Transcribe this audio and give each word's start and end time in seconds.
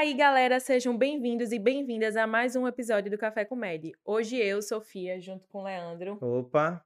aí, 0.00 0.14
galera, 0.14 0.58
sejam 0.58 0.96
bem-vindos 0.96 1.52
e 1.52 1.58
bem-vindas 1.58 2.16
a 2.16 2.26
mais 2.26 2.56
um 2.56 2.66
episódio 2.66 3.10
do 3.10 3.18
Café 3.18 3.44
com 3.44 3.54
Med. 3.54 3.92
Hoje 4.02 4.34
eu, 4.38 4.62
Sofia, 4.62 5.20
junto 5.20 5.46
com 5.48 5.58
o 5.58 5.64
Leandro, 5.64 6.16
Opa, 6.22 6.82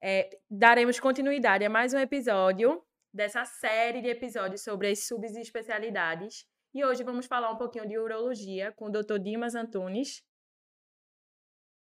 é, 0.00 0.38
daremos 0.48 1.00
continuidade 1.00 1.64
a 1.64 1.68
mais 1.68 1.92
um 1.92 1.98
episódio 1.98 2.80
dessa 3.12 3.44
série 3.44 4.00
de 4.00 4.06
episódios 4.06 4.62
sobre 4.62 4.88
as 4.88 5.04
subespecialidades. 5.08 6.46
E 6.72 6.84
hoje 6.84 7.02
vamos 7.02 7.26
falar 7.26 7.50
um 7.50 7.56
pouquinho 7.56 7.88
de 7.88 7.98
urologia 7.98 8.70
com 8.70 8.84
o 8.84 8.90
Dr. 8.90 9.18
Dimas 9.18 9.56
Antunes. 9.56 10.22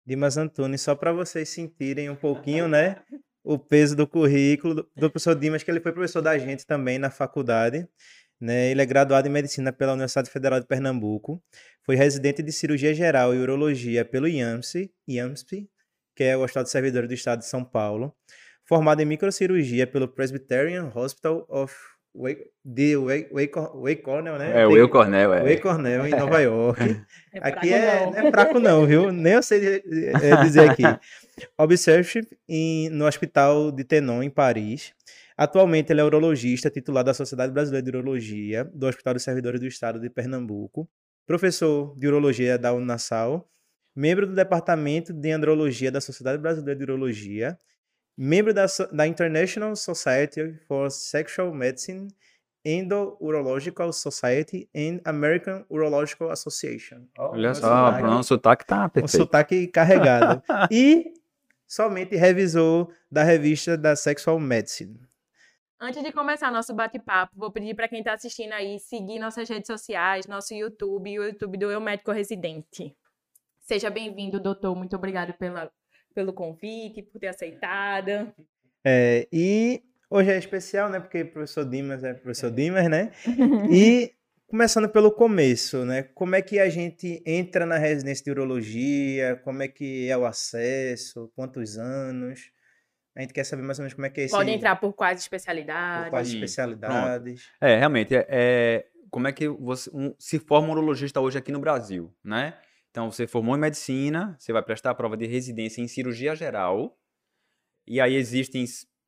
Dimas 0.05 0.37
Antunes, 0.37 0.81
só 0.81 0.97
para 0.97 1.13
vocês 1.13 1.49
sentirem 1.49 2.11
um 2.11 2.17
pouquinho, 2.17 2.67
né, 2.67 3.01
o 3.45 3.57
peso 3.57 3.95
do 3.95 4.05
currículo 4.05 4.75
do, 4.75 4.83
do 4.97 5.11
professor 5.13 5.37
Dimas, 5.37 5.63
que 5.63 5.71
ele 5.71 5.81
foi 5.81 5.93
professor 5.93 6.21
da 6.21 6.37
gente 6.37 6.67
também 6.67 6.99
na 6.99 7.09
faculdade. 7.09 7.89
Né? 8.41 8.71
Ele 8.71 8.81
é 8.81 8.87
graduado 8.87 9.29
em 9.29 9.31
medicina 9.31 9.73
pela 9.73 9.93
Universidade 9.93 10.31
Federal 10.31 10.59
de 10.61 10.67
Pernambuco, 10.67 11.43
foi 11.83 11.95
residente 11.95 12.43
de 12.43 12.53
cirurgia 12.53 12.95
geral 12.95 13.35
e 13.35 13.39
urologia 13.39 14.05
pelo 14.05 14.27
IAMSP, 14.27 14.91
IAMSP 15.07 15.69
que 16.21 16.25
é 16.25 16.37
o 16.37 16.43
Hospital 16.43 16.65
de 16.65 16.71
Servidores 16.71 17.09
do 17.09 17.15
Estado 17.15 17.39
de 17.39 17.47
São 17.47 17.65
Paulo, 17.65 18.15
formado 18.67 19.01
em 19.01 19.07
microcirurgia 19.07 19.87
pelo 19.87 20.07
Presbyterian 20.07 20.91
Hospital 20.95 21.47
of 21.49 21.75
Wake, 22.15 22.45
de 22.65 22.97
Wake, 22.97 23.33
Wake, 23.33 23.55
Wake 23.55 24.03
Cornell, 24.03 24.37
né? 24.37 24.61
É, 24.61 24.67
o 24.67 24.73
Will 24.73 24.89
Cornell, 24.89 25.33
é. 25.33 25.43
Wake 25.43 25.63
Cornell, 25.63 26.07
em 26.07 26.11
Nova 26.11 26.41
York. 26.41 26.81
É 27.33 27.49
aqui 27.49 27.73
é, 27.73 28.01
não. 28.01 28.11
não 28.11 28.19
é 28.27 28.31
fraco 28.33 28.59
não, 28.59 28.85
viu? 28.85 29.13
Nem 29.13 29.35
eu 29.35 29.43
sei 29.43 29.83
é, 29.87 30.43
dizer 30.43 30.69
aqui. 30.69 30.83
Observe 31.57 32.27
no 32.91 33.07
Hospital 33.07 33.71
de 33.71 33.85
Tenon, 33.85 34.23
em 34.23 34.29
Paris. 34.29 34.93
Atualmente 35.45 35.91
ele 35.91 36.03
é 36.03 36.05
urologista, 36.05 36.69
titular 36.69 37.03
da 37.03 37.15
Sociedade 37.15 37.51
Brasileira 37.51 37.83
de 37.83 37.97
Urologia, 37.97 38.63
do 38.75 38.87
Hospital 38.87 39.15
dos 39.15 39.23
Servidores 39.23 39.59
do 39.59 39.67
Estado 39.67 39.99
de 39.99 40.11
Pernambuco, 40.11 40.87
professor 41.27 41.97
de 41.99 42.07
urologia 42.09 42.59
da 42.59 42.75
Unassal, 42.75 43.49
membro 43.97 44.27
do 44.27 44.35
Departamento 44.35 45.15
de 45.15 45.31
Andrologia 45.31 45.91
da 45.91 45.99
Sociedade 45.99 46.43
Brasileira 46.43 46.77
de 46.79 46.85
Urologia, 46.85 47.59
membro 48.19 48.53
da, 48.53 48.67
da 48.93 49.07
International 49.07 49.75
Society 49.75 50.53
for 50.69 50.91
Sexual 50.91 51.55
Medicine, 51.55 52.09
Endo-Urological 52.63 53.95
Society 53.95 54.69
and 54.77 55.01
American 55.07 55.65
Urological 55.71 56.31
Association. 56.31 57.07
Ó, 57.17 57.31
Olha 57.33 57.53
um 57.53 57.55
só, 57.55 57.87
sotaque- 57.87 58.05
o 58.07 58.23
sotaque 58.23 58.67
tá 58.67 58.85
um 58.85 58.89
perfeito. 58.91 59.17
sotaque 59.17 59.67
carregado. 59.69 60.43
e 60.71 61.15
somente 61.67 62.15
revisor 62.15 62.93
da 63.11 63.23
revista 63.23 63.79
da 63.79 63.97
Sexual 63.97 64.39
Medicine. 64.39 65.01
Antes 65.83 66.03
de 66.03 66.13
começar 66.13 66.53
nosso 66.53 66.75
bate-papo, 66.75 67.33
vou 67.35 67.51
pedir 67.51 67.75
para 67.75 67.89
quem 67.89 68.01
está 68.01 68.13
assistindo 68.13 68.53
aí 68.53 68.79
seguir 68.79 69.19
nossas 69.19 69.49
redes 69.49 69.67
sociais, 69.67 70.27
nosso 70.27 70.53
YouTube 70.53 71.11
e 71.11 71.19
o 71.19 71.25
YouTube 71.25 71.57
do 71.57 71.71
Eu 71.71 71.81
Médico 71.81 72.13
Residente. 72.13 72.95
Seja 73.61 73.89
bem-vindo, 73.89 74.39
doutor. 74.39 74.77
Muito 74.77 74.95
obrigado 74.95 75.33
pela, 75.39 75.73
pelo 76.15 76.35
convite, 76.35 77.03
por 77.03 77.19
ter 77.19 77.29
aceitado. 77.29 78.31
É, 78.85 79.27
e 79.33 79.83
hoje 80.11 80.31
é 80.31 80.37
especial, 80.37 80.91
né? 80.91 81.01
Porque 81.01 81.23
o 81.23 81.33
professor 81.33 81.65
Dimas 81.65 82.05
é 82.05 82.13
professor 82.13 82.51
Dimas, 82.51 82.87
né? 82.91 83.11
E 83.73 84.13
começando 84.49 84.87
pelo 84.87 85.11
começo, 85.11 85.87
né? 85.87 86.03
Como 86.03 86.35
é 86.35 86.43
que 86.43 86.59
a 86.59 86.69
gente 86.69 87.23
entra 87.25 87.65
na 87.65 87.79
residência 87.79 88.23
de 88.23 88.31
urologia? 88.31 89.41
Como 89.45 89.63
é 89.63 89.69
que 89.69 90.11
é 90.11 90.19
o 90.19 90.27
acesso? 90.27 91.33
Quantos 91.35 91.79
anos? 91.79 92.53
A 93.21 93.23
gente 93.23 93.35
quer 93.35 93.45
saber 93.45 93.63
mais 93.63 93.79
ou 93.79 93.83
menos 93.83 93.93
como 93.93 94.07
é 94.07 94.11
que 94.11 94.23
é 94.23 94.25
esse... 94.25 94.35
Pode 94.35 94.51
entrar 94.51 94.77
por 94.77 94.95
quais 94.95 95.19
por 95.19 95.23
especialidades. 95.25 96.09
quais 96.09 96.29
Sim, 96.29 96.35
especialidades. 96.37 97.51
É, 97.61 97.77
realmente, 97.77 98.17
é, 98.17 98.27
é- 98.31 98.87
como 99.11 99.29
é 99.29 99.33
que 99.33 99.47
você 99.47 99.91
um- 99.93 100.15
se 100.19 100.39
forma 100.39 100.69
um 100.69 100.71
urologista 100.71 101.21
hoje 101.21 101.37
aqui 101.37 101.53
no 101.53 101.61
Brasil, 101.61 102.15
né? 102.25 102.57
Então, 102.91 103.11
você 103.13 103.27
formou 103.27 103.55
em 103.55 103.61
medicina, 103.61 104.35
você 104.39 104.55
vai 104.55 104.63
prestar 104.63 104.91
a 104.91 104.95
prova 104.95 105.19
de 105.19 105.27
residência 105.27 105.83
em 105.83 105.87
cirurgia 105.87 106.35
geral, 106.35 106.97
e 107.87 108.01
aí 108.01 108.15
existem 108.15 108.65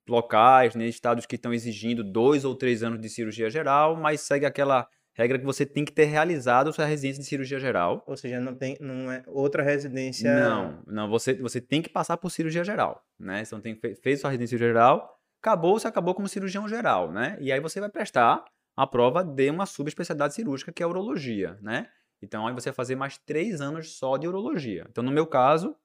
locais, 0.06 0.74
né, 0.74 0.86
estados 0.86 1.24
que 1.24 1.36
estão 1.36 1.54
exigindo 1.54 2.04
dois 2.04 2.44
ou 2.44 2.54
três 2.54 2.82
anos 2.82 3.00
de 3.00 3.08
cirurgia 3.08 3.48
geral, 3.48 3.96
mas 3.96 4.20
segue 4.20 4.44
aquela 4.44 4.86
regra 5.14 5.38
que 5.38 5.44
você 5.44 5.66
tem 5.66 5.84
que 5.84 5.92
ter 5.92 6.04
realizado 6.04 6.72
sua 6.72 6.84
residência 6.84 7.22
de 7.22 7.28
cirurgia 7.28 7.58
geral. 7.58 8.02
Ou 8.06 8.16
seja, 8.16 8.40
não 8.40 8.54
tem 8.54 8.76
não 8.80 9.10
é 9.10 9.22
outra 9.26 9.62
residência... 9.62 10.32
Não, 10.34 10.82
não, 10.86 11.08
você, 11.08 11.34
você 11.34 11.60
tem 11.60 11.82
que 11.82 11.88
passar 11.88 12.16
por 12.16 12.30
cirurgia 12.30 12.64
geral, 12.64 13.04
né? 13.18 13.44
Você 13.44 13.54
não 13.54 13.62
tem 13.62 13.74
fe- 13.74 13.94
fez 13.96 14.20
sua 14.20 14.30
residência 14.30 14.56
geral, 14.58 15.18
acabou, 15.40 15.78
você 15.78 15.86
acabou 15.88 16.14
como 16.14 16.28
cirurgião 16.28 16.66
geral, 16.68 17.12
né? 17.12 17.36
E 17.40 17.52
aí 17.52 17.60
você 17.60 17.80
vai 17.80 17.90
prestar 17.90 18.44
a 18.74 18.86
prova 18.86 19.22
de 19.22 19.50
uma 19.50 19.66
subespecialidade 19.66 20.34
cirúrgica, 20.34 20.72
que 20.72 20.82
é 20.82 20.86
a 20.86 20.88
urologia, 20.88 21.58
né? 21.60 21.88
Então 22.22 22.46
aí 22.46 22.54
você 22.54 22.70
vai 22.70 22.74
fazer 22.74 22.96
mais 22.96 23.18
três 23.18 23.60
anos 23.60 23.98
só 23.98 24.16
de 24.16 24.26
urologia. 24.26 24.86
Então, 24.88 25.04
no 25.04 25.10
meu 25.10 25.26
caso, 25.26 25.76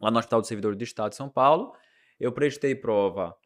lá 0.00 0.10
no 0.10 0.18
Hospital 0.18 0.40
dos 0.40 0.48
Servidores 0.48 0.76
do 0.76 0.82
Estado 0.82 1.10
de 1.10 1.16
São 1.16 1.28
Paulo, 1.28 1.72
eu 2.18 2.32
prestei 2.32 2.74
prova 2.74 3.36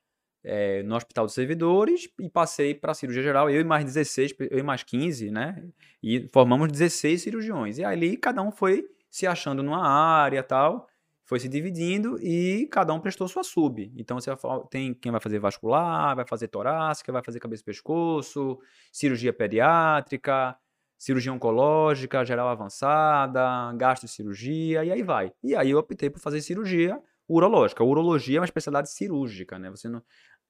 eh, 0.44 0.82
no 0.84 0.96
Hospital 0.96 1.26
dos 1.26 1.34
Servidores 1.34 2.08
e 2.18 2.28
passei 2.28 2.74
para 2.74 2.94
cirurgia 2.94 3.22
geral, 3.22 3.50
eu 3.50 3.60
e 3.60 3.64
mais 3.64 3.84
16, 3.84 4.32
pe- 4.32 4.48
eu 4.50 4.58
e 4.58 4.62
mais 4.62 4.82
15, 4.82 5.30
né? 5.30 5.62
E 6.02 6.28
formamos 6.32 6.70
16 6.70 7.22
cirurgiões. 7.22 7.78
E 7.78 7.84
ali 7.84 8.16
cada 8.16 8.42
um 8.42 8.50
foi 8.50 8.84
se 9.10 9.26
achando 9.26 9.62
numa 9.62 9.86
área 9.86 10.42
tal, 10.42 10.86
foi 11.24 11.38
se 11.40 11.48
dividindo 11.48 12.18
e 12.20 12.66
cada 12.72 12.92
um 12.92 13.00
prestou 13.00 13.28
sua 13.28 13.42
sub. 13.44 13.92
Então 13.96 14.18
você 14.20 14.30
tem 14.70 14.94
quem 14.94 15.12
vai 15.12 15.20
fazer 15.20 15.38
vascular, 15.38 16.16
vai 16.16 16.26
fazer 16.26 16.48
torácica, 16.48 17.12
vai 17.12 17.22
fazer 17.22 17.38
cabeça 17.40 17.62
e 17.62 17.64
pescoço, 17.66 18.58
cirurgia 18.92 19.32
pediátrica, 19.32 20.56
cirurgia 20.98 21.32
oncológica, 21.32 22.24
geral 22.24 22.48
avançada, 22.48 23.72
gastrocirurgia 23.76 24.84
e 24.84 24.90
aí 24.92 25.02
vai. 25.02 25.32
E 25.42 25.54
aí 25.54 25.70
eu 25.70 25.78
optei 25.78 26.10
por 26.10 26.20
fazer 26.20 26.40
cirurgia 26.42 27.00
urológica. 27.30 27.84
Urologia 27.84 28.38
é 28.38 28.40
uma 28.40 28.44
especialidade 28.44 28.90
cirúrgica, 28.90 29.58
né? 29.58 29.70
Você 29.70 29.88
não 29.88 30.02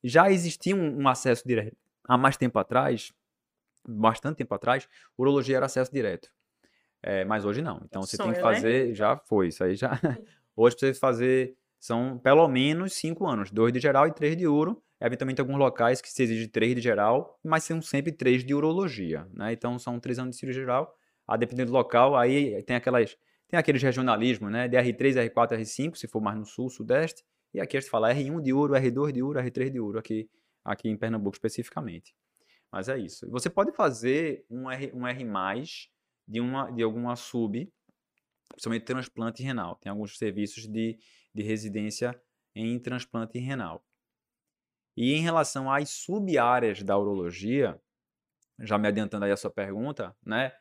já 0.03 0.31
existia 0.31 0.75
um, 0.75 1.03
um 1.03 1.09
acesso 1.09 1.47
direto 1.47 1.77
há 2.09 2.17
mais 2.17 2.37
tempo 2.37 2.59
atrás, 2.59 3.13
bastante 3.87 4.39
tempo 4.39 4.55
atrás, 4.55 4.89
urologia 5.17 5.57
era 5.57 5.67
acesso 5.67 5.93
direto. 5.93 6.31
É, 7.03 7.25
mas 7.25 7.45
hoje 7.45 7.63
não. 7.63 7.81
Então 7.85 8.03
você 8.03 8.17
tem 8.17 8.33
que 8.33 8.39
né? 8.39 8.43
fazer, 8.43 8.95
já 8.95 9.17
foi, 9.17 9.49
isso 9.49 9.63
aí 9.63 9.75
já. 9.75 9.91
Hoje 10.57 10.77
você 10.79 10.93
fazer 10.93 11.57
são 11.79 12.19
pelo 12.19 12.47
menos 12.47 12.93
cinco 12.93 13.27
anos, 13.27 13.51
dois 13.51 13.73
de 13.73 13.81
geral 13.81 14.07
e 14.07 14.13
três 14.13 14.37
de 14.37 14.47
uro. 14.47 14.83
Eventualmente 15.01 15.41
alguns 15.41 15.57
locais 15.57 16.03
que 16.03 16.13
se 16.13 16.23
exige 16.23 16.47
três 16.47 16.75
de 16.75 16.83
geral, 16.83 17.39
mas 17.43 17.65
são 17.65 17.81
sempre 17.81 18.13
três 18.13 18.45
de 18.45 18.55
urologia, 18.55 19.27
né? 19.33 19.53
Então 19.53 19.79
são 19.79 19.99
três 19.99 20.19
anos 20.19 20.35
de 20.35 20.41
cirurgia 20.41 20.63
geral. 20.63 20.95
A 21.27 21.39
depender 21.39 21.65
do 21.65 21.73
local, 21.73 22.17
aí 22.17 22.63
tem 22.65 22.77
aquelas 22.77 23.17
tem 23.51 23.59
aqueles 23.59 23.83
regionalismos, 23.83 24.51
né? 24.51 24.69
De 24.69 24.77
R3, 24.77 25.29
R4, 25.29 25.59
R5, 25.59 25.97
se 25.97 26.07
for 26.07 26.21
mais 26.21 26.39
no 26.39 26.47
sul, 26.47 26.71
sudeste. 26.71 27.25
E 27.53 27.61
aqui 27.61 27.77
a 27.77 27.81
gente 27.81 27.91
fala 27.91 28.15
R1 28.15 28.41
de 28.41 28.53
ouro, 28.53 28.75
R2 28.75 29.13
de 29.13 29.23
ouro, 29.23 29.41
R3 29.41 29.71
de 29.71 29.81
ouro, 29.81 29.99
aqui, 29.99 30.31
aqui 30.65 30.89
em 30.89 30.97
Pernambuco 30.97 31.35
especificamente. 31.35 32.15
Mas 32.71 32.89
é 32.89 32.97
isso. 32.97 33.29
Você 33.29 33.51
pode 33.51 33.73
fazer 33.73 34.47
um 34.49 34.71
R, 34.71 34.93
um 34.95 35.05
R+, 35.05 35.25
de, 36.29 36.41
uma, 36.41 36.71
de 36.71 36.83
alguma 36.85 37.17
sub, 37.17 37.69
principalmente 38.51 38.85
transplante 38.85 39.43
renal. 39.43 39.75
Tem 39.77 39.91
alguns 39.91 40.17
serviços 40.17 40.69
de, 40.69 40.97
de 41.35 41.43
residência 41.43 42.21
em 42.55 42.79
transplante 42.79 43.37
renal. 43.39 43.85
E 44.97 45.15
em 45.15 45.23
relação 45.23 45.73
às 45.73 45.91
sub-áreas 45.91 46.85
da 46.85 46.97
urologia, 46.97 47.81
já 48.61 48.79
me 48.79 48.87
adiantando 48.87 49.25
aí 49.25 49.33
a 49.33 49.37
sua 49.37 49.51
pergunta, 49.51 50.17
né? 50.25 50.53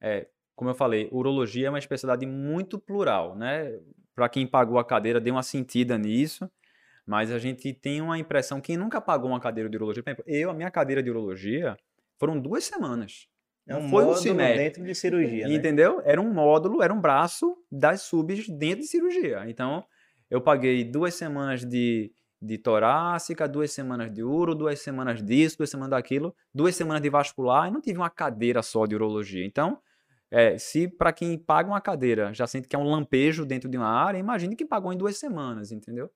É, 0.00 0.30
como 0.58 0.70
eu 0.70 0.74
falei, 0.74 1.08
urologia 1.12 1.68
é 1.68 1.70
uma 1.70 1.78
especialidade 1.78 2.26
muito 2.26 2.80
plural, 2.80 3.36
né? 3.36 3.78
Para 4.12 4.28
quem 4.28 4.44
pagou 4.44 4.76
a 4.76 4.84
cadeira, 4.84 5.20
deu 5.20 5.34
uma 5.34 5.42
sentida 5.44 5.96
nisso, 5.96 6.50
mas 7.06 7.30
a 7.30 7.38
gente 7.38 7.72
tem 7.72 8.00
uma 8.00 8.18
impressão, 8.18 8.60
quem 8.60 8.76
nunca 8.76 9.00
pagou 9.00 9.30
uma 9.30 9.38
cadeira 9.38 9.70
de 9.70 9.76
urologia, 9.76 10.02
por 10.02 10.10
exemplo, 10.10 10.24
eu, 10.26 10.50
a 10.50 10.54
minha 10.54 10.68
cadeira 10.68 11.00
de 11.00 11.08
urologia, 11.10 11.76
foram 12.18 12.40
duas 12.40 12.64
semanas. 12.64 13.28
É 13.68 13.76
um 13.76 13.88
foi 13.88 14.02
um 14.02 14.06
módulo 14.06 14.16
semestre. 14.16 14.58
dentro 14.58 14.82
de 14.82 14.94
cirurgia, 14.96 15.46
né? 15.46 15.54
Entendeu? 15.54 16.02
Era 16.04 16.20
um 16.20 16.34
módulo, 16.34 16.82
era 16.82 16.92
um 16.92 17.00
braço 17.00 17.56
das 17.70 18.02
subs 18.02 18.48
dentro 18.48 18.80
de 18.80 18.88
cirurgia. 18.88 19.44
Então, 19.46 19.84
eu 20.28 20.40
paguei 20.40 20.82
duas 20.82 21.14
semanas 21.14 21.64
de, 21.64 22.10
de 22.42 22.58
torácica, 22.58 23.46
duas 23.46 23.70
semanas 23.70 24.12
de 24.12 24.24
uro, 24.24 24.56
duas 24.56 24.80
semanas 24.80 25.22
disso, 25.22 25.58
duas 25.58 25.70
semanas 25.70 25.90
daquilo, 25.90 26.34
duas 26.52 26.74
semanas 26.74 27.00
de 27.00 27.08
vascular, 27.10 27.68
e 27.68 27.70
não 27.70 27.80
tive 27.80 27.98
uma 27.98 28.10
cadeira 28.10 28.60
só 28.60 28.86
de 28.86 28.96
urologia. 28.96 29.46
Então, 29.46 29.78
é, 30.30 30.58
se 30.58 30.88
para 30.88 31.12
quem 31.12 31.38
paga 31.38 31.68
uma 31.68 31.80
cadeira 31.80 32.32
já 32.34 32.46
sente 32.46 32.68
que 32.68 32.76
é 32.76 32.78
um 32.78 32.90
lampejo 32.90 33.46
dentro 33.46 33.68
de 33.68 33.76
uma 33.76 33.88
área, 33.88 34.18
imagine 34.18 34.54
quem 34.56 34.66
pagou 34.66 34.92
em 34.92 34.96
duas 34.96 35.16
semanas, 35.16 35.72
entendeu? 35.72 36.10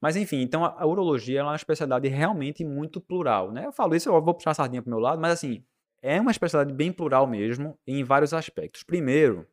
Mas 0.00 0.16
enfim, 0.16 0.40
então 0.40 0.64
a, 0.64 0.84
urologia 0.86 1.40
é 1.40 1.42
uma 1.42 1.54
especialidade 1.54 2.08
realmente 2.08 2.64
muito 2.64 3.00
plural, 3.00 3.52
né? 3.52 3.66
Eu 3.66 3.72
falo 3.72 3.94
isso, 3.94 4.08
eu 4.08 4.20
vou 4.20 4.34
puxar 4.34 4.50
a 4.50 4.54
sardinha 4.54 4.82
pro 4.82 4.90
meu 4.90 4.98
lado, 4.98 5.20
mas 5.20 5.32
assim, 5.32 5.64
é 6.02 6.20
uma 6.20 6.32
especialidade 6.32 6.76
bem 6.76 6.92
plural 6.92 7.26
mesmo, 7.26 7.78
em 7.86 8.02
vários 8.02 8.34
aspectos. 8.34 8.82
Primeiro, 8.82 9.46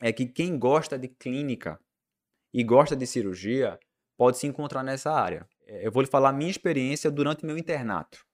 é 0.00 0.12
que 0.12 0.26
quem 0.26 0.58
gosta 0.58 0.98
de 0.98 1.08
clínica 1.08 1.78
e 2.54 2.64
gosta 2.64 2.96
de 2.96 3.06
cirurgia 3.06 3.78
pode 4.16 4.38
se 4.38 4.46
encontrar 4.46 4.82
nessa 4.82 5.12
área. 5.12 5.46
É, 5.66 5.86
Eu 5.86 5.92
vou 5.92 6.02
lhe 6.02 6.08
falar 6.08 6.30
a 6.30 6.32
minha 6.32 6.50
experiência 6.50 7.10
durante 7.10 7.44
meu 7.44 7.58
internato. 7.58 8.25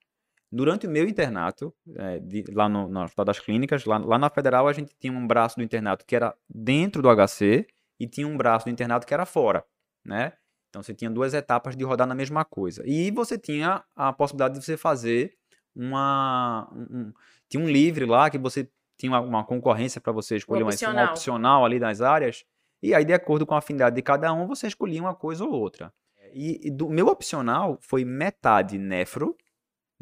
Durante 0.54 0.87
o 0.87 0.90
meu 0.90 1.08
internato, 1.08 1.75
é, 1.96 2.19
de- 2.19 2.44
lá 2.52 2.69
no, 2.69 2.87
no 2.88 3.02
Hospital 3.02 3.25
das 3.25 3.40
Clínicas, 3.40 3.84
lá, 3.87 3.96
lá 3.99 4.19
na 4.19 4.28
Federal, 4.28 4.69
a 4.69 4.72
gente 4.72 4.94
tinha 5.00 5.12
um 5.12 5.26
braço 5.26 5.56
do 5.56 5.62
internato 5.62 6.04
que 6.04 6.14
era 6.14 6.34
dentro 6.49 7.00
do 7.00 7.08
HC 7.08 7.66
e 7.99 8.06
tinha 8.06 8.26
um 8.28 8.37
braço 8.37 8.66
do 8.66 8.70
internato 8.70 9.06
que 9.06 9.14
era 9.14 9.25
fora, 9.25 9.64
né? 10.04 10.34
Então 10.69 10.82
você 10.82 10.93
tinha 10.94 11.10
duas 11.10 11.32
etapas 11.34 11.75
de 11.76 11.84
rodar 11.84 12.06
na 12.06 12.14
mesma 12.14 12.44
coisa. 12.44 12.82
E 12.87 13.10
você 13.10 13.38
tinha 13.38 13.82
a 13.96 14.12
possibilidade 14.12 14.58
de 14.58 14.64
você 14.64 14.76
fazer 14.76 15.34
uma. 15.75 16.69
um- 16.72 16.99
um- 16.99 17.12
tinha 17.49 17.62
um 17.62 17.69
livre 17.69 18.04
lá 18.06 18.31
que 18.31 18.38
você 18.38 18.69
tinha 18.99 19.12
uma, 19.12 19.20
uma 19.20 19.44
concorrência 19.44 20.00
para 20.00 20.12
você 20.12 20.37
escolher 20.37 20.62
uma, 20.62 20.70
um 20.70 20.75
opcional. 20.75 21.10
opcional 21.12 21.64
ali 21.64 21.78
nas 21.78 22.00
áreas. 22.00 22.44
E 22.82 22.94
aí, 22.94 23.04
de 23.04 23.12
acordo 23.12 23.46
com 23.46 23.54
a 23.54 23.58
afinidade 23.58 23.94
de 23.96 24.02
cada 24.02 24.32
um, 24.32 24.46
você 24.46 24.66
escolhia 24.66 25.00
uma 25.00 25.14
coisa 25.14 25.44
ou 25.44 25.52
outra. 25.52 25.93
E, 26.34 26.69
e 26.69 26.70
do 26.70 26.88
meu 26.88 27.08
opcional 27.08 27.78
foi 27.82 28.04
metade 28.04 28.78
nefro, 28.78 29.37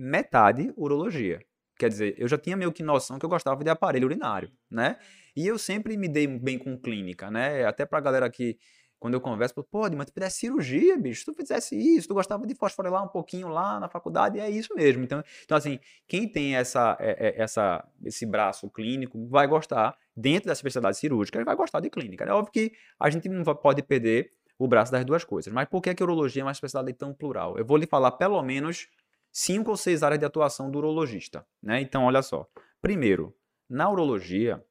metade 0.00 0.73
urologia. 0.76 1.41
Quer 1.79 1.88
dizer, 1.88 2.14
eu 2.19 2.29
já 2.29 2.37
tinha 2.37 2.56
meio 2.56 2.73
que 2.73 2.82
noção 2.82 3.19
que 3.19 3.25
eu 3.25 3.31
gostava 3.31 3.64
de 3.64 3.70
aparelho 3.70 4.06
urinário, 4.06 4.50
né? 4.70 4.99
E 5.35 5.47
eu 5.47 5.58
sempre 5.58 5.97
me 5.97 6.08
dei 6.08 6.26
bem 6.26 6.58
com 6.58 6.79
clínica, 6.79 7.31
né? 7.31 7.64
Até 7.64 7.87
pra 7.87 8.00
galera 8.00 8.29
que, 8.29 8.58
quando 8.99 9.14
eu 9.14 9.20
converso, 9.20 9.55
pô, 9.64 9.88
mas 9.97 10.06
tu 10.06 10.12
fizesse 10.12 10.41
cirurgia, 10.41 10.99
bicho, 10.99 11.25
tu 11.25 11.32
fizesse 11.35 11.75
isso, 11.75 12.08
tu 12.08 12.14
gostava 12.14 12.47
de 12.47 12.55
fosforilar 12.55 13.02
um 13.02 13.08
pouquinho 13.08 13.49
lá 13.49 13.81
na 13.81 13.88
faculdade, 13.88 14.38
é 14.38 14.50
isso 14.50 14.75
mesmo. 14.75 15.02
Então, 15.02 15.23
então 15.43 15.56
assim, 15.56 15.79
quem 16.06 16.29
tem 16.31 16.55
essa, 16.55 16.97
é- 17.00 17.29
é- 17.29 17.43
essa, 17.43 17.82
esse 18.05 18.26
braço 18.26 18.69
clínico 18.70 19.26
vai 19.29 19.47
gostar, 19.47 19.97
dentro 20.14 20.49
da 20.49 20.52
especialidade 20.52 20.99
cirúrgica, 20.99 21.43
vai 21.44 21.56
gostar 21.56 21.81
de 21.81 21.88
clínica. 21.88 22.25
É 22.25 22.32
óbvio 22.32 22.52
que 22.52 22.73
a 22.99 23.08
gente 23.08 23.26
não 23.29 23.43
pode 23.55 23.82
perder 23.82 24.32
o 24.58 24.69
braço 24.69 24.93
das 24.93 25.02
duas 25.06 25.25
coisas. 25.25 25.50
Mas 25.50 25.67
por 25.67 25.81
que, 25.81 25.88
a 25.88 26.05
urologia 26.05 26.43
é 26.43 26.44
uma 26.44 26.52
especialidade 26.52 26.99
tão 26.99 27.14
plural? 27.14 27.56
Eu 27.56 27.64
vou 27.64 27.79
lhe 27.79 27.87
falar 27.87 28.12
pelo 28.12 28.43
menos 28.43 28.87
cinco 29.32 29.71
ou 29.71 29.77
seis 29.77 30.03
áreas 30.03 30.19
de 30.19 30.27
atuação 30.27 30.71
do 30.71 30.79
urologista. 30.79 31.47
Né? 31.62 31.81
Então, 31.81 32.05
olha 32.05 32.23
só. 32.23 32.47
Primeiro, 32.81 33.37
na 33.69 33.91
urologia, 33.91 34.65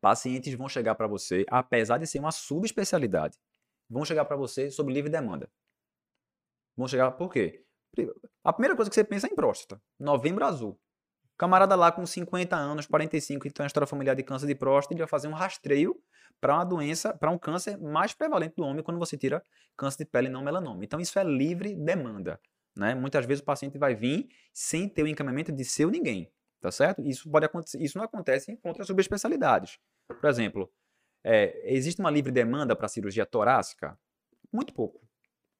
pacientes 0.00 0.54
vão 0.54 0.68
chegar 0.68 0.94
para 0.94 1.06
você, 1.06 1.44
apesar 1.48 1.98
de 1.98 2.06
ser 2.06 2.18
uma 2.18 2.32
subespecialidade, 2.32 3.38
vão 3.88 4.04
chegar 4.04 4.24
para 4.24 4.36
você 4.36 4.70
sob 4.70 4.92
livre 4.92 5.10
demanda. 5.10 5.50
Vão 6.76 6.86
chegar 6.86 7.10
por 7.12 7.32
quê? 7.32 7.64
A 8.44 8.52
primeira 8.52 8.76
coisa 8.76 8.90
que 8.90 8.94
você 8.94 9.02
pensa 9.02 9.26
é 9.26 9.30
em 9.30 9.34
próstata. 9.34 9.82
Novembro 9.98 10.44
azul. 10.44 10.78
Camarada 11.36 11.74
lá 11.74 11.90
com 11.90 12.04
50 12.04 12.56
anos, 12.56 12.86
45, 12.86 13.42
que 13.42 13.50
tem 13.50 13.62
uma 13.62 13.68
história 13.68 13.86
familiar 13.86 14.14
de 14.14 14.22
câncer 14.22 14.46
de 14.46 14.54
próstata, 14.54 14.94
ele 14.94 15.00
vai 15.00 15.08
fazer 15.08 15.28
um 15.28 15.32
rastreio 15.32 15.96
para 16.40 16.54
uma 16.54 16.64
doença, 16.64 17.16
para 17.16 17.30
um 17.30 17.38
câncer 17.38 17.78
mais 17.78 18.12
prevalente 18.12 18.54
do 18.56 18.64
homem 18.64 18.82
quando 18.82 18.98
você 18.98 19.16
tira 19.16 19.42
câncer 19.76 19.98
de 19.98 20.04
pele 20.04 20.28
não 20.28 20.42
melanoma. 20.42 20.84
Então 20.84 21.00
isso 21.00 21.18
é 21.18 21.24
livre 21.24 21.74
demanda, 21.74 22.40
né? 22.78 22.94
Muitas 22.94 23.26
vezes 23.26 23.42
o 23.42 23.44
paciente 23.44 23.76
vai 23.76 23.94
vir 23.94 24.28
sem 24.52 24.88
ter 24.88 25.02
o 25.02 25.08
encaminhamento 25.08 25.52
de 25.52 25.64
seu 25.64 25.90
ninguém, 25.90 26.30
tá 26.60 26.70
certo? 26.70 27.02
Isso 27.02 27.28
pode 27.28 27.44
acontecer, 27.44 27.82
isso 27.82 27.98
não 27.98 28.04
acontece 28.04 28.56
com 28.56 28.68
outras 28.68 28.86
subespecialidades. 28.86 29.78
Por 30.06 30.28
exemplo, 30.28 30.70
é, 31.24 31.74
existe 31.74 32.00
uma 32.00 32.10
livre 32.10 32.30
demanda 32.30 32.76
para 32.76 32.86
cirurgia 32.86 33.26
torácica? 33.26 33.98
Muito 34.52 34.72
pouco. 34.72 35.06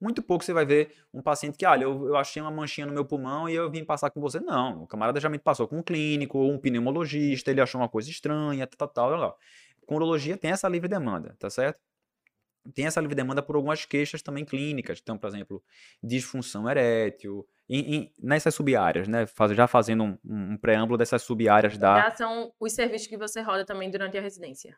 Muito 0.00 0.23
pouco 0.23 0.44
você 0.44 0.53
vai 0.53 0.65
ver 0.65 0.94
um 1.12 1.20
paciente 1.20 1.59
que, 1.59 1.67
olha, 1.67 1.82
eu, 1.82 2.06
eu 2.06 2.17
achei 2.17 2.41
uma 2.41 2.53
manchinha 2.53 2.87
no 2.87 2.93
meu 2.93 3.05
pulmão 3.05 3.49
e 3.49 3.55
eu 3.55 3.69
vim 3.69 3.85
passar 3.85 4.11
com 4.11 4.20
você. 4.20 4.38
Não, 4.38 4.85
o 4.85 4.87
camarada 4.87 5.19
já 5.19 5.29
me 5.29 5.41
passou 5.41 5.67
com 5.67 5.79
um 5.79 5.82
clínico 5.82 6.38
um 6.38 6.56
pneumologista, 6.56 7.50
ele 7.50 7.61
achou 7.61 7.81
uma 7.81 7.88
coisa 7.88 8.09
estranha, 8.09 8.65
tal, 8.67 8.88
tal, 8.88 9.11
tal. 9.11 9.20
tal. 9.20 10.38
Tem 10.41 10.53
essa 10.53 10.69
livre 10.69 10.88
demanda, 10.88 11.35
tá 11.38 11.50
certo? 11.50 11.81
Tem 12.75 12.87
essa 12.87 13.00
livre 13.00 13.15
demanda 13.15 13.43
por 13.43 13.56
algumas 13.56 13.85
queixas 13.85 14.23
também 14.23 14.44
clínicas. 14.44 14.99
Então, 15.03 15.17
por 15.19 15.26
exemplo, 15.29 15.62
disfunção 16.03 16.69
erétil, 16.69 17.47
em- 17.69 17.94
em- 17.94 18.12
nessas 18.23 18.55
sub-áreas, 18.55 19.09
né? 19.09 19.26
Faz- 19.26 19.53
já 19.55 19.67
fazendo 19.67 20.05
um, 20.05 20.19
um 20.25 20.56
preâmbulo 20.56 20.97
dessas 20.99 21.23
sub-áreas 21.23 21.76
da, 21.79 22.03
Já 22.03 22.17
são 22.17 22.53
os 22.59 22.73
serviços 22.73 23.06
que 23.09 23.17
você 23.17 23.41
roda 23.41 23.65
também 23.65 23.91
durante 23.91 24.17
a 24.17 24.20
residência. 24.20 24.76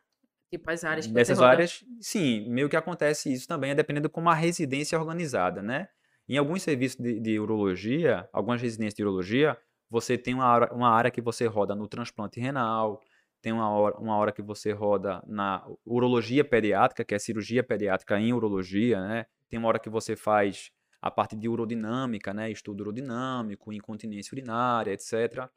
Tipo, 0.49 0.69
as 0.69 0.83
áreas 0.83 1.07
que 1.07 1.13
Nessas 1.13 1.37
você 1.37 1.41
roda. 1.43 1.53
áreas, 1.53 1.85
sim, 2.01 2.49
meio 2.49 2.67
que 2.67 2.75
acontece 2.75 3.31
isso 3.31 3.47
também, 3.47 3.71
é 3.71 3.75
dependendo 3.75 4.07
de 4.09 4.13
como 4.13 4.29
a 4.29 4.33
residência 4.33 4.95
é 4.95 4.99
organizada, 4.99 5.61
né? 5.61 5.87
Em 6.27 6.37
alguns 6.37 6.61
serviços 6.61 6.99
de, 6.99 7.19
de 7.19 7.39
urologia, 7.39 8.27
algumas 8.33 8.61
residências 8.61 8.93
de 8.95 9.03
urologia, 9.03 9.57
você 9.89 10.17
tem 10.17 10.33
uma 10.33 10.69
uma 10.73 10.89
área 10.89 11.11
que 11.11 11.21
você 11.21 11.45
roda 11.45 11.73
no 11.75 11.87
transplante 11.87 12.39
renal, 12.39 13.01
tem 13.41 13.51
uma 13.51 13.69
hora, 13.69 13.97
uma 13.97 14.15
hora 14.17 14.31
que 14.31 14.41
você 14.41 14.71
roda 14.71 15.23
na 15.27 15.65
urologia 15.85 16.43
pediátrica, 16.45 17.03
que 17.03 17.15
é 17.15 17.19
cirurgia 17.19 17.63
pediátrica 17.63 18.19
em 18.19 18.33
urologia, 18.33 19.01
né? 19.01 19.25
Tem 19.49 19.57
uma 19.59 19.67
hora 19.67 19.79
que 19.79 19.89
você 19.89 20.15
faz 20.15 20.71
a 21.01 21.09
parte 21.11 21.35
de 21.35 21.49
urodinâmica, 21.49 22.33
né? 22.33 22.51
Estudo 22.51 22.81
urodinâmico, 22.81 23.73
incontinência 23.73 24.33
urinária, 24.35 24.91
etc. 24.93 25.49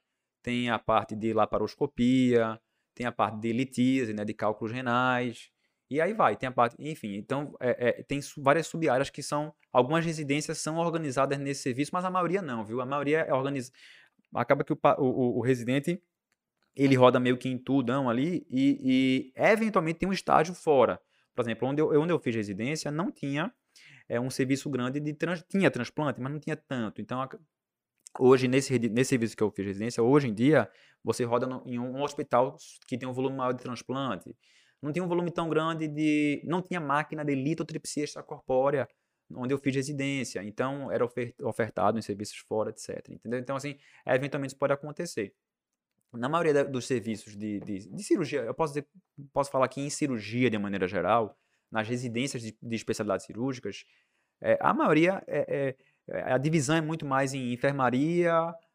Tem 0.42 0.70
a 0.70 0.78
parte 0.78 1.14
de 1.14 1.32
laparoscopia, 1.32 2.60
tem 2.94 3.06
a 3.06 3.12
parte 3.12 3.38
de 3.40 3.52
litíase, 3.52 4.12
né, 4.14 4.24
de 4.24 4.34
cálculos 4.34 4.72
renais, 4.72 5.50
e 5.90 6.00
aí 6.00 6.12
vai, 6.14 6.36
tem 6.36 6.48
a 6.48 6.52
parte, 6.52 6.76
enfim, 6.78 7.14
então 7.16 7.54
é, 7.60 7.88
é, 8.00 8.02
tem 8.04 8.20
várias 8.38 8.66
sub-áreas 8.66 9.10
que 9.10 9.22
são, 9.22 9.54
algumas 9.72 10.04
residências 10.04 10.58
são 10.58 10.76
organizadas 10.78 11.38
nesse 11.38 11.62
serviço, 11.62 11.90
mas 11.92 12.04
a 12.04 12.10
maioria 12.10 12.40
não, 12.40 12.64
viu? 12.64 12.80
A 12.80 12.86
maioria 12.86 13.20
é 13.20 13.34
organizada, 13.34 13.76
acaba 14.34 14.64
que 14.64 14.72
o, 14.72 14.78
o- 14.98 15.38
o 15.38 15.40
residente, 15.40 16.00
ele 16.76 16.94
roda 16.96 17.20
meio 17.20 17.36
que 17.36 17.48
em 17.48 17.58
tudão 17.58 18.08
ali, 18.08 18.46
e, 18.50 19.32
e 19.32 19.32
eventualmente 19.36 19.98
tem 20.00 20.08
um 20.08 20.12
estágio 20.12 20.54
fora. 20.54 21.00
Por 21.34 21.42
exemplo, 21.42 21.68
onde 21.68 21.80
eu, 21.80 21.88
onde 22.00 22.12
eu 22.12 22.18
fiz 22.18 22.34
residência, 22.34 22.90
não 22.90 23.10
tinha 23.10 23.52
é, 24.08 24.20
um 24.20 24.30
serviço 24.30 24.70
grande 24.70 25.00
de, 25.00 25.12
trans, 25.14 25.42
tinha 25.48 25.70
transplante, 25.70 26.20
mas 26.20 26.32
não 26.32 26.38
tinha 26.40 26.56
tanto, 26.56 27.00
então 27.00 27.20
hoje, 28.18 28.46
nesse, 28.48 28.78
nesse 28.78 29.10
serviço 29.10 29.36
que 29.36 29.42
eu 29.42 29.50
fiz 29.50 29.66
residência, 29.66 30.02
hoje 30.02 30.28
em 30.28 30.34
dia, 30.34 30.68
você 31.02 31.24
roda 31.24 31.46
no- 31.46 31.62
em 31.66 31.78
um 31.78 32.02
hospital 32.02 32.56
que 32.86 32.96
tem 32.96 33.08
um 33.08 33.12
volume 33.12 33.36
maior 33.36 33.52
de 33.52 33.62
transplante. 33.62 34.34
Não 34.80 34.92
tinha 34.92 35.04
um 35.04 35.08
volume 35.08 35.30
tão 35.30 35.48
grande 35.48 35.88
de. 35.88 36.42
Não 36.44 36.62
tinha 36.62 36.80
máquina 36.80 37.24
de 37.24 37.34
litotripsia 37.34 38.04
extracorpórea 38.04 38.86
onde 39.34 39.54
eu 39.54 39.58
fiz 39.58 39.74
residência. 39.74 40.42
Então, 40.44 40.92
era 40.92 41.04
ofer- 41.04 41.34
ofertado 41.42 41.98
em 41.98 42.02
serviços 42.02 42.36
fora, 42.46 42.70
etc. 42.70 43.08
Entendeu? 43.10 43.40
Então, 43.40 43.56
assim, 43.56 43.76
eventualmente 44.06 44.50
isso 44.52 44.58
pode 44.58 44.72
acontecer. 44.74 45.34
Na 46.16 46.28
maioria 46.28 46.54
da- 46.54 46.64
dos 46.64 46.86
serviços 46.86 47.36
de, 47.36 47.60
de, 47.60 47.88
de 47.90 48.02
cirurgia, 48.04 48.40
eu 48.42 48.54
posso, 48.54 48.74
dizer, 48.74 48.86
posso 49.32 49.50
falar 49.50 49.66
aqui 49.66 49.80
em 49.80 49.90
cirurgia 49.90 50.50
de 50.50 50.58
maneira 50.58 50.86
geral, 50.86 51.36
nas 51.70 51.88
residências 51.88 52.42
de, 52.42 52.56
de 52.62 52.76
especialidades 52.76 53.26
cirúrgicas, 53.26 53.84
é, 54.40 54.58
a 54.60 54.72
maioria 54.74 55.22
é, 55.26 55.68
é- 55.70 55.76
é- 56.08 56.32
a 56.32 56.38
divisão 56.38 56.76
é 56.76 56.80
muito 56.80 57.06
mais 57.06 57.34
em 57.34 57.52
enfermaria, 57.52 58.32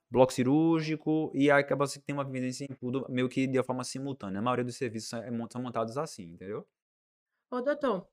bloco 0.10 0.34
cirúrgico, 0.34 1.32
e 1.36 1.52
aí 1.52 1.62
acaba 1.62 1.88
que 1.88 2.00
tem 2.00 2.14
uma 2.16 2.26
vivência 2.26 2.66
em 2.66 2.76
tudo 2.76 3.06
meio 3.10 3.30
que 3.30 3.46
de 3.48 3.58
uma 3.58 3.64
forma 3.64 3.84
simultânea. 3.84 4.40
A 4.40 4.42
maioria 4.42 4.66
dos 4.66 4.76
serviços 4.76 5.14
é 5.14 5.30
são 5.52 5.62
montados 5.62 5.98
assim, 5.98 6.24
entendeu? 6.24 6.68
Ô, 7.52 7.62
doutor, 7.62 8.08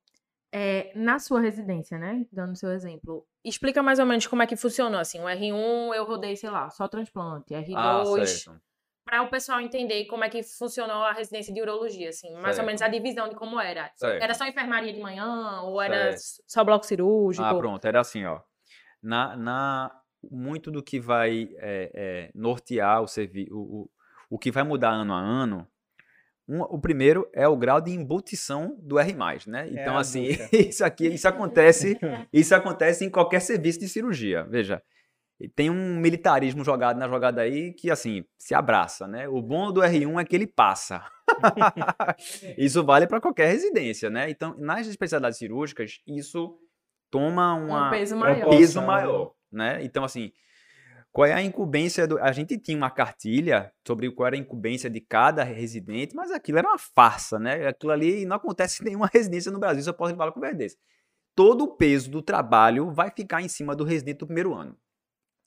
é, 0.52 0.92
na 0.98 1.18
sua 1.18 1.40
residência, 1.40 1.98
né? 1.98 2.26
Dando 2.32 2.52
o 2.52 2.56
seu 2.56 2.70
exemplo, 2.72 3.26
explica 3.44 3.82
mais 3.82 3.98
ou 3.98 4.06
menos 4.06 4.26
como 4.26 4.42
é 4.42 4.46
que 4.46 4.56
funcionou, 4.56 5.00
assim, 5.00 5.20
o 5.20 5.28
R1 5.28 5.94
eu 5.94 6.04
rodei, 6.04 6.36
sei 6.36 6.50
lá, 6.50 6.70
só 6.70 6.88
transplante, 6.88 7.54
R2, 7.54 7.76
Ah, 7.76 8.04
certo. 8.04 8.62
Para 9.06 9.22
o 9.22 9.28
pessoal 9.30 9.60
entender 9.60 10.04
como 10.06 10.24
é 10.24 10.28
que 10.28 10.42
funcionou 10.42 11.04
a 11.04 11.12
residência 11.12 11.54
de 11.54 11.62
urologia, 11.62 12.08
assim, 12.08 12.34
mais 12.34 12.58
ou 12.58 12.64
menos 12.64 12.82
a 12.82 12.86
Certo. 12.86 13.00
divisão 13.00 13.28
de 13.28 13.36
como 13.36 13.58
era. 13.60 13.88
Certo. 13.94 14.20
Era 14.20 14.34
só 14.34 14.44
enfermaria 14.44 14.92
de 14.92 14.98
manhã 15.00 15.60
ou 15.62 15.80
era 15.80 16.16
Certo. 16.18 16.42
só 16.48 16.64
bloco 16.64 16.84
cirúrgico? 16.84 17.46
Ah, 17.46 17.54
pronto, 17.54 17.84
era 17.86 18.00
assim, 18.00 18.24
ó. 18.24 18.40
Na, 19.00 19.36
na, 19.36 19.92
muito 20.28 20.72
do 20.72 20.82
que 20.82 20.98
vai 20.98 21.48
é, 21.58 21.90
é, 21.94 22.30
nortear 22.34 23.00
o 23.00 23.06
serviço, 23.06 23.54
o, 23.56 23.82
o, 23.82 23.90
o 24.30 24.38
que 24.38 24.50
vai 24.50 24.64
mudar 24.64 24.90
ano 24.90 25.14
a 25.14 25.20
ano, 25.20 25.68
um- 26.48 26.62
o 26.62 26.80
primeiro 26.80 27.30
é 27.32 27.46
o 27.46 27.56
grau 27.56 27.80
de 27.80 27.92
embutição 27.92 28.76
do 28.80 28.98
R+, 28.98 29.14
né? 29.46 29.68
Então, 29.70 29.96
a 29.96 30.00
assim, 30.00 30.26
isso 30.52 30.84
aqui, 30.84 31.06
isso 31.06 31.28
acontece, 31.28 31.96
isso 32.32 32.54
acontece 32.56 33.04
em 33.04 33.10
qualquer 33.10 33.40
serviço 33.40 33.78
de 33.78 33.88
cirurgia, 33.88 34.42
veja. 34.42 34.82
E 35.38 35.48
Tem 35.48 35.68
um 35.68 35.96
militarismo 36.00 36.64
jogado 36.64 36.98
na 36.98 37.08
jogada 37.08 37.42
aí 37.42 37.72
que, 37.74 37.90
assim, 37.90 38.24
se 38.38 38.54
abraça, 38.54 39.06
né? 39.06 39.28
O 39.28 39.42
bom 39.42 39.70
do 39.70 39.80
R1 39.80 40.20
é 40.20 40.24
que 40.24 40.34
ele 40.34 40.46
passa. 40.46 41.04
isso 42.56 42.82
vale 42.82 43.06
para 43.06 43.20
qualquer 43.20 43.48
residência, 43.48 44.08
né? 44.08 44.30
Então, 44.30 44.56
nas 44.58 44.86
especialidades 44.86 45.38
cirúrgicas, 45.38 46.00
isso 46.06 46.58
toma 47.10 47.54
uma, 47.54 47.88
Um 47.88 47.90
peso 47.90 48.14
É 48.14 48.18
maior. 48.18 48.34
Proporção, 48.36 48.58
peso 48.58 48.80
né? 48.80 48.86
maior, 48.86 49.32
né? 49.52 49.84
Então, 49.84 50.04
assim, 50.04 50.32
qual 51.12 51.26
é 51.26 51.34
a 51.34 51.42
incumbência 51.42 52.06
do... 52.06 52.18
A 52.18 52.32
gente 52.32 52.58
tinha 52.58 52.78
uma 52.78 52.90
cartilha 52.90 53.70
sobre 53.86 54.10
qual 54.10 54.28
era 54.28 54.36
a 54.36 54.38
incumbência 54.38 54.88
de 54.88 55.02
cada 55.02 55.44
residente, 55.44 56.16
mas 56.16 56.30
aquilo 56.30 56.58
era 56.58 56.68
uma 56.68 56.78
farsa, 56.78 57.38
né? 57.38 57.68
Aquilo 57.68 57.92
ali 57.92 58.24
não 58.24 58.36
acontece 58.36 58.82
em 58.82 58.86
nenhuma 58.86 59.10
residência 59.12 59.52
no 59.52 59.58
Brasil, 59.58 59.82
só 59.82 59.92
posso 59.92 60.16
falar 60.16 60.32
com 60.32 60.40
verdade. 60.40 60.74
Todo 61.34 61.64
o 61.64 61.76
peso 61.76 62.10
do 62.10 62.22
trabalho 62.22 62.90
vai 62.90 63.10
ficar 63.10 63.42
em 63.42 63.48
cima 63.48 63.76
do 63.76 63.84
residente 63.84 64.18
do 64.18 64.26
primeiro 64.26 64.54
ano. 64.54 64.74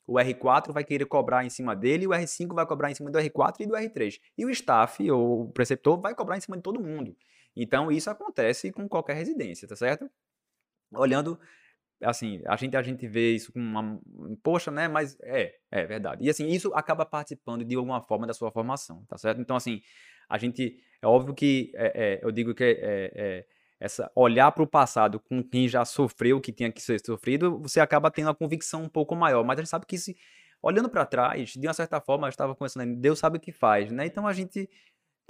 O 0.09 0.15
R4 0.15 0.71
vai 0.71 0.83
querer 0.83 1.05
cobrar 1.05 1.45
em 1.45 1.49
cima 1.49 1.75
dele, 1.75 2.07
o 2.07 2.09
R5 2.09 2.55
vai 2.55 2.65
cobrar 2.65 2.89
em 2.89 2.95
cima 2.95 3.11
do 3.11 3.19
R4 3.19 3.55
e 3.59 3.67
do 3.67 3.75
R3. 3.75 4.19
E 4.35 4.43
o 4.43 4.49
staff, 4.49 5.11
ou 5.11 5.43
o 5.43 5.51
preceptor, 5.51 6.01
vai 6.01 6.15
cobrar 6.15 6.35
em 6.35 6.41
cima 6.41 6.57
de 6.57 6.63
todo 6.63 6.81
mundo. 6.81 7.15
Então, 7.55 7.91
isso 7.91 8.09
acontece 8.09 8.71
com 8.71 8.89
qualquer 8.89 9.15
residência, 9.15 9.67
tá 9.67 9.75
certo? 9.75 10.09
Olhando 10.91 11.39
assim, 12.01 12.41
a 12.47 12.55
gente, 12.55 12.75
a 12.75 12.81
gente 12.81 13.07
vê 13.07 13.35
isso 13.35 13.51
com 13.51 13.59
uma. 13.59 13.99
Poxa, 14.41 14.71
né? 14.71 14.87
Mas 14.87 15.15
é, 15.21 15.55
é 15.69 15.85
verdade. 15.85 16.25
E 16.25 16.29
assim, 16.29 16.47
isso 16.47 16.73
acaba 16.73 17.05
participando 17.05 17.63
de 17.63 17.75
alguma 17.75 18.01
forma 18.01 18.25
da 18.25 18.33
sua 18.33 18.51
formação, 18.51 19.05
tá 19.07 19.17
certo? 19.17 19.41
Então, 19.41 19.55
assim, 19.55 19.81
a 20.27 20.37
gente. 20.37 20.81
É 21.01 21.07
óbvio 21.07 21.33
que 21.33 21.71
é, 21.75 22.15
é, 22.15 22.19
eu 22.25 22.31
digo 22.31 22.53
que 22.53 22.63
é, 22.63 23.11
é 23.15 23.45
essa 23.79 24.11
olhar 24.15 24.51
para 24.51 24.63
o 24.63 24.67
passado 24.67 25.19
com 25.19 25.41
quem 25.41 25.67
já 25.67 25.85
sofreu 25.85 26.37
o 26.37 26.41
que 26.41 26.51
tinha 26.51 26.71
que 26.71 26.81
ser 26.81 26.99
sofrido, 27.03 27.59
você 27.59 27.79
acaba 27.79 28.11
tendo 28.11 28.29
a 28.29 28.35
convicção 28.35 28.83
um 28.83 28.89
pouco 28.89 29.15
maior. 29.15 29.43
Mas 29.43 29.57
a 29.57 29.61
gente 29.61 29.69
sabe 29.69 29.85
que 29.85 29.97
se 29.97 30.17
olhando 30.61 30.89
para 30.89 31.05
trás, 31.05 31.53
de 31.53 31.67
uma 31.67 31.73
certa 31.73 32.01
forma, 32.01 32.27
eu 32.27 32.29
estava 32.29 32.53
conversando, 32.53 32.95
Deus 32.95 33.19
sabe 33.19 33.37
o 33.37 33.39
que 33.39 33.51
faz, 33.51 33.91
né? 33.91 34.05
Então 34.05 34.27
a 34.27 34.33
gente 34.33 34.69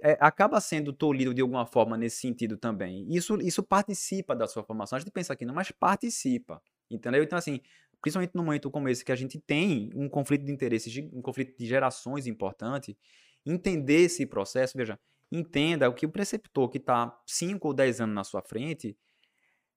é, 0.01 0.17
acaba 0.19 0.59
sendo 0.59 0.91
tolhido 0.91 1.33
de 1.33 1.41
alguma 1.41 1.65
forma 1.65 1.97
nesse 1.97 2.17
sentido 2.17 2.57
também. 2.57 3.05
Isso, 3.09 3.39
isso 3.41 3.61
participa 3.61 4.35
da 4.35 4.47
sua 4.47 4.63
formação. 4.63 4.97
A 4.97 4.99
gente 4.99 5.11
pensa 5.11 5.33
aqui, 5.33 5.45
não, 5.45 5.53
mas 5.53 5.71
participa, 5.71 6.61
entendeu? 6.89 7.21
Então, 7.21 7.37
assim, 7.37 7.61
principalmente 8.01 8.33
no 8.33 8.43
momento 8.43 8.71
como 8.71 8.89
esse 8.89 9.03
que 9.03 9.11
a 9.11 9.15
gente 9.15 9.39
tem 9.39 9.91
um 9.93 10.09
conflito 10.09 10.45
de 10.45 10.51
interesses, 10.51 10.95
um 11.13 11.21
conflito 11.21 11.57
de 11.57 11.65
gerações 11.65 12.27
importante, 12.27 12.97
entender 13.45 14.03
esse 14.03 14.25
processo, 14.25 14.77
veja, 14.77 14.99
entenda 15.31 15.89
o 15.89 15.93
que 15.93 16.05
o 16.05 16.09
preceptor 16.09 16.69
que 16.69 16.77
está 16.77 17.17
5 17.25 17.67
ou 17.67 17.73
10 17.73 18.01
anos 18.01 18.15
na 18.15 18.23
sua 18.23 18.41
frente, 18.41 18.97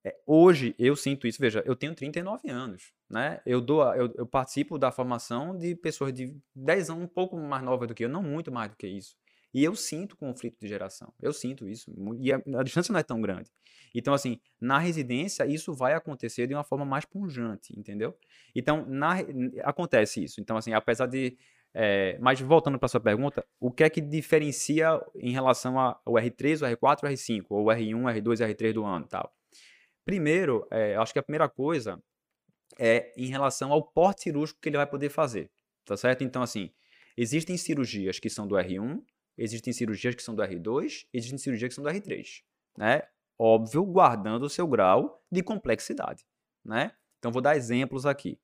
é, 0.04 0.16
hoje 0.26 0.74
eu 0.78 0.96
sinto 0.96 1.26
isso, 1.26 1.38
veja, 1.40 1.62
eu 1.64 1.76
tenho 1.76 1.94
39 1.94 2.50
anos, 2.50 2.92
né? 3.08 3.40
Eu, 3.46 3.60
dou, 3.60 3.84
eu, 3.94 4.12
eu 4.16 4.26
participo 4.26 4.76
da 4.78 4.90
formação 4.90 5.56
de 5.56 5.76
pessoas 5.76 6.12
de 6.12 6.36
10 6.54 6.90
anos, 6.90 7.04
um 7.04 7.08
pouco 7.08 7.36
mais 7.36 7.62
novas 7.62 7.86
do 7.86 7.94
que 7.94 8.04
eu, 8.04 8.08
não 8.08 8.22
muito 8.22 8.50
mais 8.50 8.70
do 8.70 8.76
que 8.76 8.86
isso. 8.86 9.16
E 9.54 9.62
eu 9.62 9.76
sinto 9.76 10.16
conflito 10.16 10.58
de 10.58 10.66
geração. 10.66 11.12
Eu 11.20 11.32
sinto 11.32 11.68
isso. 11.68 11.92
E 12.18 12.32
a, 12.32 12.40
a, 12.58 12.62
distância 12.62 12.90
não 12.90 12.98
é 12.98 13.02
tão 13.02 13.20
grande. 13.20 13.50
Então, 13.94 14.14
assim, 14.14 14.40
na 14.58 14.78
residência, 14.78 15.46
isso 15.46 15.74
vai 15.74 15.92
acontecer 15.92 16.46
de 16.46 16.54
uma 16.54 16.64
forma 16.64 16.86
mais 16.86 17.04
punjante, 17.04 17.78
entendeu? 17.78 18.16
Então, 18.54 18.86
na, 18.86 19.16
acontece 19.62 20.24
isso. 20.24 20.40
Então, 20.40 20.56
assim, 20.56 20.72
apesar 20.72 21.06
de. 21.06 21.36
É, 21.74 22.18
mas 22.20 22.38
voltando 22.40 22.78
para 22.78 22.88
sua 22.88 23.00
pergunta, 23.00 23.46
o 23.58 23.70
que 23.70 23.82
é 23.82 23.88
que 23.88 24.00
diferencia 24.00 25.00
em 25.16 25.32
relação 25.32 25.78
ao 25.78 26.02
R3, 26.04 26.60
o 26.60 26.76
R4, 26.76 27.04
o 27.04 27.06
R5, 27.06 27.46
ou 27.48 27.64
o 27.64 27.68
R1, 27.68 28.22
R2 28.22 28.46
R3 28.46 28.72
do 28.74 28.84
ano 28.84 29.06
tal? 29.06 29.34
Primeiro, 30.04 30.66
é, 30.70 30.96
acho 30.96 31.12
que 31.12 31.18
a 31.18 31.22
primeira 31.22 31.48
coisa 31.48 32.02
é 32.78 33.12
em 33.16 33.26
relação 33.26 33.72
ao 33.72 33.82
porte 33.82 34.22
cirúrgico 34.22 34.60
que 34.60 34.68
ele 34.68 34.76
vai 34.76 34.86
poder 34.86 35.08
fazer, 35.08 35.50
tá 35.84 35.96
certo? 35.96 36.24
Então, 36.24 36.42
assim, 36.42 36.70
existem 37.16 37.56
cirurgias 37.56 38.18
que 38.18 38.28
são 38.28 38.46
do 38.46 38.56
R1, 38.56 39.02
existem 39.38 39.72
cirurgias 39.72 40.14
que 40.14 40.22
são 40.22 40.34
do 40.34 40.42
R2, 40.42 41.06
existem 41.12 41.38
cirurgias 41.38 41.68
que 41.68 41.74
são 41.74 41.84
do 41.84 41.90
R3, 41.90 42.42
né? 42.76 43.02
Óbvio, 43.38 43.84
guardando 43.84 44.44
o 44.44 44.50
seu 44.50 44.66
grau 44.66 45.22
de 45.30 45.42
complexidade, 45.42 46.24
né? 46.64 46.92
Então, 47.18 47.32
vou 47.32 47.40
dar 47.40 47.56
exemplos 47.56 48.04
aqui. 48.04 48.38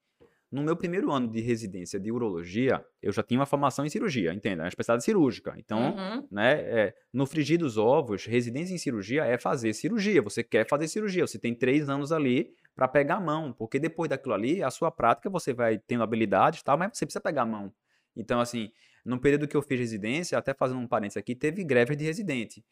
No 0.51 0.63
meu 0.63 0.75
primeiro 0.75 1.13
ano 1.13 1.29
de 1.29 1.41
residência 1.41 2.01
de 2.01 2.11
urologia, 2.11 2.83
eu 3.03 3.13
já 3.13 3.23
tinha 3.23 3.39
uma 3.39 3.45
formação 3.45 3.85
em 3.85 3.91
cirurgia, 3.91 4.33
entenda, 4.33 4.63
uma 4.63 4.69
especialidade 4.69 5.05
cirúrgica. 5.05 5.55
Então, 5.59 5.95
uhum. 5.95 6.27
né, 6.31 6.53
é, 6.61 6.95
no 7.13 7.27
frigir 7.27 7.59
dos 7.59 7.77
ovos, 7.77 8.25
residência 8.25 8.75
em 8.75 8.79
cirurgia 8.79 9.27
é 9.27 9.37
fazer 9.37 9.75
cirurgia. 9.75 10.23
Você 10.23 10.43
quer 10.43 10.67
fazer 10.67 10.89
cirurgia, 10.89 11.27
você 11.27 11.39
tem 11.39 11.55
três 11.55 11.91
anos 11.91 12.13
ali 12.13 12.51
para 12.75 12.89
pegar 12.89 13.17
a 13.17 13.21
mão, 13.21 13.53
porque 13.53 13.79
depois 13.79 14.09
daquilo 14.09 14.35
ali, 14.35 14.63
a 14.63 14.71
sua 14.71 14.91
prática 14.91 15.29
você 15.29 15.53
vai 15.53 15.79
tendo 15.79 16.03
habilidades, 16.03 16.63
tal, 16.63 16.79
mas 16.79 16.97
você 16.97 17.05
precisa 17.05 17.21
pegar 17.21 17.43
a 17.43 17.47
mão. 17.47 17.71
Então, 18.17 18.41
assim, 18.41 18.71
no 19.05 19.21
período 19.21 19.47
que 19.47 19.57
eu 19.57 19.61
fiz 19.61 19.79
residência, 19.79 20.39
até 20.39 20.55
fazendo 20.55 20.81
um 20.81 20.87
parênteses 20.87 21.19
aqui, 21.19 21.35
teve 21.35 21.63
greve 21.63 21.95
de 21.95 22.05
residente. 22.05 22.65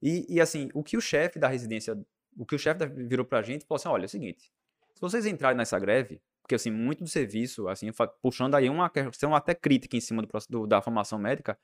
E, 0.00 0.26
e 0.28 0.40
assim, 0.40 0.70
o 0.72 0.82
que 0.82 0.96
o 0.96 1.00
chefe 1.00 1.38
da 1.38 1.46
residência, 1.46 1.94
o 2.36 2.46
que 2.46 2.54
o 2.54 2.58
chefe 2.58 2.86
virou 2.86 3.26
pra 3.26 3.42
gente, 3.42 3.66
falou 3.66 3.76
assim: 3.76 3.88
olha, 3.88 4.04
é 4.04 4.06
o 4.06 4.08
seguinte, 4.08 4.50
se 4.94 5.00
vocês 5.00 5.26
entrarem 5.26 5.56
nessa 5.56 5.78
greve, 5.78 6.20
porque 6.42 6.54
assim, 6.54 6.70
muito 6.70 7.04
do 7.04 7.08
serviço, 7.08 7.68
assim, 7.68 7.88
puxando 8.20 8.54
aí 8.54 8.68
uma 8.68 8.90
questão 8.90 9.34
até 9.34 9.54
crítica 9.54 9.96
em 9.96 10.00
cima 10.00 10.22
do, 10.22 10.28
do, 10.50 10.66
da 10.66 10.82
formação 10.82 11.18
médica, 11.18 11.58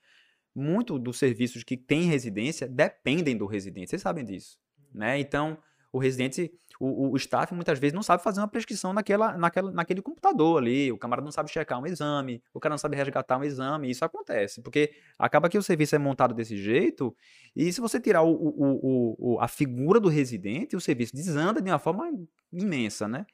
muito 0.54 0.98
dos 0.98 1.18
serviços 1.18 1.62
que 1.62 1.76
tem 1.76 2.02
residência 2.02 2.66
dependem 2.66 3.36
do 3.36 3.46
residente, 3.46 3.90
vocês 3.90 4.02
sabem 4.02 4.24
disso, 4.24 4.58
né? 4.94 5.18
Então, 5.18 5.58
o 5.90 5.98
residente, 5.98 6.52
o, 6.78 7.12
o, 7.12 7.16
staff 7.16 7.54
muitas 7.54 7.78
vezes 7.78 7.94
não 7.94 8.02
sabe 8.02 8.22
fazer 8.22 8.40
uma 8.40 8.48
prescrição 8.48 8.92
naquela, 8.92 9.36
naquela, 9.38 9.70
naquele 9.72 10.02
computador 10.02 10.58
ali, 10.58 10.92
o 10.92 10.98
camarada 10.98 11.24
não 11.24 11.32
sabe 11.32 11.50
checar 11.50 11.80
um 11.80 11.86
exame, 11.86 12.42
o 12.52 12.60
cara 12.60 12.74
não 12.74 12.78
sabe 12.78 12.94
resgatar 12.94 13.38
um 13.38 13.44
exame, 13.44 13.90
isso 13.90 14.04
acontece, 14.04 14.60
porque 14.60 14.92
acaba 15.18 15.48
que 15.48 15.56
o 15.56 15.62
serviço 15.62 15.96
é 15.96 15.98
montado 15.98 16.34
desse 16.34 16.56
jeito, 16.56 17.16
e 17.56 17.72
se 17.72 17.80
você 17.80 17.98
tirar 17.98 18.22
o, 18.22 18.30
o, 18.30 19.16
o, 19.18 19.40
a 19.40 19.48
figura 19.48 19.98
do 19.98 20.08
residente, 20.08 20.76
o 20.76 20.80
serviço 20.80 21.14
desanda 21.14 21.60
de 21.62 21.70
uma 21.70 21.78
forma 21.78 22.10
imensa, 22.52 23.08
né? 23.08 23.24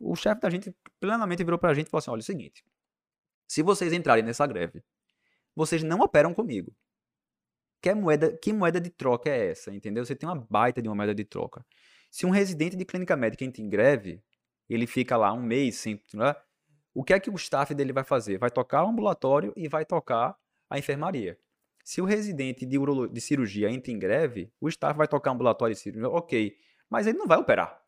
O 0.00 0.16
chefe 0.16 0.40
da 0.40 0.50
gente 0.50 0.74
plenamente 1.00 1.42
virou 1.44 1.58
pra 1.58 1.74
gente 1.74 1.86
e 1.86 1.90
falou 1.90 2.00
assim: 2.00 2.10
olha, 2.10 2.20
é 2.20 2.22
o 2.22 2.24
seguinte, 2.24 2.64
se 3.46 3.62
vocês 3.62 3.92
entrarem 3.92 4.24
nessa 4.24 4.46
greve, 4.46 4.82
vocês 5.54 5.82
não 5.82 6.00
operam 6.00 6.34
comigo. 6.34 6.74
Que 7.80 7.94
moeda, 7.94 8.36
que 8.36 8.52
moeda 8.52 8.80
de 8.80 8.90
troca 8.90 9.28
é 9.28 9.50
essa? 9.50 9.72
Entendeu? 9.72 10.04
Você 10.04 10.16
tem 10.16 10.28
uma 10.28 10.34
baita 10.34 10.80
de 10.80 10.88
uma 10.88 10.94
moeda 10.94 11.14
de 11.14 11.24
troca. 11.24 11.64
Se 12.10 12.24
um 12.24 12.30
residente 12.30 12.76
de 12.76 12.84
clínica 12.84 13.16
médica 13.16 13.44
entra 13.44 13.60
em 13.60 13.68
greve, 13.68 14.22
ele 14.68 14.86
fica 14.86 15.16
lá 15.16 15.32
um 15.32 15.42
mês 15.42 15.76
sem. 15.76 16.00
Né? 16.14 16.34
O 16.94 17.04
que 17.04 17.12
é 17.12 17.20
que 17.20 17.28
o 17.28 17.34
staff 17.34 17.74
dele 17.74 17.92
vai 17.92 18.04
fazer? 18.04 18.38
Vai 18.38 18.50
tocar 18.50 18.84
o 18.84 18.88
ambulatório 18.88 19.52
e 19.56 19.68
vai 19.68 19.84
tocar 19.84 20.34
a 20.70 20.78
enfermaria. 20.78 21.38
Se 21.84 22.00
o 22.00 22.06
residente 22.06 22.64
de, 22.64 22.78
de 23.12 23.20
cirurgia 23.20 23.70
entra 23.70 23.92
em 23.92 23.98
greve, 23.98 24.50
o 24.58 24.68
staff 24.70 24.96
vai 24.96 25.06
tocar 25.06 25.32
ambulatório 25.32 25.74
e 25.74 25.76
cirurgia, 25.76 26.08
ok. 26.08 26.56
Mas 26.88 27.06
ele 27.06 27.18
não 27.18 27.26
vai 27.26 27.36
operar. 27.36 27.83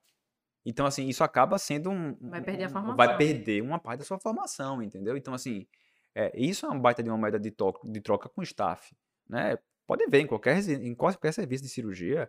Então, 0.69 0.85
assim, 0.85 1.07
isso 1.07 1.23
acaba 1.23 1.59
sendo 1.59 1.91
um. 1.91 2.17
Vai 2.21 2.43
perder 2.43 2.65
a 2.65 2.69
formação. 2.69 2.97
Vai 2.97 3.17
perder 3.17 3.63
uma 3.63 3.79
parte 3.79 4.01
da 4.01 4.05
sua 4.05 4.19
formação, 4.19 4.83
entendeu? 4.83 5.17
Então, 5.17 5.33
assim, 5.33 5.65
é, 6.13 6.33
isso 6.37 6.67
é 6.67 6.69
uma 6.69 6.81
baita 6.81 7.05
de 7.05 7.09
uma 7.09 7.17
moeda 7.17 7.39
de, 7.39 7.53
troca, 7.53 7.89
de 7.89 8.01
troca 8.01 8.29
com 8.29 8.41
o 8.41 8.45
staff. 8.45 8.93
Né? 9.29 9.57
Pode 9.87 10.05
ver 10.09 10.23
em 10.23 10.27
qualquer, 10.27 10.59
em 10.69 10.93
qualquer 10.93 11.33
serviço 11.33 11.63
de 11.63 11.69
cirurgia. 11.69 12.29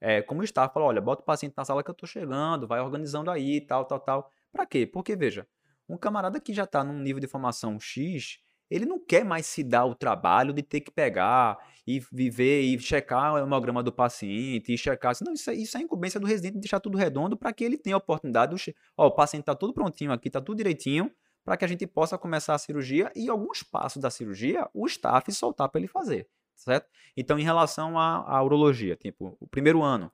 É, 0.00 0.22
como 0.22 0.42
o 0.42 0.44
staff 0.44 0.72
fala: 0.72 0.86
olha, 0.86 1.00
bota 1.00 1.22
o 1.22 1.24
paciente 1.24 1.54
na 1.56 1.64
sala 1.64 1.82
que 1.82 1.90
eu 1.90 1.94
tô 1.94 2.06
chegando, 2.06 2.68
vai 2.68 2.80
organizando 2.80 3.32
aí, 3.32 3.60
tal, 3.60 3.84
tal, 3.84 3.98
tal. 3.98 4.30
Pra 4.52 4.64
quê? 4.64 4.86
Porque, 4.86 5.16
veja, 5.16 5.44
um 5.88 5.98
camarada 5.98 6.38
que 6.38 6.54
já 6.54 6.64
tá 6.64 6.84
num 6.84 7.00
nível 7.00 7.18
de 7.18 7.26
formação 7.26 7.80
X, 7.80 8.38
ele 8.72 8.86
não 8.86 8.98
quer 8.98 9.24
mais 9.24 9.46
se 9.46 9.62
dar 9.62 9.84
o 9.84 9.94
trabalho 9.94 10.52
de 10.52 10.62
ter 10.62 10.80
que 10.80 10.90
pegar 10.90 11.58
e 11.86 12.00
viver 12.10 12.62
e 12.62 12.78
checar 12.78 13.34
o 13.34 13.38
hemograma 13.38 13.82
do 13.82 13.92
paciente 13.92 14.72
e 14.72 14.78
checar. 14.78 15.12
Não, 15.22 15.34
isso 15.34 15.50
é, 15.50 15.54
isso 15.54 15.76
é 15.76 15.82
incumbência 15.82 16.18
do 16.18 16.26
residente 16.26 16.54
de 16.54 16.60
deixar 16.60 16.80
tudo 16.80 16.96
redondo 16.96 17.36
para 17.36 17.52
que 17.52 17.62
ele 17.62 17.76
tenha 17.76 17.96
a 17.96 17.98
oportunidade. 17.98 18.54
Do, 18.54 18.74
ó, 18.96 19.08
o 19.08 19.10
paciente 19.10 19.42
está 19.42 19.54
tudo 19.54 19.74
prontinho 19.74 20.10
aqui, 20.10 20.28
está 20.28 20.40
tudo 20.40 20.56
direitinho, 20.56 21.10
para 21.44 21.56
que 21.56 21.64
a 21.64 21.68
gente 21.68 21.86
possa 21.86 22.16
começar 22.16 22.54
a 22.54 22.58
cirurgia 22.58 23.12
e 23.14 23.28
alguns 23.28 23.62
passos 23.62 24.00
da 24.00 24.10
cirurgia 24.10 24.66
o 24.72 24.86
staff 24.86 25.30
soltar 25.32 25.68
para 25.68 25.80
ele 25.80 25.88
fazer, 25.88 26.26
certo? 26.56 26.88
Então, 27.14 27.38
em 27.38 27.42
relação 27.42 27.98
à, 27.98 28.24
à 28.26 28.42
urologia, 28.42 28.96
tipo, 28.96 29.36
o 29.38 29.46
primeiro 29.46 29.82
ano 29.82 30.10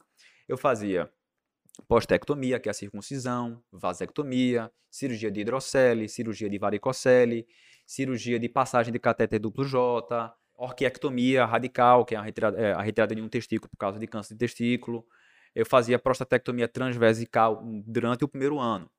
eu 0.48 0.58
fazia 0.58 1.08
postectomia, 1.86 2.58
que 2.58 2.68
é 2.68 2.72
a 2.72 2.74
circuncisão, 2.74 3.62
vasectomia, 3.70 4.72
cirurgia 4.90 5.30
de 5.30 5.40
hidrocele, 5.40 6.08
cirurgia 6.08 6.48
de 6.48 6.58
varicocele, 6.58 7.46
cirurgia 7.88 8.38
de 8.38 8.50
passagem 8.50 8.92
de 8.92 8.98
catéter 8.98 9.40
duplo 9.40 9.64
J, 9.64 10.30
orquiectomia 10.54 11.46
radical, 11.46 12.04
que 12.04 12.14
é 12.14 12.18
a 12.18 12.22
retirada, 12.22 12.60
é, 12.60 12.72
a 12.74 12.82
retirada 12.82 13.14
de 13.14 13.22
um 13.22 13.28
testículo 13.28 13.70
por 13.70 13.78
causa 13.78 13.98
de 13.98 14.06
câncer 14.06 14.34
de 14.34 14.38
testículo. 14.40 15.06
Eu 15.54 15.64
fazia 15.64 15.98
prostatectomia 15.98 16.68
transvesical 16.68 17.64
durante 17.86 18.24
o 18.24 18.28
primeiro 18.28 18.60
ano. 18.60 18.90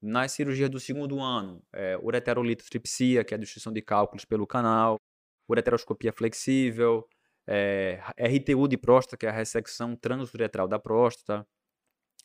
Nas 0.00 0.32
cirurgias 0.32 0.70
do 0.70 0.80
segundo 0.80 1.20
ano, 1.20 1.62
é, 1.70 1.98
ureterolitotripsia, 1.98 3.22
que 3.22 3.34
é 3.34 3.36
a 3.36 3.38
destruição 3.38 3.70
de 3.70 3.82
cálculos 3.82 4.24
pelo 4.24 4.46
canal, 4.46 4.96
ureteroscopia 5.46 6.10
flexível, 6.10 7.06
é, 7.46 8.00
RTU 8.18 8.66
de 8.66 8.78
próstata, 8.78 9.18
que 9.18 9.26
é 9.26 9.28
a 9.28 9.32
ressecção 9.32 9.94
transuretral 9.94 10.66
da 10.66 10.78
próstata, 10.78 11.46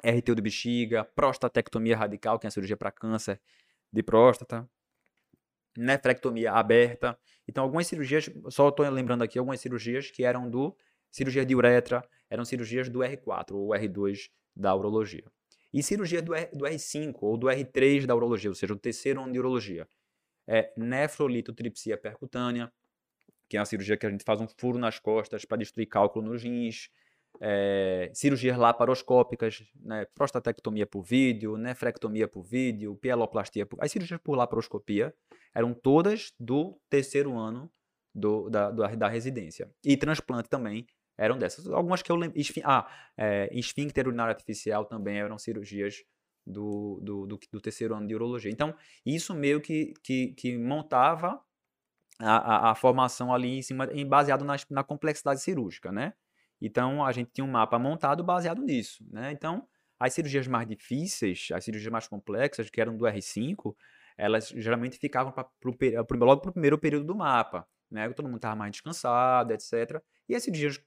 RTU 0.01 0.33
de 0.33 0.41
bexiga, 0.41 1.03
prostatectomia 1.03 1.97
radical, 1.97 2.39
que 2.39 2.47
é 2.47 2.49
a 2.49 2.51
cirurgia 2.51 2.77
para 2.77 2.91
câncer 2.91 3.41
de 3.91 4.01
próstata, 4.01 4.69
nefrectomia 5.77 6.51
aberta. 6.51 7.17
Então, 7.47 7.63
algumas 7.63 7.87
cirurgias, 7.87 8.29
só 8.49 8.69
estou 8.69 8.87
lembrando 8.89 9.23
aqui, 9.23 9.37
algumas 9.37 9.59
cirurgias 9.59 10.09
que 10.09 10.23
eram 10.23 10.49
do 10.49 10.75
cirurgia 11.11 11.45
de 11.45 11.55
uretra, 11.55 12.03
eram 12.29 12.43
cirurgias 12.43 12.89
do 12.89 12.99
R4 12.99 13.51
ou 13.51 13.69
R2 13.69 14.29
da 14.55 14.75
urologia. 14.75 15.23
E 15.73 15.83
cirurgia 15.83 16.21
do, 16.21 16.33
R, 16.33 16.49
do 16.53 16.65
R5 16.65 17.15
ou 17.21 17.37
do 17.37 17.47
R3 17.47 18.05
da 18.05 18.15
urologia, 18.15 18.49
ou 18.49 18.55
seja, 18.55 18.73
o 18.73 18.77
terceiro 18.77 19.21
ano 19.21 19.31
de 19.31 19.39
urologia. 19.39 19.87
É 20.47 20.71
nefrolitotripsia 20.77 21.97
percutânea, 21.97 22.71
que 23.49 23.57
é 23.57 23.59
uma 23.59 23.65
cirurgia 23.65 23.97
que 23.97 24.05
a 24.05 24.09
gente 24.09 24.23
faz 24.23 24.39
um 24.41 24.47
furo 24.47 24.77
nas 24.77 24.99
costas 24.99 25.45
para 25.45 25.57
destruir 25.57 25.87
cálculo 25.87 26.25
nos 26.25 26.43
rins, 26.43 26.89
é, 27.41 28.09
cirurgias 28.13 28.57
laparoscópicas, 28.57 29.63
né, 29.75 30.05
prostatectomia 30.13 30.85
por 30.85 31.01
vídeo, 31.01 31.57
nefrectomia 31.57 32.27
por 32.27 32.43
vídeo, 32.43 32.95
pieloplastia 32.95 33.65
por... 33.65 33.83
As 33.83 33.91
cirurgias 33.91 34.19
por 34.23 34.35
laparoscopia 34.35 35.13
eram 35.55 35.73
todas 35.73 36.33
do 36.37 36.77
terceiro 36.89 37.37
ano 37.37 37.71
do, 38.13 38.49
da, 38.49 38.71
da, 38.71 39.07
residência. 39.07 39.71
E 39.83 39.95
transplante 39.95 40.49
também 40.49 40.85
eram 41.17 41.37
dessas. 41.37 41.65
Algumas 41.67 42.01
que 42.01 42.11
eu 42.11 42.15
lembro... 42.15 42.39
Ah, 42.63 42.87
é, 43.17 43.49
esfíncter 43.57 44.07
urinário 44.07 44.31
artificial 44.31 44.85
também 44.85 45.17
eram 45.17 45.37
cirurgias 45.37 46.03
do, 46.45 46.99
do, 47.01 47.25
do, 47.25 47.39
do 47.51 47.61
terceiro 47.61 47.95
ano 47.95 48.07
de 48.07 48.13
urologia. 48.13 48.51
Então, 48.51 48.75
isso 49.05 49.33
meio 49.33 49.61
que, 49.61 49.93
que, 50.03 50.27
que 50.33 50.57
montava 50.57 51.41
a, 52.19 52.35
a, 52.35 52.71
a, 52.71 52.75
formação 52.75 53.33
ali 53.33 53.57
em 53.57 53.61
cima, 53.61 53.89
em, 53.91 54.05
baseado 54.05 54.45
na, 54.45 54.55
na 54.69 54.83
complexidade 54.83 55.41
cirúrgica, 55.41 55.91
né? 55.91 56.13
Então, 56.61 57.03
a 57.03 57.11
gente 57.11 57.31
tinha 57.33 57.43
um 57.43 57.51
mapa 57.51 57.77
montado 57.77 58.23
baseado 58.23 58.61
nisso, 58.61 59.05
né? 59.11 59.31
Então, 59.31 59.67
as 59.99 60.13
cirurgias 60.13 60.47
mais 60.47 60.67
difíceis, 60.67 61.49
as 61.53 61.63
cirurgias 61.63 61.91
mais 61.91 62.07
complexas, 62.07 62.69
que 62.69 62.79
eram 62.79 62.95
do 62.95 63.05
R5, 63.05 63.75
elas 64.17 64.49
geralmente 64.49 64.97
ficavam 64.97 65.31
pra, 65.31 65.43
pro, 65.43 65.75
logo 66.19 66.41
para 66.41 66.49
o 66.49 66.53
primeiro 66.53 66.77
período 66.77 67.05
do 67.05 67.15
mapa, 67.15 67.67
né? 67.89 68.07
Todo 68.13 68.25
mundo 68.25 68.37
estava 68.37 68.55
mais 68.55 68.71
descansado, 68.71 69.53
etc. 69.53 70.01
E 70.27 70.35
as 70.35 70.43
cirurgias 70.43 70.79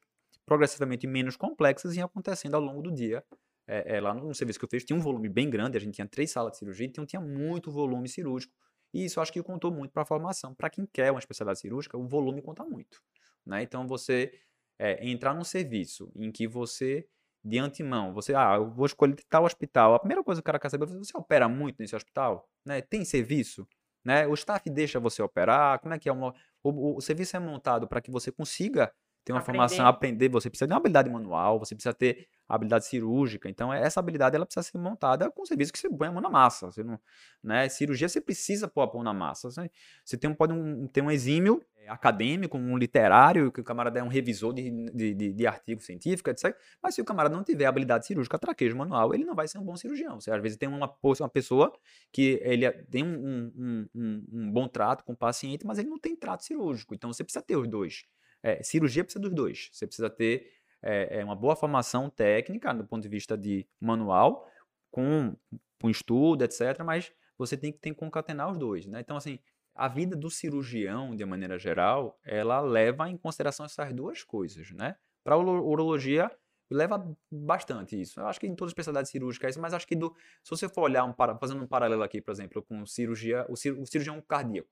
progressivamente 0.46 1.06
menos 1.06 1.36
complexas 1.36 1.94
iam 1.96 2.06
acontecendo 2.06 2.54
ao 2.54 2.60
longo 2.60 2.82
do 2.82 2.92
dia. 2.92 3.22
É, 3.66 3.96
é, 3.96 4.00
lá 4.00 4.14
no 4.14 4.34
serviço 4.34 4.58
que 4.58 4.64
eu 4.64 4.68
fiz, 4.68 4.84
tinha 4.84 4.96
um 4.96 5.00
volume 5.00 5.28
bem 5.28 5.50
grande, 5.50 5.76
a 5.76 5.80
gente 5.80 5.94
tinha 5.94 6.08
três 6.08 6.30
salas 6.30 6.52
de 6.52 6.58
cirurgia, 6.58 6.86
então 6.86 7.04
tinha 7.04 7.20
muito 7.20 7.70
volume 7.70 8.08
cirúrgico. 8.08 8.54
E 8.94 9.04
isso 9.04 9.20
acho 9.20 9.30
que 9.30 9.42
contou 9.42 9.70
muito 9.70 9.92
para 9.92 10.02
a 10.02 10.06
formação. 10.06 10.54
Para 10.54 10.70
quem 10.70 10.86
quer 10.86 11.10
uma 11.10 11.18
especialidade 11.18 11.60
cirúrgica, 11.60 11.98
o 11.98 12.06
volume 12.06 12.40
conta 12.40 12.64
muito. 12.64 13.02
Né? 13.44 13.62
Então, 13.62 13.86
você 13.86 14.32
é, 14.78 15.06
entrar 15.06 15.34
num 15.34 15.44
serviço 15.44 16.10
em 16.16 16.32
que 16.32 16.48
você, 16.48 17.06
de 17.44 17.58
antemão, 17.58 18.12
você, 18.12 18.34
ah, 18.34 18.56
eu 18.56 18.70
vou 18.70 18.86
escolher 18.86 19.16
tal 19.28 19.44
hospital. 19.44 19.94
A 19.94 19.98
primeira 19.98 20.22
coisa 20.22 20.40
que 20.40 20.44
o 20.44 20.46
cara 20.46 20.58
quer 20.58 20.68
saber 20.70 20.84
é 20.84 20.98
você 20.98 21.16
opera 21.16 21.48
muito 21.48 21.78
nesse 21.80 21.94
hospital? 21.96 22.48
Né? 22.64 22.80
Tem 22.82 23.04
serviço? 23.04 23.66
Né? 24.04 24.26
O 24.26 24.34
staff 24.34 24.68
deixa 24.70 25.00
você 25.00 25.22
operar? 25.22 25.78
Como 25.80 25.94
é 25.94 25.98
que 25.98 26.08
é? 26.08 26.12
Uma, 26.12 26.34
o, 26.62 26.70
o, 26.70 26.96
o 26.96 27.00
serviço 27.00 27.36
é 27.36 27.40
montado 27.40 27.86
para 27.88 28.00
que 28.00 28.10
você 28.10 28.32
consiga 28.32 28.92
ter 29.24 29.32
uma 29.32 29.40
aprender. 29.40 29.58
formação, 29.58 29.86
aprender, 29.86 30.28
você 30.28 30.48
precisa 30.48 30.66
de 30.66 30.72
uma 30.72 30.78
habilidade 30.78 31.10
manual, 31.10 31.58
você 31.58 31.74
precisa 31.74 31.92
ter 31.92 32.28
habilidade 32.48 32.86
cirúrgica. 32.86 33.48
Então, 33.48 33.72
essa 33.72 34.00
habilidade 34.00 34.34
ela 34.34 34.46
precisa 34.46 34.62
ser 34.62 34.78
montada 34.78 35.30
com 35.30 35.44
serviço 35.44 35.72
que 35.72 35.78
você 35.78 35.88
põe 35.90 36.08
a 36.08 36.12
mão 36.12 36.22
na 36.22 36.30
massa. 36.30 36.70
Você 36.72 36.82
não, 36.82 36.98
né? 37.42 37.68
Cirurgia 37.68 38.08
você 38.08 38.20
precisa 38.20 38.66
pôr 38.66 38.82
a 38.82 38.86
mão 38.86 39.02
na 39.02 39.12
massa. 39.12 39.50
Você, 39.50 39.70
você 40.02 40.16
tem, 40.16 40.32
pode 40.32 40.54
um, 40.54 40.86
ter 40.86 41.02
um 41.02 41.10
exímio 41.10 41.62
é, 41.76 41.90
acadêmico, 41.90 42.56
um 42.56 42.78
literário, 42.78 43.52
que 43.52 43.60
o 43.60 43.64
camarada 43.64 44.00
é 44.00 44.02
um 44.02 44.08
revisor 44.08 44.54
de, 44.54 44.70
de, 44.92 45.14
de, 45.14 45.32
de 45.34 45.46
artigo 45.46 45.82
científico, 45.82 46.30
etc. 46.30 46.56
Mas 46.82 46.94
se 46.94 47.02
o 47.02 47.04
camarada 47.04 47.36
não 47.36 47.44
tiver 47.44 47.66
habilidade 47.66 48.06
cirúrgica, 48.06 48.38
traquejo 48.38 48.76
manual, 48.76 49.14
ele 49.14 49.24
não 49.24 49.34
vai 49.34 49.46
ser 49.46 49.58
um 49.58 49.64
bom 49.64 49.76
cirurgião. 49.76 50.18
Você 50.18 50.30
às 50.30 50.40
vezes 50.40 50.56
tem 50.56 50.68
uma, 50.68 50.90
uma 51.02 51.28
pessoa 51.28 51.70
que 52.10 52.40
ele 52.42 52.70
tem 52.84 53.04
um, 53.04 53.52
um, 53.54 53.88
um, 53.94 54.24
um 54.32 54.50
bom 54.50 54.66
trato 54.66 55.04
com 55.04 55.12
o 55.12 55.16
paciente, 55.16 55.66
mas 55.66 55.78
ele 55.78 55.90
não 55.90 55.98
tem 55.98 56.16
trato 56.16 56.44
cirúrgico. 56.44 56.94
Então, 56.94 57.12
você 57.12 57.22
precisa 57.22 57.44
ter 57.44 57.56
os 57.56 57.68
dois. 57.68 58.04
É, 58.42 58.62
cirurgia 58.62 59.04
precisa 59.04 59.20
dos 59.20 59.34
dois. 59.34 59.68
Você 59.72 59.86
precisa 59.86 60.08
ter 60.08 60.52
é, 60.82 61.20
é, 61.20 61.24
uma 61.24 61.34
boa 61.34 61.56
formação 61.56 62.08
técnica 62.08 62.72
do 62.72 62.84
ponto 62.84 63.02
de 63.02 63.08
vista 63.08 63.36
de 63.36 63.66
manual, 63.80 64.48
com, 64.90 65.36
com 65.80 65.90
estudo, 65.90 66.44
etc. 66.44 66.82
Mas 66.84 67.12
você 67.36 67.56
tem 67.56 67.72
que, 67.72 67.78
tem 67.78 67.92
que 67.92 67.98
concatenar 67.98 68.50
os 68.50 68.58
dois. 68.58 68.86
Né? 68.86 69.00
Então, 69.00 69.16
assim, 69.16 69.38
a 69.74 69.88
vida 69.88 70.16
do 70.16 70.30
cirurgião, 70.30 71.14
de 71.14 71.24
maneira 71.24 71.58
geral, 71.58 72.18
ela 72.24 72.60
leva 72.60 73.08
em 73.08 73.16
consideração 73.16 73.66
essas 73.66 73.92
duas 73.92 74.22
coisas. 74.22 74.70
Né? 74.70 74.96
Para 75.24 75.34
a 75.34 75.38
urologia, 75.38 76.30
leva 76.70 77.16
bastante 77.30 78.00
isso. 78.00 78.20
Eu 78.20 78.26
acho 78.26 78.38
que 78.38 78.46
em 78.46 78.54
todas 78.54 78.70
as 78.70 78.72
especialidades 78.72 79.10
cirúrgicas 79.10 79.56
é 79.56 79.60
mas 79.60 79.72
acho 79.72 79.86
que 79.86 79.96
do, 79.96 80.14
se 80.42 80.50
você 80.50 80.68
for 80.68 80.82
olhar, 80.82 81.04
um, 81.04 81.14
fazendo 81.38 81.62
um 81.62 81.66
paralelo 81.66 82.02
aqui, 82.02 82.20
por 82.20 82.32
exemplo, 82.32 82.62
com 82.62 82.84
cirurgia, 82.84 83.46
o, 83.48 83.52
o 83.52 83.86
cirurgião 83.86 84.20
cardíaco, 84.20 84.68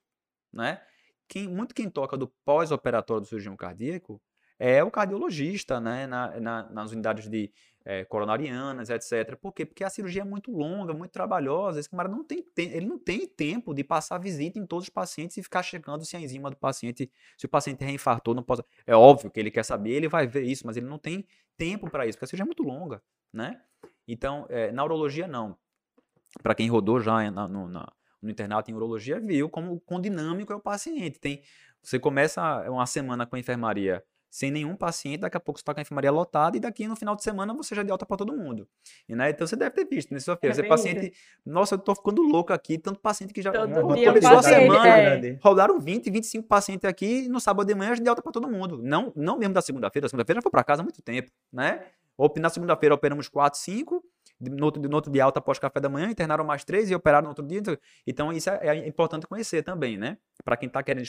né? 0.53 0.83
Quem, 1.29 1.49
muito 1.49 1.75
quem 1.75 1.89
toca 1.91 2.17
do 2.17 2.29
pós-operatório 2.45 3.23
do 3.23 3.27
cirurgião 3.27 3.57
cardíaco 3.57 4.21
é 4.59 4.83
o 4.83 4.91
cardiologista, 4.91 5.81
né, 5.81 6.07
na, 6.07 6.41
na, 6.41 6.71
nas 6.71 6.93
unidades 6.93 7.29
de 7.29 7.53
é, 7.85 8.05
coronarianas, 8.05 8.91
etc. 8.91 9.37
Por 9.37 9.53
quê? 9.53 9.65
Porque 9.65 9.85
a 9.85 9.91
cirurgia 9.91 10.23
é 10.23 10.25
muito 10.25 10.51
longa, 10.51 10.93
muito 10.93 11.13
trabalhosa. 11.13 11.79
Esse 11.79 11.89
camarada 11.89 12.17
não 12.17 12.25
tem, 12.25 12.45
ele 12.57 12.87
não 12.87 12.99
tem 12.99 13.29
tempo 13.29 13.73
de 13.73 13.85
passar 13.85 14.19
visita 14.19 14.59
em 14.59 14.67
todos 14.67 14.87
os 14.87 14.91
pacientes 14.91 15.37
e 15.37 15.43
ficar 15.43 15.63
checando 15.63 16.05
se 16.05 16.17
a 16.17 16.21
enzima 16.21 16.51
do 16.51 16.57
paciente, 16.57 17.11
se 17.39 17.47
o 17.47 17.49
paciente 17.49 17.85
reinfartou, 17.85 18.35
não 18.35 18.43
pode. 18.43 18.65
É 18.85 18.97
óbvio 18.97 19.31
que 19.31 19.39
ele 19.39 19.53
quer 19.53 19.65
saber, 19.65 19.91
ele 19.91 20.09
vai 20.09 20.27
ver 20.27 20.43
isso, 20.43 20.67
mas 20.67 20.77
ele 20.77 20.87
não 20.87 20.99
tem 20.99 21.25
tempo 21.57 21.89
para 21.89 22.07
isso, 22.07 22.19
porque 22.19 22.25
a 22.25 22.29
cirurgia 22.29 22.45
é 22.45 22.47
muito 22.47 22.65
longa, 22.65 23.01
né? 23.33 23.61
Então, 24.09 24.47
é, 24.49 24.73
na 24.73 24.85
urologia, 24.85 25.29
não. 25.29 25.57
Para 26.43 26.55
quem 26.57 26.69
rodou 26.69 27.01
já 27.01 27.31
na, 27.31 27.47
na, 27.47 27.93
no 28.27 28.33
internato 28.33 28.71
em 28.71 28.75
urologia 28.75 29.19
viu 29.19 29.49
como 29.49 29.81
quão 29.81 30.01
dinâmico 30.01 30.53
é 30.53 30.57
o 30.57 30.61
paciente. 30.61 31.19
Tem, 31.19 31.43
você 31.83 31.99
começa 31.99 32.69
uma 32.69 32.87
semana 32.87 33.25
com 33.25 33.37
a 33.37 33.39
enfermaria 33.39 34.03
sem 34.37 34.51
nenhum 34.51 34.77
paciente, 34.77 35.21
daqui 35.21 35.37
a 35.37 35.41
pouco 35.41 35.59
você 35.59 35.63
está 35.63 35.73
com 35.73 35.81
a 35.81 35.83
enfermaria 35.83 36.11
lotada 36.11 36.59
e 36.59 36.61
daqui 36.61 36.87
no 36.87 36.95
final 36.95 37.17
de 37.17 37.23
semana 37.23 37.55
você 37.55 37.75
já 37.75 37.83
de 37.83 37.91
alta 37.91 38.05
para 38.05 38.19
todo 38.19 38.37
mundo. 38.37 38.69
E, 39.09 39.15
né, 39.15 39.31
então 39.31 39.47
você 39.47 39.57
deve 39.57 39.71
ter 39.71 39.87
visto 39.87 40.13
nesse 40.13 40.27
sua 40.27 40.37
feira. 40.37 40.53
É 40.53 40.57
você 40.57 40.63
paciente, 40.65 41.13
nossa, 41.45 41.77
eu 41.77 41.79
tô 41.79 41.95
ficando 41.95 42.21
louco 42.21 42.53
aqui, 42.53 42.77
tanto 42.77 43.01
paciente 43.01 43.33
que 43.33 43.41
já 43.41 43.51
todo 43.51 43.95
dia 43.95 44.11
a 44.11 44.43
semana, 44.43 44.89
é. 44.89 45.39
rodaram 45.43 45.81
20, 45.81 46.11
25 46.11 46.47
pacientes 46.47 46.85
aqui 46.85 47.25
e 47.25 47.29
no 47.29 47.41
sábado 47.41 47.67
de 47.67 47.75
manhã 47.75 47.95
já 47.95 48.03
de 48.03 48.09
alta 48.11 48.21
para 48.21 48.33
todo 48.33 48.47
mundo. 48.47 48.79
Não, 48.83 49.11
não 49.17 49.39
mesmo 49.39 49.55
da 49.55 49.63
segunda-feira, 49.63 50.07
segunda-feira 50.07 50.39
já 50.39 50.43
foi 50.43 50.51
para 50.51 50.65
casa 50.65 50.83
há 50.83 50.85
muito 50.85 51.01
tempo, 51.01 51.31
né? 51.51 51.87
Ou 52.19 52.31
na 52.37 52.51
segunda-feira 52.51 52.95
operamos 52.95 53.29
4, 53.29 53.59
5, 53.59 54.05
no 54.41 54.67
outro, 54.95 55.11
dia 55.11 55.25
alta 55.25 55.39
após 55.39 55.59
café 55.59 55.81
da 55.81 55.89
manhã, 55.89 56.11
internaram 56.11 56.45
mais 56.45 56.65
três 56.65 56.91
e 56.91 56.95
operaram 56.95 57.25
no 57.25 57.29
outro 57.31 57.47
dia. 57.47 57.59
Então, 57.59 57.79
então 58.07 58.33
isso 58.33 58.51
é, 58.51 58.69
é 58.69 58.87
importante 58.87 59.27
conhecer 59.27 59.63
também, 59.63 59.97
né? 59.97 60.19
Para 60.45 60.57
quem 60.57 60.67
está 60.67 60.83
querendo 60.83 61.07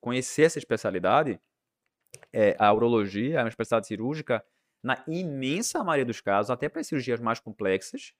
conhecer 0.00 0.42
essa 0.42 0.58
especialidade, 0.58 1.40
é, 2.32 2.56
a 2.58 2.72
urologia 2.72 3.40
é 3.40 3.42
uma 3.42 3.48
especialidade 3.48 3.88
cirúrgica, 3.88 4.44
na 4.82 5.02
imensa 5.08 5.82
maioria 5.82 6.04
dos 6.04 6.20
casos, 6.20 6.50
até 6.50 6.68
para 6.68 6.82
cirurgias 6.84 7.18
mais 7.18 7.40
complexas, 7.40 8.12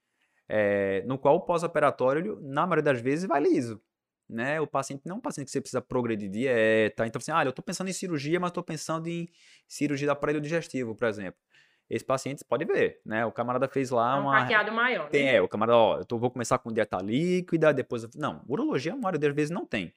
é, 0.49 1.03
no 1.07 1.17
qual 1.17 1.37
o 1.37 1.41
pós-operatório, 1.41 2.41
na 2.43 2.67
maioria 2.67 2.83
das 2.83 3.01
vezes, 3.01 3.27
vai 3.27 3.41
liso. 3.41 3.81
Né? 4.29 4.61
O 4.61 4.67
paciente 4.67 5.03
não 5.07 5.17
é 5.17 5.19
um 5.19 5.23
paciente 5.23 5.47
que 5.47 5.53
você 5.53 5.61
precisa 5.61 5.81
progredir 5.81 6.29
dieta. 6.29 7.07
Então, 7.07 7.19
assim, 7.19 7.31
ah, 7.33 7.45
eu 7.45 7.51
estou 7.51 7.65
pensando 7.65 7.89
em 7.89 7.93
cirurgia, 7.93 8.41
mas 8.41 8.51
estou 8.51 8.63
pensando 8.63 9.07
em 9.07 9.29
cirurgia 9.67 10.09
do 10.09 10.11
aparelho 10.11 10.41
digestivo, 10.41 10.95
por 10.95 11.07
exemplo 11.07 11.41
esse 11.89 12.05
paciente 12.05 12.45
pode 12.45 12.65
ver, 12.65 13.01
né? 13.05 13.25
O 13.25 13.33
camarada 13.33 13.67
fez 13.67 13.91
lá 13.91 14.17
é 14.17 14.21
um 14.21 14.23
uma. 14.25 14.41
hackeado 14.41 14.71
maior. 14.73 15.09
Tem, 15.09 15.25
né? 15.25 15.37
é, 15.37 15.43
o 15.43 15.49
camarada, 15.49 15.79
ó, 15.79 15.99
eu 15.99 16.05
tô, 16.05 16.19
vou 16.19 16.31
começar 16.31 16.59
com 16.59 16.73
dieta 16.73 16.99
líquida, 16.99 17.73
depois. 17.73 18.07
Não, 18.15 18.43
urologia, 18.47 18.93
a 18.93 18.97
maioria 18.97 19.19
das 19.19 19.35
vezes 19.35 19.51
não 19.51 19.65
tem. 19.65 19.95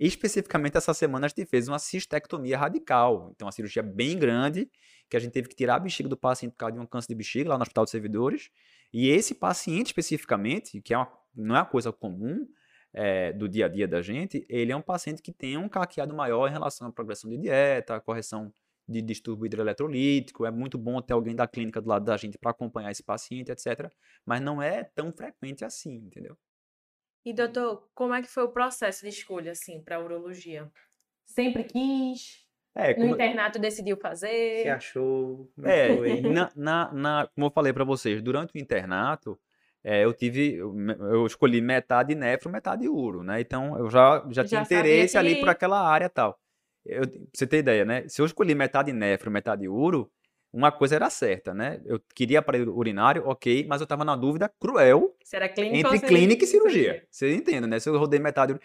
especificamente 0.00 0.76
essa 0.76 0.94
semana 0.94 1.26
a 1.26 1.28
gente 1.28 1.44
fez 1.44 1.68
uma 1.68 1.78
cistectomia 1.78 2.56
radical. 2.56 3.30
Então, 3.34 3.46
uma 3.46 3.52
cirurgia 3.52 3.82
bem 3.82 4.18
grande, 4.18 4.70
que 5.08 5.16
a 5.16 5.20
gente 5.20 5.32
teve 5.32 5.48
que 5.48 5.54
tirar 5.54 5.76
a 5.76 5.78
bexiga 5.80 6.08
do 6.08 6.16
paciente 6.16 6.52
por 6.52 6.58
causa 6.58 6.74
de 6.74 6.80
um 6.80 6.86
câncer 6.86 7.08
de 7.08 7.14
bexiga 7.14 7.50
lá 7.50 7.58
no 7.58 7.62
Hospital 7.62 7.84
de 7.84 7.90
Servidores. 7.90 8.50
E 8.92 9.10
esse 9.10 9.34
paciente 9.34 9.88
especificamente, 9.88 10.80
que 10.80 10.94
é 10.94 10.98
uma, 10.98 11.12
não 11.34 11.56
é 11.56 11.58
uma 11.58 11.66
coisa 11.66 11.92
comum, 11.92 12.46
é, 12.92 13.32
do 13.32 13.48
dia 13.48 13.66
a 13.66 13.68
dia 13.68 13.86
da 13.86 14.00
gente, 14.00 14.46
ele 14.48 14.72
é 14.72 14.76
um 14.76 14.82
paciente 14.82 15.20
que 15.20 15.30
tem 15.30 15.56
um 15.58 15.68
caqueado 15.68 16.14
maior 16.14 16.48
em 16.48 16.52
relação 16.52 16.88
à 16.88 16.92
progressão 16.92 17.30
de 17.30 17.36
dieta, 17.36 18.00
correção 18.00 18.52
de 18.88 19.02
distúrbio 19.02 19.46
hidroeletrolítico, 19.46 20.46
é 20.46 20.50
muito 20.50 20.78
bom 20.78 21.00
ter 21.02 21.12
alguém 21.12 21.36
da 21.36 21.46
clínica 21.46 21.80
do 21.80 21.88
lado 21.88 22.04
da 22.06 22.16
gente 22.16 22.38
para 22.38 22.50
acompanhar 22.50 22.90
esse 22.90 23.02
paciente, 23.02 23.52
etc. 23.52 23.92
Mas 24.24 24.40
não 24.40 24.62
é 24.62 24.82
tão 24.82 25.12
frequente 25.12 25.64
assim, 25.64 25.96
entendeu? 25.96 26.36
E 27.24 27.32
doutor, 27.34 27.86
como 27.94 28.14
é 28.14 28.22
que 28.22 28.28
foi 28.28 28.44
o 28.44 28.48
processo 28.48 29.02
de 29.02 29.08
escolha 29.08 29.52
assim 29.52 29.82
para 29.82 30.00
urologia? 30.00 30.70
Sempre 31.26 31.64
quis? 31.64 32.46
É, 32.74 32.94
como... 32.94 33.08
No 33.08 33.14
internato 33.14 33.58
decidiu 33.58 33.96
fazer? 33.98 34.62
Se 34.62 34.68
achou? 34.68 35.50
É, 35.62 36.20
na, 36.22 36.50
na, 36.56 36.92
na, 36.92 37.26
como 37.34 37.48
eu 37.48 37.50
falei 37.50 37.72
para 37.72 37.84
vocês, 37.84 38.22
durante 38.22 38.54
o 38.54 38.58
internato, 38.58 39.38
é, 39.84 40.04
eu 40.04 40.14
tive, 40.14 40.54
eu 40.54 41.26
escolhi 41.26 41.60
metade 41.60 42.14
nefro, 42.14 42.50
metade 42.50 42.88
uro, 42.88 43.22
né? 43.22 43.40
Então 43.40 43.76
eu 43.78 43.90
já, 43.90 44.20
já, 44.30 44.42
já 44.42 44.44
tinha 44.44 44.62
interesse 44.62 45.12
que... 45.12 45.18
ali 45.18 45.40
por 45.40 45.50
aquela 45.50 45.86
área 45.86 46.08
tal 46.08 46.38
eu, 46.88 47.02
pra 47.02 47.20
você 47.32 47.46
ter 47.46 47.58
ideia, 47.58 47.84
né? 47.84 48.08
Se 48.08 48.20
eu 48.20 48.26
escolhi 48.26 48.54
metade 48.54 48.92
nefro, 48.92 49.30
metade 49.30 49.68
uro, 49.68 50.10
uma 50.52 50.72
coisa 50.72 50.96
era 50.96 51.10
certa, 51.10 51.52
né? 51.52 51.80
Eu 51.84 52.00
queria 52.14 52.38
aparelho 52.38 52.74
urinário, 52.74 53.22
ok, 53.26 53.66
mas 53.68 53.80
eu 53.80 53.86
tava 53.86 54.04
na 54.04 54.16
dúvida 54.16 54.50
cruel 54.58 55.14
entre 55.76 56.00
clínica 56.00 56.44
e 56.44 56.46
cirurgia. 56.46 57.06
Você 57.10 57.34
entende, 57.34 57.66
né? 57.66 57.78
Se 57.78 57.88
eu 57.88 57.98
rodei 57.98 58.18
metade. 58.18 58.58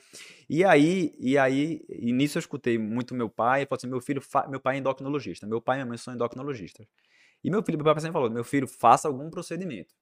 E 0.49 0.63
aí, 0.63 1.13
e 1.19 1.37
aí, 1.37 1.81
e 1.89 2.13
nisso 2.13 2.37
eu 2.37 2.39
escutei 2.39 2.77
muito 2.77 3.13
meu 3.13 3.29
pai, 3.29 3.65
falou 3.65 3.77
assim: 3.77 3.87
meu 3.87 3.99
filho, 3.99 4.21
fa... 4.21 4.47
meu 4.47 4.61
pai 4.61 4.77
é 4.77 4.79
endocrinologista, 4.79 5.45
meu 5.45 5.61
pai 5.61 5.77
e 5.77 5.79
minha 5.79 5.87
mãe 5.87 5.97
são 5.97 6.13
endocrinologistas. 6.13 6.87
E 7.43 7.51
meu 7.51 7.61
filho, 7.61 7.77
meu 7.77 7.85
pai 7.85 7.99
sempre 7.99 8.13
falou: 8.13 8.29
meu 8.29 8.45
filho, 8.45 8.67
faça 8.67 9.09
algum 9.09 9.29
procedimento. 9.29 9.93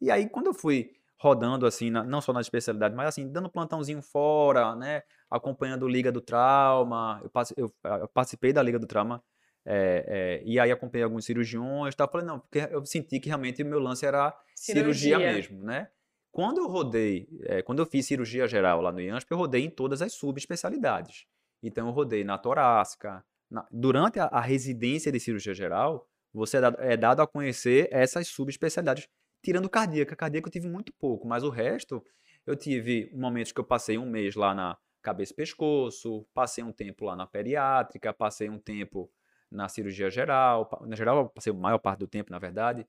E 0.00 0.10
aí, 0.10 0.28
quando 0.28 0.48
eu 0.48 0.54
fui 0.54 0.90
rodando 1.22 1.66
assim, 1.66 1.88
na, 1.88 2.02
não 2.02 2.20
só 2.20 2.32
na 2.32 2.40
especialidade, 2.40 2.96
mas 2.96 3.06
assim, 3.06 3.30
dando 3.30 3.48
plantãozinho 3.48 4.02
fora, 4.02 4.74
né? 4.74 5.04
Acompanhando 5.30 5.86
Liga 5.86 6.10
do 6.10 6.20
Trauma. 6.20 7.22
Eu, 7.22 7.30
eu, 7.56 7.74
eu 8.00 8.08
participei 8.08 8.52
da 8.52 8.60
Liga 8.60 8.76
do 8.76 8.88
Trauma. 8.88 9.22
É, 9.64 10.40
é, 10.42 10.42
e 10.44 10.58
aí 10.58 10.72
acompanhei 10.72 11.04
alguns 11.04 11.24
cirurgiões, 11.24 11.94
tá? 11.94 12.08
falei, 12.08 12.26
não, 12.26 12.40
porque 12.40 12.68
eu 12.72 12.84
senti 12.84 13.20
que 13.20 13.28
realmente 13.28 13.62
o 13.62 13.66
meu 13.66 13.78
lance 13.78 14.04
era 14.04 14.36
cirurgia, 14.56 15.16
cirurgia 15.16 15.18
mesmo, 15.18 15.62
né? 15.62 15.88
Quando 16.32 16.58
eu 16.58 16.66
rodei, 16.66 17.28
é, 17.44 17.62
quando 17.62 17.78
eu 17.78 17.86
fiz 17.86 18.04
cirurgia 18.04 18.48
geral 18.48 18.80
lá 18.80 18.90
no 18.90 19.00
IANSP, 19.00 19.30
eu 19.30 19.38
rodei 19.38 19.64
em 19.64 19.70
todas 19.70 20.02
as 20.02 20.14
subespecialidades. 20.14 21.26
Então 21.62 21.86
eu 21.86 21.92
rodei 21.92 22.24
na 22.24 22.36
torácica. 22.36 23.24
Na, 23.48 23.64
durante 23.70 24.18
a, 24.18 24.24
a, 24.24 24.40
residência 24.40 25.12
de 25.12 25.20
cirurgia 25.20 25.54
geral, 25.54 26.08
você 26.34 26.56
é 26.56 26.60
dado, 26.60 26.76
é 26.80 26.96
dado 26.96 27.22
a 27.22 27.26
conhecer 27.28 27.88
essas 27.92 28.26
subespecialidades 28.26 29.06
tirando 29.42 29.68
cardíaca. 29.68 30.16
Cardíaca 30.16 30.48
eu 30.48 30.52
tive 30.52 30.68
muito 30.68 30.92
pouco, 30.92 31.26
mas 31.26 31.42
o 31.42 31.50
resto 31.50 32.04
eu 32.46 32.56
tive 32.56 33.10
momentos 33.14 33.52
que 33.52 33.60
eu 33.60 33.64
passei 33.64 33.98
um 33.98 34.08
mês 34.08 34.34
lá 34.34 34.54
na 34.54 34.76
cabeça 35.02 35.32
e 35.32 35.36
pescoço, 35.36 36.26
passei 36.32 36.62
um 36.62 36.72
tempo 36.72 37.04
lá 37.04 37.16
na 37.16 37.26
periátrica, 37.26 38.12
passei 38.12 38.48
um 38.48 38.58
tempo 38.58 39.10
na 39.50 39.68
cirurgia 39.68 40.08
geral, 40.10 40.70
na 40.86 40.96
geral 40.96 41.28
passei 41.28 41.52
a 41.52 41.56
maior 41.56 41.78
parte 41.78 42.00
do 42.00 42.06
tempo, 42.06 42.30
na 42.30 42.38
verdade. 42.38 42.86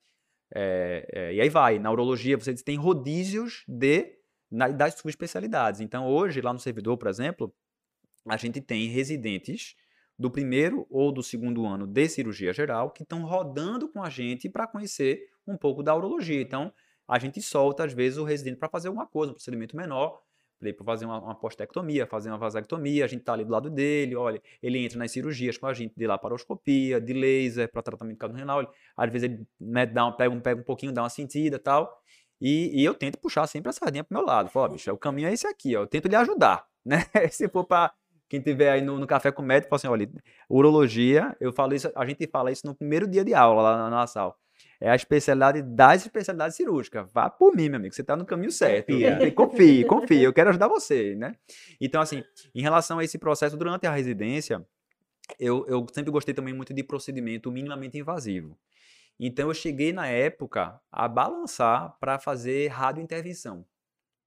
É, 0.54 1.06
é, 1.12 1.34
e 1.34 1.40
aí 1.40 1.48
vai, 1.48 1.78
na 1.78 1.90
urologia 1.90 2.36
você 2.36 2.54
tem 2.54 2.76
rodízios 2.76 3.64
de 3.66 4.18
na, 4.50 4.68
das 4.68 4.94
subespecialidades. 4.94 5.80
Então 5.80 6.06
hoje, 6.06 6.40
lá 6.40 6.52
no 6.52 6.58
servidor, 6.58 6.96
por 6.96 7.08
exemplo, 7.08 7.52
a 8.26 8.36
gente 8.36 8.60
tem 8.60 8.88
residentes 8.88 9.74
do 10.18 10.30
primeiro 10.30 10.86
ou 10.90 11.12
do 11.12 11.22
segundo 11.22 11.66
ano 11.66 11.86
de 11.86 12.08
cirurgia 12.08 12.52
geral 12.52 12.90
que 12.90 13.02
estão 13.02 13.24
rodando 13.24 13.88
com 13.88 14.02
a 14.02 14.10
gente 14.10 14.48
para 14.48 14.66
conhecer 14.66 15.28
um 15.46 15.56
pouco 15.56 15.82
da 15.82 15.94
urologia. 15.94 16.40
Então, 16.40 16.72
a 17.06 17.18
gente 17.18 17.42
solta, 17.42 17.84
às 17.84 17.92
vezes, 17.92 18.18
o 18.18 18.24
residente 18.24 18.56
para 18.56 18.68
fazer 18.68 18.88
alguma 18.88 19.06
coisa, 19.06 19.32
um 19.32 19.34
procedimento 19.34 19.76
menor, 19.76 20.22
para 20.72 20.84
fazer 20.84 21.04
uma, 21.04 21.20
uma 21.20 21.34
postectomia, 21.34 22.06
fazer 22.06 22.30
uma 22.30 22.38
vasectomia, 22.38 23.04
a 23.04 23.08
gente 23.08 23.20
está 23.20 23.34
ali 23.34 23.44
do 23.44 23.50
lado 23.50 23.68
dele, 23.68 24.14
olha, 24.16 24.40
ele 24.62 24.78
entra 24.78 24.98
nas 24.98 25.10
cirurgias 25.10 25.58
com 25.58 25.66
a 25.66 25.74
gente 25.74 25.92
de 25.94 26.06
laparoscopia, 26.06 27.00
de 27.00 27.12
laser, 27.12 27.70
para 27.70 27.82
tratamento 27.82 28.14
de 28.14 28.18
cálculo 28.18 28.38
renal, 28.38 28.60
ele, 28.60 28.68
às 28.96 29.10
vezes 29.10 29.30
ele 29.30 29.46
né, 29.60 29.84
dá 29.84 30.06
um, 30.06 30.12
pega, 30.12 30.34
um, 30.34 30.40
pega 30.40 30.60
um 30.60 30.64
pouquinho, 30.64 30.92
dá 30.92 31.02
uma 31.02 31.10
sentida 31.10 31.58
tal, 31.58 32.00
e, 32.40 32.80
e 32.80 32.84
eu 32.84 32.94
tento 32.94 33.18
puxar 33.18 33.46
sempre 33.46 33.70
a 33.70 33.72
sardinha 33.72 34.04
para 34.04 34.16
meu 34.16 34.26
lado, 34.26 34.48
falo, 34.48 34.72
bicho, 34.72 34.90
o 34.90 34.96
caminho 34.96 35.28
é 35.28 35.32
esse 35.32 35.46
aqui, 35.46 35.76
ó, 35.76 35.82
eu 35.82 35.86
tento 35.86 36.08
lhe 36.08 36.16
ajudar, 36.16 36.66
né, 36.84 37.04
se 37.30 37.48
for 37.48 37.64
para 37.64 37.92
quem 38.28 38.40
tiver 38.40 38.70
aí 38.70 38.80
no, 38.80 38.98
no 38.98 39.06
café 39.06 39.30
com 39.30 39.42
o 39.42 39.44
médico, 39.44 39.70
fala 39.70 39.76
assim, 39.76 39.88
olha, 39.88 40.10
urologia, 40.48 41.36
eu 41.40 41.52
falo 41.52 41.74
isso, 41.74 41.90
a 41.94 42.06
gente 42.06 42.26
fala 42.26 42.50
isso 42.50 42.66
no 42.66 42.74
primeiro 42.74 43.06
dia 43.06 43.24
de 43.24 43.34
aula 43.34 43.62
lá 43.62 43.76
na, 43.76 43.90
na 43.90 44.06
sala. 44.06 44.34
É 44.80 44.90
a 44.90 44.94
especialidade 44.94 45.62
das 45.62 46.02
especialidades 46.02 46.56
cirúrgicas. 46.56 47.08
Vá 47.12 47.30
por 47.30 47.54
mim, 47.54 47.68
meu 47.68 47.78
amigo. 47.78 47.94
Você 47.94 48.02
está 48.02 48.16
no 48.16 48.24
caminho 48.24 48.50
certo. 48.50 48.92
Confie, 48.92 49.30
confie, 49.32 49.84
confie. 49.84 50.22
Eu 50.22 50.32
quero 50.32 50.50
ajudar 50.50 50.68
você, 50.68 51.14
né? 51.14 51.36
Então, 51.80 52.00
assim, 52.00 52.22
em 52.54 52.60
relação 52.60 52.98
a 52.98 53.04
esse 53.04 53.18
processo 53.18 53.56
durante 53.56 53.86
a 53.86 53.92
residência, 53.92 54.64
eu, 55.38 55.64
eu 55.68 55.86
sempre 55.92 56.10
gostei 56.10 56.34
também 56.34 56.52
muito 56.52 56.74
de 56.74 56.82
procedimento 56.82 57.50
minimamente 57.50 57.98
invasivo. 57.98 58.58
Então, 59.18 59.48
eu 59.48 59.54
cheguei 59.54 59.92
na 59.92 60.06
época 60.06 60.80
a 60.90 61.08
balançar 61.08 61.96
para 61.98 62.18
fazer 62.18 62.68
radiointervenção. 62.68 63.64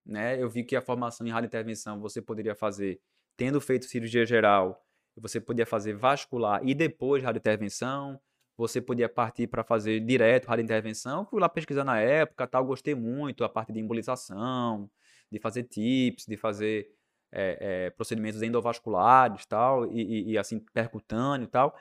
Né? 0.04 0.42
Eu 0.42 0.48
vi 0.48 0.64
que 0.64 0.74
a 0.74 0.80
formação 0.80 1.26
em 1.26 1.30
radiointervenção 1.30 2.00
você 2.00 2.22
poderia 2.22 2.54
fazer 2.54 2.98
tendo 3.38 3.60
feito 3.60 3.86
cirurgia 3.86 4.26
geral, 4.26 4.84
você 5.16 5.40
podia 5.40 5.64
fazer 5.64 5.94
vascular 5.94 6.60
e 6.62 6.74
depois 6.74 7.22
radiointervenção, 7.22 8.20
você 8.56 8.80
podia 8.80 9.08
partir 9.08 9.46
para 9.46 9.62
fazer 9.62 10.00
direto 10.00 10.46
radiointervenção. 10.46 11.24
Fui 11.24 11.40
lá 11.40 11.48
pesquisar 11.48 11.84
na 11.84 12.00
época, 12.00 12.46
tal, 12.48 12.64
gostei 12.64 12.96
muito 12.96 13.44
a 13.44 13.48
parte 13.48 13.72
de 13.72 13.78
embolização, 13.78 14.90
de 15.30 15.38
fazer 15.38 15.62
tips, 15.62 16.26
de 16.26 16.36
fazer 16.36 16.90
é, 17.30 17.86
é, 17.86 17.90
procedimentos 17.90 18.42
endovasculares, 18.42 19.46
tal, 19.46 19.86
e, 19.86 20.02
e, 20.02 20.32
e, 20.32 20.38
assim 20.38 20.58
percutâneo, 20.58 21.46
tal. 21.46 21.76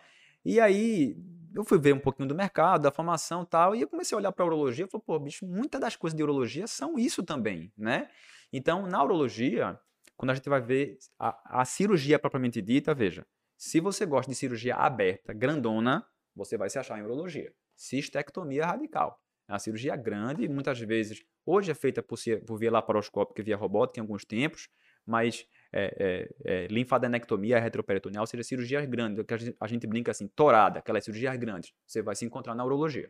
E 0.46 0.60
aí 0.60 1.18
eu 1.56 1.66
fui 1.66 1.80
ver 1.80 1.94
um 1.94 2.00
pouquinho 2.00 2.30
do 2.30 2.36
mercado, 2.36 2.84
da 2.84 2.92
formação, 2.92 3.44
tal, 3.44 3.76
e 3.76 3.82
eu 3.82 3.88
comecei 3.88 4.16
a 4.16 4.20
olhar 4.20 4.32
para 4.32 4.44
a 4.44 4.48
urologia, 4.48 4.86
e 4.86 4.88
falei, 4.88 5.04
pô, 5.04 5.18
bicho, 5.18 5.44
muitas 5.44 5.82
das 5.82 5.96
coisas 5.96 6.16
de 6.16 6.22
urologia 6.22 6.68
são 6.68 7.00
isso 7.00 7.24
também, 7.24 7.72
né? 7.76 8.10
Então, 8.54 8.86
na 8.86 9.04
urologia, 9.04 9.80
quando 10.18 10.32
a 10.32 10.36
gente 10.36 10.50
vai 10.50 10.60
ver 10.60 10.98
a, 11.20 11.62
a 11.62 11.66
cirurgia 11.66 12.18
propriamente 12.18 12.62
dita, 12.62 12.94
veja, 12.94 13.26
se 13.56 13.80
você 13.80 14.06
gosta 14.06 14.32
de 14.32 14.36
cirurgia 14.36 14.76
aberta, 14.76 15.32
grandona, 15.32 16.06
você 16.36 16.58
vai 16.58 16.70
se 16.70 16.78
achar 16.78 17.00
em 17.00 17.04
urologia. 17.04 17.54
Cistectomia 17.76 18.66
radical. 18.66 19.22
É 19.48 19.54
uma 19.54 19.60
cirurgia 19.60 19.96
grande, 19.96 20.48
muitas 20.50 20.80
vezes, 20.80 21.24
hoje 21.46 21.72
é 21.72 21.74
feita 21.74 22.04
por, 22.04 22.20
por 22.46 22.60
via 22.60 22.72
laparoscópica 22.72 23.42
e 23.42 23.46
via 23.46 23.56
robótica 23.56 24.00
em 24.00 24.02
alguns 24.02 24.26
tempos, 24.26 24.68
mas 25.06 25.48
é, 25.72 26.30
é, 26.46 26.64
é, 26.64 26.68
linfadenectomia 26.68 27.60
retroperitoneal 27.60 28.28
seria 28.28 28.44
cirurgias 28.44 28.86
grandes, 28.86 29.24
que 29.26 29.34
a 29.34 29.38
gente, 29.38 29.58
a 29.60 29.68
gente 29.68 29.88
brinca 29.88 30.12
assim, 30.12 30.28
torada, 30.28 30.80
aquelas 30.80 31.06
cirurgias 31.06 31.36
grandes. 31.38 31.74
Você 31.86 32.02
vai 32.02 32.16
se 32.16 32.26
encontrar 32.26 32.54
na 32.56 32.66
urologia. 32.66 33.10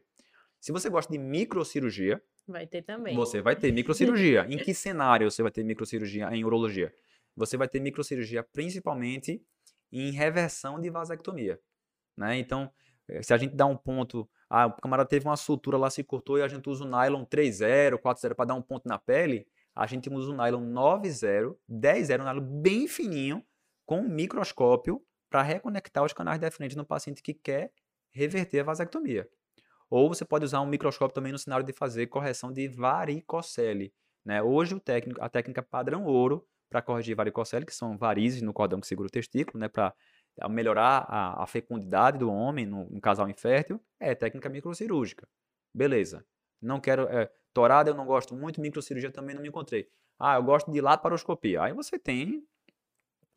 Se 0.59 0.71
você 0.71 0.89
gosta 0.89 1.11
de 1.11 1.17
microcirurgia, 1.17 2.21
Vai 2.47 2.65
ter 2.65 2.81
também. 2.81 3.15
Você 3.15 3.41
vai 3.41 3.55
ter 3.55 3.71
microcirurgia. 3.71 4.45
em 4.49 4.57
que 4.57 4.73
cenário 4.73 5.29
você 5.29 5.41
vai 5.41 5.51
ter 5.51 5.63
microcirurgia 5.63 6.29
em 6.33 6.45
urologia? 6.45 6.93
Você 7.35 7.57
vai 7.57 7.67
ter 7.67 7.79
microcirurgia 7.79 8.41
principalmente 8.41 9.43
em 9.91 10.11
reversão 10.11 10.79
de 10.79 10.89
vasectomia. 10.89 11.59
Né? 12.15 12.37
Então, 12.37 12.71
eh, 13.07 13.21
se 13.21 13.33
a 13.33 13.37
gente 13.37 13.55
dá 13.55 13.65
um 13.65 13.77
ponto, 13.77 14.29
ah, 14.49 14.67
o 14.67 14.81
camarada 14.81 15.07
teve 15.07 15.25
uma 15.25 15.35
sutura 15.35 15.77
lá, 15.77 15.89
se 15.89 16.03
cortou 16.03 16.37
e 16.37 16.41
a 16.41 16.47
gente 16.47 16.69
usa 16.69 16.83
o 16.83 16.87
nylon 16.87 17.25
3.0, 17.25 17.99
4.0 17.99 18.33
para 18.33 18.45
dar 18.45 18.55
um 18.55 18.61
ponto 18.61 18.87
na 18.87 18.97
pele, 18.97 19.45
a 19.75 19.85
gente 19.85 20.09
usa 20.09 20.31
o 20.31 20.35
nylon 20.35 20.73
9.0, 20.73 21.55
10.0, 21.69 22.21
um 22.21 22.23
nylon 22.23 22.61
bem 22.61 22.87
fininho, 22.87 23.43
com 23.85 23.99
um 23.99 24.09
microscópio 24.09 25.01
para 25.29 25.41
reconectar 25.41 26.03
os 26.03 26.13
canais 26.13 26.39
deferentes 26.39 26.75
no 26.75 26.85
paciente 26.85 27.21
que 27.21 27.33
quer 27.33 27.71
reverter 28.11 28.61
a 28.61 28.63
vasectomia. 28.63 29.29
Ou 29.89 30.09
você 30.09 30.25
pode 30.25 30.45
usar 30.45 30.61
um 30.61 30.65
microscópio 30.65 31.13
também 31.13 31.31
no 31.31 31.39
cenário 31.39 31.65
de 31.65 31.73
fazer 31.73 32.07
correção 32.07 32.51
de 32.51 32.67
varicocele. 32.67 33.93
Né? 34.25 34.41
Hoje 34.41 34.75
o 34.75 34.79
técnico, 34.79 35.21
a 35.21 35.29
técnica 35.29 35.63
padrão 35.63 36.05
ouro 36.05 36.45
para 36.69 36.81
corrigir 36.81 37.15
varicocele, 37.15 37.65
que 37.65 37.73
são 37.73 37.97
varizes 37.97 38.41
no 38.41 38.53
cordão 38.53 38.81
que 38.81 38.87
segura 38.87 39.07
o 39.07 39.11
testículo, 39.11 39.59
né? 39.59 39.69
para 39.69 39.93
melhorar 40.49 41.05
a, 41.07 41.43
a, 41.43 41.47
fecundidade 41.47 42.17
do 42.17 42.29
homem 42.29 42.65
no, 42.65 42.89
no, 42.89 42.99
casal 42.99 43.29
infértil, 43.29 43.81
é 43.99 44.13
técnica 44.13 44.49
microcirúrgica. 44.49 45.27
Beleza. 45.73 46.25
Não 46.61 46.81
quero. 46.81 47.03
É, 47.03 47.31
torada 47.53 47.89
eu 47.89 47.95
não 47.95 48.05
gosto 48.05 48.35
muito, 48.35 48.59
microcirurgia 48.59 49.11
também 49.11 49.33
não 49.33 49.41
me 49.41 49.47
encontrei. 49.47 49.87
Ah, 50.19 50.35
eu 50.35 50.43
gosto 50.43 50.71
de 50.71 50.81
laparoscopia. 50.81 51.63
Aí 51.63 51.73
você 51.73 51.97
tem 51.97 52.43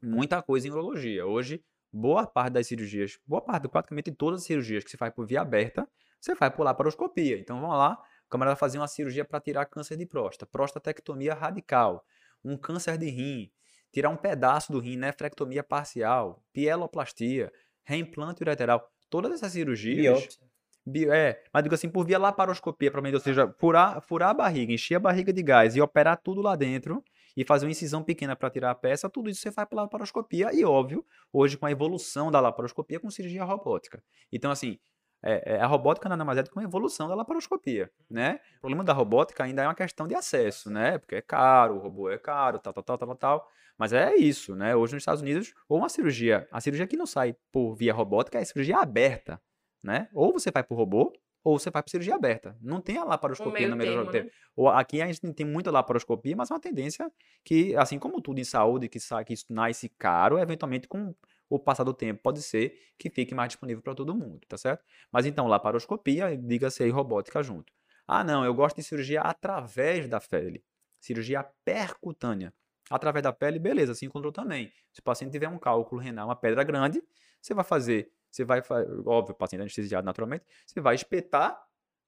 muita 0.02 0.42
coisa 0.42 0.66
em 0.66 0.70
urologia. 0.70 1.26
Hoje, 1.26 1.62
boa 1.92 2.26
parte 2.26 2.54
das 2.54 2.66
cirurgias, 2.66 3.18
boa 3.26 3.42
parte, 3.42 3.68
praticamente 3.68 4.10
todas 4.10 4.40
as 4.40 4.46
cirurgias 4.46 4.82
que 4.82 4.90
se 4.90 4.96
faz 4.96 5.12
por 5.12 5.26
via 5.26 5.40
aberta, 5.42 5.88
você 6.20 6.35
vai 6.35 6.50
pular 6.50 6.74
paroscopia. 6.74 7.38
Então 7.38 7.61
vamos 7.61 7.76
lá, 7.76 7.98
o 8.26 8.28
camarada 8.28 8.56
fazer 8.56 8.78
uma 8.78 8.88
cirurgia 8.88 9.24
para 9.24 9.40
tirar 9.40 9.64
câncer 9.66 9.96
de 9.96 10.06
próstata, 10.06 10.46
prostatectomia 10.46 11.35
radical, 11.35 12.04
um 12.44 12.56
câncer 12.56 12.98
de 12.98 13.09
rim, 13.09 13.50
tirar 13.92 14.11
um 14.11 14.16
pedaço 14.16 14.72
do 14.72 14.78
rim, 14.78 14.96
nefrectomia 14.96 15.62
parcial, 15.62 16.44
pieloplastia, 16.52 17.52
reimplante 17.83 18.42
ureteral, 18.42 18.88
todas 19.09 19.33
essas 19.33 19.52
cirurgias. 19.52 20.38
Bio, 20.87 21.12
é, 21.12 21.42
mas 21.52 21.62
digo 21.62 21.74
assim, 21.74 21.90
por 21.90 22.06
via 22.06 22.18
laparoscopia, 22.18 22.90
provavelmente, 22.90 23.20
ou 23.20 23.20
seja, 23.22 23.54
furar, 23.59 24.00
furar 24.00 24.30
a 24.30 24.35
barriga, 24.35 24.72
encher 24.72 24.94
a 24.94 25.00
barriga 25.00 25.33
de 25.33 25.42
gás 25.42 25.76
e 25.76 25.80
operar 25.80 26.18
tudo 26.22 26.40
lá 26.40 26.56
dentro 26.56 27.04
e 27.37 27.44
fazer 27.44 27.66
uma 27.66 27.70
incisão 27.70 28.02
pequena 28.02 28.35
para 28.35 28.50
tirar 28.50 28.70
a 28.70 28.74
peça, 28.74 29.09
tudo 29.09 29.28
isso 29.28 29.40
você 29.40 29.52
faz 29.52 29.68
pela 29.68 29.83
laparoscopia. 29.83 30.52
E, 30.52 30.64
óbvio, 30.64 31.04
hoje 31.33 31.56
com 31.56 31.66
a 31.66 31.70
evolução 31.70 32.30
da 32.30 32.40
laparoscopia 32.40 32.98
com 32.98 33.11
cirurgia 33.11 33.44
robótica. 33.44 34.02
Então, 34.33 34.50
assim, 34.50 34.78
é, 35.22 35.54
é, 35.54 35.61
a 35.61 35.66
robótica 35.66 36.09
nada 36.09 36.24
mais 36.24 36.38
é 36.38 36.42
do 36.42 36.50
que 36.50 36.56
uma 36.56 36.64
evolução 36.64 37.09
da 37.09 37.14
laparoscopia, 37.14 37.90
né? 38.09 38.40
O 38.59 38.61
problema 38.61 38.85
da 38.85 38.92
robótica 38.92 39.44
ainda 39.44 39.62
é 39.62 39.66
uma 39.66 39.74
questão 39.74 40.09
de 40.09 40.14
acesso, 40.14 40.70
né? 40.70 40.98
Porque 40.98 41.16
é 41.16 41.22
caro, 41.22 41.76
o 41.76 41.78
robô 41.78 42.11
é 42.11 42.18
caro, 42.18 42.59
tal, 42.59 42.72
tal, 42.72 42.83
tal, 42.83 42.98
tal, 42.98 43.16
tal. 43.16 43.48
Mas 43.76 43.92
é 43.92 44.14
isso, 44.16 44.54
né? 44.56 44.74
Hoje 44.74 44.94
nos 44.94 45.02
Estados 45.02 45.22
Unidos, 45.22 45.54
ou 45.68 45.78
uma 45.78 45.88
cirurgia, 45.88 46.48
a 46.50 46.61
cirurgia 46.61 46.87
que 46.87 46.96
não 46.96 47.06
sai 47.06 47.37
por 47.52 47.74
via 47.74 47.92
robótica 47.92 48.38
é 48.38 48.42
a 48.42 48.44
cirurgia 48.44 48.78
aberta, 48.78 49.40
né? 49.83 50.09
Ou 50.14 50.33
você 50.33 50.50
vai 50.50 50.62
por 50.62 50.76
robô, 50.76 51.12
ou 51.42 51.59
você 51.59 51.70
vai 51.70 51.83
para 51.83 51.90
cirurgia 51.90 52.14
aberta. 52.14 52.56
Não 52.61 52.80
tem 52.80 52.98
a 52.98 53.04
laparoscopia 53.04 53.68
no 53.68 53.76
melhor 53.76 54.11
tempo. 54.11 54.26
Né? 54.26 54.33
Ou 54.54 54.68
aqui 54.68 55.00
a 55.00 55.06
gente 55.06 55.33
tem 55.33 55.46
muita 55.46 55.70
laparoscopia, 55.70 56.37
mas 56.37 56.50
é 56.50 56.54
uma 56.54 56.61
tendência 56.61 57.11
que, 57.44 57.74
assim 57.76 57.98
como 57.98 58.20
tudo 58.20 58.40
em 58.40 58.44
saúde, 58.44 58.88
que, 58.88 58.98
que 59.26 59.33
isso 59.33 59.46
nasce 59.48 59.88
caro, 59.98 60.38
eventualmente 60.38 60.87
com 60.87 61.14
o 61.50 61.58
passar 61.58 61.84
do 61.84 61.92
tempo 61.92 62.22
pode 62.22 62.40
ser 62.40 62.78
que 62.96 63.10
fique 63.10 63.34
mais 63.34 63.48
disponível 63.48 63.82
para 63.82 63.94
todo 63.94 64.14
mundo, 64.14 64.40
tá 64.48 64.56
certo? 64.56 64.84
Mas 65.10 65.26
então, 65.26 65.46
laparoscopia, 65.48 66.36
diga-se 66.36 66.84
aí 66.84 66.90
robótica 66.90 67.42
junto. 67.42 67.72
Ah, 68.06 68.24
não, 68.24 68.44
eu 68.44 68.54
gosto 68.54 68.76
de 68.76 68.82
cirurgia 68.84 69.20
através 69.20 70.08
da 70.08 70.20
pele. 70.20 70.64
Cirurgia 71.00 71.44
percutânea. 71.64 72.54
Através 72.88 73.22
da 73.22 73.32
pele, 73.32 73.58
beleza, 73.58 73.94
se 73.94 74.06
encontrou 74.06 74.32
também. 74.32 74.72
Se 74.92 75.00
o 75.00 75.02
paciente 75.02 75.32
tiver 75.32 75.48
um 75.48 75.58
cálculo 75.58 76.00
renal, 76.00 76.28
uma 76.28 76.36
pedra 76.36 76.64
grande, 76.64 77.02
você 77.40 77.54
vai 77.54 77.64
fazer, 77.64 78.12
você 78.30 78.44
vai, 78.44 78.60
óbvio, 79.06 79.32
o 79.32 79.38
paciente 79.38 79.60
é 79.60 79.62
anestesiado 79.62 80.04
naturalmente, 80.04 80.44
você 80.66 80.80
vai 80.80 80.94
espetar 80.94 81.60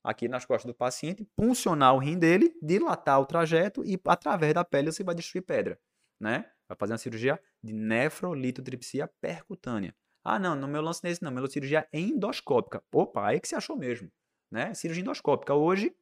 aqui 0.02 0.28
nas 0.28 0.44
costas 0.44 0.72
do 0.72 0.74
paciente, 0.74 1.24
puncionar 1.36 1.94
o 1.94 1.98
rim 1.98 2.18
dele, 2.18 2.52
dilatar 2.60 3.20
o 3.20 3.26
trajeto 3.26 3.84
e 3.84 4.00
através 4.06 4.52
da 4.54 4.64
pele 4.64 4.90
você 4.90 5.04
vai 5.04 5.14
destruir 5.14 5.42
pedra, 5.42 5.78
né? 6.18 6.50
Vai 6.68 6.76
fazer 6.78 6.92
uma 6.92 6.98
cirurgia 6.98 7.40
de 7.62 7.72
nefrolitotripsia 7.72 9.08
percutânea. 9.20 9.94
Ah, 10.24 10.38
não, 10.38 10.54
no 10.54 10.68
meu 10.68 10.80
lance 10.80 11.00
nesse 11.02 11.22
não, 11.22 11.30
meu 11.30 11.46
cirurgia 11.48 11.86
endoscópica. 11.92 12.82
Opa, 12.92 13.26
aí 13.26 13.40
que 13.40 13.48
você 13.48 13.56
achou 13.56 13.76
mesmo, 13.76 14.10
né? 14.50 14.72
Cirurgia 14.74 15.02
endoscópica. 15.02 15.54
Hoje, 15.54 15.94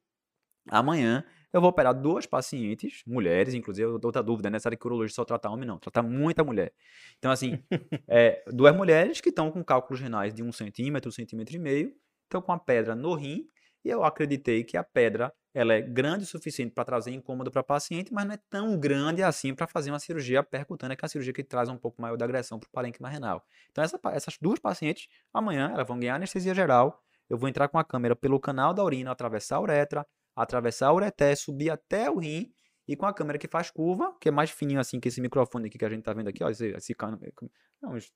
amanhã, 0.69 1.25
eu 1.51 1.59
vou 1.59 1.69
operar 1.69 1.93
duas 1.93 2.25
pacientes, 2.25 3.03
mulheres, 3.05 3.53
inclusive, 3.53 3.87
outra 3.87 4.21
dúvida, 4.21 4.49
né? 4.49 4.59
Será 4.59 4.75
que 4.75 4.85
urologista 4.85 5.21
só 5.21 5.25
trata 5.25 5.49
homem? 5.49 5.67
Não, 5.67 5.77
trata 5.79 6.01
muita 6.01 6.43
mulher. 6.43 6.73
Então, 7.17 7.31
assim, 7.31 7.61
é, 8.07 8.43
duas 8.47 8.75
mulheres 8.75 9.19
que 9.19 9.29
estão 9.29 9.51
com 9.51 9.63
cálculos 9.63 9.99
renais 9.99 10.33
de 10.33 10.43
um 10.43 10.51
centímetro, 10.51 11.09
um 11.09 11.11
centímetro 11.11 11.55
e 11.55 11.59
meio, 11.59 11.93
estão 12.23 12.41
com 12.41 12.53
a 12.53 12.59
pedra 12.59 12.95
no 12.95 13.13
rim, 13.15 13.49
E 13.83 13.89
eu 13.89 14.03
acreditei 14.03 14.63
que 14.63 14.77
a 14.77 14.83
pedra 14.83 15.33
ela 15.53 15.73
é 15.73 15.81
grande 15.81 16.23
o 16.23 16.27
suficiente 16.27 16.73
para 16.73 16.85
trazer 16.85 17.11
incômodo 17.11 17.51
para 17.51 17.61
a 17.61 17.63
paciente, 17.63 18.13
mas 18.13 18.25
não 18.25 18.33
é 18.33 18.39
tão 18.49 18.79
grande 18.79 19.21
assim 19.21 19.53
para 19.53 19.67
fazer 19.67 19.91
uma 19.91 19.99
cirurgia 19.99 20.41
percutânea, 20.41 20.95
que 20.95 21.03
é 21.03 21.07
a 21.07 21.09
cirurgia 21.09 21.33
que 21.33 21.43
traz 21.43 21.67
um 21.67 21.77
pouco 21.77 22.01
maior 22.01 22.15
de 22.15 22.23
agressão 22.23 22.57
para 22.57 22.67
o 22.67 22.71
parênquima 22.71 23.09
renal. 23.09 23.43
Então, 23.69 23.83
essa, 23.83 23.99
essas 24.13 24.37
duas 24.39 24.59
pacientes, 24.59 25.07
amanhã, 25.33 25.69
elas 25.73 25.85
vão 25.85 25.99
ganhar 25.99 26.15
anestesia 26.15 26.55
geral. 26.55 27.03
Eu 27.29 27.37
vou 27.37 27.49
entrar 27.49 27.67
com 27.67 27.77
a 27.77 27.83
câmera 27.83 28.15
pelo 28.15 28.39
canal 28.39 28.73
da 28.73 28.83
urina, 28.83 29.11
atravessar 29.11 29.57
a 29.57 29.61
uretra, 29.61 30.07
atravessar 30.35 30.87
a 30.87 30.93
ureté, 30.93 31.35
subir 31.35 31.69
até 31.69 32.09
o 32.09 32.19
rim, 32.19 32.53
e 32.87 32.95
com 32.95 33.05
a 33.05 33.13
câmera 33.13 33.37
que 33.37 33.47
faz 33.47 33.69
curva, 33.69 34.15
que 34.19 34.29
é 34.29 34.31
mais 34.31 34.49
fininho 34.49 34.79
assim 34.79 34.99
que 34.99 35.07
esse 35.07 35.21
microfone 35.21 35.67
aqui 35.67 35.77
que 35.77 35.85
a 35.85 35.89
gente 35.89 36.03
tá 36.03 36.13
vendo 36.13 36.27
aqui, 36.27 36.43
ó, 36.43 36.49
esse, 36.49 36.67
esse 36.69 36.93
cano, 36.93 37.19
uns 37.83 38.11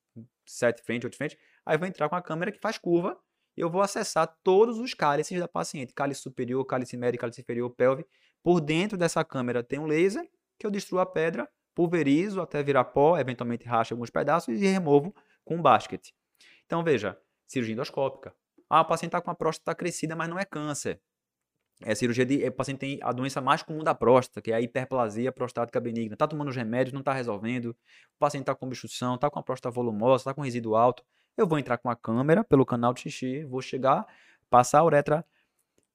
sete 0.46 0.82
frente, 0.84 1.06
oito 1.06 1.16
frente. 1.18 1.38
Aí 1.66 1.78
vou 1.78 1.88
entrar 1.88 2.10
com 2.10 2.16
a 2.16 2.22
câmera 2.22 2.52
que 2.52 2.60
faz 2.60 2.78
curva 2.78 3.18
eu 3.62 3.70
vou 3.70 3.82
acessar 3.82 4.28
todos 4.44 4.80
os 4.80 4.94
cálices 4.94 5.40
da 5.40 5.48
paciente, 5.48 5.94
cálice 5.94 6.22
superior, 6.22 6.64
cálice 6.66 6.98
médio, 6.98 7.20
cálice 7.20 7.42
inferior, 7.42 7.70
pelve. 7.70 8.06
Por 8.44 8.60
dentro 8.62 8.98
dessa 8.98 9.24
câmera 9.24 9.64
tem 9.64 9.80
um 9.80 9.86
laser 9.86 10.30
que 10.60 10.66
eu 10.66 10.72
destruo 10.72 11.00
a 11.00 11.06
pedra, 11.06 11.50
pulverizo 11.74 12.42
até 12.42 12.62
virar 12.64 12.86
pó, 12.86 13.18
eventualmente 13.18 13.66
racho 13.66 13.94
alguns 13.94 14.10
pedaços 14.10 14.62
e 14.62 14.66
removo 14.66 15.14
com 15.44 15.56
um 15.56 15.62
basket. 15.62 16.10
Então 16.66 16.84
veja, 16.84 17.18
cirurgia 17.48 17.74
endoscópica. 17.74 18.34
Ah, 18.70 18.82
o 18.82 18.86
paciente 18.86 19.10
está 19.10 19.22
com 19.22 19.32
a 19.32 19.36
próstata 19.36 19.76
crescida, 19.76 20.16
mas 20.16 20.28
não 20.28 20.40
é 20.40 20.46
câncer. 20.46 21.00
É 21.82 21.94
cirurgia 21.94 22.26
de. 22.26 22.48
O 22.48 22.52
paciente 22.52 22.80
tem 22.80 23.00
a 23.02 23.12
doença 23.12 23.42
mais 23.42 23.62
comum 23.62 23.84
da 23.84 23.94
próstata, 23.94 24.42
que 24.42 24.52
é 24.52 24.56
a 24.56 24.62
hiperplasia 24.62 25.32
prostática 25.32 25.80
benigna. 25.80 26.14
Está 26.14 26.28
tomando 26.28 26.48
os 26.48 26.56
remédios, 26.56 26.94
não 26.94 27.02
está 27.02 27.14
resolvendo. 27.14 27.72
O 27.72 28.20
paciente 28.20 28.44
está 28.44 28.56
com 28.56 28.66
obstrução, 28.66 29.16
está 29.16 29.30
com 29.30 29.40
a 29.40 29.44
próstata 29.44 29.74
volumosa, 29.74 30.22
está 30.22 30.34
com 30.34 30.42
resíduo 30.42 30.76
alto. 30.76 31.04
Eu 31.38 31.46
vou 31.46 31.60
entrar 31.60 31.78
com 31.78 31.90
a 31.90 31.96
câmera 31.96 32.44
pelo 32.44 32.66
canal 32.66 32.94
de 32.94 33.02
xixi, 33.02 33.44
vou 33.44 33.62
chegar, 33.62 34.06
passar 34.50 34.80
a 34.80 34.86
uretra 34.86 35.26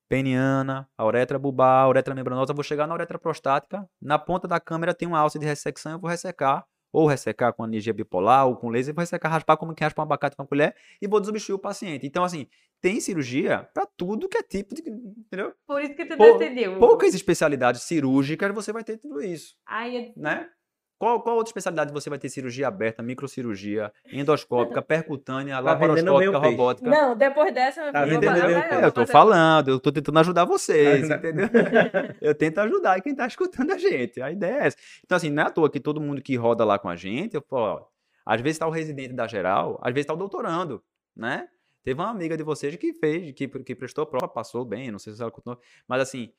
peniana, 0.08 0.88
a 0.98 1.04
uretra 1.06 1.38
bulbar, 1.38 1.84
a 1.84 1.88
uretra 1.88 2.14
membranosa, 2.14 2.52
vou 2.52 2.64
chegar 2.64 2.86
na 2.86 2.94
uretra 2.94 3.18
prostática, 3.18 3.88
na 4.00 4.18
ponta 4.18 4.46
da 4.46 4.60
câmera 4.60 4.92
tem 4.92 5.08
uma 5.08 5.18
alça 5.18 5.38
de 5.38 5.46
ressecção, 5.46 5.92
eu 5.92 5.98
vou 5.98 6.10
ressecar, 6.10 6.66
ou 6.92 7.06
ressecar 7.06 7.52
com 7.54 7.64
energia 7.64 7.94
bipolar, 7.94 8.46
ou 8.46 8.56
com 8.56 8.68
laser, 8.68 8.92
vou 8.92 9.00
ressecar, 9.00 9.30
raspar 9.30 9.56
como 9.56 9.74
quem 9.74 9.84
raspa 9.84 10.02
um 10.02 10.04
abacate 10.04 10.36
com 10.36 10.42
a 10.42 10.46
colher 10.46 10.74
e 11.00 11.06
vou 11.06 11.20
desobstruir 11.20 11.56
o 11.56 11.58
paciente. 11.60 12.04
Então, 12.06 12.24
assim, 12.24 12.48
tem 12.80 13.00
cirurgia 13.00 13.68
para 13.72 13.86
tudo 13.86 14.28
que 14.28 14.36
é 14.36 14.42
tipo 14.42 14.74
de. 14.74 14.82
Entendeu? 14.90 15.54
Por 15.66 15.80
isso 15.80 15.94
que 15.94 16.04
tu 16.04 16.16
Pou- 16.16 16.36
decidiu. 16.38 16.78
Poucas 16.78 17.14
especialidades 17.14 17.82
cirúrgicas 17.82 18.52
você 18.52 18.72
vai 18.72 18.82
ter 18.82 18.98
tudo 18.98 19.22
isso, 19.22 19.54
Ai, 19.64 19.96
eu- 19.96 20.12
né? 20.16 20.50
Qual, 21.00 21.18
qual 21.22 21.36
outra 21.36 21.48
especialidade 21.48 21.94
você 21.94 22.10
vai 22.10 22.18
ter 22.18 22.28
cirurgia 22.28 22.68
aberta, 22.68 23.02
microcirurgia, 23.02 23.90
endoscópica, 24.12 24.82
percutânea, 24.84 25.54
Tá 25.54 25.60
laparoscópica, 25.60 26.36
robótica? 26.38 26.90
Não, 26.90 27.16
depois 27.16 27.54
dessa, 27.54 27.82
meu 27.84 27.90
Tá 27.92 28.04
vendendo 28.04 28.20
vou- 28.20 28.32
bem 28.32 28.42
o 28.42 28.44
eu 28.44 28.54
peixe. 28.60 28.68
vou 28.68 28.78
É, 28.80 28.84
eu 28.84 28.92
tô 28.92 29.06
falando, 29.06 29.68
eu 29.70 29.80
tô 29.80 29.90
tentando 29.90 30.18
ajudar 30.18 30.44
vocês, 30.44 31.08
Tá. 31.08 31.16
entendeu? 31.16 31.48
eu 32.20 32.34
tento 32.34 32.58
ajudar 32.58 33.00
quem 33.00 33.14
tá 33.14 33.26
escutando 33.26 33.72
a 33.72 33.78
gente. 33.78 34.20
A 34.20 34.30
ideia 34.30 34.52
é 34.62 34.66
essa. 34.66 34.76
Então, 35.02 35.16
assim, 35.16 35.30
não 35.30 35.42
é 35.42 35.46
à 35.46 35.50
toa 35.50 35.70
que 35.70 35.80
todo 35.80 36.02
mundo 36.02 36.20
que 36.20 36.36
roda 36.36 36.66
lá 36.66 36.78
com 36.78 36.90
a 36.90 36.96
gente, 36.96 37.34
eu 37.34 37.40
falo, 37.48 37.62
ó, 37.64 37.86
às 38.26 38.42
vezes 38.42 38.58
tá 38.58 38.66
o 38.66 38.70
residente 38.70 39.14
da 39.14 39.26
geral, 39.26 39.80
às 39.82 39.94
vezes 39.94 40.06
tá 40.06 40.12
o 40.12 40.16
doutorando, 40.18 40.82
né? 41.16 41.48
Teve 41.82 41.98
uma 41.98 42.10
amiga 42.10 42.36
de 42.36 42.42
vocês 42.42 42.76
que 42.76 42.92
fez, 42.92 43.32
que, 43.32 43.48
que 43.48 43.74
prestou 43.74 44.04
prova, 44.04 44.28
passou 44.28 44.66
bem, 44.66 44.90
não 44.90 44.98
sei 44.98 45.14
se 45.14 45.22
ela 45.22 45.30
continuou, 45.30 45.58
mas 45.88 46.02
assim, 46.02 46.30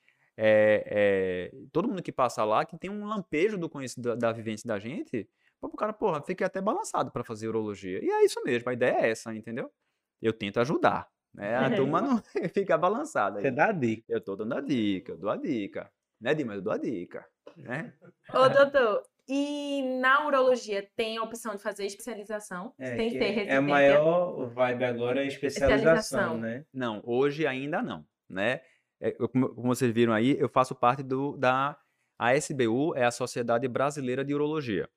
é, 0.43 0.84
é, 0.88 1.51
todo 1.71 1.88
mundo 1.88 2.01
que 2.01 2.12
passa 2.12 2.43
lá, 2.43 2.65
que 2.65 2.75
tem 2.75 2.89
um 2.89 3.06
lampejo 3.06 3.60
do 3.60 3.69
conhecimento 3.69 4.10
da, 4.10 4.15
da 4.15 4.32
vivência 4.32 4.67
da 4.67 4.80
gente, 4.80 5.30
pô, 5.60 5.67
o 5.67 5.77
cara, 5.77 5.93
porra, 5.93 6.19
fiquei 6.23 6.43
até 6.45 6.60
balançado 6.60 7.12
para 7.12 7.23
fazer 7.23 7.47
urologia. 7.47 8.04
E 8.04 8.10
é 8.10 8.25
isso 8.25 8.41
mesmo, 8.43 8.67
a 8.67 8.73
ideia 8.73 9.06
é 9.06 9.12
essa, 9.12 9.36
entendeu? 9.36 9.71
Eu 10.19 10.34
tento 10.34 10.60
ajudar, 10.60 11.08
né? 11.32 11.56
A 11.56 11.69
turma 11.75 12.01
não 12.01 12.19
fica 12.51 12.75
balançada. 12.75 13.38
aí. 13.38 13.43
Você 13.43 13.51
dá 13.51 13.67
a 13.67 13.71
dica. 13.71 14.04
Eu 14.10 14.19
tô 14.19 14.36
dando 14.36 14.56
a 14.56 14.62
dica, 14.62 15.12
eu 15.12 15.17
dou 15.17 15.30
a 15.30 15.38
dica. 15.38 15.91
Né, 16.19 16.34
Dimas? 16.34 16.56
Eu 16.56 16.62
dou 16.63 16.73
a 16.73 16.77
dica. 16.77 17.23
Né? 17.56 17.93
Ô, 18.34 18.49
doutor, 18.49 19.04
e 19.27 19.84
na 19.99 20.25
urologia 20.25 20.88
tem 20.95 21.17
a 21.17 21.23
opção 21.23 21.56
de 21.56 21.62
fazer 21.62 21.86
especialização? 21.86 22.73
sem 22.80 23.10
que 23.12 23.19
ter 23.19 23.25
é 23.25 23.30
residência? 23.30 23.58
a 23.60 23.62
maior 23.62 24.47
vibe 24.47 24.86
agora 24.86 25.23
é 25.23 25.27
especialização, 25.27 25.93
Especialização. 25.93 26.38
né? 26.38 26.65
Não, 26.73 26.99
hoje 27.04 27.45
ainda 27.45 27.82
não, 27.84 28.04
né? 28.27 28.62
É, 29.02 29.16
eu- 29.20 29.28
como, 29.28 29.54
vocês 29.56 29.92
viram 29.92 30.14
aí, 30.14 30.38
eu 30.40 30.48
faço 30.48 30.76
parte 30.76 31.04
do, 31.04 31.36
da 31.38 31.78
a 32.20 32.36
SBU, 32.36 32.96
é 32.96 33.04
a 33.04 33.12
Sociedade 33.12 33.68
Brasileira 33.68 34.24
de 34.24 34.34
Urologia. 34.34 34.88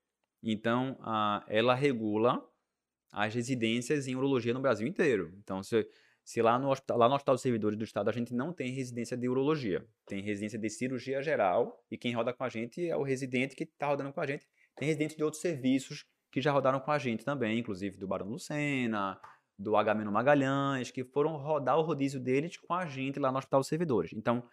Então, 0.43 0.99
a, 1.01 1.43
ela 1.49 1.75
regula 1.75 2.47
as 3.11 3.35
residências 3.35 4.07
em 4.07 4.15
urologia 4.15 4.53
no 4.53 4.61
Brasil 4.61 4.87
inteiro. 4.87 5.33
Então, 5.43 5.63
se, 5.63 5.89
se 6.23 6.43
lá, 6.43 6.59
no 6.59 6.69
lá 6.91 7.09
no 7.09 7.15
Hospital 7.15 7.35
dos 7.35 7.41
Servidores 7.43 7.79
do 7.79 7.85
Estado 7.85 8.11
a 8.11 8.13
gente 8.13 8.35
não 8.35 8.53
tem 8.53 8.73
residência 8.73 9.17
de 9.17 9.27
urologia, 9.27 9.87
tem 10.07 10.21
residência 10.21 10.59
de 10.59 10.69
cirurgia 10.69 11.23
geral, 11.23 11.83
e 11.91 11.97
quem 11.97 12.13
roda 12.15 12.33
com 12.35 12.45
a 12.45 12.49
gente 12.51 12.87
é 12.87 12.95
o 12.97 13.03
residente 13.03 13.57
que 13.57 13.65
está 13.65 13.87
rodando 13.87 14.13
com 14.13 14.21
a 14.21 14.27
gente. 14.27 14.47
Tem 14.77 14.87
residente 14.87 15.17
de 15.17 15.25
outros 15.25 15.41
serviços 15.41 16.05
que 16.31 16.43
já 16.43 16.53
rodaram 16.53 16.81
com 16.81 16.91
a 16.91 16.99
gente 16.99 17.25
também, 17.25 17.59
inclusive 17.61 17.97
do 17.97 18.07
Barão 18.09 18.27
Lucena, 18.29 19.19
do 19.59 19.77
Agamemnon 19.77 20.11
Magalhães, 20.11 20.91
que 20.91 21.05
foram 21.05 21.37
rodar 21.37 21.79
o 21.79 21.83
rodízio 21.83 22.21
deles 22.21 22.57
com 22.57 22.75
a 22.75 22.87
gente 22.87 23.19
lá 23.19 23.31
no 23.31 23.39
Hospital 23.39 23.61
dos 23.61 23.69
Servidores. 23.69 24.13
Então, 24.13 24.45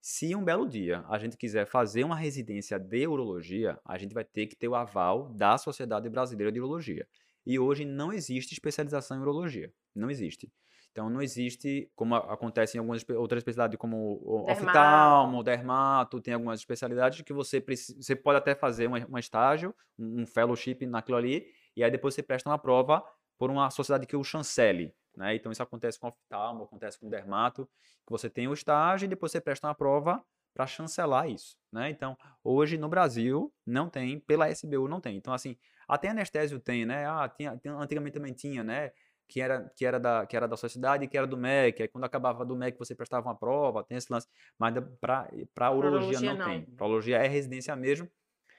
se 0.00 0.34
um 0.34 0.44
belo 0.44 0.66
dia 0.66 1.04
a 1.08 1.18
gente 1.18 1.36
quiser 1.36 1.66
fazer 1.66 2.04
uma 2.04 2.16
residência 2.16 2.78
de 2.78 3.06
urologia, 3.06 3.78
a 3.84 3.98
gente 3.98 4.14
vai 4.14 4.24
ter 4.24 4.46
que 4.46 4.56
ter 4.56 4.68
o 4.68 4.74
aval 4.74 5.28
da 5.34 5.58
Sociedade 5.58 6.08
Brasileira 6.08 6.52
de 6.52 6.60
Urologia. 6.60 7.06
E 7.44 7.58
hoje 7.58 7.84
não 7.84 8.12
existe 8.12 8.52
especialização 8.52 9.16
em 9.16 9.20
urologia. 9.20 9.72
Não 9.94 10.10
existe. 10.10 10.50
Então 10.92 11.08
não 11.08 11.22
existe, 11.22 11.90
como 11.94 12.14
acontece 12.14 12.76
em 12.76 12.80
algumas 12.80 13.04
outras 13.10 13.40
especialidades, 13.40 13.78
como 13.78 14.20
o 14.22 14.46
Dermato. 14.46 14.66
oftalmo, 14.66 15.42
dermato, 15.42 16.20
tem 16.20 16.34
algumas 16.34 16.58
especialidades 16.58 17.20
que 17.22 17.32
você, 17.32 17.64
você 17.96 18.16
pode 18.16 18.38
até 18.38 18.54
fazer 18.54 18.88
um, 18.88 18.94
um 18.94 19.18
estágio, 19.18 19.74
um 19.98 20.26
fellowship 20.26 20.86
naquilo 20.86 21.16
ali, 21.16 21.46
e 21.76 21.84
aí 21.84 21.90
depois 21.90 22.14
você 22.14 22.22
presta 22.22 22.50
uma 22.50 22.58
prova 22.58 23.04
por 23.38 23.50
uma 23.50 23.70
sociedade 23.70 24.06
que 24.06 24.16
o 24.16 24.24
chancele. 24.24 24.92
Né? 25.16 25.34
Então 25.36 25.50
isso 25.50 25.62
acontece 25.62 25.98
com 25.98 26.08
oftalmo, 26.08 26.64
acontece 26.64 26.98
com 26.98 27.08
dermato, 27.08 27.68
que 28.06 28.10
você 28.10 28.28
tem 28.28 28.48
o 28.48 28.52
estágio 28.52 29.06
e 29.06 29.08
depois 29.08 29.32
você 29.32 29.40
presta 29.40 29.66
uma 29.66 29.74
prova 29.74 30.22
para 30.54 30.66
chancelar 30.66 31.30
isso. 31.30 31.56
Né? 31.72 31.90
Então, 31.90 32.16
hoje 32.42 32.76
no 32.76 32.88
Brasil 32.88 33.52
não 33.64 33.88
tem, 33.88 34.18
pela 34.18 34.50
SBU 34.50 34.88
não 34.88 35.00
tem. 35.00 35.16
Então, 35.16 35.32
assim, 35.32 35.56
até 35.88 36.08
anestésio 36.08 36.60
tem, 36.60 36.84
né? 36.84 37.06
Ah, 37.06 37.28
tinha, 37.28 37.58
antigamente 37.78 38.14
também 38.14 38.32
tinha, 38.32 38.62
né? 38.62 38.92
Que 39.26 39.40
era, 39.40 39.70
que, 39.74 39.86
era 39.86 39.98
da, 39.98 40.26
que 40.26 40.36
era 40.36 40.46
da 40.46 40.56
sociedade 40.56 41.04
e 41.04 41.08
que 41.08 41.16
era 41.16 41.26
do 41.26 41.36
MEC. 41.36 41.82
Aí 41.82 41.88
quando 41.88 42.04
acabava 42.04 42.44
do 42.44 42.56
MEC 42.56 42.78
você 42.78 42.94
prestava 42.94 43.26
uma 43.28 43.34
prova, 43.34 43.84
tem 43.84 43.96
esse 43.96 44.12
lance. 44.12 44.26
Mas 44.58 44.74
para 45.00 45.70
urologia, 45.70 46.18
urologia, 46.18 46.34
não, 46.34 46.38
não. 46.38 46.46
tem. 46.46 46.62
Para 46.62 46.86
urologia 46.86 47.18
é 47.18 47.26
residência 47.26 47.74
mesmo. 47.74 48.08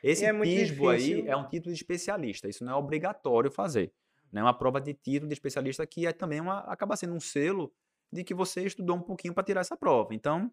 Esse 0.01 0.25
é 0.25 0.31
aí 0.31 1.27
é 1.27 1.35
um 1.35 1.47
título 1.47 1.73
de 1.73 1.79
especialista. 1.79 2.47
Isso 2.47 2.63
não 2.63 2.73
é 2.73 2.75
obrigatório 2.75 3.51
fazer. 3.51 3.91
É 4.33 4.41
uma 4.41 4.53
prova 4.53 4.79
de 4.79 4.93
título 4.93 5.27
de 5.27 5.33
especialista 5.33 5.85
que 5.87 6.05
é 6.05 6.13
também 6.13 6.39
uma, 6.39 6.59
acaba 6.61 6.95
sendo 6.95 7.13
um 7.13 7.19
selo 7.19 7.73
de 8.11 8.23
que 8.23 8.33
você 8.33 8.63
estudou 8.65 8.95
um 8.95 9.01
pouquinho 9.01 9.33
para 9.33 9.43
tirar 9.43 9.61
essa 9.61 9.77
prova. 9.77 10.13
Então, 10.13 10.51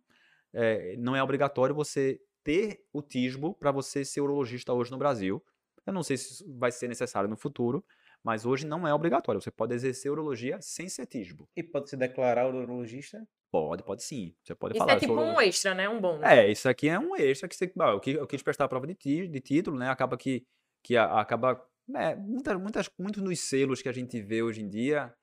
é, 0.53 0.97
não 0.99 1.15
é 1.17 1.23
obrigatório 1.23 1.75
você 1.75 2.21
ter 2.45 2.85
o 2.93 3.03
TISBO 3.03 3.55
para 3.55 3.71
você 3.73 4.05
ser 4.05 4.21
urologista 4.21 4.73
hoje 4.73 4.91
no 4.91 4.99
Brasil. 4.99 5.45
Eu 5.85 5.93
não 5.93 6.03
sei 6.03 6.17
se 6.17 6.33
isso 6.33 6.59
vai 6.59 6.73
ser 6.73 6.89
necessário 6.89 7.29
no 7.29 7.37
futuro, 7.37 7.85
mas 8.23 8.45
hoje 8.45 8.67
não 8.67 8.87
é 8.87 8.93
obrigatório. 8.95 9.41
Você 9.41 9.51
pode 9.51 9.75
exercer 9.75 10.11
urologia 10.11 10.59
sem 10.61 10.89
ser 10.89 11.07
TISBO. 11.07 11.49
E 11.57 11.63
pode 11.63 11.89
se 11.91 11.97
declarar 11.97 12.49
urologista? 12.49 13.27
Pode, 13.51 13.83
pode 13.85 14.03
sim. 14.03 14.35
Você 14.43 14.55
pode 14.55 14.75
Isso 14.77 14.79
falar. 14.85 14.95
é 14.95 14.97
eu 14.97 15.01
sou 15.01 15.09
tipo 15.09 15.13
um 15.21 15.23
urologista. 15.23 15.49
extra, 15.49 15.75
né? 15.75 15.89
Um 15.89 16.01
bônus. 16.01 16.25
É, 16.25 16.51
isso 16.51 16.69
aqui 16.69 16.89
é 16.89 16.99
um 16.99 17.15
extra 17.17 17.49
que 17.49 17.55
você. 17.55 17.73
eu, 17.77 18.01
quis, 18.01 18.15
eu 18.17 18.27
quis 18.27 18.43
prestar 18.43 18.65
a 18.65 18.69
prova 18.69 18.87
de, 18.87 18.95
de 19.29 19.41
título, 19.41 19.79
né? 19.79 19.89
Acaba 19.89 20.17
que, 20.17 20.45
que 20.83 20.97
a- 20.97 21.21
acaba. 21.21 21.65
Né, 21.89 22.15
muita- 22.17 22.59
muitas, 22.59 22.91
muitos 22.99 23.23
dos 23.23 23.41
selos 23.41 23.83
que 23.83 23.89
a 23.89 23.93
gente 23.93 24.21
vê 24.21 24.43
hoje 24.43 24.63
em 24.63 24.69
dia, 24.69 25.15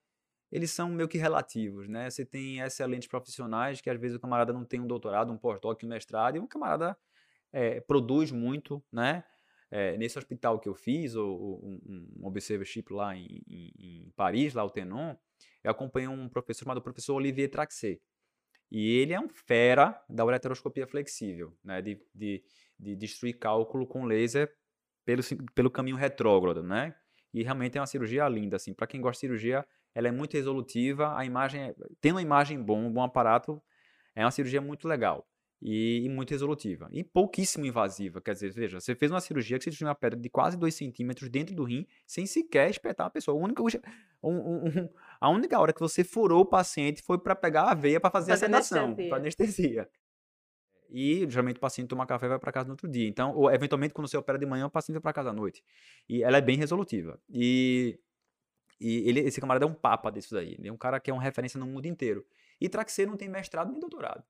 eles 0.52 0.71
são 0.71 0.89
meio 0.89 1.08
que 1.10 1.17
relativos, 1.17 1.88
né? 1.89 2.10
Você 2.10 2.26
tem 2.26 2.60
excelentes 2.60 3.08
profissionais 3.08 3.82
que 3.82 3.89
às 3.89 3.99
vezes 3.99 4.17
o 4.17 4.19
camarada 4.19 4.54
não 4.54 4.65
tem 4.65 4.80
um 4.80 4.88
doutorado, 4.88 5.32
um 5.32 5.38
pós-doc, 5.38 5.82
um 5.84 5.88
mestrado, 5.88 6.38
e 6.38 6.39
o 6.39 6.47
camarada 6.47 6.97
é, 7.52 7.82
produz 7.82 8.32
muito, 8.32 8.84
né? 8.91 9.23
É, 9.71 9.97
nesse 9.97 10.19
hospital 10.19 10.60
que 10.60 10.69
eu 10.69 10.76
fiz, 10.76 11.15
o, 11.15 11.26
o- 11.26 11.82
um, 11.86 12.08
um 12.21 12.28
observership 12.28 12.93
lá 12.93 13.15
em, 13.15 13.41
em- 13.47 13.71
em 13.80 14.12
Paris, 14.15 14.54
lá 14.54 14.63
o 14.63 14.69
Tenon, 14.69 15.15
eu 15.63 15.71
acompanhei 15.71 16.08
um 16.08 16.30
professor 16.30 16.63
chamado 16.65 16.82
professor 16.82 17.15
Olivier 17.15 17.49
Traxé. 17.49 17.99
E 18.71 18.97
ele 18.97 19.13
é 19.13 19.19
um 19.19 19.30
fera 19.30 19.99
da 20.10 20.26
ureteroscopia 20.26 20.88
flexível, 20.88 21.56
né? 21.63 21.82
De, 21.82 21.99
de, 22.13 22.43
de 22.80 22.95
destruir 22.95 23.38
cálculo 23.39 23.86
com 23.88 24.06
laser 24.06 24.52
pelo, 25.05 25.21
pelo 25.55 25.71
caminho 25.71 25.95
retrógrado, 25.97 26.63
né? 26.63 26.95
E 27.33 27.43
realmente 27.43 27.77
é 27.77 27.81
uma 27.81 27.87
cirurgia 27.87 28.27
linda, 28.29 28.55
assim. 28.57 28.73
Para 28.73 28.87
quem 28.87 29.01
gosta 29.01 29.15
de 29.17 29.19
cirurgia, 29.21 29.65
ela 29.95 30.07
é 30.07 30.11
muito 30.11 30.33
resolutiva, 30.33 31.17
a 31.17 31.25
imagem, 31.25 31.61
é- 31.63 31.75
tendo 32.01 32.15
uma 32.15 32.21
imagem 32.21 32.61
bom, 32.61 32.79
um 32.85 32.91
bom 32.91 33.01
aparato, 33.03 33.61
é 34.15 34.23
uma 34.23 34.31
cirurgia 34.31 34.61
muito 34.61 34.87
legal. 34.87 35.27
e, 35.65 36.01
e 36.03 36.09
muito 36.09 36.31
resolutiva. 36.31 36.89
E 36.91 37.05
pouquíssimo 37.05 37.65
invasiva. 37.65 38.19
Quer 38.19 38.33
dizer, 38.33 38.51
veja, 38.51 38.81
você 38.81 38.93
fez 38.95 39.09
uma 39.09 39.21
cirurgia 39.21 39.57
que 39.57 39.63
você 39.63 39.71
tinha 39.71 39.87
uma 39.87 39.95
pedra 39.95 40.19
de 40.19 40.29
quase 40.29 40.57
2 40.57 40.75
centímetros 40.75 41.29
dentro 41.29 41.55
do 41.55 41.63
rim, 41.63 41.87
sem 42.05 42.25
sequer 42.25 42.69
espetar 42.69 43.07
a 43.07 43.09
pessoa. 43.09 43.39
A 43.39 43.41
única, 43.41 43.63
um, 44.21 44.29
um, 44.29 44.89
a 45.21 45.29
única 45.29 45.57
hora 45.57 45.71
que 45.71 45.79
você 45.79 46.03
furou 46.03 46.41
o 46.41 46.45
paciente 46.45 47.01
foi 47.01 47.17
para 47.17 47.33
pegar 47.33 47.69
a 47.71 47.73
veia 47.73 47.97
para 47.97 48.11
fazer, 48.11 48.33
fazer 48.33 48.45
a 48.45 48.61
sedação, 48.61 48.95
para 49.09 49.17
anestesia. 49.19 49.89
E 50.93 51.27
geralmente 51.27 51.58
o 51.58 51.60
paciente 51.60 51.88
toma 51.88 52.06
café 52.06 52.27
e 52.27 52.29
vai 52.29 52.39
para 52.39 52.51
casa 52.51 52.67
no 52.67 52.73
outro 52.73 52.88
dia. 52.88 53.08
Então, 53.10 53.36
ou 53.36 53.51
eventualmente, 53.51 53.95
quando 53.95 54.08
você 54.08 54.15
opera 54.15 54.38
de 54.38 54.45
manhã, 54.45 54.67
o 54.67 54.69
paciente 54.69 54.93
vai 54.93 55.01
para 55.01 55.13
casa 55.13 55.32
à 55.32 55.34
noite. 55.34 55.63
E 56.08 56.21
ela 56.21 56.38
é 56.38 56.41
bem 56.41 56.56
resolutiva. 56.56 57.19
E, 57.27 57.99
e 58.79 59.10
ele, 59.10 59.21
esse 59.21 59.41
camarada 59.41 59.65
é 59.65 59.67
um 59.67 59.73
papa 59.73 60.12
disso 60.12 60.36
daí. 60.36 60.53
Ele 60.53 60.67
é 60.67 60.71
um 60.71 60.77
cara 60.77 60.99
que 60.99 61.10
é 61.10 61.13
uma 61.13 61.23
referência 61.23 61.60
no 61.60 61.65
mundo 61.65 61.88
inteiro. 61.88 62.23
E 62.62 62.69
Traxê 62.69 63.08
não 63.08 63.17
tem 63.17 63.27
mestrado 63.27 63.71
nem 63.71 63.79
doutorado. 63.79 64.23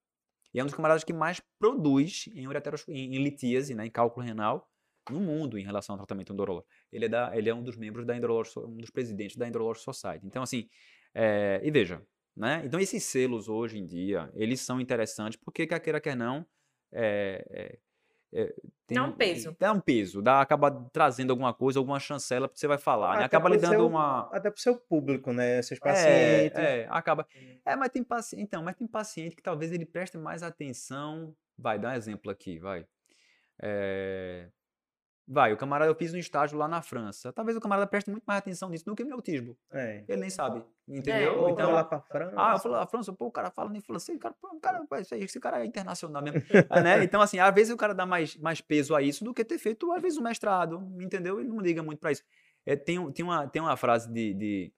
E 0.54 0.60
é 0.60 0.63
um 0.63 0.65
dos 0.65 0.73
camaradas 0.73 1.04
que 1.04 1.12
mais 1.12 1.41
produz 1.60 2.30
em, 2.34 2.47
ureteros, 2.47 2.88
em, 2.88 3.15
em 3.15 3.23
litíase, 3.23 3.76
né, 3.76 3.86
em 3.86 3.91
cálculo 3.91 4.26
renal, 4.26 4.71
no 5.10 5.19
mundo 5.19 5.58
em 5.58 5.65
relação 5.65 5.95
ao 5.95 5.97
tratamento 5.97 6.32
endurológico. 6.32 6.71
Ele 6.91 7.06
é, 7.06 7.10
da, 7.10 7.36
ele 7.36 7.49
é 7.49 7.54
um 7.54 7.62
dos 7.62 7.76
membros 7.76 8.06
da 8.06 8.13
um 8.15 8.78
dos 8.78 8.89
presidentes 8.89 9.36
da 9.36 9.45
Endurological 9.45 9.93
Society. 9.93 10.26
Então, 10.26 10.41
assim, 10.41 10.69
é, 11.13 11.60
e 11.62 11.69
veja, 11.69 12.02
né? 12.36 12.62
Então, 12.65 12.80
esses 12.80 13.04
selos 13.04 13.48
hoje 13.48 13.78
em 13.78 13.86
dia, 13.86 14.32
eles 14.34 14.62
são 14.62 14.82
interessantes 14.82 15.39
porque, 15.43 15.67
quer 15.67 15.80
queira, 15.80 16.02
quer 16.02 16.15
não, 16.15 16.46
é, 16.91 17.80
é, 18.34 18.54
tem, 18.88 18.96
dá 18.96 19.04
um 19.04 19.12
peso. 19.12 19.56
Dá 19.60 19.72
um 19.72 19.80
peso, 19.80 20.22
dá, 20.22 20.41
acaba 20.41 20.72
trazendo 20.91 21.30
alguma 21.30 21.54
coisa, 21.54 21.78
alguma 21.78 22.00
chancela 22.00 22.50
que 22.50 22.60
você 22.60 22.67
vai 22.67 22.80
falar, 22.80 23.19
né? 23.19 23.26
Acaba 23.26 23.48
lhe 23.48 23.58
dando 23.58 23.76
seu, 23.76 23.88
uma... 23.88 24.28
Até 24.32 24.50
pro 24.50 24.60
seu 24.60 24.76
público, 24.76 25.32
né? 25.32 25.62
Seus 25.62 25.80
pacientes. 25.80 26.58
É, 26.58 26.82
é 26.82 26.88
acaba... 26.89 27.28
É, 27.63 27.76
mas 27.76 27.89
tem 27.89 28.04
paciente... 28.04 28.41
Então, 28.41 28.63
mas 28.63 28.76
tem 28.76 28.88
paciente 28.88 29.36
que 29.36 29.43
talvez 29.43 29.72
ele 29.72 29.86
preste 29.86 30.17
mais 30.17 30.41
atenção... 30.41 31.36
Vai, 31.56 31.78
dá 31.78 31.89
um 31.89 31.93
exemplo 31.93 32.32
aqui, 32.32 32.58
vai. 32.58 32.86
É... 33.62 34.50
Vai, 35.25 35.53
o 35.53 35.57
camarada, 35.57 35.89
eu 35.89 35.95
fiz 35.95 36.13
um 36.13 36.17
estágio 36.17 36.57
lá 36.57 36.67
na 36.67 36.81
França. 36.81 37.31
Talvez 37.31 37.57
o 37.57 37.62
camarada 37.62 37.88
preste 37.88 38.09
muito 38.09 38.23
mais 38.25 38.39
atenção 38.39 38.69
nisso 38.69 38.83
do 38.83 38.93
que 38.93 39.05
meu 39.05 39.15
autismo. 39.15 39.55
É. 39.71 40.03
Ele 40.07 40.21
nem 40.21 40.29
sabe, 40.29 40.62
entendeu? 40.86 41.47
É, 41.47 41.51
então, 41.51 41.71
lá 41.71 41.83
pra 41.83 42.01
França. 42.01 42.36
Ah, 42.36 42.53
eu 42.53 42.59
falo, 42.59 42.75
a 42.75 42.86
França, 42.86 43.13
pô, 43.13 43.27
o 43.27 43.31
cara 43.31 43.49
fala 43.49 43.69
nem 43.69 43.81
francês, 43.81 44.19
cara, 44.19 44.36
pô, 44.41 44.53
cara, 44.59 44.86
esse 45.13 45.39
cara 45.39 45.62
é 45.62 45.65
internacional 45.65 46.21
mesmo. 46.21 46.41
ah, 46.69 46.81
né? 46.81 47.01
Então, 47.03 47.21
assim, 47.21 47.39
às 47.39 47.55
vezes 47.55 47.73
o 47.73 47.77
cara 47.77 47.93
dá 47.93 48.05
mais, 48.05 48.36
mais 48.36 48.59
peso 48.59 48.93
a 48.93 49.01
isso 49.01 49.23
do 49.23 49.33
que 49.33 49.45
ter 49.45 49.57
feito, 49.57 49.91
às 49.93 50.01
vezes, 50.01 50.17
um 50.17 50.23
mestrado, 50.23 50.86
entendeu? 50.99 51.39
Ele 51.39 51.47
não 51.47 51.59
liga 51.59 51.81
muito 51.81 51.99
pra 51.99 52.12
isso. 52.12 52.23
É, 52.65 52.75
tem, 52.75 53.12
tem, 53.13 53.23
uma, 53.23 53.47
tem 53.47 53.62
uma 53.62 53.77
frase 53.77 54.12
de, 54.12 54.33
de 54.33 54.73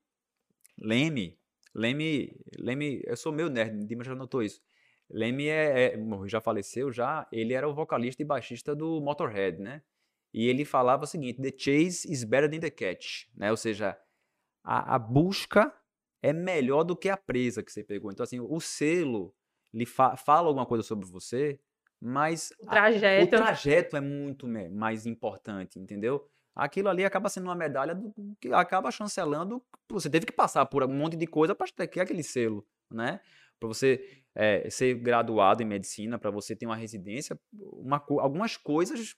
Leme, 0.79 1.39
Leme, 1.73 2.39
Leme, 2.57 3.01
eu 3.03 3.17
sou 3.17 3.33
meu 3.33 3.49
nerd, 3.49 3.83
Dimas 3.85 4.05
já 4.05 4.15
notou 4.15 4.43
isso. 4.43 4.61
Leme 5.09 5.47
é, 5.47 5.95
é, 5.95 5.99
já 6.27 6.39
faleceu 6.39 6.91
já, 6.91 7.27
ele 7.31 7.53
era 7.53 7.67
o 7.67 7.73
vocalista 7.73 8.21
e 8.21 8.25
baixista 8.25 8.75
do 8.75 9.01
Motorhead, 9.01 9.59
né? 9.59 9.81
E 10.35 10.49
ele 10.49 10.65
falava 10.65 11.05
o 11.05 11.07
seguinte: 11.07 11.41
the 11.41 11.53
chase 11.57 12.11
is 12.11 12.25
better 12.25 12.51
than 12.51 12.59
the 12.59 12.69
catch, 12.69 13.23
né? 13.33 13.49
Ou 13.49 13.55
seja, 13.55 13.97
a, 14.61 14.95
a 14.95 14.99
busca 14.99 15.73
é 16.21 16.33
melhor 16.33 16.83
do 16.83 16.93
que 16.93 17.07
a 17.07 17.15
presa 17.15 17.63
que 17.63 17.71
você 17.71 17.85
pegou. 17.85 18.11
Então, 18.11 18.25
assim, 18.25 18.41
o 18.41 18.59
selo 18.59 19.33
lhe 19.73 19.85
fa 19.85 20.17
fala 20.17 20.49
alguma 20.49 20.65
coisa 20.65 20.83
sobre 20.83 21.07
você, 21.07 21.57
mas 22.01 22.51
o 22.59 22.65
trajeto, 22.65 23.35
a, 23.35 23.39
o 23.39 23.43
trajeto 23.43 23.95
é 23.95 24.01
muito 24.01 24.45
mais 24.73 25.05
importante, 25.05 25.79
entendeu? 25.79 26.27
Aquilo 26.53 26.89
ali 26.89 27.05
acaba 27.05 27.29
sendo 27.29 27.45
uma 27.45 27.55
medalha 27.55 27.95
do, 27.95 28.13
que 28.41 28.51
acaba 28.51 28.91
chancelando. 28.91 29.63
Você 29.89 30.09
teve 30.09 30.25
que 30.25 30.33
passar 30.33 30.65
por 30.65 30.83
um 30.83 30.93
monte 30.93 31.15
de 31.15 31.27
coisa 31.27 31.55
para 31.55 31.67
ter 31.87 32.01
aquele 32.01 32.23
selo, 32.23 32.67
né? 32.91 33.21
Para 33.57 33.69
você 33.69 34.21
é, 34.35 34.69
ser 34.69 34.95
graduado 34.95 35.63
em 35.63 35.65
medicina, 35.65 36.19
para 36.19 36.29
você 36.29 36.57
ter 36.57 36.65
uma 36.65 36.75
residência, 36.75 37.39
uma, 37.53 38.03
algumas 38.19 38.57
coisas 38.57 39.15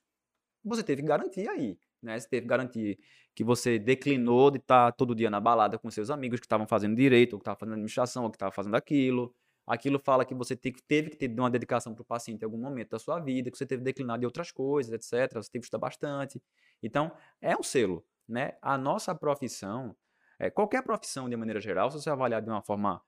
você 0.68 0.84
teve 0.84 1.02
que 1.02 1.08
garantir 1.08 1.48
aí, 1.48 1.78
né? 2.02 2.20
Você 2.20 2.28
teve 2.28 2.42
que 2.44 2.48
garantir 2.48 3.00
que 3.36 3.44
você 3.44 3.78
declinou 3.78 4.50
de 4.52 4.58
estar 4.58 4.88
tá 4.88 4.92
todo 4.92 5.14
dia 5.14 5.30
na 5.30 5.40
balada 5.40 5.78
com 5.78 5.90
seus 5.92 6.10
amigos 6.10 6.40
que 6.40 6.46
estavam 6.46 6.68
fazendo 6.68 6.96
direito, 6.96 7.34
ou 7.34 7.40
que 7.40 7.44
estavam 7.44 7.60
fazendo 7.60 7.74
administração, 7.74 8.24
ou 8.24 8.30
que 8.30 8.36
estavam 8.36 8.52
fazendo 8.52 8.76
aquilo. 8.76 9.34
Aquilo 9.68 10.00
fala 10.00 10.24
que 10.24 10.34
você 10.34 10.56
teve 10.56 11.10
que 11.10 11.18
ter 11.18 11.30
uma 11.38 11.50
dedicação 11.50 11.94
para 11.94 12.02
o 12.02 12.06
paciente 12.06 12.42
em 12.42 12.46
algum 12.46 12.58
momento 12.58 12.92
da 12.92 13.00
sua 13.00 13.20
vida, 13.20 13.52
que 13.52 13.58
você 13.58 13.66
teve 13.66 13.84
declinado 13.84 14.22
de 14.22 14.26
outras 14.26 14.50
coisas, 14.50 14.94
etc. 14.94 15.34
Você 15.36 15.52
teve 15.52 15.62
que 15.62 15.66
estudar 15.66 15.80
bastante. 15.80 16.42
Então, 16.82 17.12
é 17.42 17.56
um 17.56 17.62
selo, 17.62 18.06
né? 18.28 18.54
A 18.62 18.78
nossa 18.78 19.14
profissão, 19.14 19.94
é, 20.40 20.50
qualquer 20.50 20.84
profissão 20.84 21.30
de 21.30 21.36
maneira 21.36 21.60
geral, 21.60 21.92
se 21.92 22.02
você 22.02 22.10
avaliar 22.10 22.42
de 22.42 22.50
uma 22.50 22.62
forma, 22.62 23.02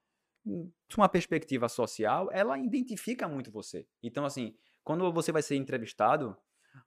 hum, 0.46 0.70
de 0.90 0.98
uma 0.98 1.08
perspectiva 1.08 1.70
social, 1.70 2.30
ela 2.32 2.58
identifica 2.60 3.28
muito 3.28 3.50
você. 3.52 3.88
Então, 4.04 4.26
assim, 4.26 4.54
quando 4.84 5.12
você 5.14 5.32
vai 5.32 5.42
ser 5.42 5.56
entrevistado, 5.56 6.36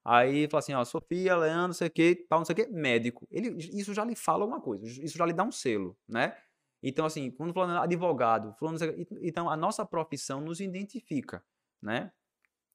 Aí 0.05 0.49
fala 0.49 0.59
assim, 0.61 0.75
ó, 0.75 0.85
Sofia, 0.85 1.37
Leandro, 1.37 1.69
não 1.69 1.75
sei 1.75 1.89
o 1.89 1.91
que, 1.91 2.15
tal, 2.29 2.41
não 2.41 2.45
sei 2.45 2.53
o 2.53 2.57
que, 2.57 2.67
médico. 2.69 3.27
Ele, 3.31 3.57
isso 3.59 3.95
já 3.95 4.05
lhe 4.05 4.15
fala 4.15 4.45
alguma 4.45 4.61
coisa, 4.61 4.85
isso 4.85 5.17
já 5.17 5.27
lhe 5.27 5.33
dá 5.33 5.45
um 5.45 5.53
selo, 5.53 5.97
né? 6.09 6.37
Então, 6.83 7.07
assim, 7.07 7.31
quando 7.31 7.55
falando 7.55 7.79
advogado, 7.79 8.55
falando, 8.59 8.79
então 9.21 9.49
a 9.49 9.57
nossa 9.57 9.87
profissão 9.87 10.41
nos 10.41 10.61
identifica, 10.61 11.45
né? 11.81 12.11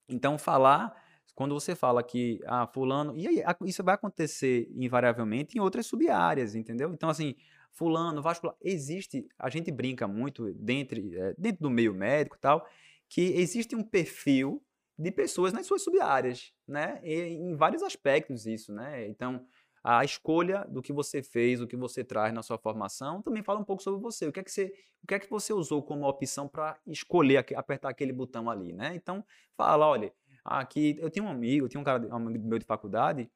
Então, 0.07 0.37
falar, 0.37 0.95
quando 1.35 1.53
você 1.53 1.75
fala 1.75 2.01
que, 2.01 2.39
ah, 2.45 2.65
fulano, 2.67 3.17
e 3.17 3.27
aí, 3.27 3.43
isso 3.65 3.83
vai 3.83 3.95
acontecer 3.95 4.71
invariavelmente 4.73 5.57
em 5.57 5.61
outras 5.61 5.85
sub-áreas, 5.85 6.55
entendeu? 6.55 6.93
Então, 6.93 7.09
assim, 7.09 7.35
fulano, 7.73 8.21
vascular, 8.21 8.55
existe, 8.61 9.27
a 9.37 9.49
gente 9.49 9.71
brinca 9.71 10.07
muito 10.07 10.53
dentro, 10.53 10.97
é, 10.97 11.35
dentro 11.37 11.63
do 11.63 11.69
meio 11.69 11.93
médico 11.93 12.37
e 12.37 12.39
tal, 12.39 12.65
que 13.09 13.21
existe 13.21 13.75
um 13.75 13.83
perfil 13.83 14.63
de 14.97 15.11
pessoas 15.11 15.53
nas 15.53 15.65
suas 15.65 15.83
sub-áreas, 15.83 16.51
né? 16.67 16.99
E, 17.03 17.13
em 17.13 17.55
vários 17.55 17.83
aspectos 17.83 18.47
isso, 18.47 18.73
né? 18.73 19.07
Então, 19.07 19.45
a 19.83 20.03
escolha 20.03 20.65
do 20.67 20.81
que 20.81 20.91
você 20.91 21.21
fez, 21.21 21.61
o 21.61 21.67
que 21.67 21.77
você 21.77 22.03
traz 22.03 22.33
na 22.33 22.43
sua 22.43 22.57
formação, 22.57 23.21
também 23.21 23.43
fala 23.43 23.59
um 23.59 23.63
pouco 23.63 23.81
sobre 23.83 24.01
você. 24.01 24.27
O 24.27 24.33
que 24.33 24.39
é 24.39 24.43
que 24.43 24.51
você, 24.51 24.73
o 25.03 25.07
que 25.07 25.13
é 25.13 25.19
que 25.19 25.29
você 25.29 25.53
usou 25.53 25.83
como 25.83 26.07
opção 26.07 26.47
para 26.47 26.77
escolher, 26.85 27.45
apertar 27.55 27.89
aquele 27.89 28.11
botão 28.11 28.49
ali, 28.49 28.73
né? 28.73 28.95
Então, 28.95 29.23
fala, 29.55 29.87
olha, 29.87 30.11
aqui 30.43 30.97
eu 30.99 31.09
tenho 31.09 31.25
um 31.25 31.29
amigo, 31.29 31.69
tenho 31.69 31.81
um 31.81 31.85
cara, 31.85 32.05
um 32.07 32.15
amigo 32.15 32.47
meu 32.47 32.59
de 32.59 32.65
faculdade, 32.65 33.29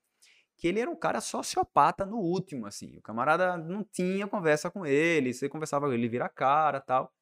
que 0.57 0.67
ele 0.67 0.79
era 0.79 0.89
um 0.89 0.95
cara 0.95 1.21
sociopata 1.21 2.05
no 2.05 2.17
último, 2.17 2.65
assim. 2.65 2.97
O 2.97 3.01
camarada 3.01 3.57
não 3.57 3.83
tinha 3.83 4.27
conversa 4.27 4.69
com 4.69 4.85
ele, 4.85 5.33
você 5.33 5.47
conversava 5.47 5.87
com 5.87 5.93
ele, 5.93 6.03
ele 6.03 6.09
vira 6.09 6.27
cara 6.27 6.81
tal. 6.81 7.13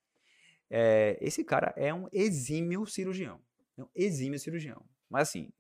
É, 0.70 1.18
esse 1.22 1.44
cara 1.44 1.74
é 1.76 1.94
um 1.94 2.08
exímio 2.12 2.86
cirurgião. 2.86 3.40
É 3.80 3.84
um 3.84 3.90
exímio 3.96 4.40
cirurgião. 4.40 4.84
Mas 5.10 5.30
assim, 5.30 5.52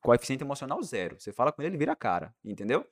coeficiente 0.00 0.42
emocional 0.42 0.82
zero. 0.82 1.18
Você 1.18 1.32
fala 1.32 1.52
com 1.52 1.62
ele, 1.62 1.70
ele 1.70 1.78
vira 1.78 1.92
a 1.92 1.96
cara, 1.96 2.34
entendeu? 2.44 2.86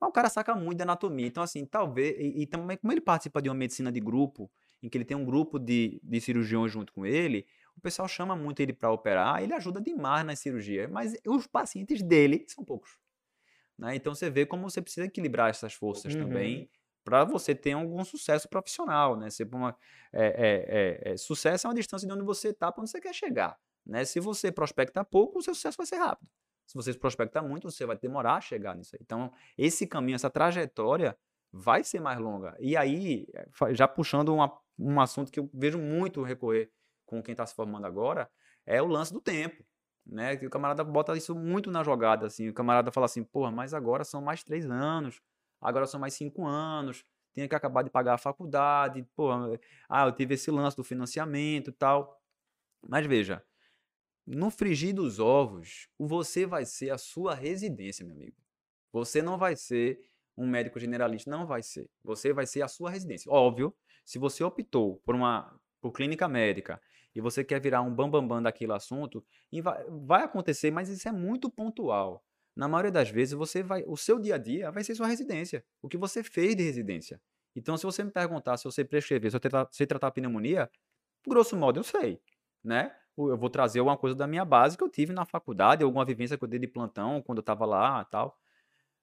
Mas 0.00 0.10
o 0.10 0.12
cara 0.12 0.28
saca 0.28 0.54
muito 0.54 0.78
da 0.78 0.84
anatomia. 0.84 1.26
Então, 1.26 1.42
assim, 1.42 1.66
talvez. 1.66 2.16
E, 2.18 2.42
e 2.42 2.46
também, 2.46 2.76
como 2.76 2.92
ele 2.92 3.00
participa 3.00 3.42
de 3.42 3.48
uma 3.48 3.54
medicina 3.54 3.90
de 3.90 4.00
grupo, 4.00 4.50
em 4.82 4.88
que 4.88 4.96
ele 4.96 5.04
tem 5.04 5.16
um 5.16 5.24
grupo 5.24 5.58
de, 5.58 6.00
de 6.02 6.20
cirurgiões 6.20 6.70
junto 6.70 6.92
com 6.92 7.04
ele, 7.04 7.46
o 7.76 7.80
pessoal 7.80 8.06
chama 8.08 8.36
muito 8.36 8.60
ele 8.60 8.72
para 8.72 8.90
operar, 8.90 9.42
ele 9.42 9.52
ajuda 9.52 9.80
demais 9.80 10.24
na 10.24 10.36
cirurgia. 10.36 10.88
Mas 10.88 11.16
os 11.26 11.46
pacientes 11.46 12.02
dele 12.02 12.44
são 12.48 12.64
poucos. 12.64 12.98
Né? 13.76 13.96
Então, 13.96 14.14
você 14.14 14.30
vê 14.30 14.46
como 14.46 14.68
você 14.68 14.80
precisa 14.80 15.06
equilibrar 15.06 15.50
essas 15.50 15.74
forças 15.74 16.14
uhum. 16.14 16.22
também 16.22 16.70
para 17.04 17.24
você 17.24 17.54
ter 17.54 17.72
algum 17.72 18.04
sucesso 18.04 18.48
profissional, 18.48 19.16
né? 19.16 19.30
Você, 19.30 19.42
uma, 19.44 19.74
é, 20.12 21.00
é, 21.06 21.12
é, 21.12 21.16
sucesso 21.16 21.66
é 21.66 21.70
uma 21.70 21.74
distância 21.74 22.06
de 22.06 22.12
onde 22.12 22.22
você 22.22 22.50
está 22.50 22.70
para 22.70 22.82
onde 22.82 22.90
você 22.90 23.00
quer 23.00 23.14
chegar. 23.14 23.58
Né? 23.88 24.04
Se 24.04 24.20
você 24.20 24.52
prospecta 24.52 25.02
pouco, 25.02 25.38
o 25.38 25.42
seu 25.42 25.54
sucesso 25.54 25.78
vai 25.78 25.86
ser 25.86 25.96
rápido. 25.96 26.28
Se 26.66 26.74
você 26.74 26.92
prospecta 26.92 27.40
muito, 27.40 27.70
você 27.70 27.86
vai 27.86 27.96
demorar 27.96 28.34
a 28.34 28.40
chegar 28.42 28.76
nisso 28.76 28.94
aí. 28.94 29.00
Então, 29.02 29.32
esse 29.56 29.86
caminho, 29.86 30.16
essa 30.16 30.28
trajetória 30.28 31.16
vai 31.50 31.82
ser 31.82 31.98
mais 31.98 32.18
longa. 32.18 32.54
E 32.60 32.76
aí, 32.76 33.26
eh, 33.34 33.74
já 33.74 33.88
puxando 33.88 34.34
uma, 34.34 34.52
um 34.78 35.00
assunto 35.00 35.32
que 35.32 35.40
eu 35.40 35.50
vejo 35.54 35.78
muito 35.78 36.22
recorrer 36.22 36.70
com 37.06 37.22
quem 37.22 37.32
está 37.32 37.46
se 37.46 37.54
formando 37.54 37.86
agora, 37.86 38.30
é 38.66 38.82
o 38.82 38.86
lance 38.86 39.10
do 39.10 39.20
tempo. 39.20 39.64
Né? 40.06 40.36
Que 40.36 40.46
o 40.46 40.50
camarada 40.50 40.84
bota 40.84 41.16
isso 41.16 41.34
muito 41.34 41.70
na 41.70 41.82
jogada. 41.82 42.26
Assim. 42.26 42.50
O 42.50 42.54
camarada 42.54 42.92
fala 42.92 43.06
assim, 43.06 43.24
porra, 43.24 43.50
mas 43.50 43.72
agora 43.72 44.04
são 44.04 44.20
mais 44.20 44.44
três 44.44 44.70
anos, 44.70 45.22
agora 45.58 45.86
são 45.86 45.98
mais 45.98 46.12
cinco 46.12 46.46
anos, 46.46 47.02
tenho 47.32 47.48
que 47.48 47.54
acabar 47.54 47.82
de 47.82 47.88
pagar 47.88 48.14
a 48.14 48.18
faculdade, 48.18 49.02
porra, 49.16 49.58
ah, 49.88 50.06
eu 50.06 50.12
tive 50.12 50.34
esse 50.34 50.50
lance 50.50 50.76
do 50.76 50.84
financiamento 50.84 51.70
e 51.70 51.72
tal. 51.72 52.20
Mas 52.86 53.06
veja, 53.06 53.42
no 54.28 54.50
frigir 54.50 54.94
dos 54.94 55.18
ovos, 55.18 55.88
você 55.98 56.44
vai 56.44 56.66
ser 56.66 56.90
a 56.90 56.98
sua 56.98 57.34
residência, 57.34 58.04
meu 58.04 58.14
amigo. 58.14 58.36
Você 58.92 59.22
não 59.22 59.38
vai 59.38 59.56
ser 59.56 59.98
um 60.36 60.46
médico 60.46 60.78
generalista, 60.78 61.30
não 61.30 61.46
vai 61.46 61.62
ser. 61.62 61.88
Você 62.04 62.32
vai 62.32 62.46
ser 62.46 62.62
a 62.62 62.68
sua 62.68 62.90
residência. 62.90 63.30
Óbvio, 63.32 63.74
se 64.04 64.18
você 64.18 64.44
optou 64.44 65.00
por 65.04 65.14
uma 65.14 65.58
por 65.80 65.92
clínica 65.92 66.28
médica 66.28 66.80
e 67.14 67.20
você 67.20 67.44
quer 67.44 67.60
virar 67.60 67.82
um 67.82 67.90
bambambam 67.90 68.20
bam, 68.22 68.36
bam 68.36 68.42
daquele 68.42 68.72
assunto, 68.72 69.24
vai, 69.62 69.84
vai 69.88 70.22
acontecer, 70.24 70.70
mas 70.70 70.88
isso 70.88 71.08
é 71.08 71.12
muito 71.12 71.50
pontual. 71.50 72.22
Na 72.54 72.68
maioria 72.68 72.90
das 72.90 73.08
vezes, 73.08 73.34
você 73.34 73.62
vai, 73.62 73.84
o 73.86 73.96
seu 73.96 74.18
dia 74.18 74.34
a 74.34 74.38
dia 74.38 74.70
vai 74.70 74.82
ser 74.82 74.94
sua 74.94 75.06
residência, 75.06 75.64
o 75.80 75.88
que 75.88 75.96
você 75.96 76.22
fez 76.22 76.56
de 76.56 76.64
residência. 76.64 77.20
Então, 77.54 77.76
se 77.76 77.84
você 77.84 78.02
me 78.04 78.10
perguntar 78.10 78.56
se 78.56 78.64
você 78.64 78.84
prescrever, 78.84 79.30
se 79.30 79.36
você 79.36 79.40
tratar, 79.40 79.68
se 79.72 79.86
tratar 79.86 80.10
pneumonia, 80.10 80.68
grosso 81.26 81.56
modo 81.56 81.78
eu 81.78 81.84
sei, 81.84 82.20
né? 82.62 82.94
Eu 83.18 83.36
vou 83.36 83.50
trazer 83.50 83.80
alguma 83.80 83.96
coisa 83.96 84.14
da 84.14 84.26
minha 84.26 84.44
base 84.44 84.76
que 84.76 84.84
eu 84.84 84.88
tive 84.88 85.12
na 85.12 85.24
faculdade, 85.24 85.82
alguma 85.82 86.04
vivência 86.04 86.38
que 86.38 86.44
eu 86.44 86.48
dei 86.48 86.58
de 86.58 86.68
plantão 86.68 87.22
quando 87.22 87.38
eu 87.38 87.40
estava 87.42 87.64
lá 87.64 88.04
tal. 88.04 88.38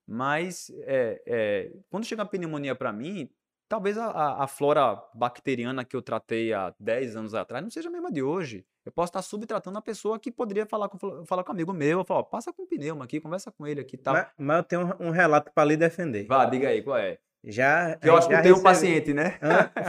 Mas 0.07 0.72
é, 0.84 1.22
é, 1.26 1.72
quando 1.89 2.05
chega 2.05 2.22
a 2.22 2.26
pneumonia 2.26 2.76
para 2.76 2.93
mim, 2.93 3.30
talvez 3.68 3.97
a, 3.97 4.43
a, 4.43 4.47
flora 4.47 5.01
bacteriana 5.13 5.84
que 5.84 5.95
eu 5.95 6.01
tratei 6.01 6.53
há 6.53 6.74
10 6.80 7.16
anos 7.16 7.34
atrás 7.34 7.63
não 7.63 7.72
seja 7.72 7.89
a 7.89 7.91
mesma 7.91 8.11
de 8.11 8.22
hoje. 8.22 8.66
Eu 8.86 8.91
posso 8.91 9.09
estar 9.09 9.22
subtratando 9.24 9.78
a 9.78 9.82
pessoa 9.82 10.20
que 10.20 10.32
poderia 10.32 10.66
falar 10.66 10.89
com, 10.89 11.26
falar 11.26 11.43
com 11.43 11.51
um 11.51 11.55
amigo 11.55 11.74
meu, 11.74 12.05
falar, 12.05 12.24
passa 12.24 12.53
com 12.53 12.63
o 12.63 12.68
pneuma 12.68 13.05
aqui, 13.05 13.20
conversa 13.20 13.51
com 13.51 13.66
ele 13.66 13.82
aqui 13.82 13.95
e 13.95 13.99
tal. 13.99 14.13
Mas, 14.13 14.28
mas 14.38 14.57
eu 14.57 14.63
tenho 14.63 14.82
um, 14.99 15.07
um 15.07 15.09
relato 15.09 15.51
para 15.53 15.66
lhe 15.66 15.76
defender. 15.76 16.28
Vá, 16.28 16.45
diga 16.45 16.70
aí, 16.70 16.84
qual 16.84 16.97
é? 16.97 17.18
Já. 17.46 17.96
Que 17.96 18.10
eu 18.10 18.18
acho 18.18 18.28
que 18.28 18.41
tem 18.41 18.52
um 18.52 18.62
paciente, 18.62 19.14
né? 19.14 19.39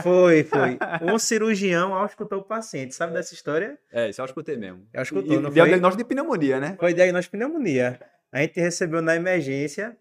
foi, 0.03 0.43
foi. 0.43 0.77
Um 1.01 1.17
cirurgião 1.17 1.93
auscultou 1.93 2.39
o 2.39 2.43
paciente. 2.43 2.93
Sabe 2.93 3.13
dessa 3.13 3.33
história? 3.33 3.77
É, 3.91 4.09
isso 4.09 4.21
eu 4.21 4.25
escutei 4.25 4.57
mesmo. 4.57 4.87
Eu 4.93 5.03
e, 5.03 5.35
não 5.35 5.49
deu 5.49 5.51
foi? 5.51 5.51
diagnóstico 5.51 6.03
de 6.03 6.07
pneumonia, 6.07 6.59
né? 6.59 6.75
Foi 6.79 6.93
diagnóstico 6.93 7.35
de 7.35 7.43
pneumonia. 7.43 7.99
A 8.31 8.41
gente 8.41 8.59
recebeu 8.59 9.01
na 9.01 9.15
emergência 9.15 9.97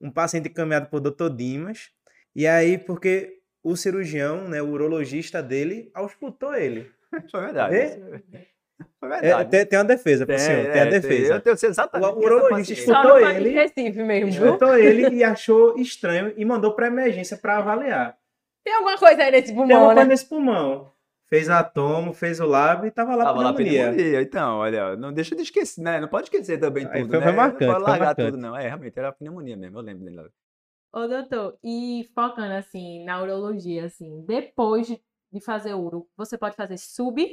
um 0.00 0.10
paciente 0.10 0.48
encaminhado 0.48 0.88
por 0.88 1.00
Dr. 1.00 1.30
Dimas. 1.34 1.90
E 2.34 2.46
aí, 2.46 2.78
porque 2.78 3.40
o 3.62 3.76
cirurgião, 3.76 4.48
né, 4.48 4.62
o 4.62 4.68
urologista 4.68 5.42
dele, 5.42 5.90
auscultou 5.94 6.54
ele. 6.54 6.90
Foi 7.30 7.40
verdade. 7.40 7.74
Foi 7.74 7.84
é, 7.84 7.96
verdade. 7.96 8.24
É, 9.22 9.44
tem, 9.44 9.66
tem 9.66 9.78
uma 9.78 9.84
defesa 9.84 10.26
pro 10.26 10.38
senhor, 10.38 10.72
tem 10.72 10.80
a 10.80 10.84
é, 10.84 10.90
defesa. 10.90 11.34
Eu 11.34 11.40
tenho 11.40 11.54
exatamente. 11.54 12.12
O 12.12 12.18
urologista 12.18 12.90
escutou 12.90 13.18
ele. 13.18 13.50
Recife 13.50 14.02
mesmo. 14.02 14.28
Escutou 14.28 14.76
ele 14.76 15.16
e 15.16 15.24
achou 15.24 15.78
estranho 15.78 16.32
e 16.36 16.44
mandou 16.44 16.74
para 16.74 16.86
emergência 16.86 17.36
para 17.36 17.58
avaliar. 17.58 18.16
Tem 18.62 18.74
alguma 18.74 18.98
coisa 18.98 19.22
aí 19.22 19.30
nesse 19.30 19.52
pulmão, 19.52 19.66
tem 19.66 19.76
alguma 19.76 19.94
né? 19.94 20.00
coisa 20.00 20.08
nesse 20.10 20.26
pulmão. 20.26 20.92
Fez 21.28 21.48
a 21.48 21.62
tomo, 21.62 22.12
fez 22.12 22.40
o 22.40 22.46
lab 22.46 22.86
e 22.86 22.90
tava 22.90 23.14
lá 23.14 23.26
tava 23.26 23.38
pneumonia. 23.38 23.86
Lá 23.86 23.92
pneumonia. 23.92 24.22
Então, 24.22 24.58
olha, 24.58 24.96
não 24.96 25.12
deixa 25.12 25.34
de 25.34 25.42
esquecer, 25.42 25.80
né? 25.80 26.00
Não 26.00 26.08
pode 26.08 26.24
esquecer 26.24 26.58
também 26.58 26.84
tudo, 26.84 27.08
foi, 27.08 27.18
né? 27.18 27.24
Foi 27.24 27.32
marcante, 27.32 27.64
não 27.66 27.72
pode 27.72 27.84
largar 27.84 28.06
marcante. 28.06 28.30
tudo, 28.32 28.40
não. 28.40 28.56
É, 28.56 28.66
realmente, 28.66 28.98
era 28.98 29.12
pneumonia 29.12 29.56
mesmo, 29.56 29.78
eu 29.78 29.82
lembro 29.82 30.04
dele. 30.04 30.28
Ô, 30.92 31.06
doutor, 31.06 31.56
e 31.62 32.08
focando, 32.14 32.52
assim, 32.54 33.04
na 33.04 33.22
urologia, 33.22 33.84
assim, 33.84 34.24
depois 34.26 34.88
de 34.88 35.40
fazer 35.40 35.72
uro, 35.72 36.08
você 36.16 36.36
pode 36.36 36.56
fazer 36.56 36.76
sub 36.76 37.24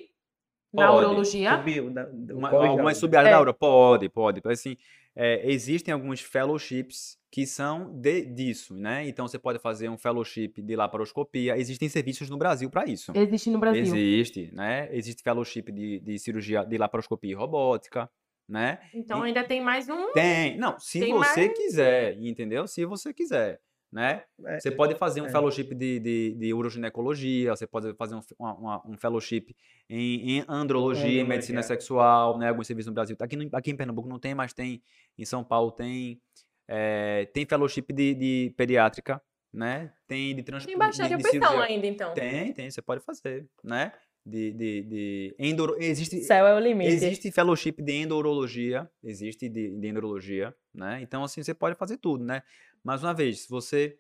na 0.82 0.88
Pode. 0.92 1.06
urologia? 1.06 1.58
Subiu, 1.58 1.90
da- 1.90 2.04
do 2.06 2.38
Uma, 2.38 2.50
algumas 2.50 2.98
sub-áreas 2.98 3.30
É. 3.30 3.32
da 3.34 3.38
aura? 3.38 3.54
Pode, 3.54 4.10
pode. 4.10 4.42
Assim, 4.46 4.78
é, 5.16 5.50
existem 5.52 5.94
alguns 5.94 6.22
fellowships 6.22 7.18
que 7.32 7.46
são 7.46 7.92
de, 8.00 8.22
disso, 8.26 8.74
né? 8.76 9.08
Então 9.08 9.28
você 9.28 9.38
pode 9.38 9.60
fazer 9.60 9.90
um 9.90 9.98
fellowship 9.98 10.54
de 10.62 10.76
laparoscopia. 10.76 11.58
Existem 11.58 11.90
serviços 11.90 12.30
no 12.30 12.38
Brasil 12.38 12.70
para 12.70 12.86
isso. 12.90 13.12
Existe 13.16 13.50
no 13.50 13.60
Brasil. 13.60 13.82
Existe, 13.84 14.50
né? 14.54 14.88
Existe 14.92 15.22
fellowship 15.22 15.64
de, 15.72 16.00
de 16.00 16.20
cirurgia 16.20 16.64
de 16.64 16.78
laparoscopia 16.78 17.32
e 17.32 17.36
robótica, 17.36 18.10
né? 18.48 18.80
Então 18.94 19.24
E- 19.26 19.28
ainda 19.28 19.44
tem 19.44 19.60
mais 19.62 19.90
um. 19.90 20.12
Tem. 20.14 20.58
Não, 20.58 20.80
se 20.80 21.00
Tem 21.02 21.12
você 21.14 21.48
mais- 21.48 21.58
quiser, 21.58 22.18
entendeu? 22.22 22.66
Se 22.68 22.86
você 22.86 23.14
quiser, 23.14 23.60
né? 23.98 24.22
É, 24.46 24.60
Você 24.60 24.70
pode 24.70 24.94
fazer 24.94 25.22
um 25.22 25.26
é. 25.26 25.32
fellowship 25.32 25.74
de, 25.74 26.00
de, 26.00 26.36
de 26.36 26.54
uroginecologia, 26.54 27.56
você 27.56 27.66
pode 27.66 27.96
fazer 27.96 28.14
um, 28.14 28.22
uma- 28.38 28.54
uma- 28.54 28.88
um 28.88 28.96
fellowship 28.96 29.56
em, 29.90 30.38
em 30.38 30.46
andrologia, 30.48 31.22
em 31.22 31.24
medicina 31.28 31.64
sexual, 31.64 32.38
né? 32.38 32.50
Alguns 32.50 32.68
serviços 32.68 32.88
no 32.88 32.94
Brasil. 32.94 33.18
Aqui, 33.20 33.36
no- 33.36 33.50
aqui 33.52 33.72
em 33.72 33.76
Pernambuco 33.76 34.08
não 34.08 34.20
tem, 34.20 34.36
mas 34.36 34.54
tem. 34.54 34.84
Em 35.18 35.26
São 35.26 35.44
Paulo 35.44 35.72
tem. 35.72 36.22
É, 36.68 37.26
tem 37.34 37.44
fellowship 37.48 37.88
de, 37.92 38.14
de 38.14 38.54
pediátrica, 38.56 39.20
né? 39.52 39.92
Tem 40.08 40.36
de 40.36 40.44
transporte. 40.44 40.68
Tem 40.68 40.78
bastante 40.78 41.16
opção 41.16 41.60
ainda, 41.60 41.88
então. 41.88 42.14
Tem, 42.14 42.54
tem, 42.54 42.70
você 42.70 42.82
pode 42.84 43.04
fazer, 43.04 43.48
né? 43.64 43.92
De, 44.24 44.52
de, 44.52 44.82
de 44.84 45.36
endoro... 45.40 45.78
Existe, 45.80 46.22
Céu 46.22 46.46
é 46.46 46.54
o 46.54 46.60
limite. 46.60 46.92
Existe 46.92 47.32
fellowship 47.32 47.82
de 47.82 47.94
endurologia, 47.94 48.90
existe 49.02 49.48
de, 49.48 49.78
de 49.80 49.88
endurologia, 49.88 50.54
né? 50.76 51.00
Então, 51.02 51.24
assim, 51.24 51.42
você 51.42 51.54
pode 51.54 51.78
fazer 51.78 51.96
tudo, 51.96 52.26
né? 52.26 52.44
Mais 52.88 53.04
uma 53.04 53.14
vez, 53.14 53.42
se 53.42 53.50
você. 53.50 54.00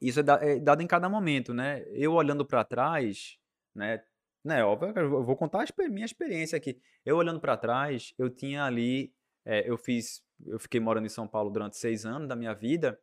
Isso 0.00 0.20
é, 0.20 0.22
é 0.52 0.60
dado 0.60 0.80
em 0.80 0.86
cada 0.86 1.08
momento, 1.08 1.52
né? 1.52 1.84
Eu 1.88 2.12
olhando 2.12 2.46
para 2.46 2.62
trás, 2.62 3.36
né? 3.74 4.00
né? 4.44 4.64
Óbvio, 4.64 4.92
que 4.92 5.00
eu 5.00 5.24
vou 5.24 5.34
contar 5.34 5.64
a 5.64 5.88
minha 5.88 6.06
experiência 6.06 6.56
aqui. 6.56 6.80
Eu 7.04 7.16
olhando 7.16 7.40
para 7.40 7.56
trás, 7.56 8.14
eu 8.16 8.30
tinha 8.30 8.62
ali. 8.62 9.12
é, 9.44 9.68
eu 9.68 9.76
fiz. 9.76 10.22
Eu 10.46 10.60
fiquei 10.60 10.78
morando 10.78 11.06
em 11.06 11.08
São 11.08 11.26
Paulo 11.26 11.50
durante 11.50 11.78
seis 11.78 12.06
anos 12.06 12.28
da 12.28 12.36
minha 12.36 12.54
vida. 12.54 12.96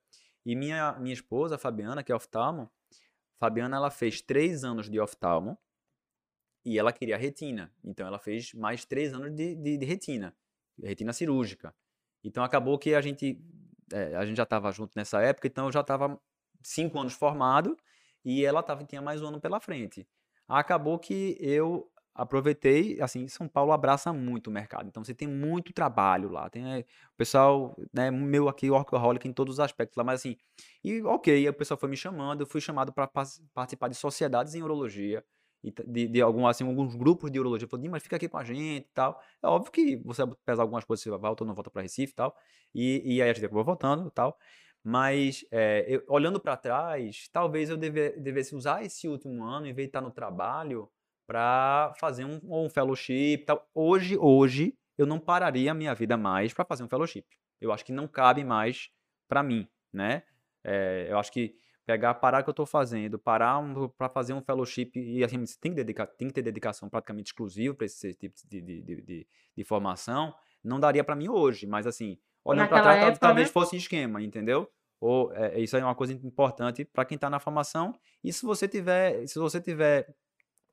E 0.46 0.56
minha, 0.56 0.94
minha 0.94 1.14
esposa, 1.14 1.58
Fabiana, 1.58 2.02
que 2.02 2.12
é 2.12 2.16
oftalmo, 2.16 2.72
Fabiana, 3.38 3.76
ela 3.76 3.92
fez 3.92 4.22
três 4.22 4.64
anos 4.64 4.90
de 4.90 5.02
oftalmo 5.02 5.58
e 6.64 6.80
ela 6.80 6.94
queria 6.94 7.18
retina. 7.18 7.74
Então 7.84 8.08
ela 8.08 8.20
fez 8.20 8.54
mais 8.54 8.86
três 8.86 9.14
anos 9.14 9.36
de, 9.36 9.54
de, 9.54 9.78
de 9.78 9.86
retina, 9.86 10.34
retina 10.82 11.12
cirúrgica. 11.12 11.76
Então 12.24 12.42
acabou 12.42 12.80
que 12.80 12.96
a 12.96 13.02
gente, 13.02 13.44
é, 13.92 14.16
a 14.16 14.26
gente 14.26 14.38
já 14.38 14.44
estava 14.44 14.72
junto 14.72 14.94
nessa 14.96 15.22
época, 15.22 15.48
então 15.48 15.66
eu 15.66 15.72
já 15.72 15.82
estava 15.82 16.20
cinco 16.62 17.00
anos 17.00 17.14
formado 17.14 17.78
e 18.24 18.46
ela 18.46 18.64
tava, 18.64 18.84
tinha 18.84 19.02
mais 19.02 19.22
um 19.22 19.28
ano 19.28 19.42
pela 19.42 19.60
frente. 19.60 20.08
Acabou 20.48 21.00
que 21.00 21.38
eu 21.40 21.90
aproveitei, 22.16 23.02
assim, 23.02 23.28
São 23.28 23.48
Paulo 23.48 23.72
abraça 23.72 24.14
muito 24.14 24.48
o 24.48 24.52
mercado, 24.52 24.88
então 24.88 25.04
você 25.04 25.16
tem 25.16 25.28
muito 25.28 25.74
trabalho 25.74 26.30
lá, 26.30 26.48
tem 26.50 26.64
é, 26.72 26.80
o 26.82 27.18
pessoal, 27.18 27.76
né, 27.92 28.12
meu 28.12 28.48
aqui, 28.48 28.70
workaholic 28.70 29.28
em 29.28 29.34
todos 29.34 29.56
os 29.56 29.60
aspectos 29.60 29.98
lá, 29.98 30.04
mas 30.04 30.20
assim, 30.20 30.38
e 30.84 31.02
ok, 31.02 31.50
o 31.50 31.54
pessoal 31.54 31.78
foi 31.78 31.90
me 31.90 31.98
chamando, 31.98 32.42
eu 32.42 32.46
fui 32.46 32.62
chamado 32.62 32.94
para 32.94 33.08
participar 33.08 33.88
de 33.88 33.96
sociedades 33.96 34.54
em 34.54 34.62
urologia, 34.62 35.26
de, 35.64 36.08
de 36.08 36.22
algum, 36.22 36.46
assim, 36.48 36.66
alguns 36.66 36.96
grupos 36.96 37.32
de 37.32 37.40
urologia. 37.40 37.68
Falou, 37.68 37.90
mas 37.90 38.04
fica 38.04 38.16
aqui 38.18 38.28
com 38.30 38.38
a 38.38 38.44
gente 38.44 38.86
e 38.88 38.92
tal. 38.94 39.22
É 39.42 39.48
óbvio 39.48 39.72
que 39.72 39.96
você 39.98 40.26
vai 40.26 40.36
pesar 40.46 40.64
algumas 40.64 40.84
coisas, 40.84 41.04
você 41.04 41.10
volta 41.12 41.44
ou 41.44 41.48
não 41.48 41.56
volta 41.56 41.70
para 41.72 41.82
Recife 41.82 42.12
e 42.14 42.16
tal. 42.16 42.36
E, 42.74 43.16
e 43.18 43.22
aí 43.22 43.30
a 43.30 43.34
gente 43.34 43.46
acabou 43.46 43.64
voltando 43.64 44.08
e 44.08 44.12
tal. 44.12 44.38
Mas, 44.84 45.46
é, 45.52 45.86
eu- 45.88 46.04
olhando 46.10 46.40
para 46.40 46.58
trás, 46.58 47.30
talvez 47.32 47.70
eu 47.70 47.78
deve- 47.78 48.12
devesse 48.20 48.56
usar 48.56 48.84
esse 48.84 49.08
último 49.08 49.44
ano, 49.44 49.66
em 49.68 49.74
vez 49.74 49.86
de 49.88 49.90
estar 49.90 50.02
no 50.02 50.12
trabalho, 50.12 50.90
para 51.26 51.94
fazer 52.00 52.26
um, 52.26 52.40
um 52.44 52.70
fellowship 52.70 53.44
tal. 53.46 53.66
Hoje, 53.74 54.18
hoje, 54.18 54.78
eu 54.98 55.06
não 55.06 55.20
pararia 55.20 55.72
a 55.72 55.74
minha 55.74 55.96
vida 55.96 56.18
mais 56.18 56.54
para 56.54 56.66
fazer 56.66 56.84
um 56.84 56.90
fellowship. 56.90 57.26
Eu 57.62 57.72
acho 57.72 57.86
que 57.86 57.94
não 57.94 58.08
cabe 58.08 58.44
mais 58.44 58.90
para 59.28 59.42
mim, 59.42 59.68
né? 59.92 60.24
É, 60.64 61.08
eu 61.10 61.18
acho 61.18 61.32
que 61.32 61.56
pegar, 61.86 62.14
parar 62.16 62.42
o 62.42 62.44
que 62.44 62.50
eu 62.50 62.54
estou 62.54 62.66
fazendo, 62.66 63.20
parar 63.20 63.62
para 63.98 64.10
fazer 64.10 64.34
um 64.34 64.42
fellowship 64.42 64.92
e 64.96 65.24
assim, 65.24 65.46
você 65.46 65.58
tem 65.60 65.72
que, 65.72 65.78
dedicar, 65.78 66.08
tem 66.08 66.28
que 66.28 66.34
ter 66.34 66.42
dedicação 66.42 66.90
praticamente 66.90 67.28
exclusiva 67.28 67.76
para 67.76 67.86
esse 67.86 68.14
tipo 68.14 68.36
de, 68.48 68.62
de, 68.62 68.82
de, 68.82 69.28
de, 69.56 69.64
formação, 69.64 70.34
não 70.64 70.80
daria 70.80 71.04
para 71.04 71.16
mim 71.16 71.30
hoje, 71.30 71.68
mas 71.68 71.86
assim, 71.86 72.18
olhando 72.44 72.70
para 72.70 72.82
trás, 72.82 73.04
época, 73.04 73.20
talvez 73.20 73.48
né? 73.48 73.54
fosse 73.54 73.76
esquema, 73.76 74.22
entendeu? 74.22 74.70
Ou 75.00 75.34
é, 75.34 75.60
isso 75.60 75.76
aí 75.76 75.82
é 75.82 75.86
uma 75.86 75.96
coisa 75.96 76.14
importante 76.14 76.86
para 76.86 77.04
quem 77.04 77.16
está 77.16 77.30
na 77.30 77.38
formação. 77.38 77.94
E 78.24 78.32
se 78.32 78.46
você 78.46 78.70
tiver, 78.70 79.28
se 79.28 79.38
você 79.38 79.60
tiver 79.60 80.08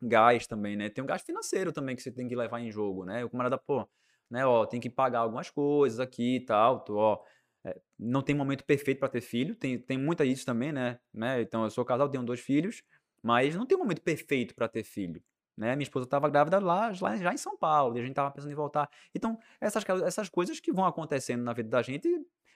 gás 0.01 0.47
também, 0.47 0.77
né? 0.77 0.89
Tem 0.89 1.03
um 1.03 1.07
gasto 1.07 1.27
financeiro 1.27 1.73
também 1.73 1.97
que 1.97 2.03
você 2.03 2.13
tem 2.13 2.29
que 2.29 2.37
levar 2.37 2.61
em 2.61 2.71
jogo, 2.71 3.05
né? 3.05 3.25
O 3.25 3.31
camarada, 3.31 3.59
pô, 3.59 3.87
né, 4.31 4.47
ó, 4.47 4.65
tem 4.65 4.81
que 4.81 4.89
pagar 4.89 5.21
algumas 5.21 5.51
coisas 5.51 5.99
aqui 5.99 6.37
e 6.37 6.41
tal, 6.41 6.81
tu, 6.81 6.97
ó, 6.97 7.21
é, 7.65 7.81
não 7.99 8.23
tem 8.23 8.35
momento 8.35 8.65
perfeito 8.65 8.99
para 8.99 9.09
ter 9.09 9.21
filho, 9.21 9.55
tem, 9.55 9.79
tem 9.79 9.99
muita 9.99 10.25
isso 10.25 10.45
também, 10.47 10.73
né, 10.73 10.99
né? 11.13 11.43
Então 11.43 11.65
eu 11.65 11.71
sou 11.71 11.85
casal, 11.85 12.09
tenho 12.09 12.25
dois 12.25 12.41
filhos, 12.41 12.83
mas 13.23 13.55
não 13.57 13.67
tem 13.67 13.77
momento 13.77 14.01
perfeito 14.03 14.55
para 14.55 14.69
ter 14.69 14.83
filho, 14.85 15.23
né? 15.57 15.77
Minha 15.77 15.85
esposa 15.85 16.05
estava 16.07 16.29
grávida 16.29 16.59
lá, 16.59 16.93
lá 17.01 17.17
já 17.17 17.33
em 17.33 17.37
São 17.37 17.57
Paulo, 17.57 17.97
e 17.97 18.01
a 18.01 18.05
gente 18.05 18.15
tava 18.15 18.31
pensando 18.31 18.53
em 18.53 18.55
voltar. 18.55 18.89
Então, 19.15 19.39
essas, 19.61 19.85
essas 20.05 20.29
coisas 20.29 20.59
que 20.61 20.73
vão 20.73 20.85
acontecendo 20.87 21.43
na 21.43 21.53
vida 21.53 21.69
da 21.69 21.83
gente, 21.83 22.09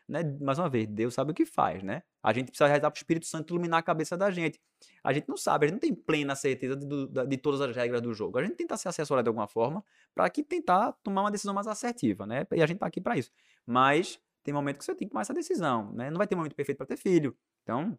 né? 0.09 0.23
Mais 0.41 0.59
uma 0.59 0.69
vez, 0.69 0.87
Deus 0.87 1.15
sabe 1.15 1.31
o 1.33 1.35
que 1.35 1.47
faz, 1.47 1.83
né? 1.83 2.03
A 2.23 2.33
gente 2.33 2.49
precisa 2.49 2.67
rezar 2.67 2.91
para 2.91 2.97
o 2.97 2.99
Espírito 2.99 3.27
Santo 3.27 3.53
iluminar 3.55 3.79
a 3.81 3.83
cabeça 3.83 4.17
da 4.17 4.31
gente. 4.31 4.61
A 5.03 5.13
gente 5.13 5.29
não 5.29 5.37
sabe, 5.37 5.65
a 5.65 5.69
gente 5.69 5.75
não 5.75 5.81
tem 5.81 5.95
plena 5.95 6.35
certeza 6.37 6.77
de, 6.77 7.07
da- 7.09 7.25
de 7.25 7.37
todas 7.39 7.61
as 7.61 7.75
regras 7.75 8.01
do 8.03 8.13
jogo. 8.13 8.39
A 8.39 8.43
gente 8.43 8.55
tenta 8.57 8.77
se 8.77 8.87
assessorar 8.89 9.23
de 9.23 9.29
alguma 9.29 9.47
forma 9.49 9.83
para 10.15 10.29
que 10.29 10.43
tentar 10.43 10.93
tomar 11.03 11.23
uma 11.23 11.31
decisão 11.31 11.55
mais 11.55 11.67
assertiva, 11.67 12.27
né? 12.27 12.47
E 12.53 12.63
a 12.63 12.67
gente 12.67 12.79
tá 12.79 12.87
aqui 12.87 13.01
para 13.01 13.17
isso. 13.17 13.31
Mas 13.67 14.19
tem 14.45 14.55
momento 14.55 14.79
que 14.79 14.85
você 14.85 14.95
tem 14.95 15.09
que 15.09 15.13
tomar 15.13 15.23
essa 15.23 15.35
decisão, 15.35 15.93
né? 15.93 16.11
Não 16.11 16.19
vai 16.19 16.27
ter 16.27 16.37
momento 16.37 16.55
perfeito 16.55 16.79
para 16.79 16.87
ter 16.87 16.97
filho. 16.97 17.37
Então, 17.63 17.99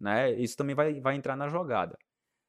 né? 0.00 0.32
Isso 0.32 0.56
também 0.56 0.74
vai, 0.74 1.00
vai 1.00 1.14
entrar 1.14 1.36
na 1.36 1.48
jogada. 1.48 1.96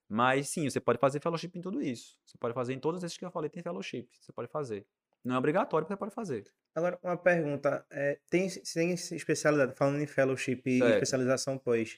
Mas 0.09 0.49
sim, 0.49 0.69
você 0.69 0.79
pode 0.79 0.99
fazer 0.99 1.19
fellowship 1.19 1.51
em 1.55 1.61
tudo 1.61 1.81
isso. 1.81 2.17
Você 2.25 2.37
pode 2.37 2.53
fazer 2.53 2.73
em 2.73 2.79
todos 2.79 3.03
esses 3.03 3.17
que 3.17 3.25
eu 3.25 3.31
falei, 3.31 3.49
tem 3.49 3.61
fellowship. 3.63 4.07
Você 4.19 4.31
pode 4.31 4.49
fazer. 4.49 4.85
Não 5.23 5.35
é 5.35 5.37
obrigatório, 5.37 5.85
mas 5.89 5.95
você 5.95 5.99
pode 5.99 6.13
fazer. 6.13 6.43
Agora, 6.75 6.99
uma 7.03 7.15
pergunta. 7.17 7.85
é, 7.89 8.19
tem, 8.29 8.47
tem 8.73 8.91
especialidade, 8.93 9.73
falando 9.75 9.99
em 10.01 10.07
fellowship 10.07 10.61
e 10.65 10.79
Certo. 10.79 10.93
especialização 10.93 11.57
pós, 11.57 11.97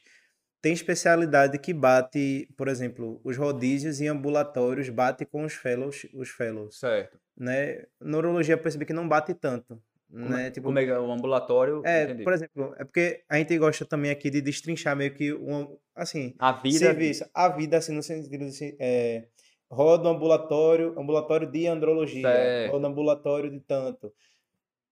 tem 0.61 0.73
especialidade 0.73 1.57
que 1.59 1.73
bate, 1.73 2.47
por 2.57 2.67
exemplo, 2.67 3.19
os 3.23 3.35
rodízios 3.37 3.99
em 4.01 4.07
ambulatórios 4.07 4.89
bate 4.89 5.25
com 5.25 5.43
os 5.43 5.53
fellows, 5.53 6.05
os 6.13 6.29
fellows, 6.29 6.79
Certo. 6.79 7.19
né? 7.37 7.85
Neurologia 8.01 8.53
eu 8.55 8.59
percebi 8.59 8.85
que 8.85 8.93
não 8.93 9.07
bate 9.07 9.33
tanto, 9.33 9.81
né? 10.17 10.51
Tipo, 10.51 10.67
Como 10.67 10.79
é 10.79 10.85
que 10.85 10.91
é 10.91 10.99
o 10.99 11.11
ambulatório? 11.11 11.81
é, 11.85 12.03
entendi. 12.05 12.23
por 12.23 12.33
exemplo, 12.33 12.73
é 12.77 12.83
porque 12.83 13.21
a 13.29 13.37
gente 13.37 13.57
gosta 13.57 13.85
também 13.85 14.11
aqui 14.11 14.29
de 14.29 14.41
destrinchar 14.41 14.95
meio 14.95 15.13
que 15.13 15.33
um, 15.33 15.77
assim, 15.95 16.33
a 16.39 16.51
vida. 16.53 16.77
serviço, 16.79 17.25
a 17.33 17.49
vida 17.49 17.77
assim 17.77 17.93
no 17.93 18.01
sentido 18.03 18.49
de, 18.49 18.75
é, 18.79 19.25
roda 19.69 20.07
um 20.07 20.11
ambulatório, 20.13 20.97
ambulatório 20.97 21.51
de 21.51 21.67
andrologia, 21.67 22.21
Certo. 22.27 22.71
roda 22.71 22.87
um 22.87 22.91
ambulatório 22.91 23.51
de 23.51 23.59
tanto. 23.59 24.11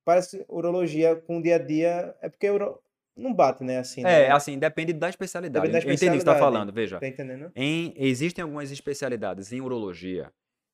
Parece 0.06 0.44
urologia 0.50 1.16
com 1.16 1.42
dia 1.42 1.56
a 1.56 1.60
dia, 1.60 2.14
é 2.22 2.28
porque 2.28 2.50
uro... 2.50 2.78
não 3.16 3.34
bate, 3.34 3.64
né, 3.64 3.78
assim, 3.78 4.02
É, 4.02 4.28
né? 4.28 4.32
assim, 4.32 4.60
depende 4.60 4.92
da 4.92 5.08
especialidade. 5.10 5.66
Depende 5.68 5.86
da 5.86 5.90
Eu 5.90 5.94
entendi 5.94 6.10
o 6.10 6.12
que 6.12 6.18
você 6.18 6.18
está 6.18 6.32
especialidade. 6.34 6.40
falando, 6.54 6.74
veja. 6.74 7.00
Tá 7.00 7.08
entendendo? 7.08 7.52
Em, 7.56 7.94
existem 7.96 8.42
algumas 8.44 8.70
especialidades 8.72 9.54
em 9.54 9.62
urologia. 9.62 10.30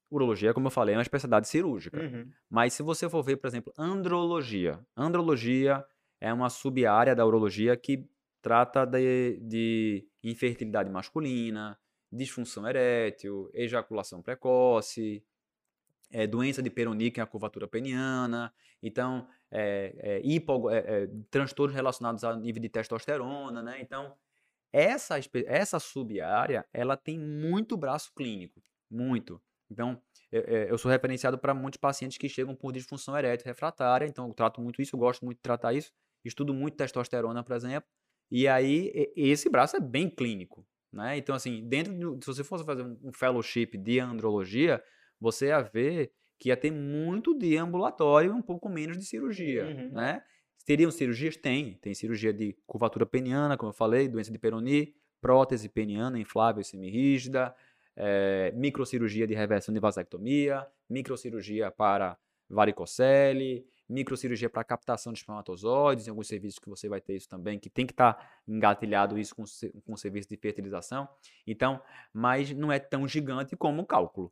Urologia, 0.09 0.53
como 0.53 0.67
eu 0.67 0.71
falei, 0.71 0.95
é 0.95 0.97
uma 0.97 1.03
especialidade 1.03 1.47
cirúrgica. 1.47 1.99
Uhum. 2.01 2.31
Mas 2.49 2.73
se 2.73 2.81
você 2.81 3.09
for 3.09 3.21
ver, 3.21 3.37
por 3.37 3.47
exemplo, 3.47 3.73
andrologia. 3.77 4.79
Andrologia 4.95 5.85
é 6.19 6.33
uma 6.33 6.49
sub-área 6.49 7.15
da 7.15 7.25
urologia 7.25 7.77
que 7.77 8.09
trata 8.41 8.85
de, 8.85 9.39
de 9.41 10.07
infertilidade 10.23 10.89
masculina, 10.89 11.77
disfunção 12.11 12.67
erétil, 12.67 13.49
ejaculação 13.53 14.21
precoce, 14.21 15.23
é, 16.11 16.25
doença 16.25 16.61
de 16.63 16.69
Peyronie, 16.69 17.11
que 17.11 17.19
é 17.19 17.23
a 17.23 17.27
curvatura 17.27 17.67
peniana. 17.67 18.51
Então, 18.81 19.27
é, 19.51 19.93
é, 19.97 20.21
hipo- 20.23 20.69
é, 20.71 20.77
é, 20.77 21.09
transtornos 21.29 21.75
relacionados 21.75 22.23
ao 22.23 22.35
nível 22.35 22.61
de 22.61 22.69
testosterona, 22.69 23.61
né? 23.61 23.79
Então, 23.79 24.15
essa, 24.71 25.15
essa 25.45 25.79
sub-área, 25.79 26.65
ela 26.73 26.95
tem 26.97 27.19
muito 27.19 27.77
braço 27.77 28.11
clínico, 28.15 28.63
muito. 28.89 29.41
Então, 29.69 30.01
eu, 30.31 30.41
eu 30.41 30.77
sou 30.77 30.89
referenciado 30.91 31.37
para 31.37 31.53
muitos 31.53 31.79
pacientes 31.79 32.17
que 32.17 32.29
chegam 32.29 32.55
por 32.55 32.71
disfunção 32.71 33.17
erétil 33.17 33.45
refratária, 33.45 34.05
então 34.05 34.27
eu 34.27 34.33
trato 34.33 34.61
muito 34.61 34.81
isso, 34.81 34.95
eu 34.95 34.99
gosto 34.99 35.23
muito 35.25 35.37
de 35.37 35.43
tratar 35.43 35.73
isso, 35.73 35.91
estudo 36.23 36.53
muito 36.53 36.75
testosterona, 36.77 37.43
por 37.43 37.55
exemplo, 37.55 37.89
e 38.31 38.47
aí 38.47 38.91
esse 39.15 39.49
braço 39.49 39.75
é 39.75 39.79
bem 39.79 40.09
clínico, 40.09 40.65
né? 40.91 41.17
Então, 41.17 41.35
assim, 41.35 41.67
dentro 41.67 41.93
do, 41.93 42.19
se 42.23 42.27
você 42.27 42.43
fosse 42.43 42.63
fazer 42.63 42.83
um, 42.83 43.11
fellowship 43.13 43.77
de 43.77 43.99
andrologia, 43.99 44.83
você 45.19 45.47
ia 45.47 45.61
ver 45.61 46.11
que 46.39 46.49
ia 46.49 46.57
ter 46.57 46.71
muito 46.71 47.37
de 47.37 47.57
ambulatório 47.57 48.31
e 48.31 48.33
um 48.33 48.41
pouco 48.41 48.69
menos 48.69 48.97
de 48.97 49.05
cirurgia, 49.05 49.65
Uhum. 49.65 49.91
né? 49.91 50.21
Teriam 50.65 50.91
cirurgias? 50.91 51.35
Tem. 51.35 51.73
Tem 51.81 51.93
cirurgia 51.95 52.31
de 52.31 52.55
curvatura 52.67 53.05
peniana, 53.05 53.57
como 53.57 53.71
eu 53.71 53.73
falei, 53.73 54.07
doença 54.07 54.31
de 54.31 54.37
Peyronie, 54.37 54.93
prótese 55.19 55.67
peniana 55.67 56.19
inflável 56.19 56.61
e 56.61 56.63
semirrígida, 56.63 57.53
eh, 58.01 58.53
microcirurgia 58.55 59.27
de 59.27 59.35
reversão 59.35 59.73
de 59.73 59.79
vasectomia, 59.79 60.65
microcirurgia 60.89 61.69
para 61.69 62.17
varicocele, 62.49 63.67
microcirurgia 63.89 64.49
para 64.49 64.63
captação 64.63 65.11
de 65.11 65.19
espermatozoides, 65.19 66.07
em 66.07 66.09
alguns 66.09 66.29
serviços 66.29 66.59
que 66.59 66.69
você 66.69 66.87
vai 66.87 67.01
ter 67.01 67.17
isso 67.17 67.27
também, 67.27 67.59
que 67.59 67.69
tem 67.69 67.85
que 67.85 67.91
estar 67.91 68.41
engatilhado 68.47 69.19
isso 69.19 69.35
com, 69.35 69.43
com 69.85 69.93
o 69.93 69.97
serviço 69.97 70.29
de 70.29 70.37
fertilização. 70.37 71.09
Então, 71.45 71.81
mas 72.13 72.53
não 72.53 72.71
é 72.71 72.79
tão 72.79 73.05
gigante 73.05 73.57
como 73.57 73.81
o 73.81 73.85
cálculo. 73.85 74.31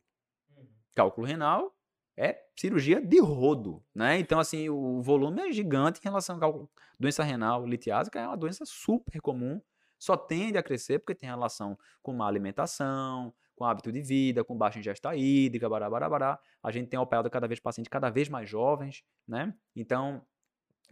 Cálculo 0.94 1.26
renal 1.26 1.76
é 2.16 2.40
cirurgia 2.56 3.02
de 3.02 3.20
rodo, 3.20 3.84
né? 3.94 4.18
Então, 4.18 4.40
assim, 4.40 4.70
o 4.70 5.02
volume 5.02 5.42
é 5.42 5.52
gigante 5.52 6.00
em 6.00 6.04
relação 6.04 6.38
cálculo. 6.38 6.70
Doença 6.98 7.22
renal 7.22 7.66
litiásica 7.66 8.18
é 8.18 8.26
uma 8.26 8.36
doença 8.36 8.64
super 8.64 9.20
comum, 9.20 9.60
só 9.98 10.16
tende 10.16 10.56
a 10.56 10.62
crescer 10.62 11.00
porque 11.00 11.14
tem 11.14 11.28
relação 11.28 11.78
com 12.02 12.14
má 12.14 12.26
alimentação, 12.26 13.34
com 13.58 13.64
hábito 13.64 13.90
de 13.92 14.00
vida, 14.00 14.44
com 14.44 14.56
baixa 14.56 14.78
ingesta 14.78 15.14
hídrica, 15.16 15.68
bará, 15.68 15.90
bará, 15.90 16.08
bará. 16.08 16.40
A 16.62 16.70
gente 16.70 16.88
tem 16.88 16.98
operado 16.98 17.28
cada 17.28 17.46
vez 17.48 17.60
pacientes 17.60 17.90
cada 17.90 18.08
vez 18.08 18.28
mais 18.28 18.48
jovens, 18.48 19.02
né? 19.26 19.52
Então, 19.76 20.22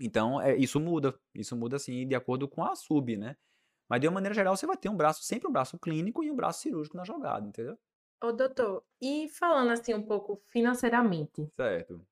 então 0.01 0.41
é, 0.41 0.57
isso 0.57 0.79
muda, 0.81 1.14
isso 1.35 1.57
muda 1.57 1.77
assim 1.77 2.07
de 2.07 2.14
acordo 2.14 2.49
com 2.49 2.64
a 2.64 2.75
sub, 2.75 3.17
né? 3.17 3.37
Mas 3.89 4.01
de 4.01 4.09
uma 4.09 4.14
maneira 4.14 4.35
geral, 4.35 4.57
você 4.57 4.67
vai 4.67 4.77
ter 4.77 4.89
um 4.89 4.97
braço, 4.97 5.23
sempre 5.23 5.49
um 5.49 5.53
braço 5.53 5.79
clínico 5.79 6.25
e 6.25 6.31
um 6.31 6.37
braço 6.37 6.61
cirúrgico 6.61 6.97
na 6.97 7.05
jogada, 7.05 7.47
entendeu? 7.47 7.79
Ô, 8.23 8.33
doutor, 8.33 8.83
e 9.01 9.29
falando 9.29 9.71
assim 9.71 9.95
um 9.95 10.03
pouco 10.03 10.43
financeiramente, 10.49 11.47
Certo. 11.55 12.05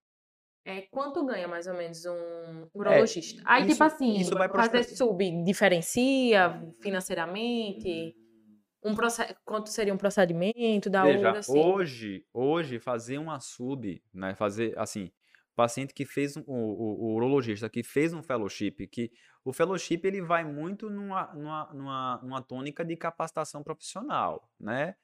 é, 0.65 0.83
quanto 0.83 1.25
ganha 1.27 1.49
mais 1.49 1.67
ou 1.67 1.75
menos 1.75 2.05
um 2.07 2.69
urologista? 2.75 3.43
Aí, 3.45 3.63
isso- 3.63 3.73
tipo 3.73 3.85
assim, 3.85 4.15
isso 4.19 4.35
vai 4.35 4.49
fazer 4.49 4.85
sub 4.85 5.45
diferencia 5.45 6.63
financeiramente? 6.81 8.15
Um 8.85 8.95
proce- 8.95 9.35
Quanto 9.45 9.71
seria 9.71 9.95
um 9.95 9.97
procedimento 9.99 10.91
da 10.91 11.03
Veja, 11.05 11.39
assim? 11.39 11.61
hoje, 11.61 12.27
hoje 12.33 12.79
fazer 12.79 13.19
uma 13.19 13.41
sub, 13.41 14.03
né, 14.13 14.35
fazer 14.35 14.79
assim, 14.79 15.11
paciente 15.57 15.95
que 15.95 16.05
fez 16.05 16.37
um, 16.37 16.43
o, 16.47 17.13
o- 17.13 17.15
urologista 17.15 17.69
que 17.69 17.83
fez 17.83 18.13
um 18.13 18.23
fellowship, 18.23 18.87
que 18.89 19.11
o 19.45 19.53
fellowship 19.53 20.01
ele 20.05 20.21
vai 20.23 20.45
muito 20.45 20.91
numa, 20.91 21.33
numa, 21.35 21.73
numa, 21.73 22.21
numa 22.23 22.43
tônica 22.43 22.85
de 22.85 22.97
capacitação 22.97 23.63
profissional, 23.63 24.51
né? 24.59 24.95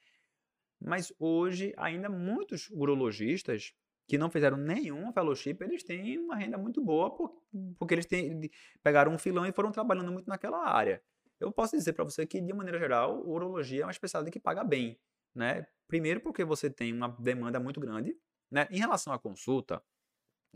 Mas 0.81 1.13
hoje 1.19 1.75
ainda 1.77 2.09
muitos 2.09 2.69
urologistas 2.71 3.75
que 4.09 4.19
não 4.19 4.31
fizeram 4.31 4.57
nenhum 4.57 5.13
fellowship, 5.13 5.57
eles 5.61 5.85
têm 5.85 6.19
uma 6.19 6.37
renda 6.37 6.59
muito 6.59 6.83
boa 6.83 7.15
por- 7.15 7.43
porque 7.79 7.95
eles 7.95 8.07
têm, 8.07 8.51
pegaram 8.83 9.13
um 9.13 9.19
filão 9.19 9.47
e 9.47 9.53
foram 9.53 9.71
trabalhando 9.71 10.11
muito 10.11 10.27
naquela 10.27 10.67
área. 10.69 11.03
Eu 11.41 11.51
posso 11.51 11.77
dizer 11.77 11.93
para 11.95 12.05
você 12.05 12.27
que, 12.27 12.41
de 12.41 12.53
maneira 12.53 12.79
geral, 12.79 13.27
urologia 13.27 13.83
é 13.83 13.85
uma 13.85 13.91
especialidade 13.91 14.33
que 14.33 14.41
paga 14.41 14.63
bem, 14.63 14.99
né? 15.35 15.67
Primeiro 15.89 16.21
porque 16.21 16.45
você 16.45 16.69
tem 16.69 16.93
uma 16.93 17.09
demanda 17.09 17.59
muito 17.59 17.81
grande, 17.81 18.17
né? 18.51 18.69
Em 18.71 18.79
relação 18.79 19.13
à 19.13 19.19
consulta, 19.19 19.83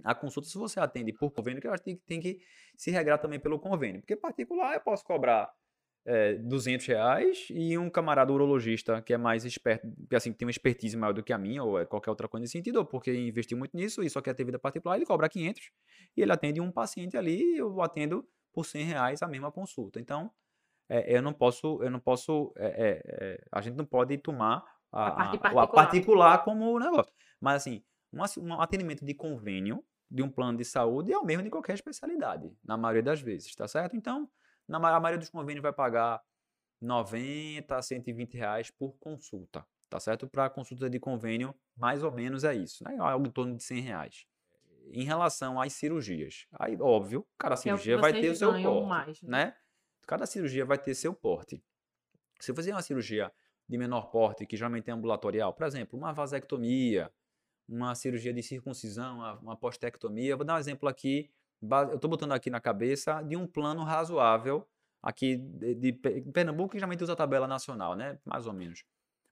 a 0.02 0.14
consulta, 0.14 0.48
se 0.48 0.58
você 0.58 0.80
atende 0.80 1.12
por 1.12 1.30
convênio, 1.30 1.60
que 1.60 1.68
eu 1.68 1.72
acho 1.72 1.82
que 1.82 1.96
tem 1.96 2.20
que 2.20 2.40
se 2.76 2.90
regrar 2.90 3.18
também 3.18 3.38
pelo 3.38 3.58
convênio. 3.58 4.00
Porque 4.00 4.16
particular 4.16 4.74
eu 4.74 4.80
posso 4.80 5.04
cobrar 5.04 5.52
é, 6.04 6.34
200 6.34 6.86
reais 6.86 7.46
e 7.50 7.78
um 7.78 7.88
camarada 7.88 8.32
urologista 8.32 9.00
que 9.00 9.14
é 9.14 9.16
mais 9.16 9.44
esperto, 9.44 9.88
que 10.08 10.16
assim, 10.16 10.32
tem 10.32 10.46
uma 10.46 10.50
expertise 10.50 10.96
maior 10.96 11.12
do 11.12 11.22
que 11.22 11.32
a 11.32 11.38
minha, 11.38 11.62
ou 11.62 11.78
é 11.78 11.86
qualquer 11.86 12.10
outra 12.10 12.28
coisa 12.28 12.42
nesse 12.42 12.52
sentido, 12.52 12.76
ou 12.76 12.84
porque 12.84 13.14
investiu 13.14 13.56
muito 13.56 13.76
nisso 13.76 14.02
e 14.02 14.10
só 14.10 14.20
quer 14.20 14.34
ter 14.34 14.44
vida 14.44 14.58
particular, 14.58 14.96
ele 14.96 15.06
cobra 15.06 15.28
500 15.28 15.70
e 16.16 16.22
ele 16.22 16.32
atende 16.32 16.60
um 16.60 16.70
paciente 16.70 17.16
ali, 17.16 17.56
eu 17.56 17.80
atendo 17.80 18.26
por 18.52 18.64
100 18.64 18.84
reais 18.84 19.22
a 19.22 19.28
mesma 19.28 19.50
consulta. 19.50 19.98
Então, 19.98 20.30
é, 20.88 21.16
eu 21.16 21.22
não 21.22 21.32
posso, 21.32 21.82
eu 21.82 21.90
não 21.90 22.00
posso, 22.00 22.52
é, 22.56 22.66
é, 22.66 23.02
é, 23.34 23.44
a 23.50 23.60
gente 23.60 23.74
não 23.76 23.84
pode 23.86 24.16
tomar 24.18 24.64
a, 24.92 25.06
A 25.08 25.10
parte 25.12 25.36
a- 25.36 25.38
a 25.38 25.40
particular. 25.40 25.68
particular 25.72 26.44
como 26.44 26.78
negócio. 26.78 27.12
Mas 27.40 27.56
assim, 27.56 27.82
um, 28.38 28.60
atendimento 28.60 29.04
de 29.04 29.14
convênio 29.14 29.84
de 30.10 30.22
um 30.22 30.30
plano 30.30 30.56
de 30.56 30.64
saúde 30.64 31.12
é 31.12 31.18
o 31.18 31.24
mesmo 31.24 31.42
de 31.42 31.50
qualquer 31.50 31.74
especialidade, 31.74 32.52
na 32.62 32.76
maioria 32.76 33.02
das 33.02 33.20
vezes, 33.20 33.54
tá 33.54 33.66
certo? 33.66 33.96
Então, 33.96 34.30
na 34.68 34.76
a 34.78 35.00
maioria 35.00 35.18
dos 35.18 35.30
convênios 35.30 35.62
vai 35.62 35.72
pagar 35.72 36.22
90 36.80 37.76
a 37.76 37.82
120 37.82 38.36
reais 38.36 38.70
por 38.70 38.92
consulta, 38.98 39.66
tá 39.88 39.98
certo? 39.98 40.28
Para 40.28 40.48
consulta 40.50 40.88
de 40.88 41.00
convênio, 41.00 41.54
mais 41.76 42.02
ou 42.04 42.12
menos 42.12 42.44
é 42.44 42.54
isso, 42.54 42.84
né? 42.84 42.96
Algo 42.98 43.26
em 43.26 43.30
torno 43.30 43.56
de 43.56 43.62
100 43.62 43.80
reais. 43.80 44.26
Em 44.92 45.04
relação 45.04 45.58
às 45.60 45.72
cirurgias, 45.72 46.46
aí, 46.58 46.76
óbvio, 46.80 47.26
cada 47.38 47.54
Que 47.56 47.60
é 47.60 47.62
cirurgia 47.62 47.96
vai 47.98 48.12
ter 48.12 48.28
o 48.30 48.36
seu 48.36 48.52
porte, 48.52 48.86
mais, 48.86 49.22
né? 49.22 49.46
né? 49.46 49.56
Cada 50.06 50.26
cirurgia 50.26 50.64
vai 50.64 50.78
ter 50.78 50.94
seu 50.94 51.14
porte. 51.14 51.62
Se 52.40 52.50
eu 52.50 52.54
fizer 52.54 52.72
uma 52.72 52.82
cirurgia 52.82 53.32
de 53.68 53.78
menor 53.78 54.10
porte, 54.10 54.46
que 54.46 54.56
geralmente 54.56 54.90
é 54.90 54.92
ambulatorial, 54.92 55.52
por 55.52 55.66
exemplo, 55.66 55.98
uma 55.98 56.12
vasectomia, 56.12 57.10
uma 57.68 57.94
cirurgia 57.94 58.32
de 58.32 58.42
circuncisão, 58.42 59.18
uma, 59.40 59.56
postectomia, 59.56 60.36
vou 60.36 60.44
dar 60.44 60.54
um 60.56 60.58
exemplo 60.58 60.88
aqui, 60.88 61.30
eu 61.62 61.94
estou 61.94 62.10
botando 62.10 62.32
aqui 62.32 62.50
na 62.50 62.60
cabeça 62.60 63.22
de 63.22 63.36
um 63.36 63.46
plano 63.46 63.82
razoável 63.84 64.68
aqui 65.02 65.36
de, 65.36 65.74
de 65.74 65.92
Pe- 65.92 66.20
Pernambuco, 66.32 66.72
que 66.72 66.78
geralmente 66.78 67.02
usa 67.02 67.14
a 67.14 67.16
tabela 67.16 67.46
nacional, 67.46 67.94
né? 67.94 68.18
Mais 68.24 68.46
ou 68.46 68.52
menos. 68.52 68.84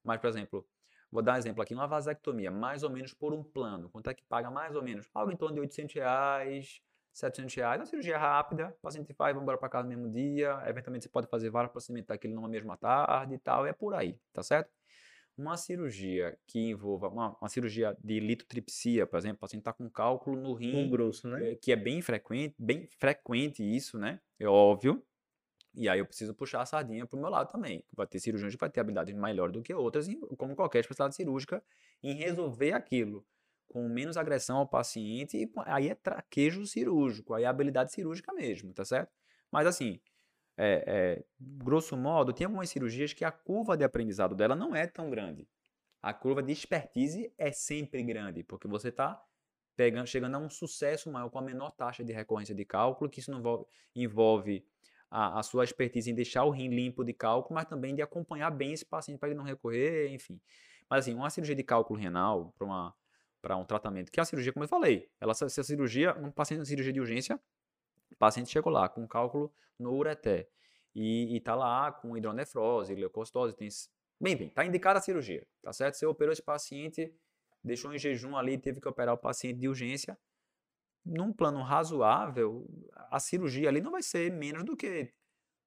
Mas, 0.02 0.20
por 0.20 0.28
exemplo, 0.28 0.66
vou 1.10 1.22
dar 1.22 1.34
um 1.34 1.36
exemplo 1.36 1.62
aqui, 1.62 1.74
uma 1.74 1.86
vasectomia, 1.86 2.50
mais 2.50 2.82
ou 2.82 2.90
menos 2.90 3.12
por 3.12 3.32
um 3.34 3.42
plano. 3.42 3.90
Quanto 3.90 4.08
é 4.08 4.14
que 4.14 4.24
paga 4.24 4.50
mais 4.50 4.74
ou 4.74 4.82
menos? 4.82 5.08
Algo 5.14 5.30
em 5.32 5.36
torno 5.36 5.54
de 5.54 5.60
800 5.60 5.94
reais, 5.94 6.80
700 7.12 7.54
reais. 7.54 7.80
Uma 7.80 7.86
cirurgia 7.86 8.18
rápida, 8.18 8.74
o 8.78 8.82
paciente 8.82 9.12
vai, 9.16 9.32
vai 9.32 9.42
embora 9.42 9.58
para 9.58 9.68
casa 9.68 9.88
no 9.88 9.90
mesmo 9.90 10.10
dia. 10.10 10.62
Eventualmente 10.66 11.04
você 11.04 11.08
pode 11.08 11.28
fazer 11.28 11.50
vários 11.50 11.70
procedimentos 11.70 12.08
daquele 12.08 12.34
numa 12.34 12.48
mesma 12.48 12.76
tarde 12.76 13.34
e 13.34 13.38
tal, 13.38 13.66
é 13.66 13.72
por 13.72 13.94
aí, 13.94 14.18
tá 14.32 14.42
certo? 14.42 14.70
Uma 15.36 15.56
cirurgia 15.56 16.38
que 16.46 16.58
envolva, 16.58 17.08
uma, 17.08 17.36
uma 17.40 17.48
cirurgia 17.48 17.96
de 18.02 18.20
litotripsia, 18.20 19.06
por 19.06 19.16
exemplo, 19.18 19.36
o 19.36 19.40
paciente 19.40 19.62
está 19.62 19.72
com 19.72 19.88
cálculo 19.88 20.36
no 20.38 20.52
rim, 20.52 20.86
Um 20.86 20.90
grosso, 20.90 21.26
né? 21.28 21.52
é, 21.52 21.54
que 21.54 21.72
é 21.72 21.76
bem 21.76 22.02
frequente, 22.02 22.54
bem 22.58 22.86
frequente 22.98 23.62
isso, 23.62 23.98
né? 23.98 24.20
É 24.38 24.46
óbvio. 24.46 25.02
E 25.74 25.88
aí 25.88 25.98
eu 25.98 26.06
preciso 26.06 26.34
puxar 26.34 26.60
a 26.60 26.66
sardinha 26.66 27.06
pro 27.06 27.18
meu 27.18 27.30
lado 27.30 27.50
também. 27.50 27.82
Vai 27.94 28.06
ter 28.06 28.20
cirurgiões 28.20 28.54
que 28.54 28.60
vai 28.60 28.68
ter 28.68 28.80
habilidade 28.80 29.14
melhor 29.14 29.50
do 29.50 29.62
que 29.62 29.72
outras, 29.72 30.06
como 30.36 30.54
qualquer 30.54 30.80
especialidade 30.80 31.16
cirúrgica, 31.16 31.64
em 32.02 32.14
resolver 32.14 32.72
aquilo 32.72 33.24
com 33.72 33.88
menos 33.88 34.18
agressão 34.18 34.58
ao 34.58 34.68
paciente, 34.68 35.38
e 35.38 35.50
aí 35.64 35.88
é 35.88 35.94
traquejo 35.94 36.66
cirúrgico, 36.66 37.32
aí 37.32 37.44
é 37.44 37.46
habilidade 37.46 37.90
cirúrgica 37.90 38.30
mesmo, 38.34 38.74
tá 38.74 38.84
certo? 38.84 39.10
Mas 39.50 39.66
assim, 39.66 39.98
é, 40.58 40.84
é, 40.86 41.24
grosso 41.40 41.96
modo, 41.96 42.34
tem 42.34 42.44
algumas 42.44 42.68
cirurgias 42.68 43.14
que 43.14 43.24
a 43.24 43.32
curva 43.32 43.76
de 43.76 43.82
aprendizado 43.82 44.34
dela 44.34 44.54
não 44.54 44.76
é 44.76 44.86
tão 44.86 45.08
grande. 45.08 45.48
A 46.02 46.12
curva 46.12 46.42
de 46.42 46.52
expertise 46.52 47.32
é 47.38 47.50
sempre 47.50 48.02
grande, 48.02 48.44
porque 48.44 48.68
você 48.68 48.88
está 48.88 49.22
pegando, 49.74 50.06
chegando 50.06 50.34
a 50.34 50.38
um 50.38 50.50
sucesso 50.50 51.10
maior 51.10 51.30
com 51.30 51.38
a 51.38 51.42
menor 51.42 51.70
taxa 51.70 52.04
de 52.04 52.12
recorrência 52.12 52.54
de 52.54 52.66
cálculo, 52.66 53.08
que 53.08 53.20
isso 53.20 53.30
não 53.30 53.38
envolve, 53.38 53.66
envolve 53.96 54.66
a, 55.10 55.38
a 55.38 55.42
sua 55.42 55.64
expertise 55.64 56.10
em 56.10 56.14
deixar 56.14 56.44
o 56.44 56.50
rim 56.50 56.68
limpo 56.68 57.02
de 57.02 57.14
cálculo, 57.14 57.54
mas 57.54 57.64
também 57.64 57.94
de 57.94 58.02
acompanhar 58.02 58.50
bem 58.50 58.74
esse 58.74 58.84
paciente 58.84 59.18
para 59.18 59.30
ele 59.30 59.38
não 59.38 59.44
recorrer, 59.44 60.12
enfim. 60.12 60.38
Mas 60.90 61.06
assim, 61.06 61.14
uma 61.14 61.30
cirurgia 61.30 61.56
de 61.56 61.62
cálculo 61.62 61.98
renal 61.98 62.52
para 62.58 62.66
uma 62.66 62.94
para 63.42 63.56
um 63.56 63.64
tratamento, 63.64 64.10
que 64.10 64.20
é 64.20 64.22
a 64.22 64.24
cirurgia, 64.24 64.52
como 64.52 64.64
eu 64.64 64.68
falei, 64.68 65.10
ela 65.20 65.34
se 65.34 65.44
a 65.44 65.64
cirurgia, 65.64 66.16
um 66.16 66.30
paciente 66.30 66.62
em 66.62 66.64
cirurgia 66.64 66.92
de 66.92 67.00
urgência, 67.00 67.38
o 68.12 68.16
paciente 68.16 68.50
chegou 68.50 68.72
lá 68.72 68.88
com 68.88 69.06
cálculo 69.06 69.52
no 69.76 69.92
ureté 69.92 70.48
e, 70.94 71.36
está 71.36 71.56
lá 71.56 71.90
com 71.90 72.16
hidronefrose, 72.16 72.94
leucocitose, 72.94 73.56
tem 73.56 73.68
bem, 74.20 74.36
bem, 74.36 74.48
tá 74.48 74.64
indicada 74.64 75.00
a 75.00 75.02
cirurgia, 75.02 75.44
tá 75.60 75.72
certo? 75.72 75.96
Você 75.96 76.06
operou 76.06 76.32
esse 76.32 76.42
paciente, 76.42 77.12
deixou 77.64 77.92
em 77.92 77.98
jejum 77.98 78.36
ali, 78.36 78.56
teve 78.56 78.80
que 78.80 78.88
operar 78.88 79.14
o 79.14 79.18
paciente 79.18 79.58
de 79.58 79.68
urgência, 79.68 80.16
num 81.04 81.32
plano 81.32 81.62
razoável, 81.62 82.64
a 83.10 83.18
cirurgia 83.18 83.68
ali 83.68 83.80
não 83.80 83.90
vai 83.90 84.02
ser 84.02 84.30
menos 84.30 84.62
do 84.64 84.76
que 84.76 85.12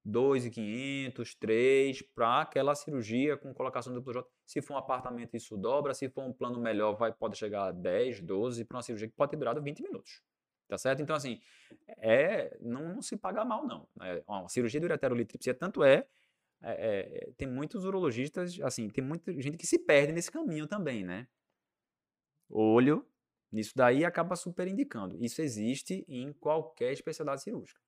2,500, 0.06 1.34
3 1.34 2.02
para 2.14 2.42
aquela 2.42 2.76
cirurgia 2.76 3.36
com 3.36 3.52
colocação 3.52 3.92
do 3.92 4.00
J. 4.00 4.24
Se 4.46 4.62
for 4.62 4.74
um 4.74 4.76
apartamento, 4.76 5.36
isso 5.36 5.56
dobra. 5.56 5.92
Se 5.92 6.08
for 6.08 6.22
um 6.22 6.32
plano 6.32 6.60
melhor, 6.60 6.94
vai, 6.96 7.12
pode 7.12 7.36
chegar 7.36 7.66
a 7.66 7.72
10, 7.72 8.20
12 8.22 8.64
para 8.64 8.76
uma 8.76 8.82
cirurgia 8.82 9.08
que 9.08 9.14
pode 9.14 9.32
ter 9.32 9.36
durado 9.36 9.60
20 9.60 9.82
minutos. 9.82 10.22
Tá 10.68 10.78
certo? 10.78 11.02
Então, 11.02 11.14
assim, 11.14 11.40
é, 11.98 12.56
não, 12.60 12.94
não 12.94 13.02
se 13.02 13.16
paga 13.16 13.44
mal, 13.44 13.66
não. 13.66 13.88
É, 14.00 14.22
uma 14.28 14.48
cirurgia 14.48 14.78
de 14.78 14.86
ureterolitripsia, 14.86 15.54
tanto 15.54 15.82
é, 15.82 16.06
é, 16.62 16.72
é, 16.72 17.32
tem 17.36 17.48
muitos 17.48 17.84
urologistas, 17.84 18.60
assim, 18.60 18.88
tem 18.88 19.02
muita 19.02 19.32
gente 19.40 19.58
que 19.58 19.66
se 19.66 19.78
perde 19.78 20.12
nesse 20.12 20.30
caminho 20.30 20.66
também, 20.68 21.04
né? 21.04 21.26
Olho 22.48 23.04
nisso 23.50 23.72
daí 23.74 24.04
acaba 24.04 24.36
super 24.36 24.68
indicando. 24.68 25.16
Isso 25.22 25.42
existe 25.42 26.04
em 26.08 26.32
qualquer 26.32 26.92
especialidade 26.92 27.42
cirúrgica. 27.42 27.80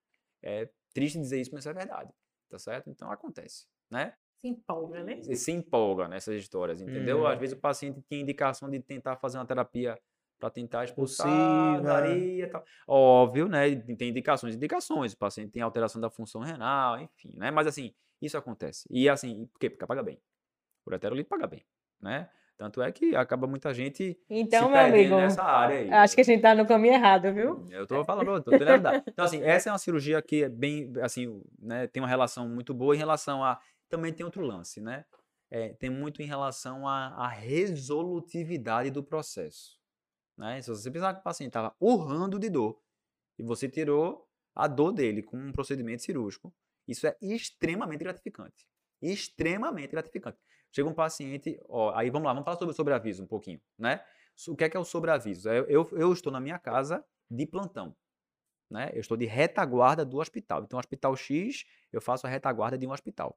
É 0.42 0.68
triste 0.98 1.18
dizer 1.18 1.40
isso, 1.40 1.50
mas 1.52 1.66
é 1.66 1.72
verdade. 1.72 2.12
Tá 2.50 2.58
certo? 2.58 2.88
Então 2.90 3.10
acontece, 3.10 3.66
né? 3.90 4.14
Se 4.40 4.48
empolga, 4.48 5.02
né? 5.02 5.20
Se 5.20 5.52
empolga 5.52 6.08
nessas 6.08 6.40
histórias, 6.40 6.80
entendeu? 6.80 7.22
Hum. 7.22 7.26
Às 7.26 7.38
vezes 7.38 7.56
o 7.56 7.60
paciente 7.60 8.00
tinha 8.08 8.20
indicação 8.20 8.70
de 8.70 8.80
tentar 8.80 9.16
fazer 9.16 9.36
uma 9.38 9.46
terapia 9.46 9.98
para 10.38 10.50
tentar 10.50 10.84
expulsar 10.84 11.26
Possível. 11.26 11.82
varia 11.82 12.44
e 12.44 12.46
tal. 12.46 12.64
Óbvio, 12.86 13.48
né? 13.48 13.74
Tem 13.74 14.10
indicações, 14.10 14.54
indicações. 14.54 15.12
O 15.12 15.18
paciente 15.18 15.50
tem 15.50 15.60
alteração 15.62 16.00
da 16.00 16.08
função 16.08 16.40
renal, 16.40 17.00
enfim, 17.00 17.32
né? 17.34 17.50
Mas 17.50 17.66
assim, 17.66 17.92
isso 18.22 18.38
acontece. 18.38 18.86
E 18.90 19.08
assim, 19.08 19.46
por 19.46 19.58
quê? 19.58 19.68
Porque 19.68 19.84
paga 19.86 20.02
bem. 20.02 20.20
O 20.86 20.94
heterolito 20.94 21.28
paga 21.28 21.46
bem, 21.46 21.66
né? 22.00 22.30
Tanto 22.58 22.82
é 22.82 22.90
que 22.90 23.14
acaba 23.14 23.46
muita 23.46 23.72
gente 23.72 24.18
Então, 24.28 24.64
se 24.64 24.72
meu 24.72 24.82
perdendo 24.82 25.14
amigo, 25.14 25.16
nessa 25.16 25.44
área 25.44 25.78
aí. 25.78 25.90
acho 25.92 26.14
que 26.16 26.20
a 26.22 26.24
gente 26.24 26.42
tá 26.42 26.56
no 26.56 26.66
caminho 26.66 26.94
errado, 26.94 27.32
viu? 27.32 27.64
Eu 27.70 27.86
tô 27.86 28.04
falando, 28.04 28.42
tô 28.42 28.50
tentando. 28.50 28.88
Então, 29.06 29.24
assim, 29.24 29.40
essa 29.44 29.68
é 29.68 29.72
uma 29.72 29.78
cirurgia 29.78 30.20
que 30.20 30.42
é 30.42 30.48
bem, 30.48 30.92
assim, 31.00 31.40
né, 31.56 31.86
tem 31.86 32.02
uma 32.02 32.08
relação 32.08 32.48
muito 32.48 32.74
boa 32.74 32.96
em 32.96 32.98
relação 32.98 33.44
a. 33.44 33.60
Também 33.88 34.12
tem 34.12 34.26
outro 34.26 34.42
lance, 34.44 34.80
né? 34.80 35.04
É, 35.48 35.68
tem 35.74 35.88
muito 35.88 36.20
em 36.20 36.26
relação 36.26 36.86
à, 36.86 37.06
à 37.14 37.28
resolutividade 37.28 38.90
do 38.90 39.04
processo. 39.04 39.78
Né? 40.36 40.60
Se 40.60 40.68
você 40.68 40.90
pensar 40.90 41.14
que 41.14 41.20
o 41.20 41.22
paciente 41.22 41.50
estava 41.50 41.74
urrando 41.80 42.38
de 42.40 42.50
dor 42.50 42.78
e 43.38 43.42
você 43.42 43.68
tirou 43.68 44.26
a 44.54 44.66
dor 44.66 44.92
dele 44.92 45.22
com 45.22 45.38
um 45.38 45.52
procedimento 45.52 46.02
cirúrgico, 46.02 46.52
isso 46.88 47.06
é 47.06 47.16
extremamente 47.22 48.00
gratificante. 48.00 48.66
Extremamente 49.00 49.90
gratificante. 49.92 50.38
Chega 50.70 50.88
um 50.88 50.94
paciente, 50.94 51.58
ó, 51.68 51.94
aí 51.94 52.10
vamos 52.10 52.26
lá, 52.26 52.32
vamos 52.32 52.44
falar 52.44 52.56
sobre 52.56 52.72
o 52.72 52.76
sobreaviso 52.76 53.22
um 53.22 53.26
pouquinho, 53.26 53.60
né? 53.78 54.04
O 54.46 54.54
que 54.54 54.64
é 54.64 54.68
que 54.68 54.76
é 54.76 54.80
o 54.80 54.84
sobreaviso? 54.84 55.48
Eu, 55.48 55.64
eu, 55.66 55.88
eu 55.92 56.12
estou 56.12 56.32
na 56.32 56.40
minha 56.40 56.58
casa 56.58 57.04
de 57.30 57.46
plantão, 57.46 57.96
né? 58.70 58.90
Eu 58.92 59.00
estou 59.00 59.16
de 59.16 59.26
retaguarda 59.26 60.04
do 60.04 60.18
hospital. 60.18 60.62
Então, 60.62 60.78
hospital 60.78 61.16
X, 61.16 61.64
eu 61.92 62.00
faço 62.00 62.26
a 62.26 62.30
retaguarda 62.30 62.78
de 62.78 62.86
um 62.86 62.92
hospital. 62.92 63.36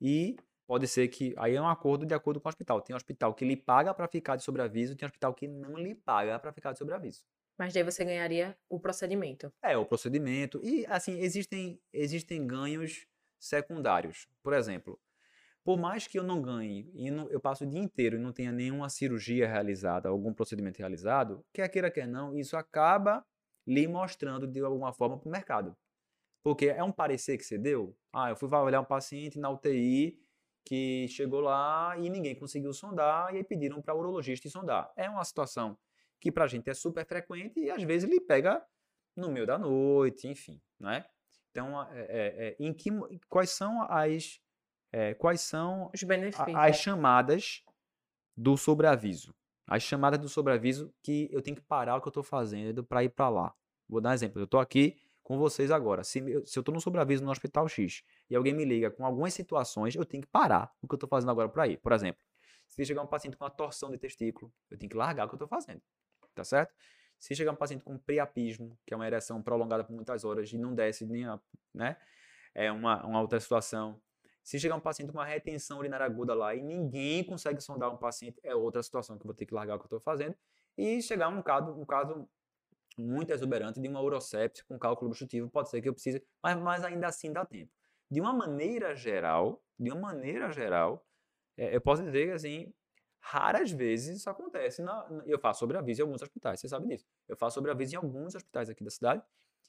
E 0.00 0.36
pode 0.66 0.86
ser 0.88 1.08
que, 1.08 1.34
aí 1.38 1.54
é 1.54 1.60
um 1.60 1.68
acordo 1.68 2.04
de 2.04 2.14
acordo 2.14 2.40
com 2.40 2.48
o 2.48 2.50
hospital. 2.50 2.80
Tem 2.80 2.96
hospital 2.96 3.34
que 3.34 3.44
lhe 3.44 3.56
paga 3.56 3.94
para 3.94 4.08
ficar 4.08 4.36
de 4.36 4.42
sobreaviso, 4.42 4.96
tem 4.96 5.06
hospital 5.06 5.34
que 5.34 5.46
não 5.46 5.76
lhe 5.76 5.94
paga 5.94 6.38
para 6.38 6.52
ficar 6.52 6.72
de 6.72 6.78
sobreaviso. 6.78 7.22
Mas 7.58 7.74
daí 7.74 7.82
você 7.82 8.04
ganharia 8.04 8.56
o 8.68 8.78
procedimento. 8.78 9.52
É, 9.62 9.76
o 9.76 9.84
procedimento. 9.84 10.60
E, 10.62 10.86
assim, 10.86 11.18
existem, 11.18 11.80
existem 11.92 12.46
ganhos 12.46 13.06
secundários. 13.38 14.28
Por 14.42 14.52
exemplo, 14.52 15.00
por 15.68 15.76
mais 15.76 16.06
que 16.06 16.18
eu 16.18 16.22
não 16.22 16.40
ganhe 16.40 16.90
e 16.94 17.10
não, 17.10 17.28
eu 17.28 17.38
passo 17.38 17.62
o 17.62 17.66
dia 17.66 17.78
inteiro 17.78 18.16
e 18.16 18.18
não 18.18 18.32
tenha 18.32 18.50
nenhuma 18.50 18.88
cirurgia 18.88 19.46
realizada, 19.46 20.08
algum 20.08 20.32
procedimento 20.32 20.78
realizado, 20.78 21.44
quer 21.52 21.68
queira, 21.68 21.90
quer 21.90 22.08
não, 22.08 22.34
isso 22.34 22.56
acaba 22.56 23.22
lhe 23.66 23.86
mostrando 23.86 24.46
de 24.46 24.60
alguma 24.60 24.94
forma 24.94 25.18
para 25.18 25.28
o 25.28 25.30
mercado. 25.30 25.76
Porque 26.42 26.68
é 26.68 26.82
um 26.82 26.90
parecer 26.90 27.36
que 27.36 27.44
você 27.44 27.58
deu. 27.58 27.94
Ah, 28.10 28.30
eu 28.30 28.36
fui 28.36 28.48
avaliar 28.48 28.80
um 28.80 28.86
paciente 28.86 29.38
na 29.38 29.50
UTI 29.50 30.18
que 30.64 31.06
chegou 31.08 31.42
lá 31.42 31.94
e 31.98 32.08
ninguém 32.08 32.34
conseguiu 32.34 32.72
sondar 32.72 33.34
e 33.34 33.36
aí 33.36 33.44
pediram 33.44 33.82
para 33.82 33.94
o 33.94 33.98
urologista 33.98 34.48
sondar. 34.48 34.90
É 34.96 35.10
uma 35.10 35.22
situação 35.22 35.76
que 36.18 36.32
para 36.32 36.44
a 36.44 36.48
gente 36.48 36.70
é 36.70 36.72
super 36.72 37.04
frequente 37.04 37.60
e 37.60 37.70
às 37.70 37.82
vezes 37.82 38.08
ele 38.08 38.22
pega 38.22 38.64
no 39.14 39.30
meio 39.30 39.46
da 39.46 39.58
noite, 39.58 40.28
enfim, 40.28 40.62
né? 40.80 41.04
Então, 41.50 41.82
é, 41.92 42.00
é, 42.00 42.48
é, 42.48 42.56
em 42.58 42.72
que, 42.72 42.88
quais 43.28 43.50
são 43.50 43.82
as 43.82 44.40
é, 44.92 45.14
quais 45.14 45.40
são 45.40 45.90
Os 45.94 46.02
benefícios. 46.02 46.54
a- 46.56 46.64
as 46.66 46.76
chamadas 46.76 47.62
do 48.36 48.56
sobreaviso. 48.56 49.34
As 49.66 49.82
chamadas 49.82 50.18
do 50.18 50.28
sobreaviso 50.28 50.92
que 51.02 51.28
eu 51.30 51.42
tenho 51.42 51.56
que 51.56 51.62
parar 51.62 51.96
o 51.96 52.00
que 52.00 52.08
eu 52.08 52.10
estou 52.10 52.22
fazendo 52.22 52.82
para 52.84 53.04
ir 53.04 53.10
para 53.10 53.28
lá. 53.28 53.54
Vou 53.88 54.00
dar 54.00 54.10
um 54.10 54.12
exemplo. 54.12 54.40
Eu 54.40 54.44
estou 54.44 54.60
aqui 54.60 54.96
com 55.22 55.36
vocês 55.38 55.70
agora. 55.70 56.02
Se, 56.04 56.20
eu- 56.20 56.46
se 56.46 56.58
eu 56.58 56.60
estou 56.62 56.74
no 56.74 56.80
sobreaviso 56.80 57.22
no 57.24 57.30
Hospital 57.30 57.68
X 57.68 58.02
e 58.30 58.34
alguém 58.36 58.54
me 58.54 58.64
liga 58.64 58.90
com 58.90 59.04
algumas 59.04 59.34
situações, 59.34 59.94
eu 59.94 60.04
tenho 60.06 60.22
que 60.22 60.28
parar 60.28 60.72
o 60.80 60.88
que 60.88 60.94
eu 60.94 60.96
estou 60.96 61.08
fazendo 61.08 61.30
agora 61.30 61.48
para 61.50 61.66
ir. 61.68 61.76
Por 61.78 61.92
exemplo, 61.92 62.22
se 62.66 62.84
chegar 62.84 63.02
um 63.02 63.06
paciente 63.06 63.36
com 63.36 63.44
uma 63.44 63.50
torção 63.50 63.90
de 63.90 63.98
testículo, 63.98 64.50
eu 64.70 64.78
tenho 64.78 64.88
que 64.88 64.96
largar 64.96 65.26
o 65.26 65.28
que 65.28 65.34
eu 65.34 65.36
estou 65.44 65.48
fazendo. 65.48 65.82
Tá 66.34 66.44
certo? 66.44 66.72
Se 67.18 67.34
chegar 67.34 67.50
um 67.52 67.56
paciente 67.56 67.82
com 67.84 67.98
priapismo, 67.98 68.78
que 68.86 68.94
é 68.94 68.96
uma 68.96 69.06
ereção 69.06 69.42
prolongada 69.42 69.82
por 69.84 69.92
muitas 69.92 70.24
horas 70.24 70.50
e 70.52 70.56
não 70.56 70.72
desce 70.74 71.04
nem 71.04 71.26
a, 71.26 71.38
né? 71.74 71.96
É 72.54 72.70
uma, 72.72 73.04
uma 73.04 73.20
outra 73.20 73.38
situação. 73.40 74.00
Se 74.48 74.58
chegar 74.58 74.76
um 74.76 74.80
paciente 74.80 75.12
com 75.12 75.18
uma 75.18 75.26
retenção 75.26 75.78
urinária 75.78 76.06
aguda 76.06 76.32
lá 76.32 76.54
e 76.54 76.62
ninguém 76.62 77.22
consegue 77.22 77.60
sondar 77.60 77.92
um 77.92 77.98
paciente, 77.98 78.40
é 78.42 78.54
outra 78.54 78.82
situação 78.82 79.18
que 79.18 79.22
eu 79.22 79.26
vou 79.26 79.34
ter 79.34 79.44
que 79.44 79.52
largar 79.52 79.74
o 79.74 79.78
que 79.78 79.82
eu 79.82 79.88
estou 79.88 80.00
fazendo. 80.00 80.34
E 80.74 81.02
chegar 81.02 81.28
um 81.28 81.42
caso, 81.42 81.70
um 81.72 81.84
caso 81.84 82.26
muito 82.98 83.30
exuberante 83.30 83.78
de 83.78 83.86
uma 83.88 84.00
urosepsia 84.00 84.64
com 84.66 84.78
cálculo 84.78 85.10
obstrutivo, 85.10 85.50
pode 85.50 85.68
ser 85.68 85.82
que 85.82 85.88
eu 85.90 85.92
precise, 85.92 86.24
mas, 86.42 86.56
mas 86.56 86.82
ainda 86.82 87.08
assim 87.08 87.30
dá 87.30 87.44
tempo. 87.44 87.70
De 88.10 88.22
uma 88.22 88.32
maneira 88.32 88.96
geral, 88.96 89.62
de 89.78 89.90
uma 89.90 90.00
maneira 90.00 90.50
geral, 90.50 91.06
é, 91.58 91.76
eu 91.76 91.80
posso 91.82 92.02
dizer 92.02 92.28
que 92.28 92.32
assim, 92.32 92.72
raras 93.20 93.70
vezes 93.70 94.16
isso 94.16 94.30
acontece. 94.30 94.80
Na, 94.80 95.10
na- 95.10 95.24
eu 95.26 95.38
faço 95.38 95.60
sobreaviso 95.60 96.00
em 96.00 96.04
alguns 96.04 96.22
hospitais, 96.22 96.58
você 96.58 96.68
sabe 96.70 96.88
disso. 96.88 97.04
Eu 97.28 97.36
faço 97.36 97.56
sobreaviso 97.56 97.92
em 97.94 97.98
alguns 97.98 98.34
hospitais 98.34 98.70
aqui 98.70 98.82
da 98.82 98.88
cidade. 98.90 99.22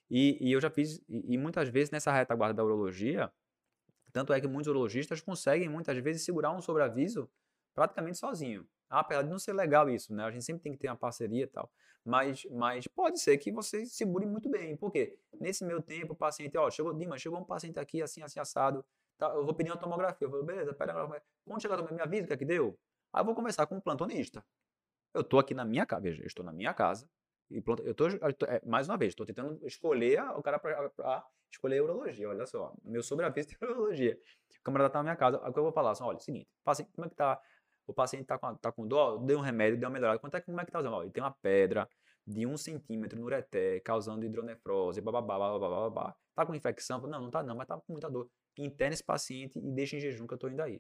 E, 0.10 0.38
e 0.40 0.54
eu 0.54 0.62
já 0.62 0.70
fiz, 0.70 1.00
e, 1.10 1.34
e 1.34 1.38
muitas 1.38 1.68
vezes 1.68 1.92
nessa 1.92 2.14
retaguarda 2.14 2.54
da 2.56 2.64
urologia, 2.64 3.30
tanto 4.12 4.34
é 4.34 4.42
que 4.42 4.48
muitos 4.48 4.68
urologistas 4.68 5.22
conseguem 5.22 5.70
muitas 5.70 5.98
vezes 6.00 6.24
segurar 6.24 6.52
um 6.52 6.62
sobreaviso 6.62 7.30
praticamente 7.74 8.18
sozinho. 8.18 8.68
Ah, 8.90 9.00
Apesar 9.02 9.22
de 9.24 9.30
não 9.30 9.40
ser 9.40 9.54
legal 9.54 9.90
isso, 9.90 10.14
né? 10.14 10.24
A 10.24 10.32
gente 10.32 10.44
sempre 10.44 10.64
tem 10.64 10.72
que 10.74 10.80
ter 10.80 10.88
uma 10.88 10.98
parceria 10.98 11.44
e 11.44 11.48
tal. 11.48 11.72
Mas, 12.04 12.46
mas 12.52 12.88
pode 12.88 13.20
ser 13.20 13.38
que 13.38 13.52
você 13.52 13.86
segure 13.86 14.26
muito 14.26 14.50
bem. 14.50 14.76
Por 14.76 14.92
quê? 14.92 15.18
Nesse 15.40 15.64
meu 15.64 15.82
tempo, 15.82 16.14
o 16.14 16.16
paciente, 16.16 16.58
ó, 16.58 16.70
chegou, 16.72 16.94
Dimas, 16.94 17.22
chegou 17.22 17.40
um 17.40 17.46
paciente 17.46 17.80
aqui 17.80 18.02
assim, 18.02 18.22
assim, 18.24 18.40
assado. 18.40 18.84
Tá, 19.18 19.28
eu 19.28 19.46
vou 19.46 19.54
pedir 19.54 19.70
uma 19.70 19.78
tomografia. 19.78 20.26
Eu 20.26 20.32
vou, 20.32 20.44
beleza, 20.44 20.74
pera, 20.74 20.94
agora, 20.94 21.22
quando 21.46 21.62
chegar 21.62 21.76
a 21.76 21.78
tomografia, 21.78 22.06
me 22.06 22.18
avisa 22.18 22.26
o 22.26 22.28
que 22.28 22.34
é 22.34 22.38
que 22.38 22.46
deu. 22.46 22.78
Aí 23.14 23.22
eu 23.22 23.26
vou 23.26 23.36
conversar 23.36 23.68
com 23.68 23.78
o 23.78 23.82
plantonista. 23.82 24.44
Eu 25.14 25.24
tô 25.24 25.40
aqui 25.40 25.54
na 25.54 25.66
minha 25.66 25.86
casa, 25.86 26.02
veja, 26.02 26.24
eu 26.24 26.28
estou 26.28 26.46
na 26.46 26.52
minha 26.52 26.74
casa. 26.74 27.08
E 27.50 27.62
pronto, 27.62 27.82
eu 27.84 27.94
tô, 27.96 28.08
eu 28.08 28.34
tô- 28.34 28.46
é, 28.46 28.62
mais 28.66 28.88
uma 28.88 28.98
vez, 28.98 29.12
estou 29.12 29.26
tentando 29.26 29.60
escolher 29.66 30.20
a- 30.20 30.38
o 30.38 30.44
cara 30.44 30.60
para 30.60 31.24
escolher 31.52 31.80
a 31.80 31.84
urologia. 31.84 32.30
Olha 32.30 32.46
só, 32.46 32.74
meu 32.84 33.02
sobreaviso 33.02 33.50
tem 33.50 33.58
urologia. 33.70 34.18
O 34.60 34.64
camarada 34.64 34.90
tá 34.92 35.00
na 35.00 35.04
minha 35.04 35.16
casa, 35.16 35.38
o 35.38 35.54
que 35.54 35.60
eu 35.60 35.64
vou 35.64 35.72
falar? 35.72 35.92
Assim, 35.92 36.04
olha, 36.04 36.18
é 36.18 36.20
seguinte, 36.20 36.48
paciente, 36.64 36.92
como 36.94 37.06
é 37.08 37.10
que 37.10 37.16
tá? 37.16 37.40
O 37.88 37.94
paciente 37.94 38.26
tá 38.26 38.38
com, 38.38 38.56
tá 38.56 38.72
com 38.72 38.88
dor, 38.88 39.18
dei 39.26 39.36
um 39.36 39.40
remédio, 39.42 39.80
deu 39.80 39.88
uma 39.90 39.94
melhorada. 39.94 40.20
Quanto 40.20 40.36
é, 40.38 40.42
como 40.42 40.62
é 40.62 40.66
que 40.66 40.72
tá 40.72 40.80
usando? 40.80 40.94
Ó, 40.94 41.02
ele 41.02 41.12
tem 41.12 41.24
uma 41.24 41.32
pedra 41.42 41.90
de 42.26 42.46
um 42.46 42.56
centímetro 42.56 43.18
no 43.20 43.26
ureté, 43.26 43.80
causando 43.80 44.24
hidronefrose, 44.26 45.02
bababá, 45.02 45.40
bababá, 45.40 45.70
bababá. 45.70 46.16
Tá 46.36 46.46
com 46.46 46.54
infecção? 46.54 47.02
Não, 47.02 47.20
não 47.22 47.32
tá 47.32 47.42
não, 47.42 47.56
mas 47.56 47.68
tá 47.68 47.76
com 47.78 47.92
muita 47.94 48.10
dor. 48.10 48.30
Interna 48.58 48.94
esse 48.94 49.04
paciente 49.04 49.58
e 49.58 49.72
deixa 49.72 49.96
em 49.96 50.00
jejum 50.00 50.28
que 50.28 50.34
eu 50.36 50.38
tô 50.38 50.48
indo 50.48 50.62
aí. 50.62 50.80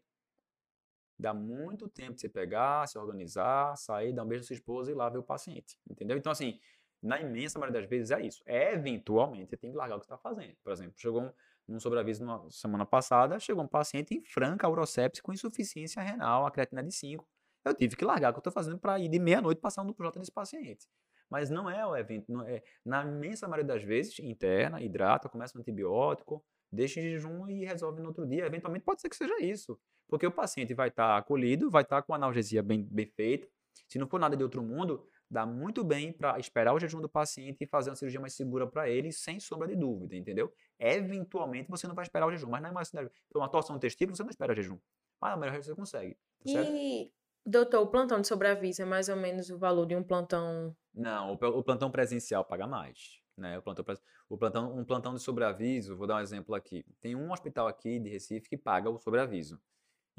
Dá 1.19 1.33
muito 1.33 1.89
tempo 1.89 2.13
de 2.13 2.21
você 2.21 2.29
pegar, 2.29 2.87
se 2.87 2.97
organizar, 2.97 3.75
sair, 3.75 4.13
dar 4.13 4.23
um 4.23 4.27
beijo 4.27 4.43
na 4.43 4.47
sua 4.47 4.53
esposa 4.53 4.89
e 4.89 4.93
ir 4.93 4.95
lá 4.95 5.09
ver 5.09 5.17
o 5.17 5.23
paciente. 5.23 5.77
Entendeu? 5.89 6.17
Então, 6.17 6.31
assim, 6.31 6.57
na 7.03 7.19
imensa 7.19 7.59
maioria 7.59 7.81
das 7.81 7.89
vezes 7.89 8.11
é 8.11 8.21
isso. 8.25 8.41
Eventualmente, 8.45 9.49
você 9.49 9.57
tem 9.57 9.71
que 9.71 9.77
largar 9.77 9.97
o 9.97 9.99
que 9.99 10.05
está 10.05 10.17
fazendo. 10.17 10.55
Por 10.63 10.71
exemplo, 10.71 10.93
chegou 10.97 11.23
um, 11.23 11.31
num 11.67 11.79
sobreaviso 11.79 12.23
na 12.25 12.49
semana 12.49 12.85
passada, 12.85 13.37
chegou 13.37 13.63
um 13.63 13.67
paciente 13.67 14.15
em 14.15 14.23
franca 14.23 14.67
urosepsia 14.69 15.21
com 15.21 15.33
insuficiência 15.33 16.01
renal, 16.01 16.45
a 16.45 16.51
creatina 16.51 16.81
de 16.81 16.93
5. 16.93 17.27
Eu 17.65 17.73
tive 17.73 17.97
que 17.97 18.05
largar 18.05 18.29
o 18.29 18.33
que 18.33 18.37
eu 18.37 18.41
estou 18.41 18.53
fazendo 18.53 18.79
para 18.79 18.97
ir 18.97 19.09
de 19.09 19.19
meia-noite 19.19 19.59
passar 19.59 19.83
no 19.83 19.93
J 19.93 20.19
desse 20.19 20.31
paciente. 20.31 20.87
Mas 21.29 21.49
não 21.49 21.69
é 21.69 21.85
o 21.85 21.95
evento. 21.95 22.31
Não 22.31 22.47
é, 22.47 22.63
na 22.83 23.03
imensa 23.03 23.47
maioria 23.47 23.67
das 23.67 23.83
vezes, 23.83 24.17
interna, 24.19 24.81
hidrata, 24.81 25.29
começa 25.29 25.57
um 25.57 25.61
antibiótico, 25.61 26.43
deixa 26.71 26.99
em 26.99 27.03
jejum 27.03 27.47
e 27.47 27.65
resolve 27.65 28.01
no 28.01 28.07
outro 28.07 28.25
dia. 28.25 28.45
Eventualmente 28.45 28.83
pode 28.83 29.01
ser 29.01 29.09
que 29.09 29.15
seja 29.15 29.39
isso. 29.41 29.79
Porque 30.09 30.25
o 30.25 30.31
paciente 30.31 30.73
vai 30.73 30.89
estar 30.89 31.17
acolhido, 31.17 31.69
vai 31.69 31.83
estar 31.83 32.01
com 32.01 32.13
a 32.13 32.15
analgesia 32.15 32.63
bem, 32.63 32.83
bem 32.83 33.05
feita. 33.05 33.47
Se 33.87 33.97
não 33.97 34.07
for 34.07 34.19
nada 34.19 34.35
de 34.35 34.43
outro 34.43 34.61
mundo, 34.61 35.07
dá 35.29 35.45
muito 35.45 35.83
bem 35.83 36.11
para 36.11 36.39
esperar 36.39 36.73
o 36.73 36.79
jejum 36.79 36.99
do 36.99 37.07
paciente 37.07 37.63
e 37.63 37.67
fazer 37.67 37.91
uma 37.91 37.95
cirurgia 37.95 38.19
mais 38.19 38.33
segura 38.33 38.65
para 38.65 38.89
ele, 38.89 39.11
sem 39.11 39.39
sombra 39.39 39.67
de 39.67 39.75
dúvida, 39.75 40.15
entendeu? 40.15 40.51
Eventualmente 40.79 41.69
você 41.69 41.87
não 41.87 41.93
vai 41.93 42.03
esperar 42.03 42.27
o 42.27 42.31
jejum, 42.31 42.49
mas 42.49 42.61
na 42.61 42.69
imagem 42.69 43.09
uma 43.33 43.47
torção 43.47 43.75
do 43.75 43.79
testículo 43.79 44.15
você 44.15 44.23
não 44.23 44.29
espera 44.31 44.55
jejum. 44.55 44.77
Mas 45.21 45.31
na 45.31 45.37
maioria 45.37 45.61
você 45.61 45.75
consegue. 45.75 46.17
Tá 46.43 46.51
certo? 46.51 46.71
E, 46.71 47.11
doutor, 47.45 47.81
o 47.81 47.87
plantão 47.87 48.19
de 48.19 48.27
sobreaviso 48.27 48.81
é 48.81 48.85
mais 48.85 49.09
ou 49.09 49.15
menos 49.15 49.49
o 49.49 49.57
valor 49.59 49.85
de 49.85 49.95
um 49.95 50.03
plantão? 50.03 50.75
Não, 50.93 51.33
o, 51.33 51.33
o 51.33 51.63
plantão 51.63 51.91
presencial 51.91 52.43
paga 52.43 52.65
mais. 52.65 53.21
Né? 53.37 53.57
O 53.57 53.61
plantão, 53.61 53.85
o 54.27 54.37
plantão, 54.37 54.77
um 54.77 54.83
plantão 54.83 55.13
de 55.13 55.21
sobreaviso, 55.21 55.95
vou 55.95 56.07
dar 56.07 56.15
um 56.15 56.19
exemplo 56.19 56.55
aqui. 56.55 56.85
Tem 56.99 57.15
um 57.15 57.31
hospital 57.31 57.67
aqui 57.67 57.99
de 57.99 58.09
Recife 58.09 58.49
que 58.49 58.57
paga 58.57 58.89
o 58.89 58.99
sobreaviso. 58.99 59.59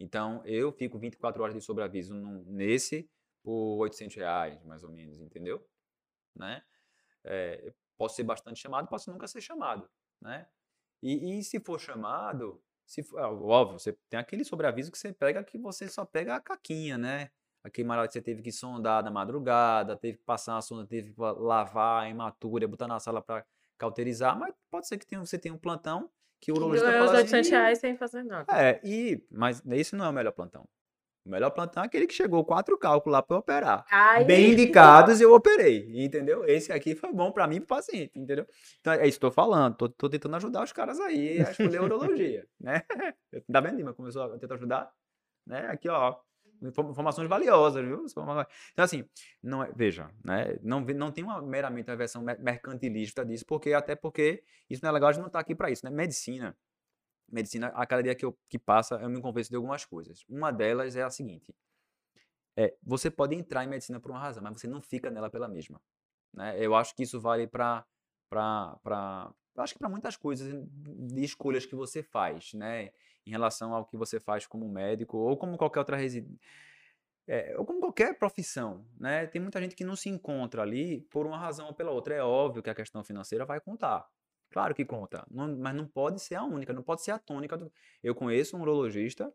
Então, 0.00 0.42
eu 0.46 0.72
fico 0.72 0.98
24 0.98 1.42
horas 1.42 1.54
de 1.54 1.60
sobreaviso 1.60 2.14
nesse 2.46 3.08
por 3.42 3.76
800 3.80 4.16
reais, 4.16 4.64
mais 4.64 4.82
ou 4.82 4.90
menos, 4.90 5.20
entendeu? 5.20 5.62
Né? 6.34 6.62
É, 7.22 7.70
posso 7.98 8.16
ser 8.16 8.24
bastante 8.24 8.58
chamado, 8.58 8.88
posso 8.88 9.12
nunca 9.12 9.28
ser 9.28 9.42
chamado, 9.42 9.86
né? 10.18 10.48
E, 11.02 11.38
e 11.38 11.44
se 11.44 11.60
for 11.60 11.78
chamado, 11.78 12.62
se 12.86 13.02
for, 13.02 13.20
óbvio, 13.20 13.78
você 13.78 13.92
tem 14.08 14.18
aquele 14.18 14.42
sobreaviso 14.42 14.90
que 14.90 14.98
você 14.98 15.12
pega 15.12 15.44
que 15.44 15.58
você 15.58 15.86
só 15.86 16.04
pega 16.06 16.36
a 16.36 16.40
caquinha, 16.40 16.96
né? 16.96 17.30
Aquele 17.62 17.86
marado 17.86 18.08
que 18.08 18.14
você 18.14 18.22
teve 18.22 18.40
que 18.40 18.50
sondar 18.50 19.04
na 19.04 19.10
madrugada, 19.10 19.98
teve 19.98 20.16
que 20.16 20.24
passar 20.24 20.54
uma 20.54 20.62
sonda, 20.62 20.86
teve 20.86 21.12
que 21.12 21.20
lavar 21.20 22.04
a 22.04 22.08
imatura, 22.08 22.66
botar 22.66 22.88
na 22.88 22.98
sala 22.98 23.20
para 23.20 23.44
cauterizar, 23.76 24.38
mas 24.38 24.54
pode 24.70 24.88
ser 24.88 24.96
que 24.96 25.06
tenha, 25.06 25.20
você 25.20 25.38
tenha 25.38 25.54
um 25.54 25.58
plantão 25.58 26.10
que 26.40 26.50
o 26.50 26.56
urologista 26.56 26.90
fala 26.90 27.04
os 27.04 27.10
800 27.10 27.38
assim, 27.38 27.50
reais 27.50 27.78
sem 27.78 27.96
fazer 27.96 28.22
nada. 28.22 28.46
É, 28.50 28.80
e, 28.82 29.22
mas 29.30 29.62
esse 29.70 29.94
não 29.94 30.06
é 30.06 30.08
o 30.08 30.12
melhor 30.12 30.32
plantão. 30.32 30.66
O 31.24 31.28
melhor 31.28 31.50
plantão 31.50 31.82
é 31.82 31.86
aquele 31.86 32.06
que 32.06 32.14
chegou 32.14 32.44
quatro 32.44 32.78
cálculos 32.78 33.12
lá 33.12 33.22
para 33.22 33.36
operar. 33.36 33.84
Ai. 33.90 34.24
Bem 34.24 34.52
indicados 34.52 35.20
eu 35.20 35.34
operei, 35.34 35.86
entendeu? 36.02 36.46
Esse 36.46 36.72
aqui 36.72 36.94
foi 36.94 37.12
bom 37.12 37.30
para 37.30 37.46
mim 37.46 37.56
e 37.56 37.60
pro 37.60 37.76
paciente, 37.76 38.18
entendeu? 38.18 38.46
Então 38.80 38.94
é 38.94 39.06
isso 39.06 39.18
que 39.18 39.26
tô 39.26 39.30
falando, 39.30 39.76
tô, 39.76 40.08
tentando 40.08 40.36
ajudar 40.36 40.64
os 40.64 40.72
caras 40.72 40.98
aí 40.98 41.40
a 41.40 41.50
escolher 41.50 41.76
a 41.76 41.82
urologia, 41.82 42.46
né? 42.58 42.82
Tá 43.52 43.60
vendo, 43.60 43.76
Lima? 43.76 43.92
Começou 43.92 44.22
a 44.22 44.38
tentar 44.38 44.54
ajudar? 44.54 44.90
Né? 45.46 45.66
Aqui, 45.68 45.88
ó, 45.90 46.16
informações 46.62 47.28
valiosas, 47.28 47.84
viu? 47.84 48.04
Então, 48.06 48.46
assim, 48.76 49.04
não 49.42 49.62
é, 49.62 49.72
veja, 49.74 50.10
né? 50.24 50.58
Não, 50.62 50.80
não 50.80 51.10
tem 51.10 51.24
uma, 51.24 51.40
meramente 51.42 51.90
uma 51.90 51.96
versão 51.96 52.22
mercantilista 52.22 53.24
disso, 53.24 53.44
porque 53.46 53.72
até 53.72 53.94
porque 53.94 54.42
isso 54.68 54.82
não 54.82 54.90
é 54.90 54.92
legal, 54.92 55.08
a 55.08 55.12
gente 55.12 55.22
não 55.22 55.28
está 55.28 55.40
aqui 55.40 55.54
para 55.54 55.70
isso, 55.70 55.84
né? 55.84 55.90
Medicina 55.90 56.56
medicina, 57.30 57.68
a 57.68 57.86
cada 57.86 58.02
dia 58.02 58.14
que, 58.14 58.24
eu, 58.24 58.36
que 58.48 58.58
passa, 58.58 58.96
eu 58.96 59.08
me 59.08 59.20
convenço 59.20 59.50
de 59.50 59.56
algumas 59.56 59.84
coisas. 59.84 60.24
Uma 60.28 60.50
delas 60.50 60.96
é 60.96 61.02
a 61.02 61.10
seguinte: 61.10 61.54
é, 62.56 62.74
você 62.82 63.10
pode 63.10 63.34
entrar 63.34 63.64
em 63.64 63.68
medicina 63.68 64.00
por 64.00 64.10
uma 64.10 64.20
razão, 64.20 64.42
mas 64.42 64.60
você 64.60 64.66
não 64.66 64.82
fica 64.82 65.10
nela 65.10 65.30
pela 65.30 65.48
mesma. 65.48 65.80
Né? 66.34 66.56
Eu 66.58 66.74
acho 66.74 66.94
que 66.94 67.02
isso 67.02 67.20
vale 67.20 67.46
para 67.46 67.84
acho 69.56 69.74
que 69.74 69.78
para 69.78 69.88
muitas 69.88 70.16
coisas 70.16 70.52
de 70.70 71.22
escolhas 71.22 71.66
que 71.66 71.74
você 71.74 72.02
faz, 72.02 72.54
né, 72.54 72.92
em 73.30 73.32
relação 73.32 73.74
ao 73.74 73.86
que 73.86 73.96
você 73.96 74.18
faz 74.18 74.46
como 74.46 74.68
médico 74.68 75.16
ou 75.16 75.36
como 75.36 75.56
qualquer 75.56 75.78
outra 75.78 75.96
residência. 75.96 76.38
É, 77.26 77.54
ou 77.56 77.64
como 77.64 77.80
qualquer 77.80 78.18
profissão, 78.18 78.84
né? 78.98 79.26
Tem 79.26 79.40
muita 79.40 79.60
gente 79.60 79.76
que 79.76 79.84
não 79.84 79.94
se 79.94 80.08
encontra 80.08 80.62
ali 80.62 81.02
por 81.10 81.26
uma 81.26 81.38
razão 81.38 81.68
ou 81.68 81.74
pela 81.74 81.92
outra. 81.92 82.14
É 82.14 82.22
óbvio 82.22 82.62
que 82.62 82.70
a 82.70 82.74
questão 82.74 83.04
financeira 83.04 83.44
vai 83.44 83.60
contar, 83.60 84.08
Claro 84.50 84.74
que 84.74 84.84
conta, 84.84 85.24
não, 85.30 85.56
mas 85.56 85.74
não 85.74 85.86
pode 85.86 86.20
ser 86.20 86.34
a 86.34 86.42
única, 86.42 86.72
não 86.72 86.82
pode 86.82 87.02
ser 87.02 87.12
a 87.12 87.18
tônica. 87.18 87.56
Do... 87.56 87.72
Eu 88.02 88.16
conheço 88.16 88.56
um 88.56 88.62
urologista 88.62 89.32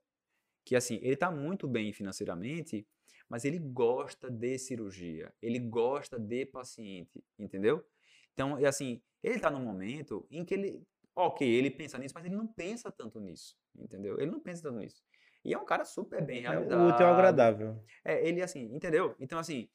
que, 0.65 0.75
assim, 0.75 0.95
ele 0.95 1.13
está 1.13 1.31
muito 1.31 1.67
bem 1.67 1.93
financeiramente, 1.93 2.85
mas 3.29 3.45
ele 3.45 3.57
gosta 3.57 4.29
de 4.29 4.57
cirurgia, 4.57 5.33
ele 5.41 5.57
gosta 5.57 6.19
de 6.19 6.45
paciente, 6.45 7.23
entendeu? 7.39 7.85
Então, 8.33 8.57
é 8.57 8.65
assim, 8.65 9.01
ele 9.23 9.35
está 9.35 9.49
num 9.49 9.63
momento 9.63 10.27
em 10.29 10.43
que 10.43 10.53
ele, 10.53 10.83
ok, 11.15 11.47
ele 11.47 11.71
pensa 11.71 11.97
nisso, 11.97 12.13
mas 12.15 12.25
ele 12.25 12.35
não 12.35 12.47
pensa 12.47 12.91
tanto 12.91 13.19
nisso, 13.19 13.57
entendeu? 13.75 14.19
Ele 14.19 14.31
não 14.31 14.39
pensa 14.39 14.63
tanto 14.63 14.79
nisso. 14.79 15.03
E 15.43 15.53
é 15.53 15.57
um 15.57 15.65
cara 15.65 15.85
super 15.85 16.23
bem 16.25 16.41
realizado. 16.41 16.81
É 16.81 16.83
o 16.83 16.89
útil 16.89 17.05
agradável. 17.05 17.79
É, 18.03 18.27
ele 18.27 18.41
assim, 18.41 18.73
entendeu? 18.75 19.15
Então, 19.19 19.37
assim, 19.37 19.69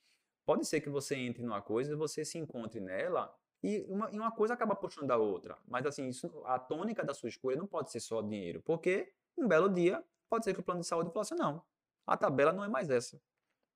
pode 0.44 0.66
ser 0.66 0.80
que 0.80 0.90
você 0.90 1.14
entre 1.16 1.42
numa 1.42 1.62
coisa 1.62 1.92
e 1.92 1.96
você 1.96 2.24
se 2.24 2.38
encontre 2.38 2.80
nela 2.80 3.32
e 3.62 3.84
uma, 3.88 4.10
e 4.10 4.18
uma 4.18 4.32
coisa 4.32 4.54
acaba 4.54 4.74
puxando 4.74 5.10
a 5.12 5.16
outra. 5.16 5.56
Mas 5.68 5.86
assim, 5.86 6.08
isso, 6.08 6.42
a 6.44 6.58
tônica 6.58 7.04
da 7.04 7.14
sua 7.14 7.28
escolha 7.28 7.56
não 7.56 7.66
pode 7.66 7.90
ser 7.92 8.00
só 8.00 8.20
dinheiro. 8.20 8.60
Porque 8.62 9.12
um 9.38 9.46
belo 9.46 9.68
dia 9.68 10.04
pode 10.28 10.44
ser 10.44 10.54
que 10.54 10.60
o 10.60 10.62
plano 10.62 10.80
de 10.80 10.86
saúde 10.86 11.10
fale 11.12 11.22
assim, 11.22 11.36
não, 11.36 11.62
a 12.06 12.16
tabela 12.16 12.52
não 12.52 12.64
é 12.64 12.68
mais 12.68 12.90
essa. 12.90 13.20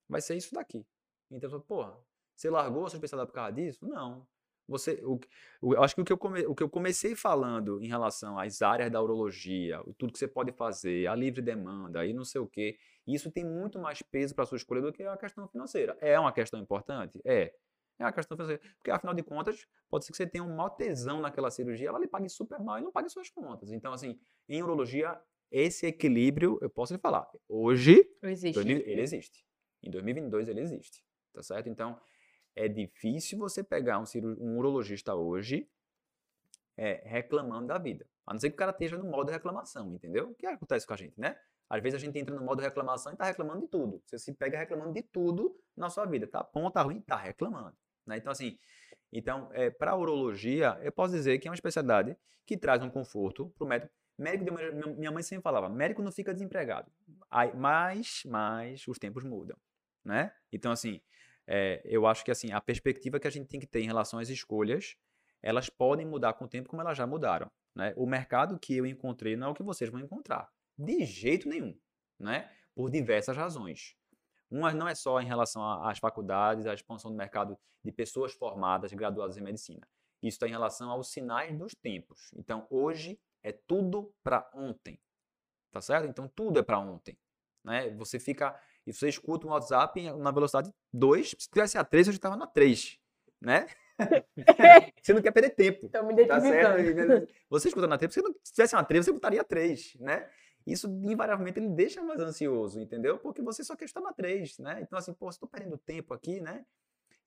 Vai 0.08 0.20
ser 0.20 0.36
isso 0.36 0.52
daqui. 0.52 0.84
Então, 1.30 1.60
porra, 1.60 1.96
você 2.34 2.50
largou 2.50 2.86
a 2.86 2.90
sua 2.90 2.96
especialidade 2.96 3.30
por 3.30 3.36
causa 3.36 3.52
disso? 3.52 3.86
Não. 3.86 4.26
Você, 4.66 5.00
o, 5.02 5.20
o, 5.60 5.74
eu 5.74 5.82
acho 5.82 5.94
que 5.94 6.00
o 6.00 6.04
que, 6.04 6.12
eu 6.12 6.16
come, 6.16 6.46
o 6.46 6.54
que 6.54 6.62
eu 6.62 6.68
comecei 6.68 7.14
falando 7.14 7.82
em 7.82 7.86
relação 7.86 8.38
às 8.38 8.62
áreas 8.62 8.90
da 8.90 9.00
urologia, 9.00 9.82
tudo 9.98 10.12
que 10.12 10.18
você 10.18 10.28
pode 10.28 10.52
fazer, 10.52 11.06
a 11.06 11.14
livre 11.14 11.42
demanda 11.42 12.04
e 12.06 12.14
não 12.14 12.24
sei 12.24 12.40
o 12.40 12.46
quê, 12.46 12.78
isso 13.06 13.30
tem 13.30 13.44
muito 13.44 13.78
mais 13.78 14.00
peso 14.00 14.34
para 14.34 14.44
a 14.44 14.46
sua 14.46 14.56
escolha 14.56 14.80
do 14.80 14.92
que 14.92 15.02
a 15.02 15.16
questão 15.16 15.46
financeira. 15.48 15.96
É 16.00 16.18
uma 16.18 16.32
questão 16.32 16.58
importante? 16.58 17.20
É. 17.24 17.54
É 17.98 18.04
a 18.04 18.12
questão 18.12 18.36
financeira. 18.36 18.62
Porque, 18.76 18.90
afinal 18.90 19.14
de 19.14 19.22
contas, 19.22 19.66
pode 19.88 20.04
ser 20.04 20.12
que 20.12 20.16
você 20.16 20.26
tenha 20.26 20.42
um 20.42 20.56
maior 20.56 20.70
tesão 20.70 21.20
naquela 21.20 21.50
cirurgia, 21.50 21.88
ela 21.88 21.98
lhe 21.98 22.08
pague 22.08 22.28
super 22.28 22.58
mal 22.58 22.78
e 22.78 22.82
não 22.82 22.90
pague 22.90 23.08
suas 23.08 23.30
contas. 23.30 23.70
Então, 23.70 23.92
assim, 23.92 24.18
em 24.48 24.62
urologia, 24.62 25.20
esse 25.50 25.86
equilíbrio, 25.86 26.58
eu 26.60 26.70
posso 26.70 26.92
lhe 26.92 26.98
falar, 26.98 27.30
hoje, 27.48 28.04
existe. 28.22 28.58
ele 28.90 29.00
existe. 29.00 29.46
Em 29.82 29.90
2022, 29.90 30.48
ele 30.48 30.60
existe. 30.60 31.04
Tá 31.32 31.42
certo? 31.42 31.68
Então, 31.68 32.00
é 32.54 32.68
difícil 32.68 33.38
você 33.38 33.62
pegar 33.62 33.98
um, 33.98 34.04
um 34.38 34.58
urologista 34.58 35.14
hoje 35.14 35.68
é, 36.76 37.02
reclamando 37.04 37.68
da 37.68 37.78
vida. 37.78 38.06
A 38.26 38.32
não 38.32 38.40
ser 38.40 38.50
que 38.50 38.54
o 38.54 38.58
cara 38.58 38.70
esteja 38.70 38.96
no 38.96 39.04
modo 39.04 39.30
reclamação, 39.30 39.94
entendeu? 39.94 40.30
O 40.30 40.34
que 40.34 40.46
acontece 40.46 40.86
com 40.86 40.94
a 40.94 40.96
gente, 40.96 41.18
né? 41.20 41.36
Às 41.68 41.82
vezes 41.82 42.00
a 42.00 42.04
gente 42.04 42.18
entra 42.18 42.34
no 42.34 42.42
modo 42.44 42.60
reclamação 42.60 43.12
e 43.12 43.14
está 43.14 43.24
reclamando 43.24 43.62
de 43.62 43.68
tudo. 43.68 44.02
Você 44.04 44.18
se 44.18 44.32
pega 44.32 44.58
reclamando 44.58 44.92
de 44.92 45.02
tudo 45.02 45.58
na 45.76 45.90
sua 45.90 46.04
vida. 46.06 46.26
Tá 46.26 46.42
bom, 46.42 46.70
tá 46.70 46.82
ruim, 46.82 47.00
tá 47.00 47.16
reclamando. 47.16 47.76
Né? 48.06 48.18
Então, 48.18 48.30
assim, 48.30 48.58
então, 49.12 49.48
é, 49.52 49.70
para 49.70 49.92
a 49.92 49.96
urologia, 49.96 50.78
eu 50.82 50.92
posso 50.92 51.14
dizer 51.14 51.38
que 51.38 51.48
é 51.48 51.50
uma 51.50 51.54
especialidade 51.54 52.16
que 52.46 52.56
traz 52.56 52.82
um 52.82 52.90
conforto 52.90 53.48
para 53.56 53.64
o 53.64 53.68
médico. 53.68 53.92
Médico, 54.16 54.54
minha 54.96 55.10
mãe 55.10 55.22
sempre 55.22 55.42
falava, 55.42 55.68
médico 55.68 56.02
não 56.02 56.12
fica 56.12 56.32
desempregado. 56.32 56.90
Mas, 57.54 58.22
mas 58.26 58.86
os 58.86 58.98
tempos 58.98 59.24
mudam, 59.24 59.56
né? 60.04 60.32
Então, 60.52 60.70
assim, 60.70 61.00
é, 61.46 61.80
eu 61.84 62.06
acho 62.06 62.24
que 62.24 62.30
assim 62.30 62.52
a 62.52 62.60
perspectiva 62.60 63.20
que 63.20 63.26
a 63.26 63.30
gente 63.30 63.48
tem 63.48 63.60
que 63.60 63.66
ter 63.66 63.80
em 63.80 63.86
relação 63.86 64.18
às 64.18 64.28
escolhas, 64.28 64.96
elas 65.42 65.68
podem 65.68 66.06
mudar 66.06 66.32
com 66.34 66.44
o 66.44 66.48
tempo 66.48 66.68
como 66.68 66.82
elas 66.82 66.96
já 66.96 67.06
mudaram. 67.06 67.50
Né? 67.74 67.92
O 67.96 68.06
mercado 68.06 68.58
que 68.58 68.76
eu 68.76 68.86
encontrei 68.86 69.36
não 69.36 69.48
é 69.48 69.50
o 69.50 69.54
que 69.54 69.62
vocês 69.62 69.90
vão 69.90 70.00
encontrar. 70.00 70.48
De 70.76 71.04
jeito 71.04 71.48
nenhum, 71.48 71.78
né? 72.18 72.50
Por 72.74 72.90
diversas 72.90 73.36
razões. 73.36 73.94
Uma 74.50 74.72
não 74.72 74.88
é 74.88 74.94
só 74.94 75.20
em 75.20 75.26
relação 75.26 75.62
às 75.82 75.98
faculdades, 75.98 76.66
à 76.66 76.74
expansão 76.74 77.10
do 77.10 77.16
mercado 77.16 77.58
de 77.84 77.92
pessoas 77.92 78.32
formadas, 78.32 78.92
graduadas 78.92 79.36
em 79.36 79.42
medicina. 79.42 79.86
Isso 80.22 80.36
está 80.36 80.46
em 80.46 80.50
relação 80.50 80.90
aos 80.90 81.10
sinais 81.10 81.56
dos 81.56 81.74
tempos. 81.74 82.30
Então, 82.34 82.66
hoje 82.70 83.20
é 83.42 83.52
tudo 83.52 84.14
para 84.22 84.48
ontem. 84.54 84.98
Tá 85.70 85.80
certo? 85.80 86.06
Então, 86.06 86.28
tudo 86.28 86.58
é 86.58 86.62
para 86.62 86.78
ontem. 86.78 87.18
Né? 87.62 87.90
Você 87.90 88.18
fica. 88.18 88.58
E 88.86 88.92
você 88.92 89.08
escuta 89.08 89.46
um 89.46 89.50
WhatsApp 89.50 90.10
na 90.12 90.30
velocidade 90.30 90.72
2, 90.92 91.30
se 91.30 91.48
tivesse 91.48 91.78
a 91.78 91.84
3, 91.84 92.08
eu 92.08 92.12
já 92.12 92.16
estava 92.16 92.36
na 92.36 92.46
3. 92.46 92.98
Né? 93.40 93.66
você 95.02 95.14
não 95.14 95.22
quer 95.22 95.30
perder 95.30 95.50
tempo. 95.50 95.86
Estou 95.86 96.04
me 96.04 96.26
tá 96.26 96.40
certo? 96.40 97.28
Você 97.48 97.68
escuta 97.68 97.86
na 97.86 97.96
3, 97.96 98.12
se 98.12 98.52
tivesse 98.52 98.74
uma 98.74 98.84
3, 98.84 99.04
você 99.04 99.12
botaria 99.12 99.44
3, 99.44 99.96
né? 100.00 100.28
isso 100.66 100.88
invariavelmente 100.88 101.58
ele 101.58 101.68
deixa 101.68 102.02
mais 102.02 102.20
ansioso, 102.20 102.80
entendeu? 102.80 103.18
Porque 103.18 103.42
você 103.42 103.62
só 103.62 103.76
quer 103.76 103.84
estar 103.84 104.00
na 104.00 104.12
3, 104.12 104.58
né? 104.58 104.80
Então, 104.80 104.98
assim, 104.98 105.12
pô, 105.12 105.28
estou 105.28 105.48
perdendo 105.48 105.76
tempo 105.76 106.14
aqui, 106.14 106.40
né? 106.40 106.64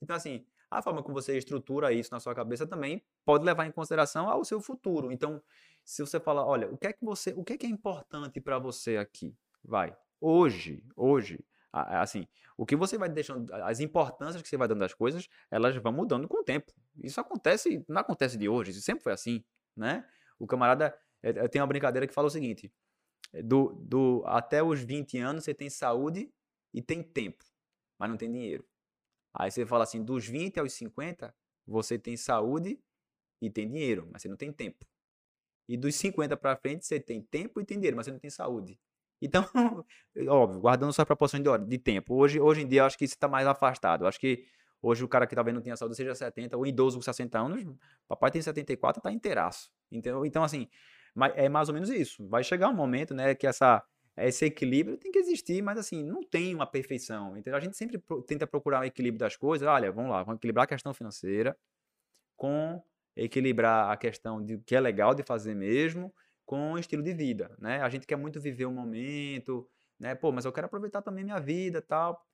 Então, 0.01 0.16
assim, 0.16 0.45
a 0.70 0.82
forma 0.82 1.03
como 1.03 1.14
você 1.14 1.38
estrutura 1.38 1.93
isso 1.93 2.12
na 2.12 2.20
sua 2.20 2.34
cabeça 2.34 2.66
também 2.66 3.03
pode 3.24 3.45
levar 3.45 3.66
em 3.66 3.72
consideração 3.72 4.28
ao 4.28 4.43
seu 4.43 4.60
futuro. 4.60 5.12
Então, 5.12 5.41
se 5.84 6.01
você 6.01 6.20
falar, 6.20 6.45
olha, 6.45 6.68
o 6.70 6.78
que 6.78 6.88
é 6.88 6.93
que 6.93 7.03
você, 7.05 7.32
o 7.32 7.43
que 7.43 7.53
é 7.53 7.58
que 7.58 7.66
é 7.66 7.70
importante 7.70 8.41
para 8.41 8.58
você 8.58 8.97
aqui? 8.97 9.36
Vai. 9.64 9.95
Hoje, 10.20 10.84
hoje, 10.95 11.39
assim, 11.72 12.28
o 12.57 12.65
que 12.65 12.76
você 12.76 12.97
vai 12.97 13.09
deixando, 13.09 13.53
as 13.53 13.80
importâncias 13.80 14.41
que 14.41 14.47
você 14.49 14.57
vai 14.57 14.68
dando 14.68 14.84
às 14.84 14.93
coisas, 14.93 15.28
elas 15.51 15.76
vão 15.78 15.91
mudando 15.91 16.28
com 16.28 16.39
o 16.39 16.43
tempo. 16.43 16.74
Isso 17.03 17.20
acontece, 17.22 17.86
não 17.88 18.01
acontece 18.01 18.38
de 18.38 18.49
hoje, 18.49 18.72
isso 18.72 18.82
sempre 18.82 19.03
foi 19.03 19.13
assim, 19.13 19.43
né? 19.76 20.07
O 20.39 20.47
camarada, 20.47 20.97
eh, 21.22 21.47
tem 21.47 21.61
uma 21.61 21.68
brincadeira 21.68 22.07
que 22.07 22.13
fala 22.13 22.28
o 22.28 22.32
seguinte, 22.32 22.72
do, 23.43 23.74
do 23.74 24.24
até 24.26 24.63
os 24.63 24.82
20 24.82 25.18
anos 25.20 25.43
você 25.43 25.53
tem 25.53 25.70
saúde 25.70 26.32
e 26.74 26.82
tem 26.82 27.03
tempo, 27.03 27.43
mas 27.99 28.09
não 28.09 28.18
tem 28.18 28.32
dinheiro. 28.32 28.65
Aí 29.34 29.51
você 29.51 29.65
fala 29.65 29.84
assim, 29.84 30.03
dos 30.03 30.28
20 30.28 30.59
aos 30.59 30.74
50, 30.74 31.34
você 31.65 31.99
tem 31.99 32.18
saúde 32.18 32.80
e 33.41 33.49
tem 33.49 33.68
dinheiro, 33.68 34.09
mas 34.11 34.22
você 34.22 34.28
não 34.30 34.38
tem 34.38 34.51
tempo. 34.51 34.86
E 35.68 35.78
dos 35.78 35.95
50 35.95 36.38
para 36.38 36.55
frente, 36.55 36.86
você 36.86 36.99
tem 36.99 37.22
tempo 37.22 37.59
e 37.61 37.65
tem 37.65 37.78
dinheiro, 37.78 37.97
mas 37.97 38.05
você 38.05 38.11
não 38.11 38.20
tem 38.20 38.30
saúde. 38.30 38.80
Então, 39.22 39.43
óbvio, 40.28 40.59
guardando 40.59 40.93
suas 40.93 41.05
proporções 41.05 41.41
de, 41.41 41.49
hora, 41.49 41.63
de 41.63 41.78
tempo. 41.78 42.15
Hoje, 42.15 42.39
hoje 42.39 42.61
em 42.61 42.68
dia, 42.68 42.82
eu 42.82 42.86
acho 42.86 42.97
que 42.97 43.05
isso 43.05 43.15
está 43.15 43.28
mais 43.28 43.47
afastado. 43.47 44.03
Eu 44.03 44.07
acho 44.07 44.20
que 44.20 44.45
hoje 44.82 45.03
o 45.03 45.07
cara 45.07 45.26
que 45.26 45.36
talvez 45.36 45.53
não 45.53 45.61
tenha 45.61 45.76
saúde 45.76 45.95
seja 45.95 46.13
70, 46.13 46.55
ou 46.55 46.65
idoso 46.65 46.97
com 46.97 47.01
60 47.01 47.39
anos, 47.39 47.65
papai 48.07 48.32
tem 48.32 48.41
74 48.41 48.99
e 48.99 49.03
tá 49.03 49.11
inteiraço. 49.11 49.72
Entendeu? 49.91 50.26
Então, 50.26 50.43
assim, 50.43 50.68
é 51.36 51.49
mais 51.49 51.68
ou 51.68 51.74
menos 51.74 51.89
isso. 51.89 52.28
Vai 52.28 52.43
chegar 52.43 52.70
um 52.70 52.76
momento, 52.76 53.13
né, 53.13 53.34
que 53.34 53.47
essa, 53.47 53.84
esse 54.18 54.45
equilíbrio 54.45 54.97
tem 54.97 55.11
que 55.11 55.20
existir, 55.20 55.61
mas 55.61 55.78
assim, 55.78 56.03
não 56.03 56.22
tem 56.22 56.53
uma 56.53 56.68
perfeição. 56.68 57.36
Entendeu? 57.36 57.57
A 57.57 57.61
gente 57.61 57.76
sempre 57.76 58.01
tenta 58.28 58.45
procurar 58.45 58.82
um 58.82 58.84
equilíbrio 58.84 59.20
das 59.20 59.36
coisas. 59.36 59.68
Olha, 59.68 59.91
vamos 59.91 60.11
lá, 60.11 60.24
vamos 60.24 60.38
equilibrar 60.38 60.65
a 60.65 60.68
questão 60.68 60.93
financeira 60.93 61.57
com 62.36 62.82
equilibrar 63.15 63.91
a 63.91 63.97
questão 63.97 64.43
de 64.43 64.59
que 64.59 64.76
é 64.76 64.80
legal 64.80 65.15
de 65.15 65.24
fazer 65.24 65.55
mesmo 65.55 66.13
com 66.48 66.80
estilo 66.80 67.04
de 67.04 67.14
vida, 67.14 67.54
né? 67.60 67.82
A 67.82 67.89
gente 67.89 68.08
quer 68.08 68.16
muito 68.16 68.39
viver 68.39 68.66
o 68.66 68.72
momento, 68.72 69.68
né? 70.00 70.16
Pô, 70.16 70.32
mas 70.32 70.45
eu 70.45 70.52
quero 70.52 70.66
aproveitar 70.66 71.02
também 71.02 71.24
minha 71.24 71.39
vida, 71.39 71.82
tal. 71.82 72.26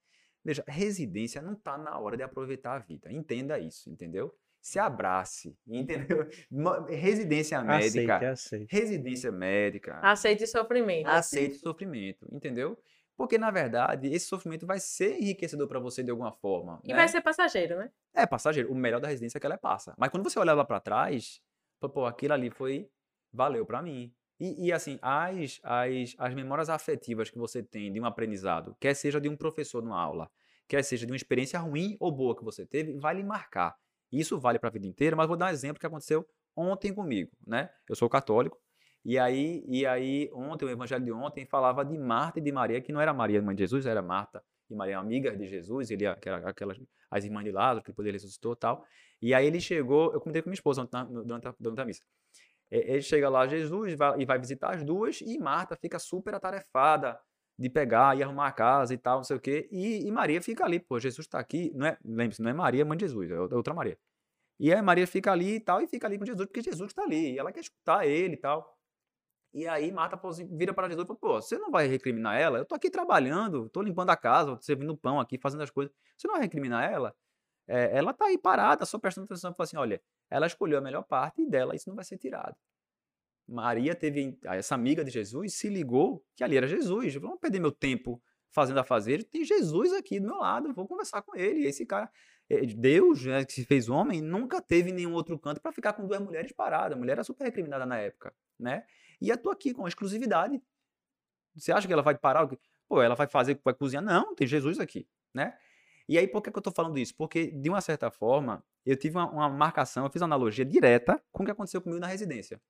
Veja, 0.45 0.63
residência 0.67 1.41
não 1.41 1.55
tá 1.55 1.79
na 1.79 1.97
hora 1.97 2.15
de 2.15 2.21
aproveitar 2.21 2.75
a 2.75 2.79
vida. 2.79 3.11
Entenda 3.11 3.57
isso, 3.57 3.89
entendeu? 3.89 4.31
Se 4.61 4.77
abrace, 4.77 5.57
entendeu? 5.67 6.29
Residência 6.87 7.59
médica. 7.63 8.15
Aceite, 8.17 8.25
aceite. 8.25 8.67
Residência 8.69 9.31
médica. 9.31 9.99
Aceite 10.03 10.45
sofrimento. 10.45 11.07
Aceite 11.07 11.55
sofrimento, 11.55 12.27
entendeu? 12.31 12.77
Porque, 13.17 13.39
na 13.39 13.49
verdade, 13.49 14.13
esse 14.13 14.27
sofrimento 14.27 14.67
vai 14.67 14.79
ser 14.79 15.19
enriquecedor 15.19 15.67
para 15.67 15.79
você 15.79 16.03
de 16.03 16.11
alguma 16.11 16.31
forma. 16.31 16.79
E 16.83 16.89
né? 16.89 16.95
vai 16.95 17.07
ser 17.07 17.21
passageiro, 17.21 17.77
né? 17.77 17.89
É 18.13 18.27
passageiro. 18.27 18.71
O 18.71 18.75
melhor 18.75 18.99
da 18.99 19.07
residência 19.07 19.39
é 19.39 19.39
que 19.39 19.45
ela 19.45 19.55
é 19.55 19.57
passa. 19.57 19.95
Mas 19.97 20.09
quando 20.09 20.23
você 20.23 20.37
olha 20.37 20.53
lá 20.53 20.63
para 20.63 20.79
trás, 20.79 21.41
pô, 21.79 22.05
aquilo 22.05 22.33
ali 22.33 22.51
foi 22.51 22.89
valeu 23.33 23.65
para 23.65 23.81
mim. 23.81 24.13
E, 24.39 24.67
e, 24.67 24.71
assim, 24.71 24.99
as, 25.01 25.59
as, 25.63 26.15
as 26.17 26.33
memórias 26.33 26.69
afetivas 26.69 27.29
que 27.29 27.37
você 27.37 27.63
tem 27.63 27.91
de 27.91 27.99
um 27.99 28.05
aprendizado, 28.05 28.75
quer 28.79 28.93
seja 28.93 29.19
de 29.19 29.29
um 29.29 29.35
professor 29.35 29.81
numa 29.81 29.99
aula, 29.99 30.29
quer 30.67 30.83
seja 30.83 31.05
de 31.05 31.11
uma 31.11 31.15
experiência 31.15 31.59
ruim 31.59 31.95
ou 31.99 32.11
boa 32.11 32.35
que 32.35 32.43
você 32.43 32.65
teve, 32.65 32.97
vai 32.97 33.15
lhe 33.15 33.23
marcar. 33.23 33.75
Isso 34.11 34.39
vale 34.39 34.59
para 34.59 34.69
a 34.69 34.71
vida 34.71 34.85
inteira, 34.85 35.15
mas 35.15 35.27
vou 35.27 35.37
dar 35.37 35.47
um 35.47 35.49
exemplo 35.49 35.79
que 35.79 35.85
aconteceu 35.85 36.27
ontem 36.55 36.93
comigo, 36.93 37.31
né? 37.45 37.69
Eu 37.89 37.95
sou 37.95 38.09
católico, 38.09 38.59
e 39.05 39.19
aí, 39.19 39.63
e 39.67 39.85
aí 39.85 40.29
ontem, 40.33 40.65
o 40.65 40.69
evangelho 40.69 41.03
de 41.03 41.11
ontem 41.11 41.45
falava 41.45 41.83
de 41.83 41.97
Marta 41.97 42.39
e 42.39 42.41
de 42.41 42.51
Maria, 42.51 42.79
que 42.79 42.93
não 42.93 43.01
era 43.01 43.13
Maria, 43.13 43.41
mãe 43.41 43.53
de 43.53 43.63
Jesus, 43.63 43.85
era 43.85 44.01
Marta 44.01 44.41
e 44.69 44.75
Maria, 44.75 44.97
amigas 44.97 45.37
de 45.37 45.45
Jesus, 45.45 45.91
ele, 45.91 46.05
era 46.05 46.49
aquelas, 46.49 46.79
as 47.11 47.25
irmãs 47.25 47.43
de 47.43 47.51
Lázaro, 47.51 47.83
que 47.83 47.91
depois 47.91 48.07
ele 48.07 48.15
ressuscitou 48.15 48.53
e 48.53 48.55
tal. 48.55 48.85
E 49.21 49.33
aí 49.33 49.45
ele 49.45 49.59
chegou, 49.59 50.13
eu 50.13 50.21
comentei 50.21 50.41
com 50.41 50.49
minha 50.49 50.55
esposa 50.55 50.87
durante 51.25 51.47
a, 51.47 51.55
durante 51.59 51.81
a 51.81 51.85
missa. 51.85 52.01
Ele 52.71 53.01
chega 53.01 53.29
lá, 53.29 53.47
Jesus, 53.47 53.93
vai, 53.95 54.19
e 54.19 54.25
vai 54.25 54.39
visitar 54.39 54.73
as 54.73 54.83
duas, 54.83 55.21
e 55.21 55.37
Marta 55.37 55.75
fica 55.75 55.99
super 55.99 56.33
atarefada 56.33 57.19
de 57.57 57.69
pegar 57.69 58.17
e 58.17 58.23
arrumar 58.23 58.47
a 58.47 58.51
casa 58.51 58.93
e 58.93 58.97
tal, 58.97 59.17
não 59.17 59.23
sei 59.23 59.37
o 59.37 59.39
quê. 59.39 59.69
E, 59.71 60.07
e 60.07 60.11
Maria 60.11 60.41
fica 60.41 60.65
ali, 60.65 60.79
pô, 60.79 60.99
Jesus 60.99 61.25
está 61.25 61.39
aqui, 61.39 61.71
não 61.75 61.85
é, 61.85 61.97
lembre-se, 62.03 62.41
não 62.41 62.49
é 62.49 62.53
Maria, 62.53 62.83
mãe 62.83 62.97
de 62.97 63.05
Jesus, 63.05 63.29
é 63.29 63.39
outra 63.39 63.73
Maria. 63.73 63.97
E 64.59 64.73
aí 64.73 64.81
Maria 64.81 65.05
fica 65.05 65.31
ali 65.31 65.55
e 65.55 65.59
tal, 65.59 65.81
e 65.81 65.87
fica 65.87 66.07
ali 66.07 66.17
com 66.17 66.25
Jesus, 66.25 66.47
porque 66.47 66.61
Jesus 66.61 66.91
está 66.91 67.03
ali, 67.03 67.33
e 67.33 67.39
ela 67.39 67.51
quer 67.51 67.59
escutar 67.59 68.07
ele 68.07 68.33
e 68.33 68.37
tal. 68.37 68.77
E 69.53 69.67
aí 69.67 69.91
Marta 69.91 70.19
vira 70.49 70.73
para 70.73 70.87
Jesus 70.87 71.03
e 71.03 71.07
fala, 71.07 71.19
pô, 71.19 71.41
você 71.41 71.59
não 71.59 71.69
vai 71.69 71.85
recriminar 71.87 72.35
ela? 72.39 72.57
Eu 72.57 72.65
tô 72.65 72.73
aqui 72.73 72.89
trabalhando, 72.89 73.69
tô 73.69 73.83
limpando 73.83 74.09
a 74.09 74.17
casa, 74.17 74.57
servindo 74.61 74.97
pão 74.97 75.19
aqui, 75.19 75.37
fazendo 75.37 75.61
as 75.61 75.69
coisas. 75.69 75.93
Você 76.17 76.27
não 76.27 76.33
vai 76.33 76.41
recriminar 76.41 76.91
ela? 76.91 77.15
É, 77.67 77.97
ela 77.97 78.13
tá 78.13 78.25
aí 78.25 78.37
parada, 78.37 78.83
só 78.85 78.97
prestando 78.97 79.25
atenção 79.25 79.53
fala 79.53 79.65
assim, 79.65 79.77
olha, 79.77 80.01
ela 80.33 80.47
escolheu 80.47 80.79
a 80.79 80.81
melhor 80.81 81.03
parte 81.03 81.43
e 81.43 81.47
dela 81.47 81.75
isso 81.75 81.87
não 81.87 81.95
vai 81.95 82.03
ser 82.03 82.17
tirado. 82.17 82.55
Maria 83.47 83.93
teve, 83.93 84.39
essa 84.45 84.73
amiga 84.73 85.05
de 85.05 85.11
Jesus 85.11 85.53
se 85.53 85.69
ligou 85.69 86.25
que 86.35 86.43
ali 86.43 86.57
era 86.57 86.65
Jesus. 86.65 87.13
Vamos 87.15 87.39
perder 87.39 87.59
meu 87.59 87.71
tempo 87.71 88.19
fazendo 88.51 88.79
a 88.79 88.83
fazer. 88.83 89.23
Tem 89.25 89.45
Jesus 89.45 89.93
aqui 89.93 90.19
do 90.19 90.25
meu 90.25 90.37
lado, 90.37 90.73
vou 90.73 90.87
conversar 90.87 91.21
com 91.21 91.35
ele. 91.35 91.67
Esse 91.67 91.85
cara, 91.85 92.09
eh, 92.49 92.65
Deus, 92.65 93.23
né, 93.23 93.45
que 93.45 93.53
se 93.53 93.63
fez 93.63 93.89
homem, 93.89 94.21
nunca 94.21 94.59
teve 94.59 94.91
nenhum 94.91 95.13
outro 95.13 95.37
canto 95.37 95.61
para 95.61 95.71
ficar 95.71 95.93
com 95.93 96.07
duas 96.07 96.19
mulheres 96.19 96.51
paradas. 96.51 96.97
A 96.97 96.99
mulher 96.99 97.13
era 97.13 97.23
super 97.23 97.43
recriminada 97.43 97.85
na 97.85 97.99
época, 97.99 98.33
né? 98.59 98.85
E 99.21 99.29
eu 99.29 99.37
tô 99.37 99.51
aqui 99.51 99.71
com 99.71 99.87
exclusividade. 99.87 100.59
Você 101.55 101.71
acha 101.71 101.85
que 101.85 101.93
ela 101.93 102.01
vai 102.01 102.17
parar? 102.17 102.49
Pô, 102.87 103.03
ela 103.03 103.13
vai 103.13 103.27
fazer, 103.27 103.61
vai 103.63 103.75
cozinhar? 103.75 104.03
Não, 104.03 104.33
tem 104.33 104.47
Jesus 104.47 104.79
aqui, 104.79 105.07
né? 105.31 105.55
E 106.09 106.17
aí, 106.17 106.27
por 106.27 106.41
que, 106.41 106.51
que 106.51 106.57
eu 106.57 106.61
tô 106.63 106.71
falando 106.71 106.97
isso? 106.97 107.15
Porque, 107.15 107.51
de 107.51 107.69
uma 107.69 107.81
certa 107.81 108.09
forma, 108.09 108.65
eu 108.85 108.97
tive 108.97 109.17
uma, 109.17 109.29
uma 109.29 109.49
marcação, 109.49 110.05
eu 110.05 110.11
fiz 110.11 110.21
uma 110.21 110.27
analogia 110.27 110.65
direta 110.65 111.21
com 111.31 111.43
o 111.43 111.45
que 111.45 111.51
aconteceu 111.51 111.81
comigo 111.81 111.99
na 111.99 112.07
residência. 112.07 112.61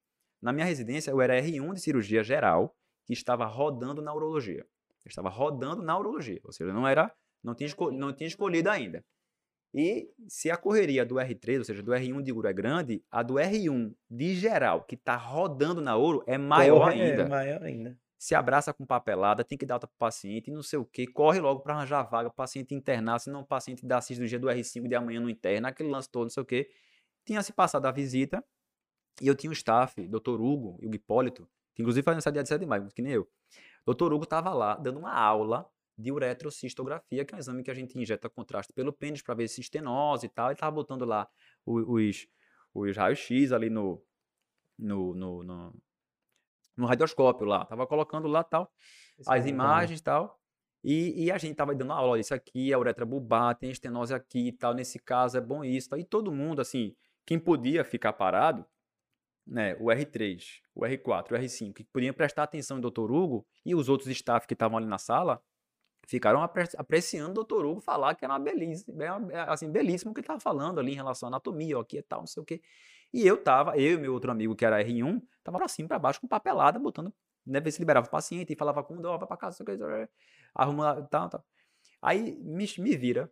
Na 0.41 0.51
minha 0.51 0.65
residência, 0.65 1.11
eu 1.11 1.21
era 1.21 1.39
R1 1.41 1.73
de 1.73 1.81
cirurgia 1.81 2.23
geral, 2.23 2.75
que 3.05 3.13
estava 3.13 3.45
rodando 3.45 4.01
na 4.01 4.13
urologia. 4.13 4.65
Eu 5.05 5.09
estava 5.09 5.29
rodando 5.29 5.81
na 5.81 5.97
urologia, 5.97 6.39
ou 6.43 6.51
seja, 6.51 6.71
não 6.71 6.87
era, 6.87 7.13
não 7.43 7.53
tinha, 7.53 7.69
não 7.91 8.13
tinha 8.13 8.27
escolhido 8.27 8.69
ainda. 8.69 9.03
E 9.73 10.07
se 10.27 10.51
a 10.51 10.57
correria 10.57 11.03
do 11.03 11.15
R3, 11.15 11.57
ou 11.57 11.63
seja, 11.63 11.81
do 11.81 11.91
R1 11.91 12.21
de 12.21 12.31
ouro 12.31 12.47
é 12.47 12.53
grande, 12.53 13.03
a 13.09 13.23
do 13.23 13.35
R1 13.35 13.93
de 14.09 14.35
geral, 14.35 14.83
que 14.83 14.95
está 14.95 15.15
rodando 15.15 15.81
na 15.81 15.95
ouro, 15.95 16.23
é 16.27 16.37
maior 16.37 16.79
Porra, 16.79 16.91
ainda. 16.91 17.23
É 17.23 17.27
maior 17.27 17.63
ainda. 17.63 17.99
Se 18.23 18.33
abraça 18.33 18.73
com 18.73 18.85
papelada, 18.85 19.43
tem 19.43 19.57
que 19.57 19.65
dar 19.65 19.73
alta 19.73 19.85
para 19.85 19.95
o 19.95 19.97
paciente, 19.97 20.49
não 20.49 20.63
sei 20.63 20.79
o 20.79 20.85
quê, 20.85 21.05
corre 21.05 21.41
logo 21.41 21.59
para 21.59 21.75
arranjar 21.75 22.03
vaga, 22.03 22.29
o 22.29 22.31
paciente 22.31 22.73
internar, 22.73 23.19
senão 23.19 23.41
o 23.41 23.45
paciente 23.45 23.85
dá 23.85 23.99
cirurgia 23.99 24.39
do 24.39 24.47
R5 24.47 24.87
de 24.87 24.95
amanhã 24.95 25.19
no 25.19 25.29
interna, 25.29 25.67
aquele 25.67 25.89
lance 25.89 26.09
todo, 26.09 26.23
não 26.23 26.29
sei 26.29 26.41
o 26.41 26.45
quê. 26.45 26.71
Tinha 27.25 27.43
se 27.43 27.51
passado 27.51 27.85
a 27.85 27.91
visita, 27.91 28.41
e 29.21 29.27
eu 29.27 29.35
tinha 29.35 29.49
um 29.49 29.53
staff, 29.53 30.01
Dr. 30.07 30.39
Hugo 30.39 30.79
e 30.81 30.87
o 30.87 30.95
Hipólito, 30.95 31.49
que 31.75 31.81
inclusive 31.81 32.01
faz 32.01 32.17
essa 32.17 32.31
dia 32.31 32.41
de 32.41 32.47
7 32.47 32.61
de 32.61 32.65
maio, 32.65 32.87
que 32.95 33.01
nem 33.01 33.11
eu. 33.11 33.29
Dr. 33.85 34.13
Hugo 34.13 34.23
estava 34.23 34.53
lá 34.53 34.77
dando 34.77 34.99
uma 34.99 35.13
aula 35.13 35.69
de 35.97 36.09
uretrocistografia, 36.09 37.25
que 37.25 37.33
é 37.33 37.35
um 37.35 37.39
exame 37.39 37.61
que 37.61 37.71
a 37.71 37.73
gente 37.73 37.99
injeta 37.99 38.29
contraste 38.29 38.71
pelo 38.71 38.93
pênis 38.93 39.21
para 39.21 39.35
ver 39.35 39.49
se 39.49 39.59
estenose 39.59 40.27
e 40.27 40.29
tal. 40.29 40.45
Ele 40.45 40.53
estava 40.53 40.73
botando 40.73 41.03
lá 41.03 41.27
os, 41.65 42.25
os 42.73 42.95
raios-x 42.95 43.51
ali 43.51 43.69
no, 43.69 44.01
no, 44.79 45.13
no, 45.13 45.43
no, 45.43 45.73
no 46.75 46.85
radioscópio 46.85 47.45
lá. 47.45 47.65
Tava 47.65 47.85
colocando 47.87 48.27
lá 48.27 48.43
tal, 48.43 48.71
Esse 49.17 49.31
as 49.31 49.45
é 49.45 49.49
imagens 49.49 49.99
e 49.99 50.03
tal. 50.03 50.39
E, 50.83 51.25
e, 51.25 51.31
a 51.31 51.37
gente 51.37 51.55
tava 51.55 51.73
dando 51.73 51.93
aula, 51.93 52.19
isso 52.19 52.33
aqui 52.33 52.71
é 52.71 52.75
a 52.75 52.79
uretra 52.79 53.05
bulbar, 53.05 53.55
tem 53.55 53.71
estenose 53.71 54.13
aqui 54.13 54.49
e 54.49 54.51
tal, 54.51 54.73
nesse 54.73 54.99
caso 54.99 55.37
é 55.37 55.41
bom 55.41 55.63
isso. 55.63 55.89
Tal. 55.89 55.97
E 55.97 56.03
todo 56.03 56.29
mundo, 56.29 56.61
assim, 56.61 56.93
quem 57.25 57.39
podia 57.39 57.85
ficar 57.85 58.11
parado, 58.11 58.65
né, 59.47 59.75
o 59.79 59.85
R3, 59.85 60.43
o 60.75 60.81
R4, 60.81 61.31
o 61.31 61.35
R5, 61.35 61.73
que 61.73 61.83
podiam 61.85 62.13
prestar 62.13 62.43
atenção 62.43 62.79
no 62.79 62.91
Dr. 62.91 63.11
Hugo 63.11 63.45
e 63.65 63.73
os 63.73 63.87
outros 63.87 64.09
staff 64.09 64.45
que 64.45 64.53
estavam 64.53 64.77
ali 64.77 64.87
na 64.87 64.97
sala, 64.97 65.41
ficaram 66.05 66.41
apreciando 66.41 67.41
o 67.41 67.43
Dr. 67.45 67.65
Hugo 67.65 67.79
falar 67.79 68.15
que 68.15 68.25
era 68.25 68.33
uma 68.33 68.39
belíssima, 68.39 69.03
assim, 69.47 69.71
belíssimo 69.71 70.11
o 70.11 70.13
que 70.13 70.19
ele 70.19 70.25
estava 70.25 70.39
falando 70.39 70.79
ali 70.79 70.91
em 70.91 70.95
relação 70.95 71.27
à 71.27 71.29
anatomia, 71.29 71.77
ó, 71.77 71.81
aqui 71.81 71.97
e 71.97 72.01
tal, 72.01 72.19
não 72.19 72.27
sei 72.27 72.43
o 72.43 72.45
quê. 72.45 72.61
E 73.13 73.25
eu 73.25 73.41
tava, 73.41 73.77
eu 73.77 73.93
e 73.93 73.97
meu 73.97 74.13
outro 74.13 74.31
amigo 74.31 74.55
que 74.55 74.65
era 74.65 74.83
R1, 74.83 75.21
tava 75.43 75.57
pra 75.57 75.67
cima, 75.67 75.87
pra 75.87 75.99
baixo, 75.99 76.19
com 76.19 76.27
papelada, 76.27 76.79
botando, 76.79 77.13
né, 77.45 77.59
ver 77.59 77.71
se 77.71 77.79
liberava 77.79 78.07
o 78.07 78.09
paciente 78.09 78.51
e 78.51 78.55
falava 78.55 78.83
com 78.83 78.97
o 78.97 79.01
vai 79.17 79.27
pra 79.27 79.37
casa, 79.37 79.63
arruma, 80.55 81.01
tal, 81.03 81.29
tal. 81.29 81.45
Aí 82.01 82.35
me, 82.41 82.65
me 82.79 82.97
vira 82.97 83.31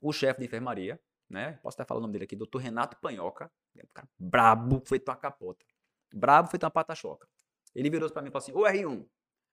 o 0.00 0.12
chefe 0.12 0.40
de 0.40 0.46
enfermaria, 0.46 0.98
né, 1.28 1.58
posso 1.62 1.76
até 1.76 1.86
falar 1.86 1.98
o 1.98 2.02
nome 2.02 2.12
dele 2.12 2.24
aqui, 2.24 2.34
Dr. 2.34 2.58
Renato 2.58 2.96
Panhoca, 3.00 3.50
é 3.76 3.84
cara 3.92 4.08
brabo, 4.18 4.82
feito 4.86 5.08
uma 5.08 5.16
capota. 5.16 5.64
Brabo, 6.12 6.48
feito 6.48 6.64
uma 6.64 6.70
pata-choca. 6.70 7.28
Ele 7.74 7.90
virou 7.90 8.10
pra 8.10 8.22
mim 8.22 8.28
e 8.28 8.30
falou 8.30 8.42
assim, 8.42 8.52
ô 8.52 8.62
R1, 8.62 9.06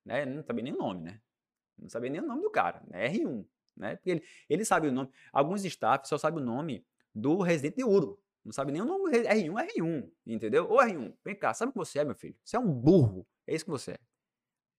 né, 0.06 0.26
não 0.26 0.44
sabia 0.44 0.64
nem 0.64 0.74
o 0.74 0.78
nome, 0.78 1.02
né, 1.02 1.20
não 1.78 1.90
sabia 1.90 2.10
nem 2.10 2.22
o 2.22 2.26
nome 2.26 2.42
do 2.42 2.50
cara, 2.50 2.82
né? 2.88 3.10
R1, 3.10 3.46
né? 3.76 3.96
Porque 3.96 4.10
ele, 4.10 4.24
ele 4.50 4.66
sabe 4.66 4.88
o 4.88 4.92
nome. 4.92 5.10
Alguns 5.32 5.64
staff 5.66 6.08
só 6.08 6.18
sabem 6.18 6.42
o 6.42 6.46
nome 6.46 6.86
do 7.14 7.42
residente 7.42 7.78
de 7.78 7.84
Uro. 7.84 8.20
Não 8.46 8.52
sabe 8.52 8.72
nem 8.72 8.82
o 8.82 8.86
nome 8.86 9.12
R1, 9.12 9.54
R1, 9.76 10.12
entendeu? 10.28 10.70
Ô 10.70 10.78
R1, 10.78 11.16
vem 11.26 11.36
cá, 11.36 11.52
sabe 11.52 11.72
o 11.72 11.74
que 11.74 11.80
você 11.80 12.00
é, 12.00 12.06
meu 12.06 12.14
filho? 12.14 12.36
Você 12.44 12.56
é 12.56 12.60
um 12.60 12.72
burro. 12.72 13.26
É 13.48 13.56
isso 13.56 13.66
que 13.66 13.72
você 13.72 13.94
é. 13.94 14.00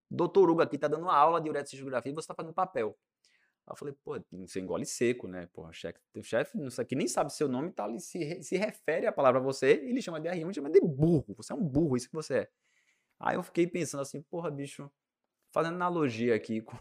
Doutor 0.09 0.49
Hugo 0.49 0.63
aqui 0.63 0.79
tá 0.79 0.87
dando 0.87 1.03
uma 1.03 1.17
aula 1.17 1.41
de 1.41 1.51
uretrocistografia 1.51 2.13
e 2.13 2.15
você 2.15 2.29
tá 2.29 2.35
fazendo 2.35 2.55
papel. 2.55 2.97
Aí 3.67 3.73
eu 3.73 3.77
falei, 3.77 3.95
pô, 4.05 4.21
você 4.31 4.61
engole 4.61 4.87
seco, 4.87 5.27
né? 5.27 5.49
Porra, 5.53 5.73
chefe, 5.73 5.99
o 6.15 6.23
chefe 6.23 6.57
não 6.57 6.69
aqui 6.79 6.95
nem 6.95 7.09
sabe 7.09 7.33
seu 7.33 7.49
nome, 7.49 7.73
tá 7.73 7.85
ali, 7.85 7.99
se, 7.99 8.41
se 8.41 8.57
refere 8.57 9.05
a 9.07 9.13
palavra 9.13 9.41
a 9.41 9.43
você, 9.43 9.73
ele 9.73 10.01
chama 10.01 10.21
de 10.21 10.29
R1, 10.29 10.55
chama 10.55 10.71
de 10.71 10.81
burro. 10.81 11.35
Você 11.37 11.53
é 11.53 11.57
um 11.57 11.65
burro, 11.65 11.97
isso 11.97 12.09
que 12.09 12.15
você 12.15 12.35
é. 12.39 12.51
Aí 13.19 13.35
eu 13.35 13.43
fiquei 13.43 13.67
pensando 13.67 14.03
assim, 14.03 14.23
porra, 14.23 14.49
bicho, 14.49 14.89
fazendo 15.51 15.75
analogia 15.75 16.37
aqui 16.37 16.61
com, 16.63 16.79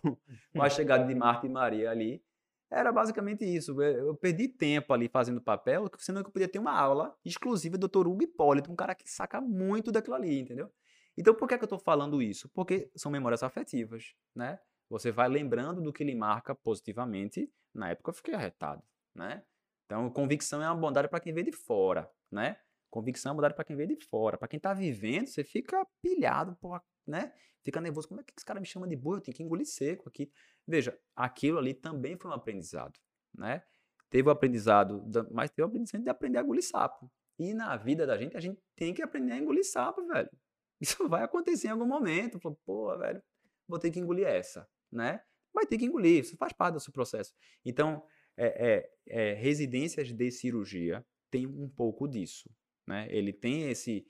com 0.54 0.62
a 0.62 0.70
chegada 0.70 1.04
de 1.04 1.16
Marta 1.16 1.48
e 1.48 1.50
Maria 1.50 1.90
ali, 1.90 2.24
era 2.72 2.92
basicamente 2.92 3.46
isso. 3.46 3.80
Eu 3.82 4.16
perdi 4.16 4.48
tempo 4.48 4.94
ali 4.94 5.08
fazendo 5.08 5.42
papel, 5.42 5.90
sendo 6.00 6.22
que 6.22 6.28
eu 6.28 6.34
podia 6.34 6.48
ter 6.48 6.60
uma 6.60 6.78
aula 6.78 7.16
exclusiva 7.24 7.78
do 7.78 7.88
Dr. 7.88 8.08
Hugo 8.08 8.24
Hipólito, 8.24 8.72
um 8.72 8.76
cara 8.76 8.96
que 8.96 9.10
saca 9.10 9.40
muito 9.40 9.92
daquilo 9.92 10.16
ali, 10.16 10.40
entendeu? 10.40 10.72
Então, 11.18 11.34
por 11.34 11.48
que, 11.48 11.54
é 11.54 11.58
que 11.58 11.64
eu 11.64 11.68
estou 11.68 11.80
falando 11.80 12.22
isso? 12.22 12.50
Porque 12.50 12.92
são 12.96 13.12
memórias 13.12 13.44
afetivas, 13.44 14.14
né? 14.36 14.60
Você 14.90 15.12
vai 15.12 15.30
lembrando 15.30 15.82
do 15.82 15.94
que 15.94 16.04
lhe 16.04 16.16
marca 16.16 16.54
positivamente. 16.54 17.50
Na 17.74 17.90
época 17.90 18.10
eu 18.10 18.14
fiquei 18.14 18.34
arretado, 18.34 18.84
né? 19.14 19.44
Então, 19.86 20.10
convicção 20.10 20.62
é 20.62 20.68
uma 20.68 20.76
bondade 20.76 21.08
para 21.08 21.20
quem 21.20 21.34
vê 21.34 21.44
de 21.44 21.52
fora, 21.52 22.10
né? 22.32 22.58
Convicção 22.90 23.30
é 23.30 23.34
uma 23.34 23.38
bondade 23.38 23.56
para 23.56 23.64
quem 23.64 23.76
vê 23.76 23.86
de 23.86 23.98
fora. 24.06 24.38
Para 24.38 24.48
quem 24.48 24.58
está 24.58 24.74
vivendo, 24.74 25.28
você 25.28 25.44
fica 25.44 25.86
pilhado, 26.02 26.56
pô, 26.60 26.80
né? 27.08 27.34
Fica 27.64 27.82
nervoso. 27.82 28.08
Como 28.08 28.22
é 28.22 28.24
que 28.24 28.34
esse 28.38 28.46
cara 28.46 28.60
me 28.60 28.66
chama 28.66 28.88
de 28.88 28.96
burro? 28.96 29.18
Eu 29.18 29.22
tenho 29.22 29.36
que 29.36 29.44
engolir 29.44 29.66
seco 29.66 30.08
aqui. 30.08 30.32
Veja, 30.68 30.98
aquilo 31.16 31.58
ali 31.58 31.74
também 31.74 32.18
foi 32.18 32.30
um 32.30 32.34
aprendizado, 32.34 33.00
né? 33.36 33.64
Teve 34.10 34.28
o 34.30 34.32
aprendizado, 34.32 35.02
da- 35.10 35.28
mas 35.32 35.50
teve 35.50 35.64
o 35.64 35.66
aprendizado 35.68 36.04
de 36.04 36.10
aprender 36.10 36.38
a 36.40 36.42
engolir 36.42 36.64
sapo. 36.64 37.12
E 37.38 37.54
na 37.54 37.76
vida 37.76 38.06
da 38.06 38.18
gente, 38.18 38.38
a 38.38 38.40
gente 38.40 38.62
tem 38.76 38.94
que 38.94 39.02
aprender 39.02 39.34
a 39.34 39.38
engolir 39.38 39.64
sapo, 39.64 40.06
velho. 40.08 40.30
Isso 40.82 41.08
vai 41.10 41.24
acontecer 41.24 41.68
em 41.68 41.72
algum 41.72 41.86
momento. 41.86 42.40
Pô, 42.66 42.98
velho, 42.98 43.22
vou 43.68 43.80
ter 43.80 43.92
que 43.92 44.00
engolir 44.00 44.28
essa, 44.28 44.68
né? 44.92 45.22
Vai 45.54 45.66
ter 45.66 45.78
que 45.78 45.86
engolir, 45.86 46.20
isso 46.20 46.36
faz 46.36 46.52
parte 46.52 46.74
do 46.74 46.80
seu 46.82 46.92
processo. 46.92 47.34
Então, 47.64 48.06
é, 48.38 48.84
é, 49.08 49.32
é, 49.32 49.34
residências 49.34 50.12
de 50.12 50.32
cirurgia 50.32 51.06
tem 51.32 51.48
um 51.48 51.70
pouco 51.70 52.08
disso, 52.08 52.50
né? 52.86 53.08
Ele 53.10 53.32
tem 53.32 53.70
esse, 53.70 54.06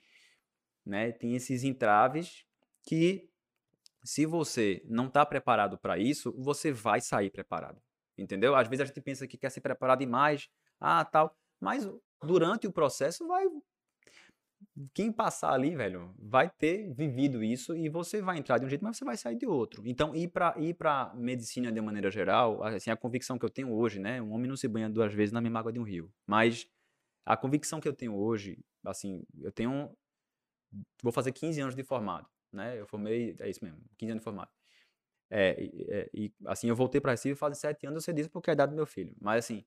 né? 0.84 1.12
Tem 1.12 1.34
esses 1.36 1.62
entraves 1.62 2.44
que, 2.86 3.28
se 4.02 4.24
você 4.24 4.82
não 4.86 5.08
está 5.08 5.26
preparado 5.26 5.76
para 5.76 5.98
isso, 5.98 6.32
você 6.38 6.72
vai 6.72 7.00
sair 7.00 7.30
preparado, 7.30 7.82
entendeu? 8.16 8.54
Às 8.54 8.68
vezes 8.68 8.82
a 8.82 8.84
gente 8.86 9.00
pensa 9.00 9.26
que 9.26 9.36
quer 9.36 9.50
se 9.50 9.60
preparar 9.60 9.96
demais, 9.96 10.48
ah, 10.80 11.04
tal, 11.04 11.36
mas 11.60 11.86
durante 12.22 12.66
o 12.66 12.72
processo 12.72 13.26
vai 13.26 13.44
quem 14.94 15.12
passar 15.12 15.52
ali, 15.52 15.74
velho, 15.74 16.14
vai 16.18 16.50
ter 16.50 16.92
vivido 16.94 17.42
isso 17.42 17.74
e 17.74 17.88
você 17.88 18.20
vai 18.22 18.38
entrar 18.38 18.58
de 18.58 18.66
um 18.66 18.68
jeito, 18.68 18.82
mas 18.82 18.96
você 18.96 19.04
vai 19.04 19.16
sair 19.16 19.36
de 19.36 19.46
outro. 19.46 19.82
Então, 19.86 20.14
ir 20.14 20.28
para 20.28 20.54
ir 20.58 20.74
para 20.74 21.14
medicina 21.14 21.72
de 21.72 21.80
maneira 21.80 22.10
geral, 22.10 22.62
assim, 22.62 22.90
a 22.90 22.96
convicção 22.96 23.38
que 23.38 23.44
eu 23.44 23.50
tenho 23.50 23.72
hoje, 23.72 23.98
né, 23.98 24.20
um 24.20 24.32
homem 24.32 24.48
não 24.48 24.56
se 24.56 24.68
banha 24.68 24.88
duas 24.88 25.12
vezes 25.12 25.32
na 25.32 25.40
mesma 25.40 25.60
água 25.60 25.72
de 25.72 25.78
um 25.78 25.82
rio. 25.82 26.12
Mas 26.26 26.68
a 27.24 27.36
convicção 27.36 27.80
que 27.80 27.88
eu 27.88 27.94
tenho 27.94 28.14
hoje, 28.14 28.58
assim, 28.84 29.22
eu 29.40 29.52
tenho 29.52 29.90
vou 31.02 31.12
fazer 31.12 31.32
15 31.32 31.60
anos 31.60 31.74
de 31.74 31.82
formado, 31.82 32.28
né? 32.52 32.80
Eu 32.80 32.86
formei, 32.86 33.36
é 33.40 33.48
isso 33.48 33.64
mesmo, 33.64 33.80
15 33.96 34.12
anos 34.12 34.20
de 34.20 34.24
formado. 34.24 34.50
É, 35.28 35.70
é, 35.88 36.10
e, 36.14 36.32
assim, 36.46 36.68
eu 36.68 36.76
voltei 36.76 37.00
para 37.00 37.12
Recife 37.12 37.34
faz 37.34 37.58
7 37.58 37.86
anos, 37.86 37.96
eu 37.96 38.00
sei 38.04 38.14
disso 38.14 38.30
porque 38.30 38.50
é 38.50 38.52
a 38.52 38.54
idade 38.54 38.72
do 38.72 38.76
meu 38.76 38.86
filho. 38.86 39.14
Mas 39.20 39.44
assim, 39.44 39.64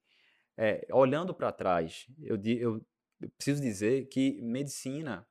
é, 0.58 0.86
olhando 0.92 1.34
para 1.34 1.52
trás, 1.52 2.08
eu, 2.22 2.40
eu 2.46 2.86
preciso 3.38 3.62
dizer 3.62 4.08
que 4.08 4.42
medicina, 4.42 5.28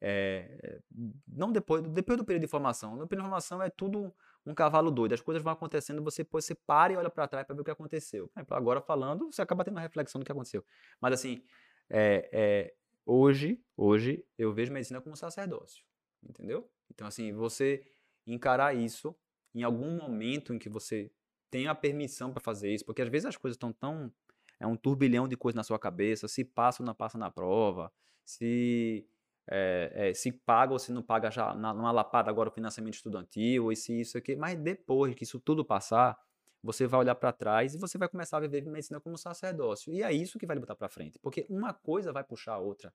é, 0.00 0.80
não 1.26 1.50
depois, 1.52 1.82
depois 1.82 2.18
do 2.18 2.24
período 2.24 2.42
de 2.42 2.48
formação, 2.48 2.96
no 2.96 3.06
período 3.06 3.24
de 3.24 3.30
formação 3.30 3.62
é 3.62 3.70
tudo 3.70 4.14
um 4.44 4.54
cavalo 4.54 4.90
doido, 4.90 5.12
as 5.12 5.20
coisas 5.20 5.42
vão 5.42 5.52
acontecendo, 5.52 6.02
você, 6.02 6.24
depois 6.24 6.44
você 6.44 6.54
para 6.54 6.92
e 6.92 6.96
olha 6.96 7.10
para 7.10 7.28
trás 7.28 7.46
para 7.46 7.54
ver 7.54 7.62
o 7.62 7.64
que 7.64 7.70
aconteceu. 7.70 8.30
Agora 8.50 8.80
falando, 8.80 9.30
você 9.30 9.40
acaba 9.40 9.64
tendo 9.64 9.74
uma 9.74 9.80
reflexão 9.80 10.18
do 10.20 10.24
que 10.24 10.32
aconteceu. 10.32 10.64
Mas 11.00 11.14
assim, 11.14 11.44
é, 11.88 12.28
é, 12.32 12.74
hoje, 13.06 13.62
hoje 13.76 14.24
eu 14.36 14.52
vejo 14.52 14.72
medicina 14.72 15.00
como 15.00 15.16
sacerdócio, 15.16 15.84
entendeu? 16.22 16.68
Então 16.94 17.06
assim, 17.06 17.32
você 17.32 17.84
encarar 18.26 18.74
isso 18.74 19.14
em 19.54 19.62
algum 19.62 19.96
momento 19.96 20.54
em 20.54 20.58
que 20.58 20.68
você 20.68 21.10
tem 21.50 21.66
a 21.66 21.74
permissão 21.74 22.32
para 22.32 22.40
fazer 22.40 22.72
isso, 22.72 22.84
porque 22.84 23.02
às 23.02 23.08
vezes 23.08 23.26
as 23.26 23.36
coisas 23.36 23.56
estão 23.56 23.72
tão 23.72 24.12
é 24.58 24.66
um 24.66 24.76
turbilhão 24.76 25.26
de 25.26 25.36
coisas 25.36 25.56
na 25.56 25.64
sua 25.64 25.78
cabeça, 25.78 26.28
se 26.28 26.44
passa 26.44 26.82
ou 26.82 26.86
não 26.86 26.94
passa 26.94 27.18
na 27.18 27.30
prova, 27.30 27.92
se 28.24 29.04
é, 29.50 29.92
é, 29.92 30.14
se 30.14 30.30
paga 30.30 30.72
ou 30.72 30.78
se 30.78 30.92
não 30.92 31.02
paga 31.02 31.30
já 31.30 31.52
na, 31.54 31.74
numa 31.74 31.90
lapada 31.90 32.30
agora 32.30 32.48
o 32.48 32.52
financiamento 32.52 32.94
estudantil, 32.94 33.72
e 33.72 33.76
se 33.76 34.00
isso 34.00 34.16
aqui, 34.16 34.36
mas 34.36 34.56
depois 34.56 35.14
que 35.14 35.24
isso 35.24 35.40
tudo 35.40 35.64
passar, 35.64 36.16
você 36.62 36.86
vai 36.86 37.00
olhar 37.00 37.16
para 37.16 37.32
trás 37.32 37.74
e 37.74 37.78
você 37.78 37.98
vai 37.98 38.08
começar 38.08 38.36
a 38.36 38.40
viver 38.40 38.64
medicina 38.64 39.00
como 39.00 39.18
sacerdócio. 39.18 39.92
E 39.92 40.02
é 40.02 40.12
isso 40.12 40.38
que 40.38 40.46
vai 40.46 40.54
lhe 40.54 40.60
botar 40.60 40.76
para 40.76 40.88
frente, 40.88 41.18
porque 41.18 41.44
uma 41.50 41.74
coisa 41.74 42.12
vai 42.12 42.22
puxar 42.22 42.54
a 42.54 42.58
outra. 42.58 42.94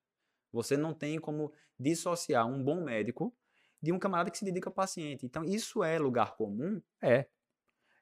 Você 0.53 0.77
não 0.77 0.93
tem 0.93 1.19
como 1.19 1.51
dissociar 1.77 2.47
um 2.47 2.63
bom 2.63 2.81
médico 2.81 3.35
de 3.81 3.91
um 3.91 3.99
camarada 3.99 4.31
que 4.31 4.37
se 4.37 4.45
dedica 4.45 4.69
ao 4.69 4.73
paciente. 4.73 5.25
Então, 5.25 5.43
isso 5.43 5.83
é 5.83 5.97
lugar 5.99 6.35
comum? 6.35 6.81
É. 7.01 7.27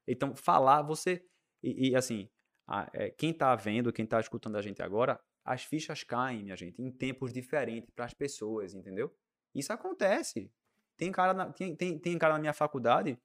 Então, 0.07 0.35
falar, 0.35 0.81
você. 0.81 1.25
E, 1.63 1.89
e, 1.89 1.95
assim, 1.95 2.29
a- 2.67 2.89
é, 2.93 3.09
quem 3.11 3.31
está 3.31 3.55
vendo, 3.55 3.91
quem 3.93 4.05
está 4.05 4.19
escutando 4.19 4.57
a 4.57 4.61
gente 4.61 4.81
agora, 4.81 5.19
as 5.43 5.63
fichas 5.63 6.03
caem, 6.03 6.43
minha 6.43 6.55
gente, 6.55 6.81
em 6.81 6.91
tempos 6.91 7.31
diferentes 7.33 7.89
para 7.91 8.05
as 8.05 8.13
pessoas, 8.13 8.73
entendeu? 8.73 9.15
Isso 9.53 9.71
acontece. 9.73 10.51
Tem 10.97 11.11
cara, 11.11 11.33
na, 11.33 11.51
tem, 11.51 11.75
tem, 11.75 11.99
tem 11.99 12.17
cara 12.17 12.33
na 12.35 12.39
minha 12.39 12.53
faculdade 12.53 13.17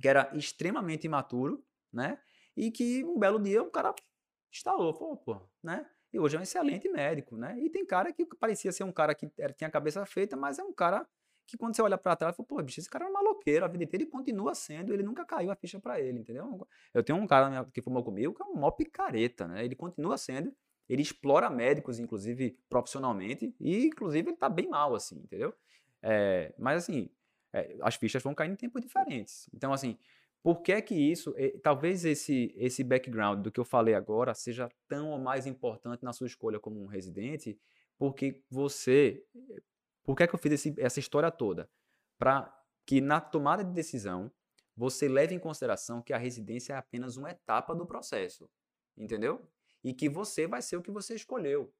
que 0.00 0.08
era 0.08 0.30
extremamente 0.36 1.06
imaturo, 1.06 1.64
né? 1.92 2.18
E 2.56 2.70
que 2.70 3.04
um 3.04 3.18
belo 3.18 3.38
dia 3.38 3.62
um 3.62 3.70
cara 3.70 3.94
instalou, 4.52 4.92
falou, 4.94 5.16
pô, 5.16 5.48
né? 5.62 5.88
E 6.12 6.18
hoje 6.18 6.36
é 6.36 6.40
um 6.40 6.42
excelente 6.42 6.88
médico, 6.88 7.36
né? 7.36 7.58
E 7.58 7.70
tem 7.70 7.86
cara 7.86 8.12
que 8.12 8.26
parecia 8.36 8.70
ser 8.72 8.84
um 8.84 8.92
cara 8.92 9.14
que 9.14 9.30
era, 9.38 9.52
tinha 9.52 9.68
a 9.68 9.70
cabeça 9.70 10.04
feita, 10.04 10.36
mas 10.36 10.58
é 10.58 10.62
um 10.64 10.72
cara 10.72 11.08
que 11.52 11.58
quando 11.58 11.76
você 11.76 11.82
olha 11.82 11.98
pra 11.98 12.16
trás, 12.16 12.34
fala, 12.34 12.46
pô, 12.46 12.62
bicho, 12.62 12.80
esse 12.80 12.88
cara 12.88 13.04
é 13.04 13.08
um 13.08 13.12
maloqueiro, 13.12 13.62
a 13.62 13.68
vida 13.68 13.84
inteira 13.84 14.02
e 14.02 14.06
continua 14.06 14.54
sendo, 14.54 14.94
ele 14.94 15.02
nunca 15.02 15.22
caiu 15.22 15.50
a 15.50 15.54
ficha 15.54 15.78
pra 15.78 16.00
ele, 16.00 16.20
entendeu? 16.20 16.66
Eu 16.94 17.04
tenho 17.04 17.18
um 17.18 17.26
cara 17.26 17.66
que 17.66 17.82
formou 17.82 18.02
comigo 18.02 18.32
que 18.32 18.42
é 18.42 18.46
um 18.46 18.54
mó 18.54 18.70
picareta, 18.70 19.46
né? 19.46 19.62
Ele 19.62 19.76
continua 19.76 20.16
sendo, 20.16 20.50
ele 20.88 21.02
explora 21.02 21.50
médicos, 21.50 21.98
inclusive, 21.98 22.58
profissionalmente, 22.70 23.54
e 23.60 23.84
inclusive 23.84 24.30
ele 24.30 24.36
tá 24.38 24.48
bem 24.48 24.66
mal, 24.66 24.94
assim, 24.94 25.16
entendeu? 25.18 25.52
É, 26.00 26.54
mas 26.58 26.84
assim, 26.84 27.10
é, 27.52 27.76
as 27.82 27.96
fichas 27.96 28.22
vão 28.22 28.34
cair 28.34 28.50
em 28.50 28.56
tempos 28.56 28.80
diferentes. 28.80 29.50
Então, 29.52 29.74
assim, 29.74 29.98
por 30.42 30.62
que 30.62 30.80
que 30.80 30.94
isso, 30.94 31.34
eh, 31.36 31.58
talvez 31.62 32.02
esse, 32.06 32.54
esse 32.56 32.82
background 32.82 33.42
do 33.42 33.52
que 33.52 33.60
eu 33.60 33.64
falei 33.64 33.94
agora 33.94 34.32
seja 34.32 34.70
tão 34.88 35.10
ou 35.10 35.18
mais 35.18 35.46
importante 35.46 36.02
na 36.02 36.14
sua 36.14 36.26
escolha 36.26 36.58
como 36.58 36.82
um 36.82 36.86
residente, 36.86 37.58
porque 37.98 38.42
você, 38.50 39.22
por 40.04 40.16
que 40.16 40.26
que 40.26 40.34
eu 40.34 40.38
fiz 40.38 40.52
esse- 40.52 40.74
essa 40.78 41.00
história 41.00 41.30
toda? 41.30 41.68
Para 42.18 42.52
que 42.86 43.00
na 43.00 43.20
tomada 43.20 43.64
de 43.64 43.72
decisão, 43.72 44.30
você 44.76 45.08
leve 45.08 45.34
em 45.34 45.38
consideração 45.38 46.02
que 46.02 46.12
a 46.12 46.18
residência 46.18 46.72
é 46.72 46.76
apenas 46.76 47.16
uma 47.16 47.30
etapa 47.30 47.74
do 47.74 47.86
processo, 47.86 48.48
entendeu? 48.96 49.46
E 49.84 49.92
que 49.92 50.08
você 50.08 50.46
vai 50.46 50.62
ser 50.62 50.76
o 50.76 50.82
que 50.82 50.90
você 50.90 51.14
escolheu. 51.14 51.72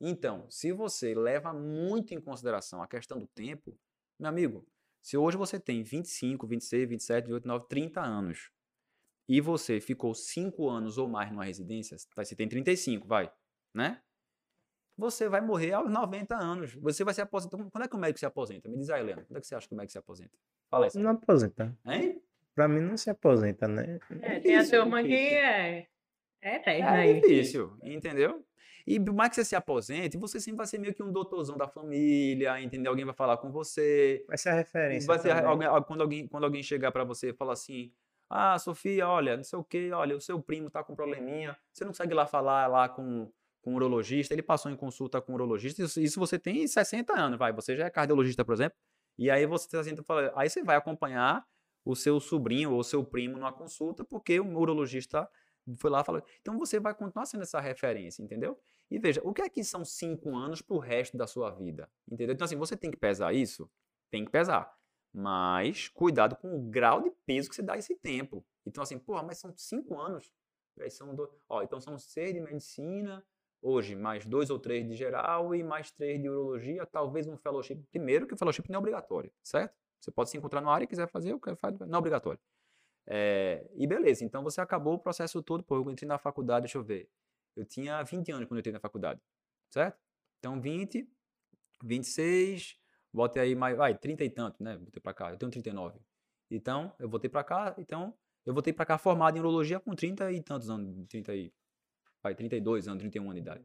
Então, 0.00 0.48
se 0.50 0.72
você 0.72 1.14
leva 1.14 1.52
muito 1.52 2.14
em 2.14 2.20
consideração 2.20 2.82
a 2.82 2.86
questão 2.86 3.18
do 3.18 3.26
tempo, 3.26 3.78
meu 4.18 4.28
amigo, 4.28 4.66
se 5.02 5.16
hoje 5.16 5.36
você 5.36 5.58
tem 5.58 5.82
25, 5.82 6.46
26, 6.46 6.88
27, 6.88 7.24
28, 7.24 7.42
29, 7.44 7.68
30 7.68 8.00
anos 8.02 8.50
e 9.28 9.40
você 9.40 9.80
ficou 9.80 10.14
5 10.14 10.68
anos 10.68 10.98
ou 10.98 11.08
mais 11.08 11.30
numa 11.30 11.44
residência, 11.44 11.96
você 12.14 12.36
tem 12.36 12.48
35, 12.48 13.06
vai, 13.06 13.32
né? 13.74 14.02
Você 14.96 15.28
vai 15.28 15.40
morrer 15.40 15.72
aos 15.72 15.90
90 15.90 16.36
anos. 16.36 16.74
Você 16.74 17.04
vai 17.04 17.12
se 17.12 17.20
aposentar. 17.20 17.56
Quando 17.70 17.84
é 17.84 17.88
que 17.88 17.96
o 17.96 17.98
médico 17.98 18.18
se 18.18 18.26
aposenta? 18.26 18.68
Me 18.68 18.78
diz 18.78 18.88
aí, 18.90 19.00
Helena. 19.02 19.22
Quando 19.26 19.36
é 19.36 19.40
que 19.40 19.46
você 19.46 19.54
acha 19.54 19.68
que 19.68 19.74
o 19.74 19.76
médico 19.76 19.92
se 19.92 19.98
aposenta? 19.98 20.30
Fala 20.70 20.86
isso. 20.86 20.98
Não 20.98 21.10
aposenta. 21.10 21.76
Hein? 21.86 22.22
Pra 22.54 22.66
mim 22.66 22.80
não 22.80 22.96
se 22.96 23.10
aposenta, 23.10 23.68
né? 23.68 23.98
É, 24.22 24.40
tem 24.40 24.54
a 24.54 24.60
Difícil, 24.60 24.80
turma 24.82 25.02
que 25.02 25.12
é, 25.14 25.86
é 26.40 26.56
eterna 26.56 26.96
É 26.96 27.00
aí. 27.02 27.20
difícil, 27.20 27.76
entendeu? 27.82 28.42
E 28.86 28.98
por 28.98 29.12
mais 29.12 29.30
que 29.30 29.34
você 29.36 29.44
se 29.44 29.56
aposente, 29.56 30.16
você 30.16 30.40
sempre 30.40 30.58
vai 30.58 30.66
ser 30.66 30.78
meio 30.78 30.94
que 30.94 31.02
um 31.02 31.12
doutorzão 31.12 31.56
da 31.58 31.68
família, 31.68 32.58
entendeu? 32.62 32.90
Alguém 32.92 33.04
vai 33.04 33.14
falar 33.14 33.36
com 33.36 33.50
você, 33.50 34.24
Vai 34.28 34.38
ser 34.38 34.50
a 34.50 34.54
referência. 34.54 35.06
Vai 35.06 35.18
ser 35.18 35.32
alguém- 35.44 35.68
ah, 35.68 35.82
quando, 35.82 36.00
alguém, 36.02 36.26
quando 36.28 36.44
alguém 36.44 36.62
chegar 36.62 36.90
pra 36.92 37.02
você 37.04 37.30
e 37.30 37.34
falar 37.34 37.52
assim: 37.54 37.92
Ah, 38.30 38.58
Sofia, 38.58 39.06
olha, 39.08 39.36
não 39.36 39.44
sei 39.44 39.58
o 39.58 39.64
que, 39.64 39.90
olha, 39.90 40.16
o 40.16 40.20
seu 40.20 40.40
primo 40.40 40.70
tá 40.70 40.82
com 40.84 40.94
probleminha, 40.94 41.56
você 41.72 41.84
não 41.84 41.90
consegue 41.90 42.12
ir 42.12 42.16
lá 42.16 42.26
falar 42.26 42.66
lá 42.68 42.88
com, 42.88 43.30
com 43.66 43.72
o 43.72 43.74
urologista, 43.74 44.32
ele 44.32 44.44
passou 44.44 44.70
em 44.70 44.76
consulta 44.76 45.20
com 45.20 45.32
o 45.32 45.34
urologista, 45.34 45.82
isso, 45.82 46.00
isso 46.00 46.20
você 46.20 46.38
tem 46.38 46.64
60 46.64 47.12
anos, 47.12 47.36
vai, 47.36 47.52
você 47.52 47.74
já 47.74 47.86
é 47.86 47.90
cardiologista, 47.90 48.44
por 48.44 48.54
exemplo, 48.54 48.78
e 49.18 49.28
aí 49.28 49.44
você 49.44 49.68
tá 49.68 49.82
senta 49.82 50.02
e 50.02 50.04
fala, 50.04 50.32
aí 50.36 50.48
você 50.48 50.62
vai 50.62 50.76
acompanhar 50.76 51.44
o 51.84 51.96
seu 51.96 52.20
sobrinho 52.20 52.70
ou 52.70 52.78
o 52.78 52.84
seu 52.84 53.04
primo 53.04 53.36
numa 53.36 53.52
consulta, 53.52 54.04
porque 54.04 54.38
o 54.38 54.56
urologista 54.56 55.28
foi 55.78 55.90
lá 55.90 56.02
e 56.02 56.04
falou. 56.04 56.22
Então 56.40 56.56
você 56.56 56.78
vai 56.78 56.94
continuar 56.94 57.26
sendo 57.26 57.42
essa 57.42 57.58
referência, 57.58 58.22
entendeu? 58.22 58.56
E 58.88 59.00
veja, 59.00 59.20
o 59.24 59.34
que 59.34 59.42
é 59.42 59.48
que 59.48 59.64
são 59.64 59.84
cinco 59.84 60.36
anos 60.36 60.62
pro 60.62 60.78
resto 60.78 61.16
da 61.16 61.26
sua 61.26 61.50
vida? 61.50 61.90
Entendeu? 62.08 62.34
Então, 62.34 62.44
assim, 62.44 62.54
você 62.56 62.76
tem 62.76 62.88
que 62.88 62.96
pesar 62.96 63.34
isso? 63.34 63.68
Tem 64.12 64.24
que 64.24 64.30
pesar. 64.30 64.72
Mas 65.12 65.88
cuidado 65.88 66.36
com 66.36 66.56
o 66.56 66.70
grau 66.70 67.02
de 67.02 67.10
peso 67.26 67.48
que 67.48 67.56
você 67.56 67.62
dá 67.62 67.76
esse 67.76 67.96
tempo. 67.96 68.46
Então, 68.64 68.80
assim, 68.80 68.96
porra, 68.96 69.24
mas 69.24 69.38
são 69.38 69.52
cinco 69.56 69.98
anos. 69.98 70.32
São 70.90 71.16
do... 71.16 71.28
Ó, 71.48 71.64
então 71.64 71.80
são 71.80 71.98
seis 71.98 72.32
de 72.32 72.40
medicina, 72.40 73.24
hoje, 73.66 73.96
mais 73.96 74.24
dois 74.24 74.48
ou 74.48 74.58
três 74.58 74.86
de 74.86 74.94
geral 74.94 75.54
e 75.54 75.62
mais 75.62 75.90
três 75.90 76.22
de 76.22 76.28
urologia, 76.28 76.86
talvez 76.86 77.26
um 77.26 77.36
fellowship. 77.36 77.82
Primeiro 77.90 78.26
que 78.26 78.34
o 78.34 78.36
fellowship 78.36 78.68
não 78.68 78.76
é 78.76 78.78
obrigatório, 78.78 79.32
certo? 79.42 79.74
Você 80.00 80.10
pode 80.12 80.30
se 80.30 80.36
encontrar 80.36 80.60
na 80.60 80.70
área 80.70 80.84
e 80.84 80.86
quiser 80.86 81.08
fazer, 81.08 81.36
não 81.86 81.94
é 81.94 81.98
obrigatório. 81.98 82.40
É, 83.08 83.68
e 83.74 83.86
beleza, 83.86 84.24
então 84.24 84.42
você 84.42 84.60
acabou 84.60 84.94
o 84.94 84.98
processo 84.98 85.42
todo, 85.42 85.64
pô, 85.64 85.76
eu 85.76 85.90
entrei 85.90 86.08
na 86.08 86.18
faculdade, 86.18 86.62
deixa 86.64 86.78
eu 86.78 86.84
ver. 86.84 87.10
Eu 87.56 87.64
tinha 87.64 88.02
20 88.02 88.30
anos 88.30 88.46
quando 88.46 88.58
eu 88.58 88.60
entrei 88.60 88.72
na 88.72 88.80
faculdade, 88.80 89.20
certo? 89.70 89.98
Então 90.38 90.60
20, 90.60 91.08
26, 91.82 92.78
botei 93.12 93.42
aí 93.42 93.54
mais, 93.54 93.76
vai, 93.76 93.96
30 93.96 94.24
e 94.24 94.30
tanto, 94.30 94.62
né? 94.62 94.76
Botei 94.76 95.00
pra 95.00 95.12
cá, 95.12 95.30
eu 95.30 95.36
tenho 95.36 95.50
39. 95.50 95.98
Então, 96.50 96.94
eu 97.00 97.08
voltei 97.08 97.28
pra 97.28 97.42
cá, 97.42 97.74
então, 97.78 98.14
eu 98.44 98.52
voltei 98.54 98.72
pra 98.72 98.86
cá 98.86 98.96
formado 98.96 99.36
em 99.36 99.40
urologia 99.40 99.80
com 99.80 99.94
30 99.94 100.30
e 100.30 100.40
tantos 100.40 100.70
anos, 100.70 101.06
30 101.08 101.34
e, 101.34 101.52
vai, 102.26 102.34
32 102.34 102.88
anos, 102.88 103.00
31 103.00 103.24
anos 103.24 103.34
de 103.36 103.40
idade. 103.40 103.64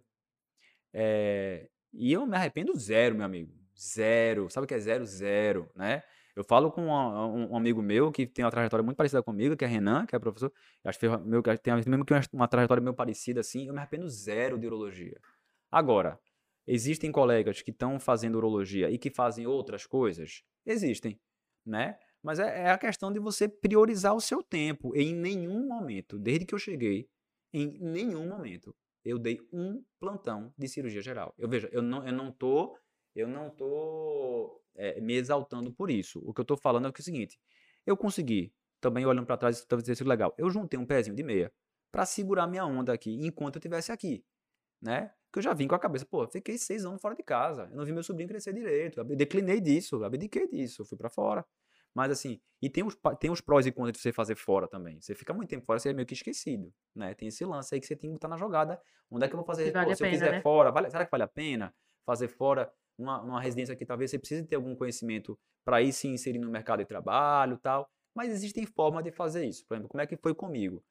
É, 0.93 1.67
e 1.93 2.11
eu 2.11 2.25
me 2.25 2.35
arrependo 2.35 2.73
zero, 2.77 3.15
meu 3.15 3.25
amigo. 3.25 3.51
Zero. 3.77 4.49
Sabe 4.49 4.65
o 4.65 4.67
que 4.67 4.73
é 4.73 4.79
zero? 4.79 5.05
Zero, 5.05 5.69
né? 5.75 6.03
Eu 6.35 6.43
falo 6.43 6.71
com 6.71 6.83
um, 6.83 7.51
um 7.51 7.57
amigo 7.57 7.81
meu 7.81 8.11
que 8.11 8.25
tem 8.25 8.45
uma 8.45 8.51
trajetória 8.51 8.83
muito 8.83 8.95
parecida 8.95 9.21
comigo, 9.21 9.57
que 9.57 9.65
é 9.65 9.67
Renan, 9.67 10.05
que 10.05 10.15
é 10.15 10.19
professor. 10.19 10.51
Acho 10.83 10.97
que 10.99 11.07
tem 11.61 11.73
mesmo 11.85 12.05
que 12.05 12.13
uma- 12.13 12.21
uma 12.31 12.47
trajetória 12.47 12.81
meio 12.81 12.93
parecida 12.95 13.41
assim. 13.41 13.67
Eu 13.67 13.73
me 13.73 13.79
arrependo 13.79 14.07
zero 14.07 14.57
de 14.57 14.65
urologia. 14.65 15.19
Agora, 15.69 16.17
existem 16.65 17.11
colegas 17.11 17.61
que 17.61 17.71
estão 17.71 17.99
fazendo 17.99 18.35
urologia 18.35 18.89
e 18.89 18.97
que 18.97 19.09
fazem 19.09 19.45
outras 19.45 19.85
coisas? 19.85 20.43
Existem, 20.65 21.19
né? 21.65 21.97
Mas 22.23 22.39
é, 22.39 22.67
é 22.67 22.71
a 22.71 22.77
questão 22.77 23.11
de 23.11 23.19
você 23.19 23.49
priorizar 23.49 24.15
o 24.15 24.21
seu 24.21 24.41
tempo. 24.41 24.95
Em 24.95 25.13
nenhum 25.13 25.67
momento, 25.67 26.17
desde 26.17 26.45
que 26.45 26.53
eu 26.53 26.59
cheguei, 26.59 27.09
em 27.53 27.77
nenhum 27.79 28.27
momento, 28.27 28.75
eu 29.03 29.17
dei 29.17 29.39
um 29.51 29.83
plantão 29.99 30.53
de 30.57 30.67
cirurgia 30.67 31.01
geral. 31.01 31.33
Eu 31.37 31.49
veja, 31.49 31.69
eu 31.71 31.81
não, 31.81 32.05
eu 32.05 32.13
não 32.13 32.31
tô, 32.31 32.77
eu 33.15 33.27
não 33.27 33.49
tô 33.49 34.61
é, 34.75 34.99
me 35.01 35.13
exaltando 35.13 35.71
por 35.71 35.89
isso. 35.89 36.21
O 36.25 36.33
que 36.33 36.41
eu 36.41 36.45
tô 36.45 36.55
falando 36.55 36.87
é, 36.87 36.91
que 36.91 37.01
é 37.01 37.03
o 37.03 37.05
seguinte: 37.05 37.39
eu 37.85 37.97
consegui, 37.97 38.53
também 38.79 39.05
olhando 39.05 39.25
para 39.25 39.37
trás, 39.37 39.65
talvez 39.65 39.85
tenha 39.85 39.95
sido 39.95 40.07
legal. 40.07 40.33
Eu 40.37 40.49
juntei 40.49 40.79
um 40.79 40.85
pezinho 40.85 41.15
de 41.15 41.23
meia 41.23 41.51
para 41.91 42.05
segurar 42.05 42.47
minha 42.47 42.65
onda 42.65 42.93
aqui 42.93 43.13
enquanto 43.25 43.55
eu 43.55 43.59
estivesse 43.59 43.91
aqui, 43.91 44.23
né? 44.81 45.13
Que 45.31 45.39
eu 45.39 45.43
já 45.43 45.53
vim 45.53 45.67
com 45.67 45.75
a 45.75 45.79
cabeça, 45.79 46.05
pô, 46.05 46.27
fiquei 46.27 46.57
seis 46.57 46.85
anos 46.85 47.01
fora 47.01 47.15
de 47.15 47.23
casa, 47.23 47.67
eu 47.71 47.77
não 47.77 47.85
vi 47.85 47.91
meu 47.93 48.03
sobrinho 48.03 48.29
crescer 48.29 48.53
direito, 48.53 48.99
eu 48.99 49.05
declinei 49.05 49.61
disso, 49.61 49.95
eu 49.95 50.03
abdiquei 50.03 50.47
disso, 50.47 50.81
eu 50.81 50.85
fui 50.85 50.97
para 50.97 51.09
fora. 51.09 51.45
Mas 51.93 52.11
assim, 52.11 52.39
e 52.61 52.69
tem 52.69 52.83
os, 52.83 52.95
tem 53.19 53.29
os 53.31 53.41
prós 53.41 53.65
e 53.65 53.71
contras 53.71 53.93
de 53.97 53.99
você 54.01 54.13
fazer 54.13 54.35
fora 54.35 54.67
também. 54.67 54.99
Você 55.01 55.13
fica 55.15 55.33
muito 55.33 55.49
tempo 55.49 55.65
fora, 55.65 55.79
você 55.79 55.89
é 55.89 55.93
meio 55.93 56.05
que 56.05 56.13
esquecido, 56.13 56.73
né? 56.95 57.13
Tem 57.13 57.27
esse 57.27 57.43
lance 57.45 57.73
aí 57.73 57.81
que 57.81 57.87
você 57.87 57.95
tem 57.95 58.09
que 58.09 58.13
botar 58.13 58.27
na 58.27 58.37
jogada. 58.37 58.81
Onde 59.09 59.25
é 59.25 59.27
que 59.27 59.33
eu 59.33 59.37
vou 59.37 59.45
fazer? 59.45 59.65
Se 59.65 59.71
Pô, 59.71 59.79
vale 59.79 59.93
a 59.93 59.97
se 59.97 60.03
eu 60.03 60.07
pena, 60.07 60.17
fizer 60.19 60.33
né? 60.33 60.41
fora, 60.41 60.71
vale- 60.71 60.89
será 60.89 61.05
que 61.05 61.11
vale 61.11 61.23
a 61.23 61.27
pena 61.27 61.73
fazer 62.05 62.27
fora 62.29 62.71
numa, 62.97 63.21
numa 63.23 63.41
residência 63.41 63.75
que 63.75 63.85
talvez 63.85 64.11
você 64.11 64.19
precise 64.19 64.45
ter 64.45 64.55
algum 64.55 64.75
conhecimento 64.75 65.37
para 65.65 65.81
ir 65.81 65.91
se 65.93 66.07
inserir 66.07 66.39
no 66.39 66.49
mercado 66.49 66.79
de 66.79 66.85
trabalho 66.85 67.55
e 67.55 67.59
tal? 67.59 67.89
Mas 68.15 68.29
existem 68.31 68.65
formas 68.65 69.03
de 69.03 69.11
fazer 69.11 69.45
isso. 69.45 69.65
Por 69.67 69.75
exemplo, 69.75 69.89
como 69.89 70.01
é 70.01 70.07
que 70.07 70.17
foi 70.17 70.33
comigo? 70.35 70.83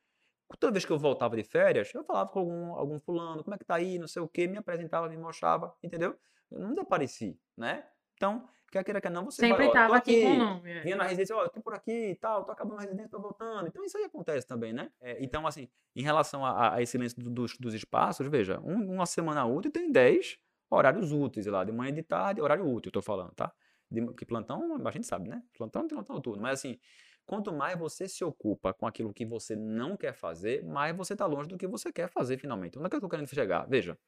Toda 0.58 0.72
vez 0.72 0.84
que 0.84 0.92
eu 0.92 0.98
voltava 0.98 1.36
de 1.36 1.44
férias, 1.44 1.94
eu 1.94 2.02
falava 2.04 2.28
com 2.30 2.40
algum, 2.40 2.74
algum 2.74 2.98
fulano, 2.98 3.44
como 3.44 3.54
é 3.54 3.58
que 3.58 3.64
tá 3.64 3.76
aí, 3.76 3.98
não 3.98 4.08
sei 4.08 4.20
o 4.20 4.28
quê, 4.28 4.48
me 4.48 4.58
apresentava, 4.58 5.08
me 5.08 5.16
mostrava, 5.16 5.74
entendeu? 5.82 6.18
Eu 6.50 6.58
não 6.58 6.70
desapareci, 6.70 7.38
né? 7.56 7.88
Então, 8.14 8.48
quer 8.70 8.84
queira, 8.84 9.00
quer 9.00 9.10
não, 9.10 9.24
você 9.24 9.42
Sempre 9.42 9.58
vai, 9.58 9.68
ó, 9.68 9.72
tava 9.72 9.96
aqui 9.96 10.20
com 10.20 10.26
o 10.26 10.30
aqui, 10.30 10.38
nome. 10.38 10.70
é. 10.70 10.80
vinha 10.82 10.96
na 10.96 11.04
residência, 11.04 11.36
ó, 11.36 11.42
eu 11.44 11.48
tô 11.50 11.60
por 11.60 11.74
aqui 11.74 12.10
e 12.10 12.14
tal, 12.16 12.44
tô 12.44 12.52
acabando 12.52 12.78
a 12.78 12.82
residência, 12.82 13.10
tô 13.10 13.20
voltando. 13.20 13.66
Então 13.66 13.84
isso 13.84 13.96
aí 13.98 14.04
acontece 14.04 14.46
também, 14.46 14.72
né? 14.72 14.90
É, 15.00 15.22
então, 15.22 15.46
assim, 15.46 15.68
em 15.94 16.02
relação 16.02 16.44
a, 16.44 16.50
a- 16.50 16.74
a 16.76 16.82
esse 16.82 16.96
lance 16.96 17.14
do- 17.18 17.30
dos, 17.30 17.56
dos 17.58 17.74
espaços, 17.74 18.26
veja, 18.28 18.60
um- 18.60 18.94
uma 18.94 19.06
semana 19.06 19.44
útil 19.44 19.70
tem 19.70 19.90
10 19.90 20.38
horários 20.70 21.12
úteis 21.12 21.46
lá, 21.46 21.64
de 21.64 21.72
manhã 21.72 21.90
e 21.90 21.94
de 21.94 22.02
tarde, 22.02 22.40
horário 22.40 22.64
útil, 22.64 22.88
eu 22.88 22.92
tô 22.92 23.02
falando, 23.02 23.32
tá? 23.34 23.52
De, 23.90 24.06
que 24.14 24.24
plantão, 24.24 24.76
a 24.86 24.90
gente 24.92 25.06
sabe, 25.06 25.28
né? 25.28 25.42
Plantão 25.56 25.86
tem 25.88 25.96
plantão 25.96 26.20
tudo, 26.20 26.40
mas 26.40 26.60
assim, 26.60 26.78
quanto 27.26 27.52
mais 27.52 27.76
você 27.78 28.06
se 28.08 28.22
ocupa 28.24 28.72
com 28.72 28.86
aquilo 28.86 29.12
que 29.12 29.26
você 29.26 29.56
não 29.56 29.96
quer 29.96 30.12
fazer, 30.14 30.64
mais 30.64 30.96
você 30.96 31.16
tá 31.16 31.26
longe 31.26 31.48
do 31.48 31.58
que 31.58 31.66
você 31.66 31.92
quer 31.92 32.08
fazer 32.08 32.38
finalmente. 32.38 32.78
Onde 32.78 32.86
é 32.86 32.90
que 32.90 32.96
eu 32.96 33.00
tô 33.00 33.08
querendo 33.08 33.26
chegar? 33.28 33.66
Veja, 33.68 33.98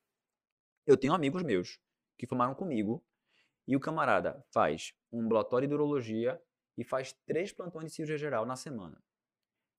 eu 0.87 0.97
tenho 0.97 1.13
amigos 1.15 1.43
meus 1.43 1.79
que 2.19 2.27
formaram 2.27 2.55
comigo 2.55 3.05
e 3.67 3.77
o 3.77 3.81
camarada 3.81 4.45
faz 4.53 4.93
um 5.13 5.21
ambulatório 5.21 5.69
de 5.69 5.75
urologia 5.75 6.41
e 6.77 6.85
faz 6.85 7.13
três 7.27 7.53
plantões 7.53 7.87
de 7.87 7.93
cirurgia 7.93 8.19
geral 8.19 8.47
na 8.47 8.57
semana. 8.57 9.03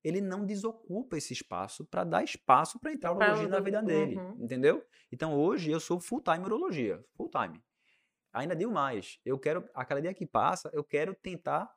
Ele 0.03 0.19
não 0.19 0.45
desocupa 0.45 1.17
esse 1.17 1.33
espaço 1.33 1.85
para 1.85 2.03
dar 2.03 2.23
espaço 2.23 2.79
para 2.79 2.91
entrar 2.91 3.09
a 3.09 3.13
urologia 3.13 3.47
na 3.47 3.59
vida 3.59 3.81
dele, 3.81 4.17
uhum. 4.17 4.37
entendeu? 4.43 4.85
Então 5.11 5.33
hoje 5.33 5.71
eu 5.71 5.79
sou 5.79 5.99
full 5.99 6.21
time 6.21 6.45
urologia, 6.45 7.03
full 7.15 7.29
time. 7.29 7.63
Ainda 8.33 8.55
digo 8.55 8.71
mais, 8.71 9.19
eu 9.23 9.39
quero 9.39 9.69
a 9.73 9.85
cada 9.85 10.01
dia 10.01 10.13
que 10.13 10.25
passa, 10.25 10.69
eu 10.73 10.83
quero 10.83 11.13
tentar 11.13 11.73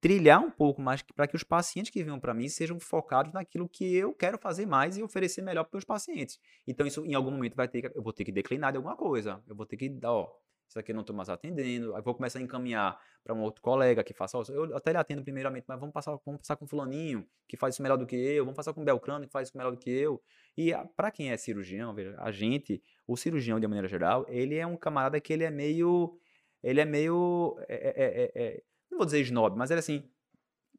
trilhar 0.00 0.40
um 0.40 0.50
pouco 0.50 0.82
mais 0.82 1.00
para 1.00 1.28
que 1.28 1.36
os 1.36 1.44
pacientes 1.44 1.92
que 1.92 2.02
venham 2.02 2.18
para 2.18 2.34
mim 2.34 2.48
sejam 2.48 2.80
focados 2.80 3.32
naquilo 3.32 3.68
que 3.68 3.94
eu 3.94 4.12
quero 4.12 4.36
fazer 4.36 4.66
mais 4.66 4.96
e 4.96 5.02
oferecer 5.02 5.42
melhor 5.42 5.64
para 5.64 5.78
os 5.78 5.84
pacientes. 5.84 6.40
Então 6.66 6.84
isso 6.84 7.04
em 7.06 7.14
algum 7.14 7.30
momento 7.30 7.54
vai 7.54 7.68
ter 7.68 7.82
que, 7.82 7.96
eu 7.96 8.02
vou 8.02 8.12
ter 8.12 8.24
que 8.24 8.32
declinar 8.32 8.72
de 8.72 8.78
alguma 8.78 8.96
coisa. 8.96 9.42
Eu 9.46 9.54
vou 9.54 9.64
ter 9.64 9.76
que 9.76 9.88
dar, 9.88 10.12
ó, 10.12 10.32
isso 10.72 10.78
aqui 10.78 10.90
eu 10.90 10.94
não 10.94 11.02
estou 11.02 11.14
mais 11.14 11.28
atendendo. 11.28 11.94
Aí 11.94 12.02
vou 12.02 12.14
começar 12.14 12.38
a 12.38 12.42
encaminhar 12.42 12.98
para 13.22 13.34
um 13.34 13.42
outro 13.42 13.62
colega 13.62 14.02
que 14.02 14.14
faça, 14.14 14.38
eu 14.50 14.74
até 14.76 14.90
lhe 14.90 14.96
atendo 14.98 15.22
primeiramente, 15.22 15.64
mas 15.68 15.78
vamos 15.78 15.92
passar, 15.92 16.18
vamos 16.24 16.40
passar 16.40 16.56
com 16.56 16.66
fulaninho 16.66 17.26
que 17.46 17.56
faz 17.56 17.74
isso 17.74 17.82
melhor 17.82 17.96
do 17.96 18.06
que 18.06 18.16
eu, 18.16 18.44
vamos 18.44 18.56
passar 18.56 18.72
com 18.72 18.84
Belcrano 18.84 19.26
que 19.26 19.30
faz 19.32 19.48
isso 19.48 19.56
melhor 19.56 19.70
do 19.70 19.76
que 19.76 19.90
eu. 19.90 20.20
E 20.56 20.72
para 20.96 21.10
quem 21.10 21.30
é 21.30 21.36
cirurgião, 21.36 21.94
veja, 21.94 22.16
a 22.18 22.32
gente, 22.32 22.82
o 23.06 23.16
cirurgião 23.16 23.60
de 23.60 23.66
maneira 23.66 23.86
geral, 23.86 24.26
ele 24.28 24.56
é 24.56 24.66
um 24.66 24.76
camarada 24.76 25.20
que 25.20 25.32
ele 25.32 25.44
é 25.44 25.50
meio, 25.50 26.18
ele 26.62 26.80
é 26.80 26.84
meio, 26.84 27.56
é- 27.68 27.74
é- 27.74 28.22
é- 28.22 28.32
é- 28.34 28.62
não 28.90 28.98
vou 28.98 29.04
dizer 29.04 29.20
snob, 29.20 29.56
mas 29.56 29.70
ele 29.70 29.80
assim, 29.80 30.10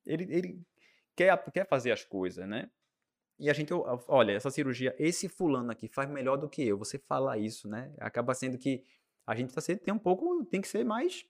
ele, 0.06 0.24
ele 0.24 0.62
quer, 1.16 1.38
quer 1.52 1.68
fazer 1.68 1.92
as 1.92 2.04
coisas, 2.04 2.48
né? 2.48 2.70
E 3.40 3.50
a 3.50 3.54
gente, 3.54 3.74
olha, 4.08 4.32
essa 4.32 4.52
cirurgia, 4.52 4.96
esse 5.00 5.28
fulano 5.28 5.72
aqui 5.72 5.88
faz 5.88 6.10
melhor 6.10 6.38
do 6.38 6.48
que 6.48 6.66
eu. 6.66 6.78
Você 6.78 7.00
fala 7.00 7.38
isso, 7.38 7.68
né? 7.68 7.92
Acaba 7.98 8.34
sendo 8.34 8.58
que 8.58 8.86
a 9.26 9.36
gente 9.36 9.54
tá 9.54 9.62
sendo, 9.62 9.80
tem 9.80 9.94
um 9.94 10.00
pouco, 10.00 10.46
tem 10.46 10.62
que 10.62 10.68
ser 10.68 10.84
mais 10.86 11.26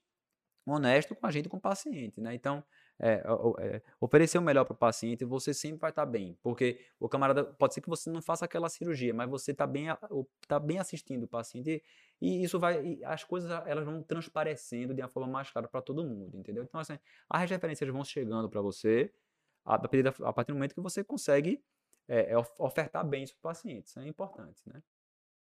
honesto 0.66 1.14
com 1.14 1.26
a 1.26 1.30
gente, 1.30 1.48
com 1.48 1.58
o 1.58 1.60
paciente, 1.60 2.20
né? 2.20 2.34
Então, 2.34 2.64
é, 2.98 3.22
é, 3.60 3.82
oferecer 4.00 4.38
o 4.38 4.42
melhor 4.42 4.64
para 4.64 4.74
o 4.74 4.76
paciente, 4.76 5.24
você 5.24 5.52
sempre 5.52 5.80
vai 5.80 5.90
estar 5.90 6.06
bem, 6.06 6.38
porque 6.42 6.80
o 6.98 7.08
camarada, 7.08 7.44
pode 7.44 7.74
ser 7.74 7.80
que 7.80 7.88
você 7.88 8.08
não 8.10 8.22
faça 8.22 8.44
aquela 8.44 8.68
cirurgia, 8.68 9.12
mas 9.12 9.28
você 9.28 9.50
está 9.52 9.66
bem, 9.66 9.86
tá 10.48 10.58
bem 10.60 10.78
assistindo 10.78 11.24
o 11.24 11.28
paciente 11.28 11.82
e, 12.20 12.42
isso 12.44 12.58
vai, 12.58 12.82
e 12.84 13.04
as 13.04 13.24
coisas 13.24 13.50
elas 13.66 13.84
vão 13.84 14.02
transparecendo 14.02 14.94
de 14.94 15.02
uma 15.02 15.08
forma 15.08 15.28
mais 15.30 15.50
clara 15.50 15.68
para 15.68 15.82
todo 15.82 16.04
mundo, 16.04 16.38
entendeu? 16.38 16.62
Então, 16.64 16.80
assim, 16.80 16.98
as 17.28 17.50
referências 17.50 17.90
vão 17.90 18.04
chegando 18.04 18.48
para 18.48 18.60
você 18.62 19.12
a 19.64 19.74
a 19.76 20.32
partir 20.32 20.52
do 20.52 20.54
momento 20.54 20.74
que 20.74 20.80
você 20.80 21.02
consegue 21.04 21.62
é, 22.08 22.32
é, 22.32 22.38
of- 22.38 22.52
ofertar 22.58 23.06
bem 23.06 23.24
isso 23.24 23.34
para 23.34 23.50
o 23.50 23.52
paciente, 23.54 23.86
isso 23.88 23.98
é 24.00 24.06
importante, 24.08 24.62
né? 24.66 24.82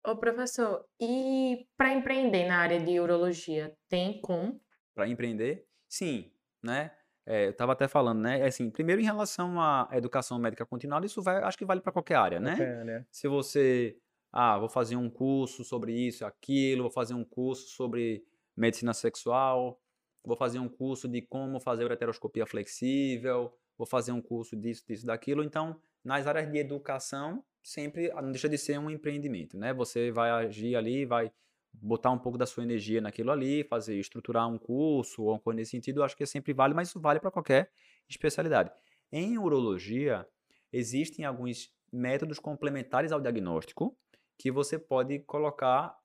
Ô, 0.06 0.18
professor, 0.18 0.86
e 1.00 1.66
para 1.78 1.94
empreender 1.94 2.46
na 2.46 2.58
área 2.58 2.80
de 2.80 3.00
urologia, 3.00 3.74
tem 3.88 4.20
como? 4.20 4.60
Para 4.94 5.08
empreender, 5.08 5.66
sim, 5.88 6.30
né? 6.62 6.92
É, 7.26 7.46
eu 7.46 7.52
estava 7.52 7.72
até 7.72 7.88
falando, 7.88 8.20
né? 8.20 8.42
é 8.42 8.48
Assim, 8.48 8.70
primeiro 8.70 9.02
em 9.02 9.06
relação 9.06 9.62
à 9.62 9.88
educação 9.94 10.38
médica 10.38 10.66
continuada, 10.66 11.06
isso 11.06 11.22
vai, 11.22 11.42
acho 11.42 11.58
que 11.58 11.64
vale 11.64 11.80
para 11.80 11.94
qualquer 11.94 12.16
área, 12.16 12.40
né? 12.40 12.84
Né? 12.84 13.06
Se 13.10 13.30
você, 13.30 13.98
ah, 14.30 14.60
vou 14.60 14.68
fazer 14.68 14.98
um 14.98 15.10
curso 15.10 15.64
sobre 15.64 15.94
isso, 15.94 16.26
aquilo, 16.26 16.84
vou 16.84 16.92
fazer 16.92 17.14
um 17.14 17.24
curso 17.24 17.70
sobre 17.70 18.26
medicina 18.58 18.94
sexual, 18.94 19.82
vou 20.22 20.36
fazer 20.36 20.60
um 20.60 20.68
curso 20.68 21.08
de 21.08 21.22
como 21.22 21.62
fazer 21.62 21.86
ureteroscopia 21.86 22.46
flexível, 22.46 23.58
vou 23.78 23.88
fazer 23.88 24.12
um 24.12 24.22
curso 24.22 24.58
disso, 24.58 24.84
disso, 24.86 25.06
daquilo. 25.06 25.46
Então, 25.46 25.80
nas 26.04 26.28
áreas 26.28 26.52
de 26.52 26.58
educação, 26.58 27.42
sempre 27.64 28.12
ah, 28.12 28.22
não 28.22 28.32
deixa 28.32 28.50
de 28.50 28.58
ser 28.58 28.78
um 28.78 28.90
empreendimento, 28.90 29.58
né? 29.58 29.74
Você 29.74 30.12
vai 30.12 30.30
agir 30.30 30.76
ali, 30.76 31.06
vai 31.06 31.32
botar 31.74 32.12
um 32.12 32.20
pouco 32.20 32.38
da 32.38 32.46
sua 32.46 32.64
energia 32.64 33.02
naquilo 33.02 33.32
ali, 33.32 33.64
fazer, 33.64 33.98
estruturar 33.98 34.48
um 34.48 34.58
curso 34.60 35.24
ou 35.24 35.30
alguma 35.30 35.44
coisa 35.44 35.56
nesse 35.58 35.72
sentido, 35.72 36.04
acho 36.04 36.16
que 36.16 36.26
sempre 36.26 36.54
vale, 36.54 36.74
mas 36.74 36.90
isso 36.90 37.00
vale 37.00 37.20
para 37.20 37.32
qualquer 37.32 37.72
especialidade. 38.08 38.72
Em 39.12 39.38
urologia, 39.38 40.28
existem 40.72 41.26
alguns 41.26 41.72
métodos 41.92 42.38
complementares 42.40 43.12
ao 43.12 43.20
diagnóstico 43.22 43.98
que 44.38 44.52
você 44.52 44.78
pode 44.78 45.20
colocar 45.20 45.96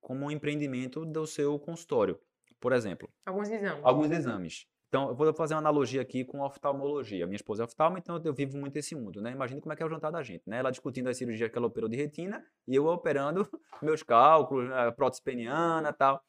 como 0.00 0.26
um 0.26 0.30
empreendimento 0.30 1.04
do 1.04 1.26
seu 1.26 1.58
consultório. 1.58 2.18
Por 2.60 2.72
exemplo, 2.72 3.08
Alguns 3.24 3.50
exames. 3.50 3.84
alguns 3.84 4.10
exames. 4.10 4.66
Então, 4.96 5.10
eu 5.10 5.14
vou 5.14 5.30
fazer 5.34 5.52
uma 5.52 5.58
analogia 5.60 6.00
aqui 6.00 6.24
com 6.24 6.40
oftalmologia. 6.40 7.26
Minha 7.26 7.36
esposa 7.36 7.62
é 7.62 7.66
oftalmo, 7.66 7.98
então 7.98 8.18
eu 8.24 8.32
vivo 8.32 8.56
muito 8.56 8.78
esse 8.78 8.94
mundo, 8.94 9.20
né? 9.20 9.30
Imagina 9.30 9.60
como 9.60 9.70
é 9.70 9.76
que 9.76 9.82
é 9.82 9.86
o 9.86 9.90
jantar 9.90 10.10
da 10.10 10.22
gente, 10.22 10.42
né? 10.48 10.56
Ela 10.58 10.70
discutindo 10.70 11.06
as 11.10 11.18
cirurgias 11.18 11.50
que 11.50 11.58
ela 11.58 11.66
operou 11.66 11.86
de 11.86 11.96
retina 11.98 12.42
e 12.66 12.74
eu 12.74 12.86
operando 12.86 13.46
meus 13.82 14.02
cálculos, 14.02 14.70
prótese 14.96 15.22
peniana 15.22 15.90
e 15.90 15.92
tal. 15.92 16.24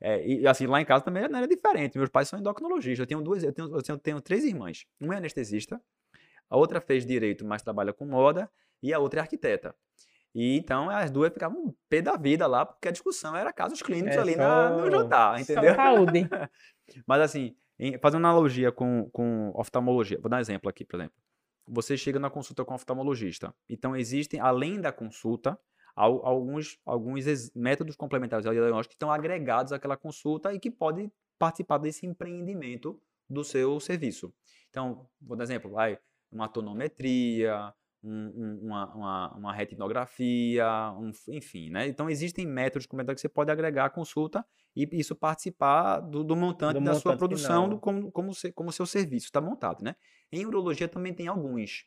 É, 0.00 0.26
e 0.26 0.48
assim, 0.48 0.66
lá 0.66 0.80
em 0.80 0.84
casa 0.84 1.04
também 1.04 1.28
não 1.28 1.38
era 1.38 1.46
diferente. 1.46 1.96
Meus 1.96 2.10
pais 2.10 2.28
são 2.28 2.40
endocrinologistas. 2.40 2.98
Eu 2.98 3.06
tenho 3.06 3.22
duas, 3.22 3.44
eu 3.44 3.52
tenho, 3.52 3.72
eu 3.72 3.82
tenho, 3.82 3.98
tenho 3.98 4.20
três 4.20 4.44
irmãs. 4.44 4.84
Uma 5.00 5.14
é 5.14 5.18
anestesista, 5.18 5.80
a 6.50 6.56
outra 6.56 6.80
fez 6.80 7.06
direito, 7.06 7.44
mas 7.46 7.62
trabalha 7.62 7.92
com 7.92 8.04
moda, 8.04 8.50
e 8.82 8.92
a 8.92 8.98
outra 8.98 9.20
é 9.20 9.22
arquiteta. 9.22 9.72
E 10.34 10.56
então 10.58 10.90
as 10.90 11.08
duas 11.08 11.32
ficavam 11.32 11.56
um 11.66 11.74
pé 11.88 12.02
da 12.02 12.16
vida 12.16 12.48
lá, 12.48 12.66
porque 12.66 12.88
a 12.88 12.90
discussão 12.90 13.36
era 13.36 13.52
casos 13.52 13.80
clínicos 13.80 14.16
É 14.16 14.20
ali 14.20 14.34
na- 14.34 14.70
no 14.70 14.90
só- 14.90 14.90
jantar, 14.90 15.36
Só 15.36 15.52
entendeu? 15.52 15.74
saúde. 15.76 16.28
Mas 17.06 17.20
assim, 17.20 17.54
fazendo 18.02 18.26
analogia 18.26 18.72
com, 18.72 19.08
com 19.10 19.52
oftalmologia, 19.54 20.18
vou 20.20 20.28
dar 20.28 20.38
um 20.38 20.40
exemplo 20.40 20.68
aqui, 20.68 20.84
por 20.84 20.98
exemplo. 20.98 21.16
Você 21.66 21.96
chega 21.96 22.18
na 22.18 22.30
consulta 22.30 22.64
com 22.64 22.72
o 22.72 22.74
oftalmologista. 22.76 23.54
Então, 23.68 23.94
existem, 23.94 24.40
além 24.40 24.80
da 24.80 24.90
consulta, 24.90 25.58
al- 25.94 26.24
alguns, 26.24 26.78
alguns 26.84 27.24
métodos 27.54 27.94
complementares 27.94 28.46
ao 28.46 28.52
diagnóstico 28.52 28.92
que 28.92 28.96
estão 28.96 29.12
agregados 29.12 29.72
àquela 29.72 29.96
consulta 29.96 30.52
e 30.54 30.58
que 30.58 30.70
podem 30.70 31.12
participar 31.38 31.78
desse 31.78 32.06
empreendimento 32.06 33.00
do 33.28 33.44
seu 33.44 33.78
serviço. 33.80 34.32
Então, 34.70 35.06
vou 35.20 35.36
dar 35.36 35.42
um 35.42 35.46
exemplo, 35.46 35.70
vai 35.70 35.98
uma 36.32 36.48
tonometria, 36.48 37.72
um- 38.02 38.32
um- 38.34 38.58
uma, 38.66 38.94
uma, 38.94 39.34
uma 39.36 39.52
retinografia, 39.52 40.66
um- 40.98 41.10
enfim, 41.28 41.70
né? 41.70 41.86
Então 41.88 42.08
existem 42.08 42.46
métodos 42.46 42.86
complementares 42.86 43.20
que 43.20 43.28
você 43.28 43.32
pode 43.32 43.50
agregar 43.50 43.86
à 43.86 43.90
consulta 43.90 44.44
e 44.76 44.88
isso 44.92 45.14
participar 45.16 46.00
do, 46.00 46.22
do 46.22 46.36
montante 46.36 46.78
Do 46.78 46.84
da 46.84 46.94
sua 46.94 47.16
produção, 47.16 47.64
final. 47.64 47.68
do, 47.70 47.78
como, 47.80 48.12
como, 48.12 48.34
se- 48.34 48.52
como 48.52 48.70
o 48.70 48.72
seu 48.72 48.86
serviço 48.86 49.26
está 49.26 49.40
montado, 49.40 49.82
né? 49.82 49.94
Em 50.32 50.46
urologia 50.46 50.88
também 50.88 51.12
tem 51.12 51.26
alguns. 51.28 51.84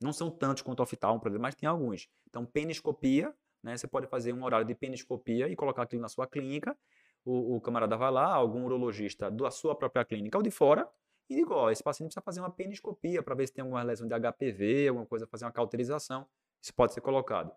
Não 0.00 0.12
são 0.12 0.30
tantos 0.30 0.62
quanto 0.62 0.82
oftalmo, 0.82 1.20
mas 1.38 1.54
tem 1.54 1.68
alguns. 1.68 2.08
Então, 2.28 2.46
peniscopia, 2.46 3.34
né? 3.62 3.76
Você 3.76 3.86
pode 3.86 4.06
fazer 4.06 4.32
um 4.32 4.42
horário 4.44 4.66
de 4.66 4.74
peniscopia 4.74 5.48
e 5.48 5.54
colocar 5.56 5.82
aquilo 5.82 6.00
na 6.00 6.08
sua 6.08 6.26
clínica. 6.26 6.76
O, 7.22 7.56
o 7.56 7.60
camarada 7.60 7.96
vai 7.98 8.10
lá, 8.10 8.32
algum 8.32 8.64
urologista 8.64 9.30
da 9.30 9.50
sua 9.50 9.74
própria 9.76 10.04
clínica 10.06 10.38
ou 10.38 10.42
de 10.42 10.50
fora, 10.50 10.88
e 11.30 11.36
digo, 11.36 11.54
ó, 11.54 11.70
esse 11.70 11.80
paciente 11.80 12.08
precisa 12.08 12.24
fazer 12.24 12.40
uma 12.40 12.50
peniscopia 12.50 13.22
para 13.22 13.36
ver 13.36 13.46
se 13.46 13.52
tem 13.52 13.62
alguma 13.62 13.80
lesão 13.84 14.08
de 14.08 14.14
HPV, 14.14 14.88
alguma 14.88 15.06
coisa, 15.06 15.28
fazer 15.28 15.44
uma 15.44 15.52
cauterização. 15.52 16.26
Isso 16.60 16.74
pode 16.74 16.92
ser 16.92 17.00
colocado. 17.00 17.52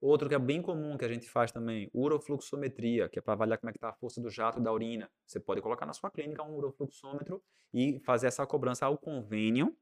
Outro 0.00 0.26
que 0.26 0.34
é 0.34 0.38
bem 0.38 0.62
comum 0.62 0.96
que 0.96 1.04
a 1.04 1.08
gente 1.08 1.28
faz 1.28 1.52
também, 1.52 1.90
urofluxometria, 1.92 3.10
que 3.10 3.18
é 3.18 3.22
para 3.22 3.34
avaliar 3.34 3.58
como 3.58 3.68
é 3.68 3.72
que 3.72 3.76
está 3.76 3.90
a 3.90 3.92
força 3.92 4.22
do 4.22 4.30
jato 4.30 4.58
da 4.58 4.72
urina. 4.72 5.10
Você 5.26 5.38
pode 5.38 5.60
colocar 5.60 5.84
na 5.84 5.92
sua 5.92 6.10
clínica 6.10 6.42
um 6.42 6.56
urofluxômetro 6.56 7.42
e 7.74 8.00
fazer 8.00 8.28
essa 8.28 8.46
cobrança 8.46 8.86
ao 8.86 8.96
convênio, 8.96 9.76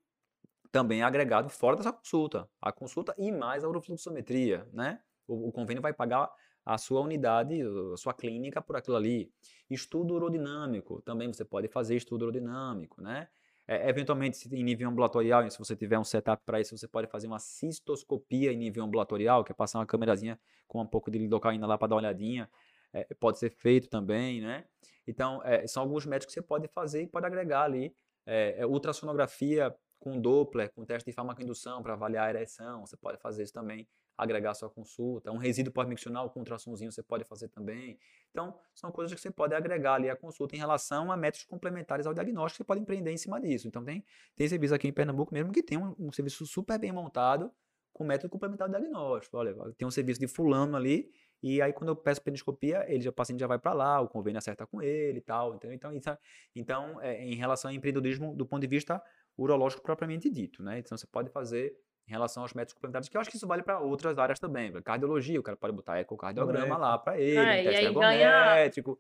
também 0.73 1.05
agregado 1.05 1.49
fora 1.49 1.77
dessa 1.77 1.93
consulta. 1.93 2.51
A 2.61 2.73
consulta 2.73 3.15
e 3.17 3.31
mais 3.31 3.63
a 3.63 3.69
urofluxometria, 3.69 4.69
né? 4.73 5.01
O, 5.29 5.49
o 5.49 5.53
convênio 5.53 5.81
vai 5.81 5.93
pagar 5.93 6.29
a 6.69 6.77
sua 6.77 7.01
unidade, 7.01 7.63
a 7.95 7.97
sua 7.97 8.13
clínica 8.13 8.61
por 8.61 8.77
aquilo 8.77 8.95
ali. 8.95 9.33
Estudo 9.71 10.15
urodinâmico, 10.15 11.01
também 11.01 11.27
você 11.33 11.43
pode 11.43 11.67
fazer 11.67 11.97
estudo 11.97 12.23
urodinâmico, 12.23 13.01
né? 13.01 13.29
É, 13.67 13.89
eventualmente, 13.89 14.47
em 14.55 14.63
nível 14.63 14.89
ambulatorial, 14.89 15.51
se 15.51 15.59
você 15.59 15.75
tiver 15.75 15.99
um 15.99 16.05
setup 16.05 16.43
para 16.45 16.61
isso, 16.61 16.77
você 16.77 16.87
pode 16.87 17.07
fazer 17.07 17.27
uma 17.27 17.39
cistoscopia 17.39 18.53
em 18.53 18.57
nível 18.57 18.85
ambulatorial, 18.85 19.43
que 19.45 19.53
é 19.53 19.55
passar 19.55 19.79
uma 19.79 19.87
câmerazinha 19.87 20.39
com 20.67 20.83
um 20.83 20.87
pouco 20.87 21.11
de 21.11 21.19
lidocaína 21.19 21.67
lá 21.67 21.79
para 21.79 21.89
dar 21.89 21.95
uma 21.97 22.03
olhadinha. 22.03 22.51
É, 22.93 23.05
pode 23.15 23.39
ser 23.39 23.51
feito 23.51 23.89
também, 23.89 24.43
né? 24.43 24.65
Então, 25.07 25.43
é, 25.45 25.67
são 25.67 25.83
alguns 25.83 26.05
métodos 26.05 26.35
que 26.35 26.41
você 26.41 26.47
pode 26.47 26.69
fazer 26.69 27.03
e 27.03 27.07
pode 27.07 27.25
agregar 27.25 27.63
ali. 27.63 27.95
É, 28.27 28.57
é, 28.59 28.67
ultrassonografia 28.67 29.75
com 29.99 30.21
Doppler, 30.21 30.71
com 30.75 30.85
teste 30.85 31.11
de 31.11 31.15
farmacoindução 31.15 31.83
para 31.83 31.95
avaliar 31.95 32.27
a 32.27 32.31
ereção, 32.31 32.87
você 32.87 32.97
pode 32.97 33.19
fazer 33.19 33.43
isso 33.43 33.53
também, 33.53 33.89
agregar 34.19 34.53
sua 34.55 34.69
consulta. 34.69 35.31
Um 35.31 35.37
resíduo 35.37 35.73
pós-miccional 35.73 36.29
com 36.29 36.41
ultrassomzinho 36.41 36.91
você 36.91 37.03
pode 37.03 37.25
fazer 37.25 37.49
também. 37.49 37.99
Então, 38.31 38.59
são 38.75 38.91
coisas 38.91 39.15
que 39.15 39.21
você 39.21 39.31
pode 39.31 39.55
agregar 39.55 39.95
ali 39.95 40.11
à 40.11 40.17
consulta 40.17 40.57
em 40.57 40.59
relação 40.59 41.13
a 41.13 41.17
métodos 41.17 41.47
complementares 41.47 42.05
ao 42.05 42.13
diagnóstico, 42.13 42.59
você 42.59 42.67
pode 42.67 42.81
empreender 42.81 43.13
em 43.13 43.17
cima 43.17 43.41
disso. 43.41 43.69
Então, 43.69 43.85
tem, 43.85 44.05
tem 44.35 44.49
serviço 44.49 44.75
aqui 44.75 44.89
em 44.89 44.93
Pernambuco 44.93 45.33
mesmo 45.33 45.53
que 45.53 45.63
tem 45.63 45.79
um, 45.79 45.95
um 45.97 46.11
serviço 46.11 46.45
super 46.45 46.79
bem 46.79 46.91
montado 46.91 47.53
com 47.93 48.05
método 48.05 48.29
complementar 48.29 48.69
de 48.69 48.77
diagnóstico. 48.77 49.37
Olha, 49.37 49.55
tem 49.77 49.87
um 49.87 49.91
serviço 49.91 50.21
de 50.21 50.29
fulano 50.29 50.77
ali, 50.77 51.11
e 51.43 51.63
aí 51.63 51.73
quando 51.73 51.91
eu 51.91 51.97
peço 51.97 52.21
peniscopia, 52.23 52.85
ele 52.89 53.03
já, 53.03 53.11
o 53.11 53.13
paciente 53.13 53.41
já 53.41 53.47
vai 53.47 53.59
para 53.59 53.73
lá, 53.73 54.01
o 54.01 54.09
convênio 54.09 54.39
acerta 54.39 54.67
com 54.67 54.83
ele 54.83 55.19
e 55.19 55.23
tal. 55.23 55.55
Então, 55.55 55.73
então, 55.73 55.93
então, 55.93 56.19
então 56.55 57.01
é, 57.01 57.25
em 57.25 57.35
relação 57.35 57.71
ao 57.71 57.75
empreendedorismo 57.75 58.35
do 58.35 58.45
ponto 58.45 58.61
de 58.61 58.67
vista 58.67 59.03
urológico 59.37 59.83
propriamente 59.83 60.29
dito, 60.29 60.63
né? 60.63 60.81
Então, 60.81 60.99
você 60.99 61.07
pode 61.07 61.31
fazer 61.31 61.73
em 62.09 62.11
relação 62.11 62.43
aos 62.43 62.55
métodos 62.55 62.73
complementares, 62.73 63.09
que 63.09 63.17
eu 63.17 63.21
acho 63.21 63.29
que 63.29 63.37
isso 63.37 63.47
vale 63.47 63.63
para 63.63 63.79
outras 63.79 64.19
áreas 64.19 64.39
também. 64.39 64.73
Cardiologia, 64.83 65.39
o 65.39 65.43
cara 65.43 65.57
pode 65.57 65.75
botar 65.77 66.01
ecocardiograma 66.01 66.67
Eco. 66.67 66.81
lá 66.81 66.99
para 66.99 67.21
ele, 67.21 67.39
Ah, 67.39 67.43
um 67.43 67.45
e 67.45 67.65
teste 67.65 67.69
aí 67.69 67.95
ganha 67.95 68.29
ergométrico. 68.29 68.99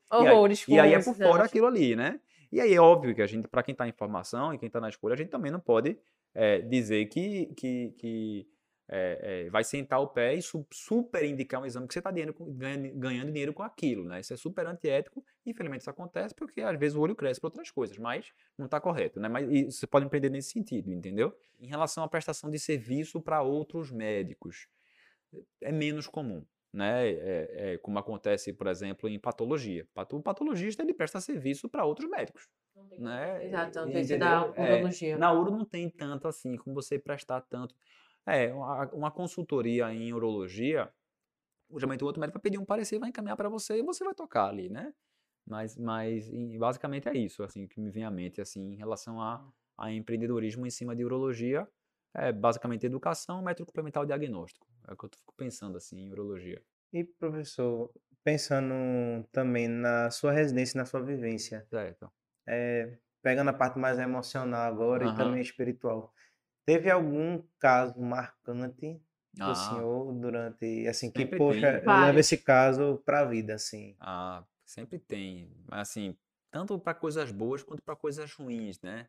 E 0.68 0.74
aí, 0.74 0.76
e 0.76 0.80
aí 0.80 0.94
é 0.94 1.02
por 1.02 1.14
fora 1.14 1.44
aquilo 1.44 1.66
ali, 1.66 1.96
né? 1.96 2.20
E 2.52 2.60
aí 2.60 2.74
é 2.74 2.80
óbvio 2.80 3.14
que 3.14 3.22
a 3.22 3.26
gente, 3.26 3.48
para 3.48 3.62
quem 3.62 3.72
está 3.72 3.88
em 3.88 3.92
formação 3.92 4.52
e 4.52 4.58
quem 4.58 4.66
está 4.66 4.80
na 4.80 4.88
escolha, 4.88 5.14
a 5.14 5.16
gente 5.16 5.30
também 5.30 5.50
não 5.50 5.60
pode 5.60 5.98
é, 6.34 6.60
dizer 6.60 7.06
que, 7.06 7.46
que, 7.56 7.94
que 7.98 8.46
é, 8.88 9.44
é, 9.46 9.50
vai 9.50 9.62
sentar 9.62 10.00
o 10.00 10.08
pé 10.08 10.34
e 10.34 10.40
su- 10.42 10.66
super 10.72 11.22
indicar 11.24 11.60
um 11.60 11.66
exame 11.66 11.86
que 11.86 11.92
você 11.92 12.00
está 12.00 12.10
ganhando, 12.10 13.30
dinheiro 13.32 13.52
com 13.52 13.62
aquilo, 13.62 14.04
né? 14.04 14.20
Isso 14.20 14.32
é 14.32 14.36
super 14.36 14.66
antiético. 14.66 15.22
Infelizmente 15.44 15.82
isso 15.82 15.90
acontece 15.90 16.34
porque 16.34 16.60
às 16.62 16.78
vezes 16.78 16.96
o 16.96 17.00
olho 17.00 17.14
cresce 17.14 17.40
para 17.40 17.48
outras 17.48 17.70
coisas, 17.70 17.98
mas 17.98 18.32
não 18.56 18.64
está 18.64 18.80
correto, 18.80 19.20
né? 19.20 19.28
Mas 19.28 19.74
você 19.76 19.86
pode 19.86 20.06
empreender 20.06 20.30
nesse 20.30 20.50
sentido, 20.52 20.90
entendeu? 20.90 21.36
Em 21.60 21.66
relação 21.66 22.02
à 22.02 22.08
prestação 22.08 22.50
de 22.50 22.58
serviço 22.58 23.20
para 23.20 23.42
outros 23.42 23.92
médicos, 23.92 24.68
é 25.60 25.70
menos 25.70 26.06
comum. 26.06 26.44
Né? 26.72 27.08
É, 27.10 27.72
é 27.74 27.78
como 27.78 27.98
acontece, 27.98 28.52
por 28.52 28.66
exemplo, 28.66 29.08
em 29.08 29.18
patologia. 29.18 29.86
Pato- 29.94 30.16
O 30.18 30.22
patologista 30.22 30.82
ele 30.82 30.92
presta 30.92 31.18
serviço 31.20 31.68
para 31.68 31.84
outros 31.84 32.08
médicos 32.10 32.48
né? 32.98 33.46
Exato, 33.46 33.84
tem 33.86 34.00
esse 34.00 34.16
da 34.16 34.40
entendeu? 34.46 34.64
É, 34.64 34.74
urologia. 34.74 35.18
na 35.18 35.32
uro 35.32 35.50
não 35.50 35.64
tem 35.64 35.88
tanto 35.90 36.28
assim, 36.28 36.56
como 36.56 36.74
você 36.74 36.98
prestar 36.98 37.40
tanto. 37.42 37.74
É, 38.28 38.52
uma, 38.52 38.86
uma 38.92 39.10
consultoria 39.10 39.92
em 39.92 40.12
urologia, 40.12 40.92
geralmente 41.76 42.04
o 42.04 42.06
outro 42.06 42.20
médico 42.20 42.38
vai 42.38 42.42
pedir 42.42 42.58
um 42.58 42.64
parecer, 42.64 42.98
vai 42.98 43.08
encaminhar 43.08 43.36
para 43.36 43.48
você 43.48 43.78
e 43.78 43.82
você 43.82 44.04
vai 44.04 44.14
tocar 44.14 44.48
ali, 44.48 44.68
né? 44.68 44.92
Mas, 45.46 45.76
mas 45.78 46.30
basicamente 46.58 47.08
é 47.08 47.16
isso, 47.16 47.42
assim, 47.42 47.66
que 47.66 47.80
me 47.80 47.90
vem 47.90 48.04
à 48.04 48.10
mente, 48.10 48.40
assim, 48.40 48.60
em 48.72 48.76
relação 48.76 49.20
a, 49.20 49.50
a 49.78 49.90
empreendedorismo 49.90 50.66
em 50.66 50.70
cima 50.70 50.94
de 50.94 51.04
urologia, 51.04 51.66
é 52.14 52.32
basicamente 52.32 52.84
educação, 52.84 53.42
método 53.42 53.66
complementar 53.66 54.02
ao 54.02 54.06
diagnóstico. 54.06 54.66
É 54.86 54.92
o 54.92 54.96
que 54.96 55.06
eu 55.06 55.10
fico 55.16 55.34
pensando, 55.34 55.76
assim, 55.78 55.98
em 56.00 56.12
urologia. 56.12 56.62
E, 56.92 57.04
professor, 57.04 57.90
pensando 58.22 59.26
também 59.32 59.68
na 59.68 60.10
sua 60.10 60.32
residência, 60.32 60.76
e 60.76 60.78
na 60.78 60.84
sua 60.84 61.00
vivência, 61.00 61.66
Certo. 61.70 62.12
é, 62.46 62.98
pegando 63.22 63.50
a 63.50 63.54
parte 63.54 63.78
mais 63.78 63.98
emocional 63.98 64.62
agora 64.62 65.04
e 65.06 65.08
Aham. 65.08 65.14
também 65.14 65.40
espiritual, 65.40 66.12
teve 66.68 66.90
algum 66.90 67.42
caso 67.58 67.98
marcante 68.00 69.00
do 69.32 69.54
Ah, 69.54 69.54
senhor 69.54 70.12
durante, 70.14 70.86
assim, 70.86 71.10
que, 71.10 71.24
Sempre 71.24 71.38
poxa, 71.38 71.66
tem. 71.70 71.80
eu 71.84 71.96
levo 71.96 72.18
Vários. 72.18 72.20
esse 72.20 72.36
caso 72.38 72.98
pra 73.06 73.24
vida, 73.24 73.54
assim. 73.54 73.96
Ah, 73.98 74.44
sempre 74.64 74.98
tem. 74.98 75.50
Mas 75.68 75.90
assim, 75.90 76.16
tanto 76.50 76.78
para 76.78 76.94
coisas 76.94 77.30
boas 77.32 77.62
quanto 77.62 77.82
para 77.82 77.96
coisas 77.96 78.32
ruins, 78.32 78.80
né? 78.80 79.08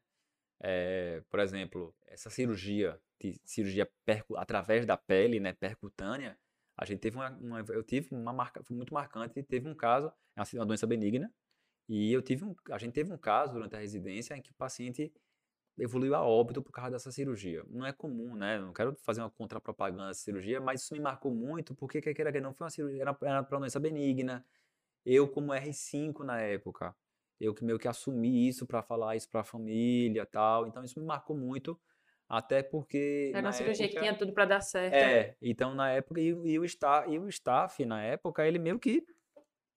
Eh, 0.63 1.23
por 1.29 1.39
exemplo, 1.41 1.95
essa 2.07 2.29
cirurgia, 2.29 3.01
cirurgia 3.45 3.89
através 4.37 4.85
da 4.85 4.97
pele, 4.97 5.39
né, 5.39 5.53
percutânea, 5.53 6.37
a 6.77 6.85
gente 6.85 6.99
teve 7.01 7.17
uma, 7.17 7.29
uma- 7.31 7.59
eu 7.69 7.83
tive 7.83 8.15
uma 8.15 8.33
marca, 8.33 8.63
foi 8.63 8.75
muito 8.77 8.93
marcante, 8.93 9.43
teve 9.43 9.69
um 9.69 9.75
caso, 9.75 10.11
é 10.35 10.41
uma 10.57 10.65
doença 10.65 10.87
benigna, 10.87 11.33
e 11.89 12.11
eu 12.13 12.21
tive 12.21 12.45
um, 12.45 12.55
a 12.71 12.77
gente 12.79 12.93
teve 12.93 13.13
um 13.13 13.17
caso 13.17 13.53
durante 13.53 13.75
a 13.75 13.79
residência 13.79 14.35
em 14.35 14.41
que 14.41 14.51
o 14.51 14.55
paciente 14.55 15.13
evoluiu 15.79 16.15
a 16.15 16.21
óbito 16.25 16.61
por 16.61 16.71
causa 16.71 16.91
dessa 16.91 17.11
cirurgia. 17.11 17.63
Não 17.69 17.85
é 17.85 17.93
comum, 17.93 18.35
né? 18.35 18.59
Não 18.59 18.73
quero 18.73 18.95
fazer 19.03 19.21
uma 19.21 19.29
contrapropaganda 19.29 20.07
dessa 20.07 20.21
cirurgia, 20.21 20.59
mas 20.59 20.81
isso 20.83 20.93
me 20.93 20.99
marcou 20.99 21.33
muito, 21.33 21.73
porque 21.75 22.01
quer 22.01 22.13
queira 22.13 22.31
que 22.31 22.39
não 22.41 22.53
foi 22.53 22.65
uma 22.65 22.69
cirurgia, 22.71 23.01
era, 23.01 23.13
para 23.13 23.43
uma 23.51 23.59
doença 23.61 23.79
benigna. 23.79 24.45
Eu, 25.05 25.27
como 25.27 25.53
R5 25.53 26.23
na 26.23 26.39
época, 26.41 26.95
eu 27.39 27.53
que 27.53 27.63
meio 27.63 27.79
que 27.79 27.87
assumi 27.87 28.47
isso 28.47 28.67
para 28.67 28.83
falar 28.83 29.15
isso 29.15 29.29
para 29.29 29.41
a 29.41 29.45
família, 29.45 30.25
tal. 30.25 30.67
Então 30.67 30.83
isso 30.83 30.99
me 30.99 31.05
marcou 31.05 31.35
muito, 31.35 31.79
até 32.27 32.61
porque 32.61 33.31
Era 33.33 33.47
uma 33.47 33.53
cirurgia 33.53 33.87
que 33.87 33.93
época- 33.93 34.01
tinha 34.01 34.17
tudo 34.17 34.33
pra 34.33 34.45
dar 34.45 34.61
certo. 34.61 34.93
é, 34.95 35.35
então 35.41 35.73
na 35.73 35.89
época, 35.91 36.19
e, 36.19 36.27
e 36.27 36.59
o 36.59 36.65
staff, 36.65 37.09
e 37.09 37.17
o 37.17 37.27
staff 37.29 37.85
na 37.85 38.03
época, 38.03 38.45
ele 38.45 38.59
meio 38.59 38.77
que 38.77 39.03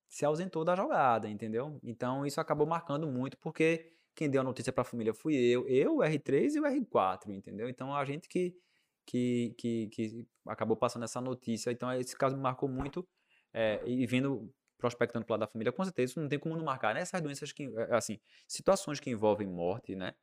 se 0.09 0.25
ausentou 0.27 0.65
da 0.65 0.75
jogada, 0.77 1.29
entendeu? 1.29 1.79
Então 1.83 2.27
isso 2.27 2.41
acabou 2.41 2.67
marcando 2.67 3.07
muito, 3.07 3.39
porque 3.39 3.91
quem 4.15 4.31
deu 4.31 4.41
a 4.41 4.45
notícia 4.45 4.73
para 4.73 4.83
a 4.83 4.85
família 4.85 5.15
fui 5.15 5.35
eu, 5.35 5.67
eu, 5.69 5.97
o 5.97 6.01
R3 6.01 6.55
e 6.55 6.61
o 6.61 6.65
R4, 6.65 7.31
entendeu? 7.31 7.69
Então 7.69 7.95
a 7.95 8.05
gente 8.05 8.29
que, 8.29 8.55
que, 9.07 9.55
que, 9.59 9.89
que 9.89 10.27
acabou 10.47 10.77
passando 10.77 11.05
essa 11.05 11.21
notícia, 11.21 11.71
então 11.71 11.93
esse 11.93 12.17
caso 12.17 12.37
me 12.37 12.43
marcou 12.43 12.69
muito, 12.69 13.07
é, 13.53 13.83
e 13.87 14.07
vendo, 14.07 14.53
prospectando 14.79 15.25
pro 15.25 15.35
lado 15.35 15.41
da 15.41 15.47
família, 15.47 15.73
com 15.73 15.85
certeza 15.85 16.21
não 16.21 16.29
tem 16.29 16.39
como 16.39 16.57
não 16.57 16.65
marcar, 16.65 16.95
né? 16.95 17.01
Essas 17.01 17.21
doenças 17.21 17.53
que, 17.53 17.65
é, 17.77 17.95
assim, 17.95 18.19
situações 18.49 18.99
que 19.01 19.11
envolvem 19.11 19.47
morte, 19.47 19.95
né? 19.95 20.15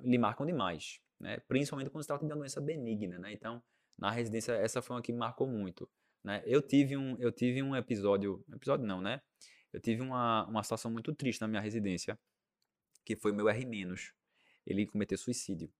Lhe 0.00 0.18
marcam 0.18 0.44
demais, 0.46 1.00
né? 1.20 1.38
Principalmente 1.48 1.90
quando 1.90 2.02
se 2.02 2.08
trata 2.08 2.24
de 2.24 2.32
uma 2.32 2.38
doença 2.38 2.60
benigna, 2.60 3.18
né? 3.18 3.32
Então, 3.32 3.62
na 3.98 4.10
residência, 4.10 4.52
essa 4.52 4.82
foi 4.82 4.96
uma 4.96 5.02
que 5.02 5.12
me 5.12 5.18
marcou 5.18 5.46
muito, 5.46 5.88
né? 6.24 6.42
Eu 6.44 6.60
tive 6.60 6.96
um, 6.96 7.16
eu 7.18 7.32
tive 7.32 7.62
um 7.62 7.74
episódio, 7.76 8.44
episódio 8.52 8.86
não, 8.86 9.00
né? 9.00 9.20
Eu 9.72 9.80
tive 9.80 10.02
uma, 10.02 10.46
uma 10.46 10.62
situação 10.62 10.90
muito 10.90 11.14
triste 11.14 11.40
na 11.40 11.48
minha 11.48 11.62
residência, 11.62 12.18
que 13.04 13.16
foi 13.16 13.32
meu 13.32 13.48
R-. 13.48 13.66
Ele 14.66 14.86
cometeu 14.86 15.18
suicídio. 15.18 15.70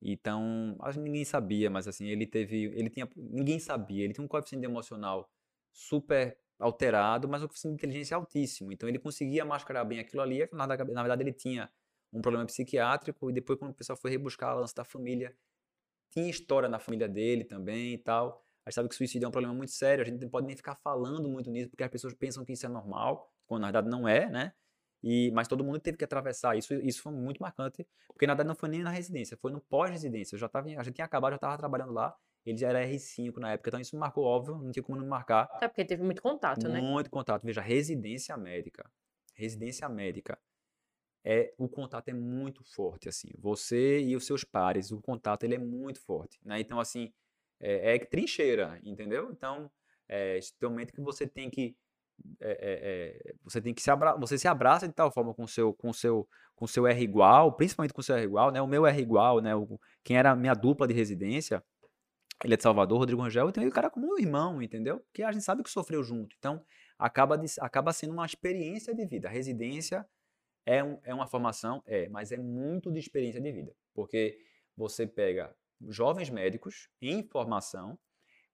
Então, 0.00 0.76
acho 0.80 0.98
que 0.98 1.04
ninguém 1.04 1.24
sabia, 1.24 1.70
mas 1.70 1.86
assim, 1.86 2.06
ele 2.08 2.26
teve, 2.26 2.64
ele 2.74 2.90
tinha, 2.90 3.08
ninguém 3.16 3.58
sabia, 3.60 4.04
ele 4.04 4.12
tinha 4.12 4.24
um 4.24 4.28
coeficiente 4.28 4.64
emocional 4.64 5.30
super 5.72 6.36
alterado, 6.58 7.28
mas 7.28 7.42
um 7.42 7.46
coeficiente 7.46 7.76
de 7.76 7.86
inteligência 7.86 8.16
altíssimo. 8.16 8.72
Então, 8.72 8.88
ele 8.88 8.98
conseguia 8.98 9.44
mascarar 9.44 9.84
bem 9.84 10.00
aquilo 10.00 10.22
ali, 10.22 10.48
na, 10.52 10.66
na 10.66 10.76
verdade 10.76 11.22
ele 11.22 11.32
tinha 11.32 11.70
um 12.12 12.20
problema 12.20 12.44
psiquiátrico 12.46 13.30
e 13.30 13.32
depois 13.32 13.58
quando 13.58 13.70
o 13.70 13.74
pessoal 13.74 13.96
foi 13.96 14.10
rebuscar 14.10 14.50
a 14.50 14.54
lance 14.54 14.74
da 14.74 14.84
família, 14.84 15.34
tinha 16.10 16.28
história 16.28 16.68
na 16.68 16.78
família 16.78 17.08
dele 17.08 17.44
também 17.44 17.94
e 17.94 17.98
tal. 17.98 18.44
A 18.64 18.70
gente 18.70 18.74
sabe 18.74 18.88
que 18.88 18.94
suicídio 18.94 19.26
é 19.26 19.28
um 19.28 19.32
problema 19.32 19.54
muito 19.54 19.72
sério, 19.72 20.02
a 20.02 20.04
gente 20.04 20.20
não 20.20 20.28
pode 20.28 20.46
nem 20.46 20.56
ficar 20.56 20.74
falando 20.76 21.28
muito 21.28 21.50
nisso, 21.50 21.70
porque 21.70 21.82
as 21.82 21.90
pessoas 21.90 22.12
pensam 22.12 22.44
que 22.44 22.52
isso 22.52 22.66
é 22.66 22.68
normal, 22.68 23.32
quando 23.46 23.62
na 23.62 23.68
verdade 23.68 23.88
não 23.88 24.06
é, 24.06 24.28
né? 24.28 24.52
E, 25.02 25.30
mas 25.32 25.48
todo 25.48 25.64
mundo 25.64 25.80
teve 25.80 25.96
que 25.96 26.04
atravessar 26.04 26.56
isso, 26.56 26.74
isso 26.74 27.02
foi 27.02 27.12
muito 27.12 27.42
marcante, 27.42 27.86
porque 28.06 28.26
na 28.26 28.34
verdade 28.34 28.48
não 28.48 28.54
foi 28.54 28.68
nem 28.68 28.82
na 28.82 28.90
residência, 28.90 29.36
foi 29.36 29.50
no 29.50 29.60
pós-residência. 29.60 30.38
Já 30.38 30.48
tava, 30.48 30.68
a 30.68 30.82
gente 30.82 30.94
tinha 30.94 31.04
acabado, 31.04 31.32
já 31.32 31.36
estava 31.36 31.58
trabalhando 31.58 31.92
lá, 31.92 32.16
Ele 32.46 32.56
já 32.56 32.68
era 32.68 32.86
R5 32.86 33.38
na 33.38 33.52
época, 33.52 33.70
então 33.70 33.80
isso 33.80 33.96
marcou, 33.96 34.24
óbvio, 34.24 34.56
não 34.58 34.70
tinha 34.70 34.82
como 34.82 34.98
não 34.98 35.06
marcar. 35.06 35.48
Até 35.52 35.66
porque 35.66 35.84
teve 35.84 36.04
muito 36.04 36.22
contato, 36.22 36.68
né? 36.68 36.80
Muito 36.80 37.10
contato. 37.10 37.44
Veja, 37.44 37.60
residência 37.60 38.36
médica. 38.36 38.88
Residência 39.34 39.88
médica. 39.88 40.38
É, 41.24 41.52
o 41.56 41.68
contato 41.68 42.08
é 42.08 42.12
muito 42.12 42.64
forte, 42.64 43.08
assim. 43.08 43.30
Você 43.38 44.00
e 44.00 44.16
os 44.16 44.24
seus 44.26 44.44
pares, 44.44 44.90
o 44.90 45.00
contato 45.00 45.44
ele 45.44 45.54
é 45.54 45.58
muito 45.58 46.00
forte, 46.00 46.40
né? 46.44 46.60
Então, 46.60 46.78
assim, 46.80 47.12
é, 47.60 47.94
é 47.94 47.98
trincheira, 47.98 48.80
entendeu? 48.84 49.30
Então, 49.30 49.70
é, 50.08 50.38
momento 50.62 50.92
que 50.92 51.00
você 51.00 51.26
tem 51.26 51.48
que 51.48 51.76
é, 52.40 52.50
é, 52.50 53.30
é, 53.30 53.34
você 53.42 53.60
tem 53.60 53.74
que 53.74 53.82
se 53.82 53.90
você 54.18 54.38
se 54.38 54.48
abraça 54.48 54.86
de 54.86 54.94
tal 54.94 55.10
forma 55.10 55.34
com 55.34 55.46
seu 55.46 55.72
com 55.74 55.92
seu 55.92 56.28
com 56.54 56.66
seu 56.66 56.86
R 56.86 57.02
igual, 57.02 57.52
principalmente 57.52 57.92
com 57.92 58.02
seu 58.02 58.14
R 58.16 58.24
igual, 58.24 58.50
né? 58.50 58.62
O 58.62 58.66
meu 58.66 58.86
R 58.86 59.00
igual, 59.00 59.40
né? 59.40 59.54
O, 59.54 59.80
quem 60.04 60.16
era 60.16 60.30
a 60.30 60.36
minha 60.36 60.54
dupla 60.54 60.86
de 60.86 60.94
residência, 60.94 61.62
ele 62.44 62.54
é 62.54 62.56
de 62.56 62.62
Salvador, 62.62 62.98
Rodrigo 62.98 63.22
Rangel, 63.22 63.50
tenho 63.52 63.68
o 63.68 63.72
cara 63.72 63.90
como 63.90 64.14
um 64.14 64.18
irmão, 64.18 64.62
entendeu? 64.62 65.00
Porque 65.00 65.22
a 65.22 65.32
gente 65.32 65.44
sabe 65.44 65.62
que 65.62 65.70
sofreu 65.70 66.02
junto. 66.02 66.36
Então, 66.38 66.64
acaba, 66.98 67.36
de, 67.36 67.46
acaba 67.60 67.92
sendo 67.92 68.12
uma 68.12 68.26
experiência 68.26 68.94
de 68.94 69.06
vida. 69.06 69.28
A 69.28 69.30
residência 69.30 70.06
é, 70.66 70.82
um, 70.82 70.98
é 71.04 71.14
uma 71.14 71.26
formação, 71.26 71.82
é, 71.86 72.08
mas 72.08 72.32
é 72.32 72.36
muito 72.36 72.92
de 72.92 72.98
experiência 72.98 73.40
de 73.40 73.52
vida. 73.52 73.74
Porque 73.94 74.38
você 74.76 75.06
pega 75.06 75.54
jovens 75.88 76.30
médicos 76.30 76.88
em 77.00 77.22
formação, 77.22 77.98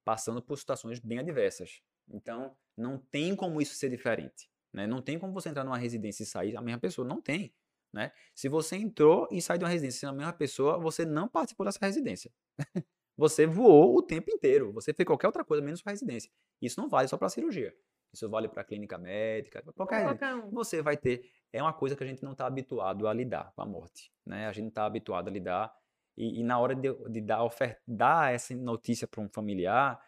passando 0.04 0.42
por 0.42 0.58
situações 0.58 0.98
bem 0.98 1.18
adversas. 1.18 1.82
Então, 2.08 2.56
não 2.78 2.98
tem 2.98 3.34
como 3.34 3.60
isso 3.60 3.74
ser 3.74 3.90
diferente. 3.90 4.48
Né? 4.72 4.86
Não 4.86 5.02
tem 5.02 5.18
como 5.18 5.32
você 5.32 5.48
entrar 5.48 5.64
numa 5.64 5.78
residência 5.78 6.22
e 6.22 6.26
sair 6.26 6.56
a 6.56 6.60
mesma 6.60 6.80
pessoa. 6.80 7.06
Não 7.06 7.20
tem. 7.20 7.54
Né? 7.92 8.12
Se 8.34 8.48
você 8.48 8.76
entrou 8.76 9.28
e 9.30 9.40
saiu 9.40 9.58
de 9.58 9.64
uma 9.64 9.70
residência 9.70 10.00
sendo 10.00 10.10
a 10.10 10.16
mesma 10.16 10.32
pessoa, 10.32 10.78
você 10.78 11.04
não 11.04 11.28
participou 11.28 11.66
dessa 11.66 11.78
residência. 11.84 12.30
você 13.16 13.46
voou 13.46 13.96
o 13.96 14.02
tempo 14.02 14.30
inteiro. 14.30 14.72
Você 14.72 14.92
fez 14.92 15.06
qualquer 15.06 15.26
outra 15.26 15.44
coisa 15.44 15.62
menos 15.62 15.80
sua 15.80 15.90
residência. 15.90 16.30
Isso 16.60 16.80
não 16.80 16.88
vale 16.88 17.08
só 17.08 17.16
para 17.16 17.28
cirurgia. 17.28 17.74
Isso 18.12 18.28
vale 18.28 18.48
para 18.48 18.64
clínica 18.64 18.96
médica, 18.96 19.62
qualquer, 19.74 20.02
qualquer 20.02 20.34
um. 20.34 20.50
Você 20.50 20.80
vai 20.80 20.96
ter. 20.96 21.30
É 21.52 21.62
uma 21.62 21.72
coisa 21.72 21.94
que 21.94 22.02
a 22.02 22.06
gente 22.06 22.22
não 22.22 22.32
está 22.32 22.46
habituado 22.46 23.06
a 23.06 23.12
lidar 23.12 23.52
com 23.54 23.62
a 23.62 23.66
morte. 23.66 24.10
Né? 24.24 24.46
A 24.46 24.52
gente 24.52 24.68
está 24.68 24.86
habituado 24.86 25.28
a 25.28 25.30
lidar. 25.30 25.74
E, 26.16 26.40
e, 26.40 26.42
na 26.42 26.58
hora 26.58 26.74
de, 26.74 26.92
de 27.10 27.20
dar, 27.20 27.44
oferta, 27.44 27.80
dar 27.86 28.34
essa 28.34 28.54
notícia 28.56 29.06
para 29.06 29.20
um 29.20 29.28
familiar, 29.28 30.02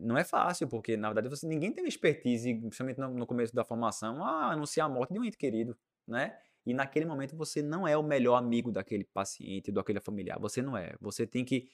não 0.00 0.16
é 0.16 0.24
fácil, 0.24 0.68
porque 0.68 0.96
na 0.96 1.08
verdade 1.08 1.28
você, 1.28 1.46
ninguém 1.46 1.72
tem 1.72 1.86
expertise, 1.86 2.54
principalmente 2.54 2.98
no, 2.98 3.08
no 3.08 3.26
começo 3.26 3.54
da 3.54 3.64
formação, 3.64 4.24
a 4.24 4.52
anunciar 4.52 4.86
a 4.86 4.88
morte 4.92 5.12
de 5.12 5.18
um 5.18 5.24
ente 5.24 5.36
querido. 5.36 5.76
Né? 6.06 6.36
E 6.64 6.74
naquele 6.74 7.06
momento 7.06 7.36
você 7.36 7.62
não 7.62 7.86
é 7.86 7.96
o 7.96 8.02
melhor 8.02 8.36
amigo 8.36 8.72
daquele 8.72 9.04
paciente, 9.04 9.70
daquele 9.70 10.00
familiar. 10.00 10.38
Você 10.40 10.60
não 10.60 10.76
é. 10.76 10.94
Você 11.00 11.26
tem 11.26 11.44
que 11.44 11.68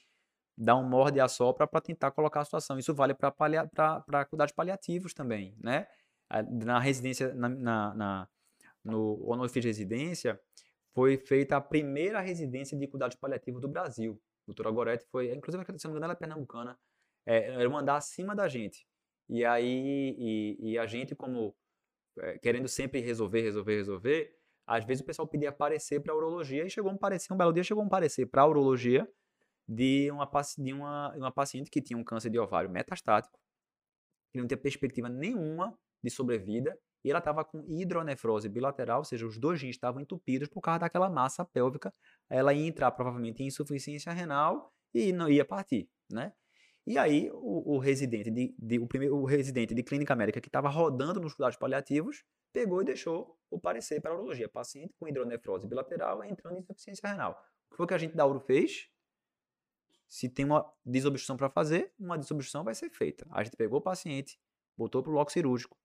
dar 0.55 0.75
um 0.75 0.87
morde 0.87 1.17
e 1.17 1.21
assopra 1.21 1.65
para 1.67 1.81
tentar 1.81 2.11
colocar 2.11 2.41
a 2.41 2.45
situação. 2.45 2.77
Isso 2.77 2.93
vale 2.93 3.13
para 3.13 4.25
cuidados 4.25 4.53
paliativos 4.53 5.13
também, 5.13 5.55
né? 5.59 5.87
Na 6.63 6.79
residência, 6.79 7.33
na, 7.33 7.49
na, 7.49 7.93
na 7.93 8.29
no, 8.83 9.43
eu 9.43 9.49
fiz 9.49 9.63
residência, 9.63 10.39
foi 10.93 11.17
feita 11.17 11.57
a 11.57 11.61
primeira 11.61 12.19
residência 12.19 12.77
de 12.77 12.87
cuidados 12.87 13.15
paliativos 13.15 13.61
do 13.61 13.67
Brasil. 13.67 14.19
A 14.43 14.45
doutora 14.47 14.71
Goretti 14.71 15.05
foi, 15.11 15.33
inclusive, 15.33 15.63
se 15.77 15.85
não 15.85 15.93
me 15.93 15.97
engano, 15.97 16.05
ela 16.05 16.13
é 16.13 16.15
pernambucana, 16.15 16.77
é, 17.25 17.53
era 17.53 17.69
um 17.69 17.77
andar 17.77 17.97
acima 17.97 18.35
da 18.35 18.47
gente. 18.47 18.85
E 19.29 19.45
aí, 19.45 20.15
e, 20.17 20.71
e 20.71 20.77
a 20.77 20.85
gente, 20.85 21.15
como 21.15 21.55
é, 22.19 22.37
querendo 22.39 22.67
sempre 22.67 22.99
resolver, 22.99 23.41
resolver, 23.41 23.75
resolver, 23.75 24.35
às 24.65 24.85
vezes 24.85 25.01
o 25.01 25.05
pessoal 25.05 25.27
pedia 25.27 25.51
parecer 25.51 25.99
para 25.99 26.13
a 26.13 26.15
urologia 26.15 26.65
e 26.65 26.69
chegou 26.69 26.91
um 26.91 26.97
parecer, 26.97 27.33
um 27.33 27.37
belo 27.37 27.51
dia 27.53 27.63
chegou 27.63 27.83
um 27.83 27.89
parecer 27.89 28.25
para 28.25 28.43
a 28.43 28.47
urologia 28.47 29.07
de 29.67 30.11
uma, 30.11 30.29
de 30.57 30.73
uma, 30.73 31.15
uma 31.15 31.31
paciente 31.31 31.69
que 31.69 31.81
tinha 31.81 31.97
um 31.97 32.03
câncer 32.03 32.29
de 32.29 32.37
ovário 32.39 32.69
metastático, 32.69 33.37
que 34.31 34.39
não 34.39 34.47
tinha 34.47 34.57
perspectiva 34.57 35.09
nenhuma 35.09 35.77
de 36.03 36.09
sobrevida, 36.09 36.77
e 37.03 37.09
ela 37.09 37.19
estava 37.19 37.43
com 37.43 37.65
hidronefrose 37.67 38.47
bilateral, 38.47 38.99
ou 38.99 39.05
seja, 39.05 39.25
os 39.25 39.37
dois 39.37 39.61
rins 39.61 39.75
estavam 39.75 40.01
entupidos 40.01 40.47
por 40.47 40.61
causa 40.61 40.79
daquela 40.79 41.09
massa 41.09 41.43
pélvica, 41.43 41.93
ela 42.29 42.53
ia 42.53 42.65
entrar 42.65 42.91
provavelmente 42.91 43.43
em 43.43 43.47
insuficiência 43.47 44.11
renal 44.13 44.73
e 44.93 45.11
não 45.11 45.29
ia 45.29 45.43
partir, 45.43 45.89
né? 46.09 46.33
E 46.85 46.97
aí 46.97 47.29
o, 47.31 47.75
o 47.75 47.77
residente 47.77 48.29
de, 48.29 48.53
de, 48.59 48.79
o 48.79 48.87
primeiro 48.87 49.15
o 49.15 49.23
residente 49.23 49.73
de 49.73 49.83
clínica 49.83 50.15
médica 50.15 50.41
que 50.41 50.49
estava 50.49 50.67
rodando 50.67 51.19
nos 51.21 51.33
cuidados 51.33 51.57
paliativos 51.57 52.23
pegou 52.51 52.81
e 52.81 52.85
deixou 52.85 53.39
o 53.49 53.59
parecer 53.59 54.01
para 54.01 54.11
a 54.11 54.13
urologia, 54.15 54.49
paciente 54.49 54.93
com 54.99 55.07
hidronefrose 55.07 55.67
bilateral 55.67 56.23
entrando 56.23 56.57
em 56.57 56.59
insuficiência 56.59 57.07
renal. 57.07 57.41
O 57.67 57.71
que 57.71 57.77
foi 57.77 57.87
que 57.87 57.93
a 57.93 57.97
gente 57.97 58.15
da 58.15 58.25
URO 58.25 58.39
fez? 58.41 58.89
Se 60.07 60.29
tem 60.29 60.45
uma 60.45 60.71
desobstrução 60.85 61.37
para 61.37 61.49
fazer, 61.49 61.91
uma 61.97 62.17
desobstrução 62.17 62.63
vai 62.63 62.75
ser 62.75 62.89
feita. 62.91 63.25
A 63.31 63.43
gente 63.43 63.55
pegou 63.55 63.79
o 63.79 63.81
paciente, 63.81 64.37
botou 64.77 65.01
para 65.01 65.09
o 65.09 65.13
bloco 65.13 65.31
cirúrgico, 65.31 65.75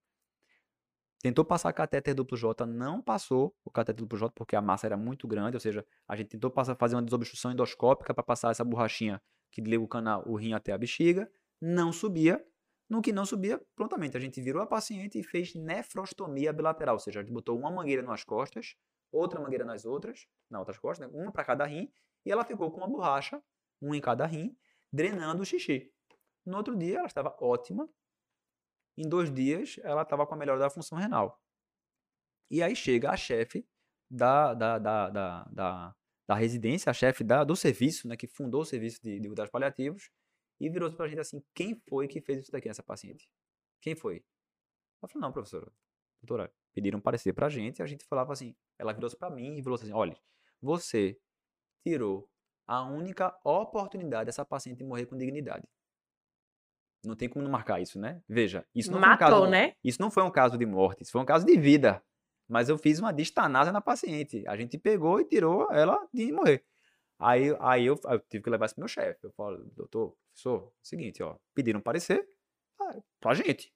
tentou 1.21 1.45
passar 1.45 1.71
catéter 1.73 2.13
duplo 2.13 2.37
J, 2.37 2.65
não 2.65 3.01
passou 3.01 3.55
o 3.63 3.71
catéter 3.71 4.03
duplo 4.03 4.19
J 4.19 4.31
porque 4.35 4.55
a 4.55 4.61
massa 4.61 4.85
era 4.85 4.97
muito 4.97 5.27
grande, 5.27 5.55
ou 5.55 5.61
seja, 5.61 5.85
a 6.07 6.15
gente 6.15 6.27
tentou 6.27 6.51
passar, 6.51 6.75
fazer 6.75 6.95
uma 6.95 7.01
desobstrução 7.01 7.51
endoscópica 7.51 8.13
para 8.13 8.23
passar 8.23 8.51
essa 8.51 8.63
borrachinha 8.63 9.21
que 9.51 9.61
liga 9.61 9.81
o 9.81 9.87
canal, 9.87 10.23
o 10.27 10.35
rim 10.35 10.53
até 10.53 10.71
a 10.71 10.77
bexiga, 10.77 11.31
não 11.61 11.91
subia. 11.91 12.43
No 12.89 13.01
que 13.01 13.11
não 13.11 13.25
subia, 13.25 13.61
prontamente 13.75 14.17
a 14.17 14.19
gente 14.19 14.41
virou 14.41 14.61
a 14.61 14.65
paciente 14.65 15.19
e 15.19 15.23
fez 15.23 15.53
nefrostomia 15.53 16.51
bilateral, 16.51 16.95
ou 16.95 16.99
seja, 16.99 17.19
a 17.19 17.23
gente 17.23 17.31
botou 17.31 17.57
uma 17.57 17.69
mangueira 17.69 18.01
nas 18.01 18.23
costas, 18.23 18.75
outra 19.11 19.39
mangueira 19.39 19.63
nas 19.63 19.85
outras, 19.85 20.27
nas 20.49 20.59
outras 20.59 20.79
costas, 20.79 21.07
né? 21.07 21.19
uma 21.19 21.31
para 21.31 21.43
cada 21.43 21.65
rim, 21.65 21.91
e 22.25 22.31
ela 22.31 22.43
ficou 22.43 22.71
com 22.71 22.77
uma 22.77 22.87
borracha 22.87 23.41
um 23.81 23.93
em 23.93 24.01
cada 24.01 24.25
rim, 24.25 24.57
drenando 24.91 25.43
o 25.43 25.45
xixi. 25.45 25.91
No 26.45 26.57
outro 26.57 26.75
dia, 26.75 26.97
ela 26.97 27.07
estava 27.07 27.35
ótima. 27.39 27.87
Em 28.97 29.07
dois 29.07 29.31
dias, 29.31 29.79
ela 29.83 30.01
estava 30.01 30.25
com 30.25 30.33
a 30.33 30.37
melhora 30.37 30.59
da 30.59 30.69
função 30.69 30.97
renal. 30.97 31.41
E 32.49 32.61
aí 32.61 32.75
chega 32.75 33.11
a 33.11 33.17
chefe 33.17 33.67
da, 34.09 34.53
da, 34.53 34.79
da, 34.79 35.09
da, 35.09 35.43
da, 35.51 35.95
da 36.29 36.35
residência, 36.35 36.91
a 36.91 36.93
chefe 36.93 37.23
do 37.23 37.55
serviço, 37.55 38.07
né, 38.07 38.15
que 38.15 38.27
fundou 38.27 38.61
o 38.61 38.65
serviço 38.65 39.01
de, 39.01 39.19
de 39.19 39.27
cuidados 39.27 39.51
paliativos, 39.51 40.11
e 40.59 40.69
virou 40.69 40.93
para 40.93 41.07
a 41.07 41.09
gente 41.09 41.19
assim: 41.19 41.43
quem 41.55 41.81
foi 41.89 42.07
que 42.07 42.21
fez 42.21 42.41
isso 42.41 42.51
daqui 42.51 42.67
nessa 42.67 42.83
paciente? 42.83 43.27
Quem 43.81 43.95
foi? 43.95 44.23
Ela 45.01 45.09
falou: 45.09 45.27
não, 45.27 45.33
professora, 45.33 45.71
doutora, 46.21 46.53
pediram 46.71 47.01
parecer 47.01 47.33
para 47.33 47.47
a 47.47 47.49
gente, 47.49 47.79
e 47.79 47.81
a 47.81 47.87
gente 47.87 48.05
falava 48.05 48.31
assim: 48.31 48.55
ela 48.77 48.93
virou 48.93 49.09
para 49.17 49.31
mim 49.31 49.57
e 49.57 49.63
falou 49.63 49.75
assim: 49.75 49.91
olha, 49.91 50.15
você 50.61 51.19
tirou 51.83 52.29
a 52.67 52.83
única 52.83 53.35
oportunidade 53.43 54.27
dessa 54.27 54.45
paciente 54.45 54.83
morrer 54.83 55.07
com 55.07 55.17
dignidade. 55.17 55.67
Não 57.03 57.15
tem 57.15 57.27
como 57.27 57.43
não 57.43 57.51
marcar 57.51 57.81
isso, 57.81 57.97
né? 57.99 58.21
Veja, 58.29 58.63
isso 58.75 58.91
não 58.91 58.99
Matou, 58.99 59.17
foi 59.17 59.25
um 59.25 59.39
caso, 59.39 59.49
né? 59.49 59.73
Isso 59.83 59.99
não 59.99 60.11
foi 60.11 60.21
um 60.21 60.29
caso 60.29 60.59
de 60.59 60.65
morte, 60.67 61.01
isso 61.01 61.11
foi 61.11 61.21
um 61.21 61.25
caso 61.25 61.43
de 61.43 61.57
vida. 61.57 62.03
Mas 62.49 62.67
eu 62.67 62.77
fiz 62.77 62.99
uma 62.99 63.13
distanase 63.13 63.71
na 63.71 63.79
paciente. 63.79 64.43
A 64.47 64.57
gente 64.57 64.77
pegou 64.77 65.21
e 65.21 65.25
tirou 65.25 65.71
ela 65.71 66.07
de 66.11 66.31
morrer. 66.31 66.65
Aí, 67.19 67.55
aí 67.59 67.85
eu, 67.85 67.99
eu 68.05 68.19
tive 68.21 68.43
que 68.43 68.49
levar 68.49 68.65
isso 68.65 68.75
pro 68.75 68.81
meu 68.81 68.87
chefe. 68.87 69.19
Eu 69.23 69.31
falo, 69.33 69.57
doutor, 69.75 70.15
professor, 70.33 70.67
é 70.67 70.71
seguinte, 70.81 71.21
ó, 71.21 71.35
pediram 71.53 71.79
parecer 71.79 72.27
ah, 72.81 72.95
pra 73.19 73.33
gente. 73.33 73.71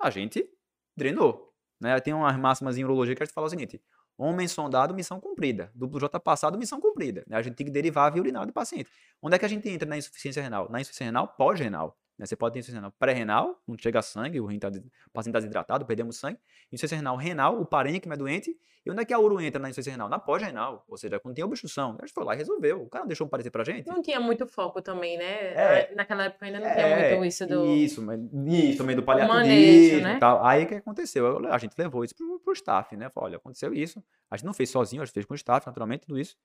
A 0.00 0.10
gente 0.10 0.48
drenou. 0.96 1.52
Né? 1.80 1.98
Tem 2.00 2.14
umas 2.14 2.36
máximas 2.38 2.78
em 2.78 2.84
urologia 2.84 3.16
que 3.16 3.22
a 3.22 3.26
gente 3.26 3.34
fala 3.34 3.48
o 3.48 3.50
seguinte: 3.50 3.82
Homem 4.16 4.46
sondado, 4.46 4.94
missão 4.94 5.18
cumprida. 5.18 5.72
Duplo 5.74 5.98
J 5.98 6.20
passado, 6.20 6.58
missão 6.58 6.80
cumprida. 6.80 7.24
A 7.30 7.42
gente 7.42 7.56
tem 7.56 7.66
que 7.66 7.72
derivar 7.72 8.06
a 8.06 8.10
via 8.10 8.22
urinária 8.22 8.46
do 8.46 8.52
paciente. 8.52 8.90
Onde 9.20 9.36
é 9.36 9.38
que 9.38 9.44
a 9.44 9.48
gente 9.48 9.68
entra 9.68 9.88
na 9.88 9.96
insuficiência 9.96 10.42
renal? 10.42 10.70
Na 10.70 10.80
insuficiência 10.80 11.06
renal 11.06 11.28
pós-renal. 11.28 11.98
Né? 12.18 12.26
Você 12.26 12.36
pode 12.36 12.54
ter 12.54 12.60
insuficiência 12.60 12.80
renal 12.80 12.92
pré-renal, 12.98 13.62
não 13.66 13.76
chega 13.78 14.02
sangue, 14.02 14.40
o, 14.40 14.46
tá, 14.58 14.68
o 14.68 15.10
paciente 15.12 15.30
está 15.30 15.38
desidratado, 15.38 15.84
perdemos 15.86 16.16
sangue. 16.16 16.38
Insuficiência 16.66 16.96
renal 16.96 17.16
renal, 17.16 17.60
o 17.60 17.66
parênquima 17.66 18.14
é 18.14 18.16
doente. 18.16 18.56
E 18.84 18.90
onde 18.90 19.00
é 19.00 19.04
que 19.04 19.14
a 19.14 19.18
uro 19.18 19.40
entra 19.40 19.62
na 19.62 19.68
insuficiência 19.68 19.92
renal? 19.92 20.08
Na 20.08 20.18
pós-renal. 20.18 20.84
Ou 20.88 20.96
seja, 20.96 21.20
quando 21.20 21.36
tem 21.36 21.44
obstrução. 21.44 21.96
A 22.00 22.04
gente 22.04 22.12
foi 22.12 22.24
lá 22.24 22.34
e 22.34 22.36
resolveu. 22.36 22.82
O 22.82 22.88
cara 22.88 23.04
não 23.04 23.08
deixou 23.08 23.28
parecer 23.28 23.50
pra 23.50 23.62
gente. 23.62 23.86
Não 23.86 24.02
tinha 24.02 24.18
muito 24.18 24.44
foco 24.44 24.82
também, 24.82 25.16
né? 25.16 25.52
É. 25.54 25.94
Naquela 25.94 26.24
época 26.24 26.46
ainda 26.46 26.58
não 26.58 26.66
É, 26.66 26.74
tinha 26.74 27.16
muito 27.16 27.24
isso 27.24 27.46
do. 27.46 27.64
Isso, 27.66 28.02
mas 28.02 28.20
isso 28.46 28.78
também 28.78 28.96
do 28.96 29.02
paliativismo 29.04 29.48
manejo, 29.48 30.02
né? 30.02 30.18
tal. 30.18 30.44
Aí 30.44 30.64
o 30.64 30.66
que 30.66 30.74
aconteceu? 30.74 31.46
A 31.48 31.58
gente 31.58 31.74
levou 31.78 32.04
isso 32.04 32.14
pro, 32.16 32.40
pro 32.40 32.52
staff, 32.54 32.96
né? 32.96 33.08
Falou, 33.10 33.28
olha, 33.28 33.36
aconteceu 33.36 33.72
isso. 33.72 34.02
A 34.28 34.36
gente 34.36 34.46
não 34.46 34.52
fez 34.52 34.68
sozinho, 34.70 35.00
a 35.00 35.04
gente 35.04 35.14
fez 35.14 35.26
com 35.26 35.34
o 35.34 35.36
staff, 35.36 35.64
naturalmente, 35.64 36.06
tudo 36.06 36.18
isso. 36.18 36.36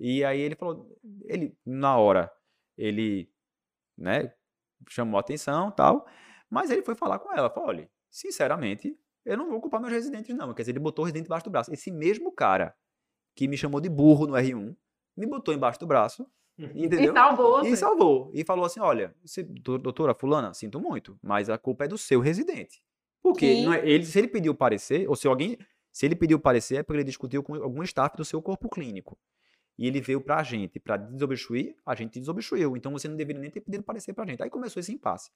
E 0.00 0.24
aí 0.24 0.40
ele 0.40 0.56
falou, 0.56 0.92
ele, 1.24 1.56
na 1.64 1.96
hora, 1.96 2.30
ele, 2.76 3.30
né, 3.96 4.32
chamou 4.88 5.16
a 5.18 5.20
atenção 5.20 5.70
tal, 5.70 6.06
mas 6.50 6.70
ele 6.70 6.82
foi 6.82 6.94
falar 6.94 7.18
com 7.18 7.32
ela, 7.32 7.50
falou, 7.50 7.68
olha, 7.70 7.90
sinceramente, 8.10 8.96
eu 9.24 9.36
não 9.36 9.48
vou 9.50 9.60
culpar 9.60 9.80
meus 9.80 9.92
residentes 9.92 10.34
não. 10.34 10.52
Quer 10.54 10.62
dizer, 10.62 10.72
ele 10.72 10.78
botou 10.78 11.02
o 11.02 11.06
residente 11.06 11.26
embaixo 11.26 11.44
do 11.44 11.50
braço. 11.50 11.72
Esse 11.72 11.90
mesmo 11.90 12.30
cara 12.32 12.74
que 13.34 13.48
me 13.48 13.56
chamou 13.56 13.80
de 13.80 13.88
burro 13.88 14.26
no 14.26 14.34
R1, 14.34 14.74
me 15.16 15.26
botou 15.26 15.52
embaixo 15.54 15.78
do 15.80 15.86
braço, 15.86 16.26
entendeu? 16.58 17.12
E 17.12 17.14
salvou. 17.14 17.66
E 17.66 17.76
salvou. 17.76 18.30
E 18.34 18.44
falou 18.44 18.64
assim: 18.64 18.80
olha, 18.80 19.14
se- 19.24 19.42
dou- 19.42 19.78
doutora 19.78 20.14
Fulana, 20.14 20.54
sinto 20.54 20.80
muito, 20.80 21.18
mas 21.22 21.50
a 21.50 21.58
culpa 21.58 21.84
é 21.84 21.88
do 21.88 21.98
seu 21.98 22.20
residente. 22.20 22.82
Porque 23.22 23.54
Que- 23.56 23.62
não 23.64 23.72
é- 23.72 23.86
ele, 23.88 24.04
se 24.06 24.18
ele 24.18 24.28
pediu 24.28 24.54
parecer, 24.54 25.08
ou 25.08 25.16
se 25.16 25.26
alguém. 25.26 25.58
Se 25.92 26.04
ele 26.06 26.14
pediu 26.14 26.38
parecer, 26.38 26.76
é 26.76 26.82
porque 26.82 26.98
ele 26.98 27.04
discutiu 27.04 27.42
com 27.42 27.54
algum 27.54 27.82
staff 27.82 28.16
do 28.18 28.24
seu 28.24 28.40
corpo 28.42 28.68
clínico. 28.68 29.18
E 29.78 29.86
ele 29.86 30.00
veio 30.00 30.20
pra 30.20 30.42
gente 30.42 30.80
para 30.80 30.96
desobstruir, 30.96 31.76
a 31.84 31.94
gente 31.94 32.18
desobstruiu. 32.18 32.76
Então 32.76 32.92
você 32.92 33.08
não 33.08 33.16
deveria 33.16 33.40
nem 33.40 33.50
ter 33.50 33.60
pedido 33.60 33.84
parecer 33.84 34.12
pra 34.12 34.24
gente. 34.24 34.42
Aí 34.42 34.48
começou 34.48 34.80
esse 34.80 34.92
impasse. 34.92 35.30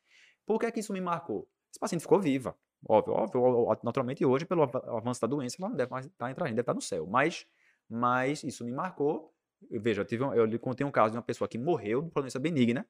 Por 0.46 0.58
que, 0.58 0.66
é 0.66 0.70
que 0.70 0.80
isso 0.80 0.92
me 0.92 1.00
marcou? 1.00 1.48
Esse 1.70 1.78
paciente 1.78 2.02
ficou 2.02 2.20
viva. 2.20 2.56
Óbvio, 2.88 3.14
óbvio, 3.14 3.78
naturalmente 3.84 4.24
hoje, 4.24 4.46
pelo 4.46 4.62
avanço 4.62 5.20
da 5.20 5.26
doença, 5.26 5.56
ela 5.58 5.68
não 5.68 5.76
deve 5.76 5.90
mais 5.90 6.06
estar 6.06 6.26
a 6.26 6.28
gente, 6.28 6.38
deve 6.38 6.60
estar 6.60 6.74
no 6.74 6.80
céu. 6.80 7.06
Mas, 7.06 7.46
mas 7.88 8.42
isso 8.42 8.64
me 8.64 8.72
marcou. 8.72 9.32
Veja, 9.70 10.00
eu, 10.00 10.04
tive 10.06 10.24
um, 10.24 10.32
eu 10.32 10.46
lhe 10.46 10.58
contei 10.58 10.86
um 10.86 10.90
caso 10.90 11.12
de 11.12 11.18
uma 11.18 11.22
pessoa 11.22 11.46
que 11.46 11.58
morreu 11.58 12.02
de 12.02 12.10
doença 12.10 12.38
benigna, 12.38 12.86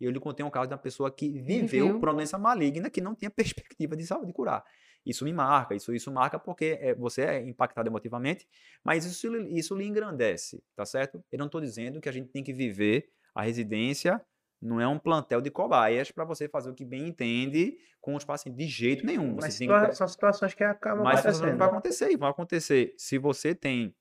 e 0.00 0.04
eu 0.04 0.10
lhe 0.10 0.20
contei 0.20 0.44
um 0.44 0.50
caso 0.50 0.68
de 0.68 0.74
uma 0.74 0.80
pessoa 0.80 1.10
que 1.10 1.40
viveu, 1.40 1.96
uma 1.96 2.12
doença 2.12 2.38
maligna 2.38 2.90
que 2.90 3.00
não 3.00 3.14
tinha 3.14 3.30
perspectiva 3.30 3.96
de, 3.96 4.04
de 4.04 4.32
curar. 4.32 4.64
Isso 5.04 5.24
me 5.24 5.32
marca, 5.32 5.74
isso, 5.74 5.94
isso 5.94 6.10
marca 6.10 6.38
porque 6.38 6.78
é, 6.80 6.94
você 6.94 7.22
é 7.22 7.46
impactado 7.46 7.88
emotivamente, 7.88 8.48
mas 8.82 9.04
isso, 9.04 9.36
isso 9.36 9.76
lhe 9.76 9.84
engrandece, 9.84 10.62
tá 10.74 10.86
certo? 10.86 11.22
Eu 11.30 11.38
não 11.38 11.46
estou 11.46 11.60
dizendo 11.60 12.00
que 12.00 12.08
a 12.08 12.12
gente 12.12 12.30
tem 12.30 12.42
que 12.42 12.52
viver 12.52 13.10
a 13.34 13.42
residência 13.42 14.24
não 14.64 14.80
é 14.80 14.88
um 14.88 14.98
plantel 14.98 15.42
de 15.42 15.50
cobaias 15.50 16.10
para 16.10 16.24
você 16.24 16.48
fazer 16.48 16.70
o 16.70 16.74
que 16.74 16.86
bem 16.86 17.06
entende 17.06 17.76
com 18.00 18.14
os 18.14 18.24
pacientes 18.24 18.58
de 18.58 18.66
jeito 18.66 19.04
nenhum. 19.04 19.36
Mas 19.38 19.54
situa 19.54 19.88
que... 19.88 19.94
são 19.94 20.08
situações 20.08 20.54
que 20.54 20.64
acabam 20.64 21.04
mas 21.04 21.20
acontecendo. 21.20 21.58
Vai 21.58 21.68
acontecer, 21.68 22.10
e 22.10 22.16
vão 22.16 22.28
acontecer. 22.28 22.94
Se 22.96 23.18
você 23.18 23.54
tem. 23.54 23.94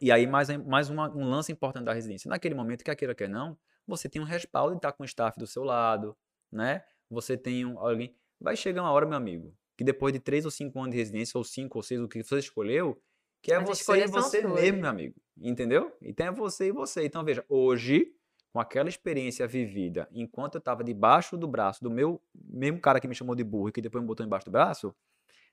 E 0.00 0.12
aí, 0.12 0.26
mais, 0.26 0.48
mais 0.58 0.88
uma, 0.88 1.10
um 1.10 1.24
lance 1.24 1.50
importante 1.50 1.84
da 1.84 1.92
residência. 1.92 2.28
Naquele 2.28 2.54
momento, 2.54 2.84
quer 2.84 2.94
queira, 2.94 3.14
quer 3.14 3.28
não, 3.28 3.58
você 3.88 4.08
tem 4.08 4.20
um 4.20 4.24
respaldo 4.24 4.72
de 4.72 4.78
estar 4.78 4.92
com 4.92 5.02
o 5.02 5.06
staff 5.06 5.38
do 5.38 5.46
seu 5.46 5.64
lado, 5.64 6.16
né? 6.52 6.84
Você 7.10 7.36
tem 7.36 7.64
um, 7.64 7.78
alguém. 7.78 8.14
Vai 8.38 8.54
chegar 8.54 8.82
uma 8.82 8.92
hora, 8.92 9.06
meu 9.06 9.16
amigo, 9.16 9.56
que 9.76 9.82
depois 9.82 10.12
de 10.12 10.20
três 10.20 10.44
ou 10.44 10.50
cinco 10.50 10.78
anos 10.78 10.92
de 10.92 10.98
residência, 10.98 11.36
ou 11.38 11.42
cinco 11.42 11.78
ou 11.78 11.82
seis, 11.82 12.00
o 12.00 12.06
que 12.06 12.22
você 12.22 12.38
escolheu, 12.38 13.00
que 13.42 13.52
é 13.52 13.56
As 13.56 13.66
você 13.66 14.04
e 14.04 14.06
você 14.06 14.46
mesmo, 14.46 14.80
meu 14.80 14.90
amigo. 14.90 15.14
Entendeu? 15.40 15.96
Então 16.02 16.26
é 16.26 16.30
você 16.30 16.68
e 16.68 16.72
você. 16.72 17.04
Então, 17.04 17.24
veja, 17.24 17.44
hoje, 17.48 18.12
com 18.52 18.60
aquela 18.60 18.88
experiência 18.88 19.46
vivida, 19.46 20.06
enquanto 20.12 20.56
eu 20.56 20.58
estava 20.60 20.84
debaixo 20.84 21.36
do 21.36 21.48
braço 21.48 21.82
do 21.82 21.90
meu 21.90 22.20
mesmo 22.34 22.80
cara 22.80 23.00
que 23.00 23.08
me 23.08 23.14
chamou 23.14 23.34
de 23.34 23.42
burro 23.42 23.70
e 23.70 23.72
que 23.72 23.80
depois 23.80 24.02
me 24.02 24.06
botou 24.06 24.24
embaixo 24.24 24.46
do 24.46 24.52
braço, 24.52 24.94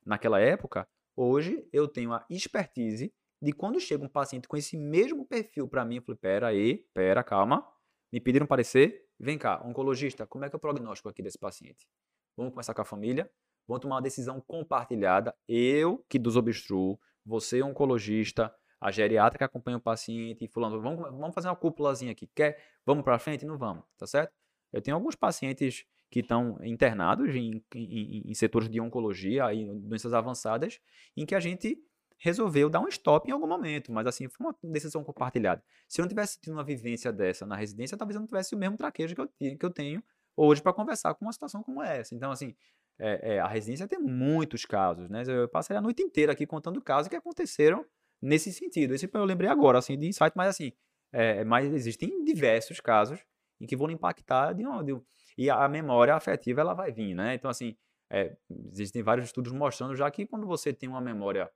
naquela 0.06 0.40
época, 0.40 0.88
hoje 1.16 1.68
eu 1.72 1.88
tenho 1.88 2.14
a 2.14 2.26
expertise 2.30 3.14
de 3.42 3.52
quando 3.52 3.80
chega 3.80 4.04
um 4.04 4.10
paciente 4.10 4.48
com 4.48 4.58
esse 4.58 4.76
mesmo 4.76 5.26
perfil 5.26 5.68
para 5.68 5.86
mim, 5.86 5.98
eu 5.98 6.02
falei, 6.02 6.18
pera 6.18 6.48
aí, 6.48 6.86
pera, 6.94 7.24
calma, 7.24 7.66
me 8.12 8.20
pediram 8.20 8.46
parecer, 8.46 9.06
vem 9.20 9.38
cá, 9.38 9.62
oncologista, 9.66 10.26
como 10.26 10.46
é 10.46 10.50
que 10.50 10.56
é 10.56 10.58
o 10.58 10.60
prognóstico 10.60 11.10
aqui 11.10 11.22
desse 11.22 11.38
paciente? 11.38 11.88
Vamos 12.36 12.54
começar 12.54 12.74
com 12.74 12.82
a 12.82 12.86
família, 12.86 13.30
vamos 13.68 13.82
tomar 13.82 13.96
uma 13.96 14.02
decisão 14.02 14.42
compartilhada, 14.42 15.36
eu 15.48 16.04
que 16.10 16.20
desobstruo, 16.20 17.00
você 17.26 17.62
oncologista, 17.62 18.54
a 18.80 18.92
geriatra 18.92 19.38
que 19.38 19.44
acompanha 19.44 19.78
o 19.78 19.82
paciente, 19.82 20.48
fulano, 20.48 20.80
vamos, 20.82 21.02
vamos 21.02 21.34
fazer 21.34 21.48
uma 21.48 21.56
cúpulazinha 21.56 22.12
aqui, 22.12 22.28
quer? 22.28 22.62
Vamos 22.86 23.04
para 23.04 23.18
frente? 23.18 23.46
Não 23.46 23.58
vamos, 23.58 23.84
tá 23.98 24.06
certo? 24.06 24.34
Eu 24.72 24.82
tenho 24.82 24.96
alguns 24.96 25.16
pacientes 25.16 25.86
que 26.12 26.20
estão 26.20 26.58
internados 26.64 27.36
em, 27.36 27.64
em, 27.74 28.24
em 28.30 28.34
setores 28.34 28.70
de 28.70 28.80
oncologia, 28.80 29.46
aí, 29.46 29.66
doenças 29.66 30.14
avançadas, 30.14 30.80
em 31.18 31.26
que 31.26 31.34
a 31.34 31.40
gente 31.40 31.82
resolveu 32.18 32.70
dar 32.70 32.80
um 32.80 32.88
stop 32.88 33.30
em 33.30 33.34
algum 33.34 33.48
momento, 33.48 33.92
mas 33.92 34.08
assim, 34.08 34.28
foi 34.28 34.48
uma 34.48 34.56
decisão 34.64 35.04
compartilhada. 35.04 35.64
Se 35.88 36.00
eu 36.00 36.04
não 36.04 36.10
tivesse 36.10 36.40
tido 36.40 36.54
uma 36.54 36.64
vivência 36.64 37.12
dessa 37.12 37.46
na 37.46 37.56
residência, 37.56 37.98
talvez 37.98 38.16
eu 38.16 38.22
não 38.22 38.28
tivesse 38.28 38.56
o 38.56 38.58
mesmo 38.58 38.78
traquejo 38.78 39.16
que 39.16 39.22
eu, 39.22 39.28
que 39.58 39.66
eu 39.66 39.70
tenho 39.70 40.04
hoje 40.36 40.62
para 40.62 40.74
conversar 40.74 41.14
com 41.16 41.26
uma 41.26 41.34
situação 41.34 41.64
como 41.64 41.82
essa. 41.82 42.16
Então, 42.16 42.32
assim, 42.32 42.56
é, 43.00 43.36
é, 43.36 43.40
a 43.40 43.48
residência 43.48 43.88
tem 43.88 44.00
muitos 44.00 44.66
casos, 44.66 45.10
né? 45.10 45.24
Eu 45.28 45.48
passei 45.50 45.76
a 45.76 45.82
noite 45.82 46.02
inteira 46.02 46.32
aqui 46.32 46.46
contando 46.46 46.82
casos 46.82 47.08
que 47.10 47.16
aconteceram 47.16 47.86
nesse 48.22 48.52
sentido. 48.52 48.94
Esse 48.94 49.10
eu 49.12 49.26
lembrei 49.26 49.50
agora, 49.50 49.78
assim, 49.78 49.98
de 49.98 50.08
insight, 50.08 50.34
mas 50.36 50.50
assim, 50.50 50.72
é, 51.12 51.44
mas 51.44 51.72
existem 51.74 52.24
diversos 52.24 52.80
casos 52.80 53.20
em 53.60 53.66
que 53.66 53.76
vão 53.76 53.90
impactar 53.90 54.54
de 54.54 54.66
um, 54.66 54.84
de 54.84 54.94
um, 54.94 55.02
e 55.38 55.50
a 55.50 55.68
memória 55.68 56.16
afetiva 56.16 56.62
ela 56.62 56.74
vai 56.74 56.92
vir, 56.92 57.14
né? 57.14 57.36
Então, 57.36 57.50
assim, 57.50 57.76
é, 58.10 58.36
existem 58.72 59.04
vários 59.04 59.26
estudos 59.26 59.52
mostrando 59.52 59.96
já 59.96 60.10
que 60.10 60.26
quando 60.26 60.46
você 60.46 60.72
tem 60.74 60.88
uma 60.88 61.02
memória 61.02 61.52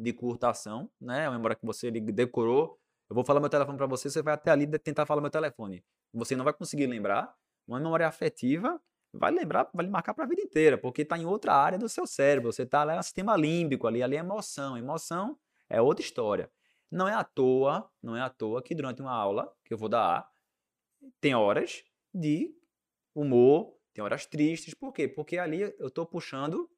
de 0.00 0.12
curta 0.12 0.50
ação, 0.50 0.90
né? 1.00 1.28
Uma 1.28 1.36
memória 1.36 1.56
que 1.56 1.66
você 1.66 1.90
decorou, 1.90 2.78
eu 3.08 3.14
vou 3.14 3.24
falar 3.24 3.40
meu 3.40 3.50
telefone 3.50 3.76
para 3.76 3.86
você, 3.86 4.08
você 4.08 4.22
vai 4.22 4.34
até 4.34 4.50
ali 4.50 4.66
tentar 4.78 5.04
falar 5.04 5.20
meu 5.20 5.30
telefone. 5.30 5.84
Você 6.12 6.34
não 6.34 6.44
vai 6.44 6.54
conseguir 6.54 6.86
lembrar. 6.86 7.34
Uma 7.66 7.78
memória 7.78 8.06
afetiva 8.06 8.80
vai 9.12 9.30
lembrar, 9.30 9.68
vai 9.74 9.86
marcar 9.86 10.14
para 10.14 10.24
a 10.24 10.28
vida 10.28 10.40
inteira, 10.40 10.78
porque 10.78 11.02
está 11.02 11.18
em 11.18 11.26
outra 11.26 11.54
área 11.54 11.78
do 11.78 11.88
seu 11.88 12.06
cérebro. 12.06 12.52
Você 12.52 12.62
está 12.62 12.84
lá 12.84 12.96
no 12.96 13.02
sistema 13.02 13.36
límbico 13.36 13.86
ali, 13.86 14.02
ali 14.02 14.16
é 14.16 14.20
emoção. 14.20 14.78
Emoção 14.78 15.38
é 15.68 15.82
outra 15.82 16.04
história. 16.04 16.50
Não 16.90 17.06
é 17.06 17.14
à 17.14 17.22
toa, 17.22 17.88
não 18.02 18.16
é 18.16 18.20
à 18.20 18.30
toa 18.30 18.62
que 18.62 18.74
durante 18.74 19.02
uma 19.02 19.12
aula 19.12 19.52
que 19.64 19.74
eu 19.74 19.78
vou 19.78 19.88
dar, 19.88 20.28
tem 21.20 21.34
horas 21.34 21.84
de 22.12 22.54
humor, 23.14 23.76
tem 23.92 24.02
horas 24.02 24.24
tristes. 24.26 24.74
Por 24.74 24.92
quê? 24.92 25.06
Porque 25.06 25.36
ali 25.36 25.60
eu 25.78 25.88
estou 25.88 26.06
puxando 26.06 26.70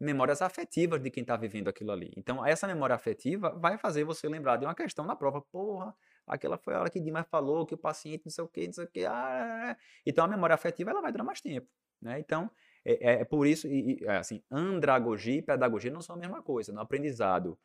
memórias 0.00 0.40
afetivas 0.40 1.00
de 1.02 1.10
quem 1.10 1.20
está 1.20 1.36
vivendo 1.36 1.68
aquilo 1.68 1.92
ali. 1.92 2.10
Então, 2.16 2.44
essa 2.44 2.66
memória 2.66 2.96
afetiva 2.96 3.50
vai 3.50 3.76
fazer 3.76 4.02
você 4.02 4.26
lembrar 4.28 4.56
de 4.56 4.64
uma 4.64 4.74
questão 4.74 5.04
na 5.04 5.14
prova. 5.14 5.42
Porra, 5.42 5.94
aquela 6.26 6.56
foi 6.56 6.74
a 6.74 6.80
hora 6.80 6.90
que 6.90 6.98
Dimas 6.98 7.26
falou 7.28 7.66
que 7.66 7.74
o 7.74 7.78
paciente 7.78 8.22
não 8.24 8.32
sei 8.32 8.44
o 8.44 8.48
que, 8.48 8.66
não 8.66 8.72
sei 8.72 8.84
o 8.84 8.88
que. 8.88 9.04
Ah, 9.04 9.76
então, 10.06 10.24
a 10.24 10.28
memória 10.28 10.54
afetiva 10.54 10.90
ela 10.90 11.02
vai 11.02 11.12
durar 11.12 11.26
mais 11.26 11.42
tempo. 11.42 11.68
Né? 12.00 12.18
Então, 12.18 12.50
é, 12.82 12.92
é, 12.92 13.20
é 13.20 13.24
por 13.24 13.46
isso, 13.46 13.68
e, 13.68 13.98
é 14.02 14.16
assim, 14.16 14.42
andragogia 14.50 15.36
e 15.36 15.42
pedagogia 15.42 15.90
não 15.90 16.00
são 16.00 16.16
a 16.16 16.18
mesma 16.18 16.42
coisa. 16.42 16.72
No 16.72 16.80
aprendizado, 16.80 17.58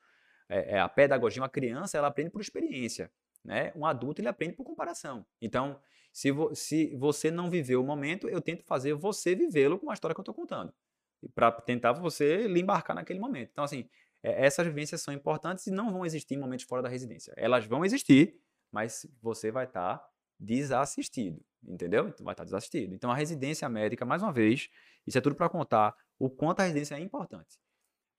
é, 0.49 0.75
é, 0.75 0.79
a 0.79 0.89
pedagogia, 0.89 1.41
uma 1.41 1.49
criança, 1.49 1.97
ela 1.97 2.07
aprende 2.07 2.31
por 2.31 2.41
experiência. 2.41 3.09
Né? 3.45 3.71
Um 3.75 3.85
adulto, 3.85 4.19
ele 4.19 4.27
aprende 4.27 4.55
por 4.55 4.65
comparação. 4.65 5.25
Então, 5.41 5.79
se, 6.11 6.31
vo, 6.31 6.53
se 6.53 6.93
você 6.97 7.31
não 7.31 7.49
viveu 7.49 7.81
o 7.81 7.85
momento, 7.85 8.27
eu 8.27 8.41
tento 8.41 8.63
fazer 8.65 8.93
você 8.93 9.35
vivê-lo 9.35 9.79
com 9.79 9.89
a 9.89 9.93
história 9.93 10.13
que 10.13 10.19
eu 10.19 10.23
estou 10.23 10.35
contando. 10.35 10.73
Para 11.33 11.51
tentar 11.51 11.93
você 11.93 12.47
lhe 12.47 12.61
embarcar 12.61 12.95
naquele 12.95 13.19
momento. 13.19 13.49
Então, 13.51 13.63
assim, 13.63 13.87
é, 14.21 14.45
essas 14.45 14.65
vivências 14.65 15.01
são 15.01 15.13
importantes 15.13 15.67
e 15.67 15.71
não 15.71 15.91
vão 15.91 16.05
existir 16.05 16.35
em 16.35 16.39
momentos 16.39 16.65
fora 16.65 16.81
da 16.81 16.89
residência. 16.89 17.33
Elas 17.37 17.65
vão 17.65 17.85
existir, 17.85 18.39
mas 18.71 19.07
você 19.21 19.51
vai 19.51 19.65
estar 19.65 19.97
tá 19.97 20.09
desassistido, 20.39 21.41
entendeu? 21.63 22.03
Vai 22.03 22.33
estar 22.33 22.35
tá 22.35 22.43
desassistido. 22.43 22.93
Então, 22.93 23.11
a 23.11 23.15
residência 23.15 23.67
médica, 23.69 24.05
mais 24.05 24.21
uma 24.21 24.33
vez, 24.33 24.69
isso 25.07 25.17
é 25.17 25.21
tudo 25.21 25.35
para 25.35 25.49
contar 25.49 25.95
o 26.19 26.29
quanto 26.29 26.61
a 26.61 26.63
residência 26.63 26.95
é 26.95 26.99
importante. 26.99 27.57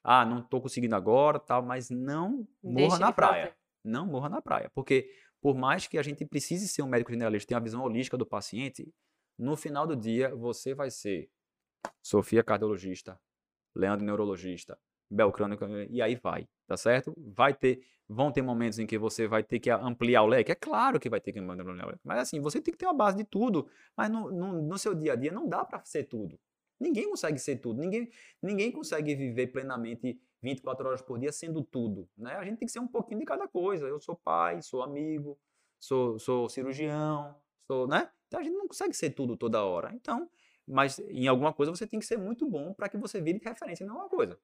Ah, 0.02 0.24
não 0.24 0.38
estou 0.38 0.60
conseguindo 0.60 0.94
agora, 0.94 1.38
tal, 1.38 1.62
mas 1.62 1.90
não 1.90 2.46
morra 2.62 2.88
Deixa 2.88 2.98
na 2.98 3.12
praia. 3.12 3.46
Fazer. 3.46 3.56
Não 3.84 4.06
morra 4.06 4.28
na 4.28 4.40
praia. 4.40 4.70
Porque 4.74 5.10
por 5.40 5.54
mais 5.56 5.86
que 5.86 5.98
a 5.98 6.02
gente 6.02 6.24
precise 6.24 6.68
ser 6.68 6.82
um 6.82 6.88
médico 6.88 7.10
generalista, 7.10 7.48
tenha 7.48 7.58
a 7.58 7.62
visão 7.62 7.82
holística 7.82 8.16
do 8.16 8.26
paciente, 8.26 8.92
no 9.38 9.56
final 9.56 9.86
do 9.86 9.96
dia 9.96 10.34
você 10.34 10.74
vai 10.74 10.90
ser 10.90 11.28
Sofia 12.02 12.42
cardiologista, 12.42 13.18
Leandro 13.74 14.04
neurologista, 14.04 14.78
Belcrano 15.10 15.56
e 15.88 16.02
aí 16.02 16.16
vai, 16.16 16.48
tá 16.66 16.76
certo? 16.76 17.14
Vai 17.16 17.54
ter, 17.54 17.80
vão 18.08 18.32
ter 18.32 18.42
momentos 18.42 18.78
em 18.78 18.86
que 18.86 18.98
você 18.98 19.26
vai 19.28 19.42
ter 19.42 19.60
que 19.60 19.70
ampliar 19.70 20.22
o 20.22 20.26
leque, 20.26 20.50
é 20.50 20.54
claro 20.54 20.98
que 20.98 21.08
vai 21.08 21.20
ter 21.20 21.32
que 21.32 21.38
ampliar 21.38 21.64
o 21.64 21.88
leque, 21.90 22.00
mas 22.04 22.18
assim, 22.18 22.40
você 22.40 22.60
tem 22.60 22.72
que 22.72 22.78
ter 22.78 22.86
uma 22.86 22.94
base 22.94 23.16
de 23.16 23.24
tudo, 23.24 23.68
mas 23.96 24.10
no, 24.10 24.30
no, 24.30 24.62
no 24.62 24.78
seu 24.78 24.94
dia 24.94 25.12
a 25.12 25.16
dia 25.16 25.30
não 25.30 25.48
dá 25.48 25.64
para 25.64 25.84
ser 25.84 26.04
tudo. 26.04 26.38
Ninguém 26.78 27.08
consegue 27.08 27.38
ser 27.38 27.56
tudo. 27.56 27.80
Ninguém, 27.80 28.10
ninguém 28.42 28.70
consegue 28.70 29.14
viver 29.14 29.48
plenamente 29.48 30.20
24 30.42 30.86
horas 30.86 31.02
por 31.02 31.18
dia 31.18 31.32
sendo 31.32 31.62
tudo. 31.62 32.08
Né? 32.16 32.34
A 32.34 32.44
gente 32.44 32.58
tem 32.58 32.66
que 32.66 32.72
ser 32.72 32.80
um 32.80 32.88
pouquinho 32.88 33.20
de 33.20 33.26
cada 33.26 33.48
coisa. 33.48 33.86
Eu 33.86 33.98
sou 33.98 34.14
pai, 34.14 34.60
sou 34.60 34.82
amigo, 34.82 35.38
sou, 35.80 36.18
sou 36.18 36.48
cirurgião, 36.48 37.34
sou, 37.66 37.86
né? 37.88 38.10
Então 38.28 38.40
a 38.40 38.42
gente 38.42 38.56
não 38.56 38.68
consegue 38.68 38.94
ser 38.94 39.10
tudo 39.10 39.36
toda 39.36 39.64
hora. 39.64 39.92
Então, 39.94 40.28
mas 40.66 40.98
em 40.98 41.28
alguma 41.28 41.52
coisa 41.52 41.70
você 41.70 41.86
tem 41.86 42.00
que 42.00 42.06
ser 42.06 42.16
muito 42.16 42.48
bom 42.48 42.72
para 42.74 42.88
que 42.88 42.96
você 42.96 43.20
vire 43.20 43.40
referência 43.42 43.84
em 43.84 43.88
alguma 43.88 44.08
coisa. 44.08 44.38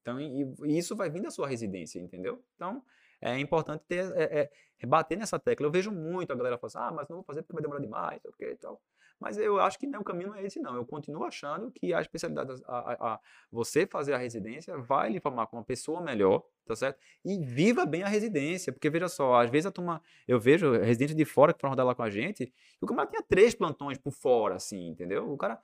Então, 0.00 0.20
e, 0.20 0.42
e, 0.64 0.78
isso 0.78 0.96
vai 0.96 1.10
vir 1.10 1.22
da 1.22 1.30
sua 1.30 1.48
residência, 1.48 1.98
entendeu? 1.98 2.42
Então, 2.54 2.82
é 3.20 3.38
importante 3.38 3.84
ter, 3.86 4.10
é, 4.16 4.50
é, 4.78 4.86
bater 4.86 5.18
nessa 5.18 5.38
tecla. 5.38 5.66
Eu 5.66 5.70
vejo 5.70 5.90
muito 5.90 6.32
a 6.32 6.36
galera 6.36 6.56
falando 6.56 6.76
assim, 6.76 6.88
ah, 6.88 6.92
mas 6.96 7.08
não 7.08 7.16
vou 7.16 7.24
fazer 7.24 7.42
porque 7.42 7.52
vai 7.52 7.62
demorar 7.62 7.80
demais, 7.80 8.24
ok, 8.24 8.56
tal. 8.56 8.80
Mas 9.20 9.36
eu 9.36 9.60
acho 9.60 9.78
que 9.78 9.86
não, 9.86 10.00
o 10.00 10.04
caminho 10.04 10.30
não 10.30 10.36
é 10.36 10.46
esse, 10.46 10.58
não. 10.58 10.74
Eu 10.74 10.84
continuo 10.84 11.24
achando 11.24 11.70
que 11.70 11.92
a 11.92 12.00
especialidade, 12.00 12.54
a, 12.66 12.78
a, 12.78 13.14
a, 13.14 13.20
você 13.52 13.86
fazer 13.86 14.14
a 14.14 14.18
residência 14.18 14.78
vai 14.78 15.10
lhe 15.10 15.20
formar 15.20 15.46
como 15.46 15.60
uma 15.60 15.66
pessoa 15.66 16.00
melhor, 16.00 16.42
tá 16.64 16.74
certo? 16.74 16.98
E 17.22 17.38
viva 17.38 17.84
bem 17.84 18.02
a 18.02 18.08
residência, 18.08 18.72
porque 18.72 18.88
veja 18.88 19.08
só, 19.08 19.34
às 19.34 19.50
vezes 19.50 19.66
a 19.66 19.70
turma, 19.70 20.02
eu 20.26 20.40
vejo 20.40 20.72
residentes 20.72 21.14
de 21.14 21.24
fora 21.26 21.52
que 21.52 21.60
foram 21.60 21.72
rodar 21.72 21.84
lá 21.84 21.94
com 21.94 22.02
a 22.02 22.08
gente, 22.08 22.44
e 22.44 22.84
o 22.84 22.86
camarada 22.86 23.10
tinha 23.10 23.22
três 23.22 23.54
plantões 23.54 23.98
por 23.98 24.12
fora, 24.12 24.54
assim, 24.54 24.88
entendeu? 24.88 25.30
O 25.30 25.36
cara, 25.36 25.60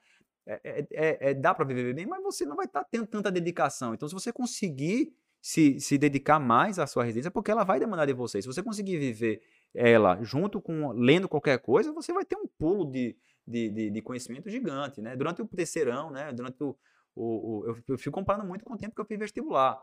é, 0.46 0.60
é, 0.62 0.86
é, 0.92 1.30
é 1.30 1.34
dá 1.34 1.54
para 1.54 1.64
viver 1.64 1.94
bem, 1.94 2.06
mas 2.06 2.22
você 2.22 2.44
não 2.44 2.56
vai 2.56 2.66
estar 2.66 2.84
tá 2.84 2.88
tendo 2.90 3.06
tanta 3.06 3.30
dedicação. 3.30 3.94
Então, 3.94 4.06
se 4.06 4.14
você 4.14 4.30
conseguir 4.32 5.14
se, 5.40 5.78
se 5.78 5.96
dedicar 5.96 6.40
mais 6.40 6.78
à 6.78 6.86
sua 6.86 7.04
residência, 7.04 7.30
porque 7.30 7.50
ela 7.52 7.64
vai 7.64 7.78
demandar 7.78 8.04
de 8.04 8.12
você. 8.12 8.42
Se 8.42 8.48
você 8.48 8.62
conseguir 8.62 8.98
viver 8.98 9.40
ela 9.76 10.22
junto 10.22 10.60
com 10.60 10.90
lendo 10.92 11.28
qualquer 11.28 11.58
coisa, 11.58 11.92
você 11.92 12.12
vai 12.12 12.24
ter 12.24 12.36
um 12.36 12.46
pulo 12.58 12.90
de, 12.90 13.16
de, 13.46 13.70
de, 13.70 13.90
de 13.90 14.02
conhecimento 14.02 14.48
gigante, 14.48 15.00
né? 15.02 15.14
Durante 15.14 15.42
o 15.42 15.46
terceirão, 15.46 16.10
né? 16.10 16.32
Durante 16.32 16.62
o, 16.62 16.76
o, 17.14 17.60
o 17.60 17.76
eu, 17.86 17.98
fico 17.98 18.12
comparando 18.12 18.46
muito 18.46 18.64
com 18.64 18.74
o 18.74 18.78
tempo 18.78 18.94
que 18.94 19.00
eu 19.00 19.06
fiz 19.06 19.18
vestibular. 19.18 19.78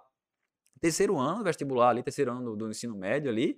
Terceiro 0.82 1.18
ano 1.18 1.44
vestibular 1.44 1.90
ali, 1.90 2.03
terceiro 2.03 2.32
ano 2.32 2.44
do, 2.44 2.56
do 2.56 2.70
ensino 2.70 2.95
médio 2.95 3.30
ali, 3.30 3.57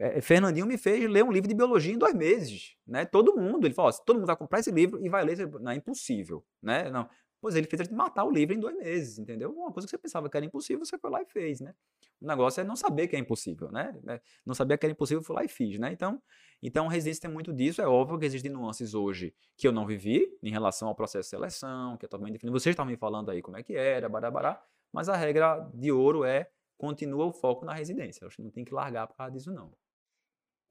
é, 0.00 0.18
Fernandinho 0.22 0.66
me 0.66 0.78
fez 0.78 1.08
ler 1.10 1.22
um 1.22 1.30
livro 1.30 1.46
de 1.46 1.54
biologia 1.54 1.92
em 1.92 1.98
dois 1.98 2.14
meses, 2.14 2.74
né? 2.86 3.04
Todo 3.04 3.36
mundo, 3.36 3.66
ele 3.66 3.74
falou, 3.74 3.90
ó, 3.90 4.04
todo 4.04 4.16
mundo 4.16 4.26
vai 4.26 4.36
comprar 4.36 4.60
esse 4.60 4.70
livro 4.70 4.98
e 5.04 5.10
vai 5.10 5.22
ler, 5.22 5.46
não 5.60 5.70
é 5.70 5.76
impossível, 5.76 6.42
né? 6.62 6.88
Não. 6.90 7.06
Pois 7.40 7.56
ele 7.56 7.66
fez 7.66 7.80
a 7.80 7.84
gente 7.84 7.94
matar 7.94 8.24
o 8.24 8.30
livro 8.30 8.54
em 8.54 8.60
dois 8.60 8.76
meses, 8.76 9.18
entendeu? 9.18 9.50
Uma 9.50 9.72
coisa 9.72 9.86
que 9.86 9.90
você 9.90 9.98
pensava 9.98 10.28
que 10.28 10.36
era 10.36 10.44
impossível, 10.44 10.84
você 10.84 10.98
foi 10.98 11.10
lá 11.10 11.22
e 11.22 11.24
fez, 11.24 11.60
né? 11.60 11.74
O 12.20 12.26
negócio 12.26 12.60
é 12.60 12.64
não 12.64 12.76
saber 12.76 13.08
que 13.08 13.16
é 13.16 13.18
impossível, 13.18 13.72
né? 13.72 13.98
Não 14.44 14.54
saber 14.54 14.76
que 14.76 14.84
era 14.84 14.92
impossível, 14.92 15.22
foi 15.22 15.36
lá 15.36 15.44
e 15.44 15.48
fiz, 15.48 15.78
né? 15.78 15.90
Então, 15.90 16.22
então 16.62 16.86
resistência 16.86 17.22
tem 17.22 17.30
muito 17.30 17.52
disso. 17.52 17.80
É 17.80 17.86
óbvio 17.86 18.18
que 18.18 18.26
existem 18.26 18.50
nuances 18.50 18.92
hoje 18.92 19.34
que 19.56 19.66
eu 19.66 19.72
não 19.72 19.86
vivi 19.86 20.28
em 20.42 20.50
relação 20.50 20.88
ao 20.88 20.94
processo 20.94 21.26
de 21.26 21.30
seleção, 21.30 21.96
que 21.96 22.04
é 22.04 22.08
totalmente 22.08 22.34
definido. 22.34 22.58
Vocês 22.58 22.74
estavam 22.74 22.90
me 22.90 22.98
falando 22.98 23.30
aí 23.30 23.40
como 23.40 23.56
é 23.56 23.62
que 23.62 23.74
era, 23.74 24.06
barabará, 24.08 24.62
mas 24.92 25.08
a 25.08 25.16
regra 25.16 25.66
de 25.72 25.90
ouro 25.90 26.24
é 26.24 26.50
continua 26.76 27.24
o 27.26 27.32
foco 27.32 27.64
na 27.64 27.72
residência. 27.72 28.26
Acho 28.26 28.36
que 28.36 28.42
não 28.42 28.50
tem 28.50 28.64
que 28.64 28.74
largar 28.74 29.06
por 29.06 29.16
causa 29.16 29.32
disso, 29.32 29.50
não. 29.50 29.72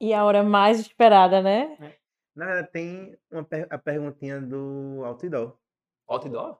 E 0.00 0.14
a 0.14 0.24
hora 0.24 0.42
mais 0.42 0.80
esperada, 0.80 1.42
né? 1.42 1.76
É. 1.80 2.00
Na 2.34 2.46
verdade, 2.46 2.70
tem 2.70 3.18
uma 3.30 3.44
per 3.44 3.66
a 3.68 3.76
perguntinha 3.76 4.40
do 4.40 5.02
outdoor. 5.04 5.56
Outdoor? 6.10 6.58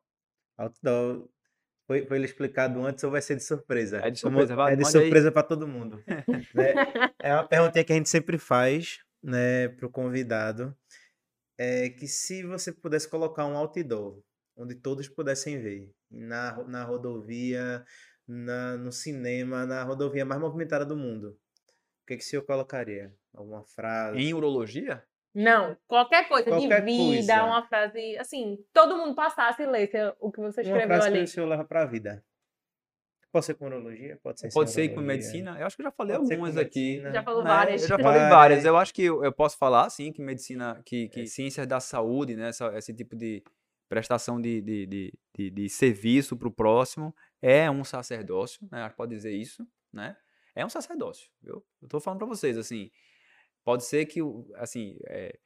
Outdoor. 0.56 1.28
Foi, 1.86 2.06
foi 2.06 2.18
ele 2.18 2.27
explicado 2.27 2.81
antes 2.86 3.02
ou 3.02 3.10
vai 3.10 3.20
ser 3.20 3.35
de 3.35 3.43
surpresa? 3.43 3.98
É 3.98 4.10
de 4.10 4.20
surpresa, 4.20 4.55
Como, 4.55 4.68
É 4.68 4.77
de 4.77 4.85
surpresa 4.89 5.32
para 5.32 5.43
todo 5.43 5.66
mundo. 5.66 6.01
né? 6.55 6.72
É 7.18 7.35
uma 7.35 7.47
perguntinha 7.47 7.85
que 7.85 7.93
a 7.93 7.97
gente 7.97 8.09
sempre 8.09 8.39
faz 8.39 9.01
né, 9.20 9.68
para 9.68 9.86
o 9.86 9.90
convidado. 9.90 10.77
É 11.59 11.90
que 11.90 12.06
se 12.06 12.44
você 12.44 12.72
pudesse 12.72 13.09
colocar 13.09 13.44
um 13.44 13.56
outdoor 13.56 14.22
onde 14.56 14.77
todos 14.77 15.09
pudessem 15.09 15.60
ver, 15.60 15.93
na, 16.10 16.62
na 16.64 16.85
rodovia, 16.85 17.85
na, 18.27 18.77
no 18.77 18.93
cinema, 18.93 19.66
na 19.66 19.82
rodovia 19.82 20.24
mais 20.24 20.40
movimentada 20.40 20.85
do 20.85 20.97
mundo, 20.97 21.31
o 22.02 22.06
que, 22.06 22.16
que 22.16 22.22
o 22.22 22.27
senhor 22.27 22.43
colocaria? 22.43 23.12
Alguma 23.35 23.64
frase? 23.64 24.18
Em 24.18 24.32
urologia? 24.32 25.02
Não, 25.35 25.77
qualquer 25.86 26.27
coisa 26.28 26.51
Qualquer 26.51 26.81
de 26.85 26.86
vida, 26.86 27.35
coisa. 27.35 27.44
uma 27.44 27.62
frase, 27.66 28.19
assim, 28.19 28.59
todo 28.73 28.97
mundo 28.97 29.15
passasse 29.15 29.62
e 29.62 29.66
lesse 29.66 29.97
o 30.19 30.31
que 30.32 30.40
você 30.40 30.61
Uma 30.62 30.66
escreveu 30.66 30.86
frase 30.89 31.11
que 31.11 31.16
ali. 31.16 31.24
o 31.24 31.28
senhor 31.28 31.47
leva 31.47 31.65
para 31.65 31.82
a 31.82 31.86
vida. 31.86 32.24
Pode 33.32 33.44
ser 33.47 33.55
com 33.55 33.66
urologia, 33.66 34.19
pode 34.24 34.40
ser 34.40 34.52
Pode 34.52 34.70
ser 34.73 34.89
com 34.89 35.01
medicina? 35.01 35.57
Eu 35.61 35.65
acho 35.66 35.77
que 35.77 35.82
eu 35.82 35.85
já 35.86 35.93
falei 35.93 36.16
Pode 36.16 36.32
algumas 36.32 36.57
aqui. 36.57 37.01
Já 37.01 37.23
falou 37.23 37.44
né? 37.44 37.48
várias. 37.51 37.82
Eu 37.82 37.89
já 37.89 37.98
falei 37.98 38.20
Várias. 38.28 38.65
Eu 38.65 38.77
acho 38.77 38.93
que 38.93 39.02
eu, 39.05 39.23
eu 39.24 39.32
posso 39.32 39.57
falar, 39.57 39.89
sim, 39.89 40.11
que 40.12 40.20
medicina, 40.20 40.82
que, 40.85 41.09
que 41.09 41.20
É. 41.20 41.27
ciências 41.27 41.65
da 41.65 41.78
saúde, 41.78 42.35
né, 42.35 42.48
essa- 42.48 42.77
esse 42.77 42.93
tipo 42.93 43.15
de 43.15 43.40
prestação 43.89 44.40
de, 44.40 44.61
de, 44.61 44.86
de, 44.86 45.12
de, 45.36 45.51
de 45.51 45.69
serviço 45.69 46.36
para 46.36 46.48
o 46.48 46.51
próximo 46.52 47.15
é 47.40 47.70
um 47.70 47.85
sacerdócio, 47.85 48.66
né? 48.70 48.82
acho 48.82 48.90
que 48.90 48.97
Pode 48.97 49.15
dizer 49.15 49.31
isso, 49.32 49.65
né? 49.93 50.16
É 50.55 50.66
um 50.66 50.69
sacerdócio, 50.69 51.31
viu? 51.40 51.65
Eu 51.81 51.89
tô 51.89 52.01
falando 52.01 52.19
para 52.19 52.27
vocês, 52.27 52.59
assim, 52.59 52.90
pode 53.64 53.84
ser 53.84 54.06
que, 54.06 54.20
assim, 54.54 54.96
é, 55.06 55.38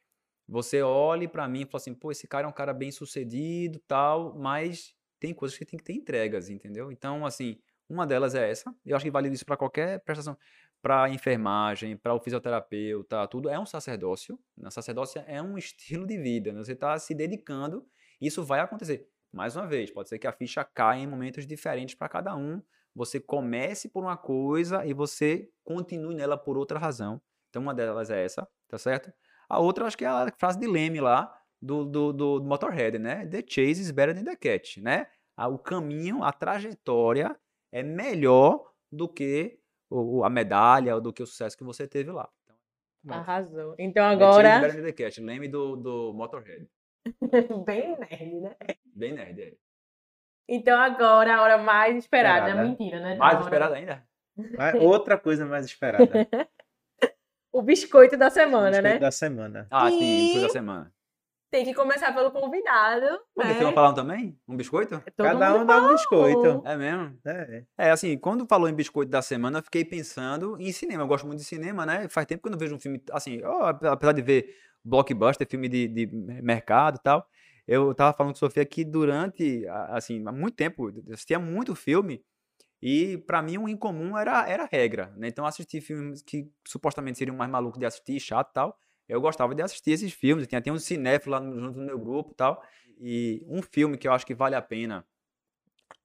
você 0.47 0.81
olhe 0.81 1.27
para 1.27 1.47
mim 1.47 1.61
e 1.61 1.65
fale 1.65 1.77
assim, 1.77 1.93
pô, 1.93 2.11
esse 2.11 2.27
cara 2.27 2.45
é 2.45 2.49
um 2.49 2.53
cara 2.53 2.73
bem 2.73 2.91
sucedido, 2.91 3.79
tal, 3.87 4.35
mas 4.37 4.95
tem 5.19 5.33
coisas 5.33 5.57
que 5.57 5.65
tem 5.65 5.77
que 5.77 5.83
ter 5.83 5.93
entregas, 5.93 6.49
entendeu? 6.49 6.91
Então, 6.91 7.25
assim, 7.25 7.59
uma 7.89 8.05
delas 8.05 8.35
é 8.35 8.49
essa. 8.49 8.73
Eu 8.85 8.95
acho 8.95 9.05
que 9.05 9.11
vale 9.11 9.29
isso 9.29 9.45
para 9.45 9.57
qualquer 9.57 9.99
prestação, 10.01 10.37
para 10.81 11.09
enfermagem, 11.09 11.97
para 11.97 12.13
o 12.13 12.19
fisioterapeuta, 12.19 13.27
tudo 13.27 13.49
é 13.49 13.59
um 13.59 13.65
sacerdócio. 13.65 14.39
Né? 14.55 14.69
Sacerdócio 14.69 15.23
é 15.25 15.41
um 15.41 15.57
estilo 15.57 16.05
de 16.05 16.17
vida. 16.17 16.51
né? 16.53 16.63
Você 16.63 16.73
está 16.73 16.97
se 16.99 17.13
dedicando, 17.15 17.85
isso 18.21 18.43
vai 18.43 18.59
acontecer. 18.59 19.07
Mais 19.31 19.55
uma 19.55 19.67
vez, 19.67 19.91
pode 19.91 20.09
ser 20.09 20.19
que 20.19 20.27
a 20.27 20.31
ficha 20.31 20.63
caia 20.63 21.01
em 21.01 21.07
momentos 21.07 21.45
diferentes 21.45 21.95
para 21.95 22.07
cada 22.07 22.35
um. 22.35 22.61
Você 22.93 23.19
comece 23.19 23.89
por 23.89 24.03
uma 24.03 24.15
coisa 24.15 24.85
e 24.85 24.93
você 24.93 25.49
continue 25.63 26.15
nela 26.15 26.37
por 26.37 26.57
outra 26.57 26.79
razão. 26.79 27.21
Então, 27.55 27.63
uma 27.63 27.73
delas 27.73 28.09
é 28.09 28.21
essa, 28.25 28.45
tá 28.67 28.77
certo? 28.77 29.13
A 29.47 29.59
outra, 29.59 29.85
acho 29.85 29.97
que 29.97 30.03
é 30.03 30.09
a 30.09 30.27
frase 30.37 30.59
de 30.59 30.67
Leme 30.67 30.99
lá, 30.99 31.33
do, 31.61 31.85
do, 31.85 32.11
do 32.11 32.43
Motorhead, 32.43 32.99
né? 32.99 33.25
The 33.27 33.41
chase 33.47 33.81
is 33.81 33.91
better 33.91 34.13
than 34.13 34.25
the 34.25 34.35
catch, 34.35 34.75
né? 34.79 35.07
O 35.37 35.57
caminho, 35.57 36.21
a 36.21 36.33
trajetória 36.33 37.33
é 37.71 37.81
melhor 37.81 38.73
do 38.91 39.07
que 39.07 39.57
o- 39.89 40.25
a 40.25 40.29
medalha 40.29 40.95
ou 40.95 40.99
do 41.01 41.13
que 41.13 41.23
o 41.23 41.25
sucesso 41.25 41.57
que 41.57 41.63
você 41.63 41.87
teve 41.87 42.11
lá. 42.11 42.27
Então, 43.05 43.17
Arrasou. 43.19 43.73
Então 43.79 44.03
The 44.03 44.09
chase 44.09 44.15
is 44.17 44.21
agora, 44.21 44.59
better 44.59 44.75
than 44.75 44.83
the 44.83 44.91
catch. 44.91 45.17
Leme 45.19 45.47
do, 45.47 45.77
do 45.77 46.13
Motorhead. 46.13 46.67
bem 47.65 47.97
nerd, 47.97 48.35
né? 48.41 48.55
Bem 48.93 49.13
nerd. 49.13 49.41
é. 49.41 49.53
Então 50.49 50.77
agora 50.77 51.37
a 51.37 51.41
hora 51.41 51.57
mais 51.57 51.95
esperada. 51.95 52.49
Esperada. 52.49 52.67
Mentira, 52.69 52.99
né? 52.99 53.15
Mais 53.15 53.33
A 53.33 53.37
hora- 53.37 53.45
esperado 53.45 53.73
ainda? 53.75 54.05
Outra 54.81 55.17
coisa 55.17 55.45
mais 55.45 55.65
esperada. 55.65 56.05
O 57.55 57.61
biscoito 57.61 58.17
da 58.17 58.29
semana, 58.29 58.69
Biscoito 58.69 58.93
né? 58.95 58.99
da 58.99 59.11
semana. 59.11 59.67
Ah, 59.71 59.89
sim, 59.89 60.03
E- 60.03 60.21
biscoito 60.23 60.47
da 60.47 60.49
semana. 60.51 60.93
Tem 61.49 61.63
que 61.63 61.73
começar 61.73 62.13
pelo 62.13 62.29
convidado. 62.29 63.17
Porque 63.33 63.47
né? 63.47 63.53
vocês 63.53 63.65
não 63.65 63.71
falaram 63.71 63.95
também? 63.95 64.37
Um 64.45 64.57
biscoito? 64.57 65.01
Todo 65.15 65.25
Cada 65.25 65.55
um 65.55 65.65
dá 65.65 65.77
um 65.77 65.93
biscoito. 65.93 66.61
É 66.65 66.75
mesmo? 66.75 67.17
É. 67.25 67.63
É, 67.77 67.91
assim, 67.91 68.17
quando 68.17 68.45
falou 68.45 68.67
em 68.67 68.73
biscoito 68.73 69.09
da 69.09 69.21
semana, 69.21 69.59
eu 69.59 69.63
fiquei 69.63 69.85
pensando 69.85 70.57
em 70.59 70.69
cinema. 70.73 71.03
Eu 71.03 71.07
gosto 71.07 71.25
muito 71.25 71.39
de 71.39 71.45
cinema, 71.45 71.85
né? 71.85 72.09
Faz 72.09 72.27
tempo 72.27 72.43
que 72.43 72.49
eu 72.49 72.51
não 72.51 72.59
vejo 72.59 72.75
um 72.75 72.79
filme, 72.79 73.01
assim, 73.09 73.39
apesar 73.89 74.11
de 74.11 74.21
ver 74.21 74.53
blockbuster, 74.83 75.47
filme 75.49 75.69
de, 75.69 75.87
de 75.87 76.07
mercado 76.43 76.97
e 76.97 77.03
tal, 77.03 77.25
eu 77.65 77.95
tava 77.95 78.11
falando 78.17 78.33
com 78.33 78.37
a 78.37 78.39
Sofia 78.39 78.65
que 78.65 78.83
durante, 78.83 79.65
assim, 79.91 80.21
há 80.27 80.31
muito 80.33 80.55
tempo, 80.55 80.89
eu 80.89 81.13
assistia 81.13 81.39
muito 81.39 81.73
filme 81.73 82.21
e 82.81 83.17
pra 83.19 83.41
mim 83.41 83.57
o 83.57 83.69
incomum 83.69 84.17
era, 84.17 84.47
era 84.47 84.67
regra, 84.71 85.13
né? 85.17 85.27
Então 85.27 85.45
assistir 85.45 85.81
filmes 85.81 86.21
que 86.21 86.49
supostamente 86.67 87.17
seriam 87.17 87.35
mais 87.35 87.49
malucos 87.49 87.79
de 87.79 87.85
assistir, 87.85 88.19
chato 88.19 88.49
e 88.51 88.53
tal, 88.53 88.79
eu 89.07 89.21
gostava 89.21 89.53
de 89.55 89.61
assistir 89.61 89.91
esses 89.91 90.13
filmes, 90.13 90.47
tinha, 90.47 90.61
tinha 90.61 90.73
um 90.73 90.79
cinéfilo 90.79 91.31
lá 91.31 91.41
junto 91.41 91.79
no 91.79 91.85
meu 91.85 91.99
grupo 91.99 92.31
e 92.31 92.35
tal, 92.35 92.61
e 92.99 93.45
um 93.47 93.61
filme 93.61 93.97
que 93.97 94.07
eu 94.07 94.13
acho 94.13 94.25
que 94.25 94.33
vale 94.35 94.55
a 94.55 94.61
pena 94.61 95.05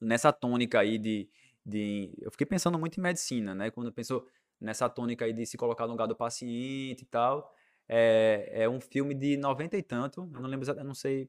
nessa 0.01 0.33
tônica 0.33 0.79
aí 0.81 0.99
de, 0.99 1.29
de. 1.65 2.13
Eu 2.21 2.31
fiquei 2.31 2.47
pensando 2.47 2.79
muito 2.79 2.99
em 2.99 3.03
medicina, 3.03 3.55
né? 3.55 3.71
Quando 3.71 3.93
pensou 3.93 4.27
nessa 4.61 4.89
tônica 4.89 5.25
aí 5.25 5.33
de 5.33 5.47
se 5.47 5.57
colocar 5.57 5.87
no 5.87 5.93
lugar 5.93 6.07
do 6.07 6.17
paciente 6.17 7.03
e 7.03 7.07
tal. 7.07 7.53
É, 7.89 8.51
é 8.53 8.69
um 8.69 8.81
filme 8.81 9.15
de 9.15 9.37
90 9.37 9.77
e 9.77 9.83
tanto, 9.83 10.31
eu 10.33 10.41
não 10.41 10.49
lembro, 10.49 10.71
eu 10.71 10.85
não 10.85 10.95
sei, 10.95 11.29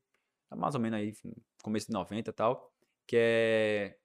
é 0.51 0.55
mais 0.55 0.75
ou 0.75 0.81
menos 0.81 0.99
aí, 0.99 1.13
começo 1.63 1.87
de 1.87 1.93
90 1.93 2.29
e 2.29 2.33
tal, 2.33 2.71
que 3.07 3.15
é, 3.17 3.97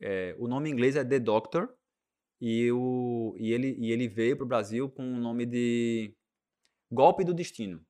é, 0.00 0.34
o 0.38 0.46
nome 0.48 0.68
em 0.68 0.72
inglês 0.72 0.96
é 0.96 1.04
The 1.04 1.18
Doctor, 1.18 1.74
e, 2.40 2.70
o, 2.70 3.34
e, 3.36 3.52
ele, 3.52 3.76
e 3.78 3.90
ele 3.90 4.08
veio 4.08 4.36
para 4.36 4.44
o 4.44 4.48
Brasil 4.48 4.88
com 4.88 5.02
o 5.02 5.18
nome 5.18 5.44
de 5.44 6.14
Golpe 6.90 7.24
do 7.24 7.34
Destino. 7.34 7.84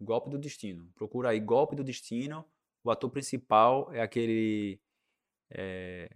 Golpe 0.00 0.30
do 0.30 0.38
Destino. 0.38 0.88
Procura 0.94 1.30
aí 1.30 1.40
Golpe 1.40 1.74
do 1.74 1.82
Destino. 1.82 2.44
O 2.84 2.90
ator 2.90 3.10
principal 3.10 3.92
é 3.92 4.00
aquele. 4.00 4.80
é, 5.50 6.08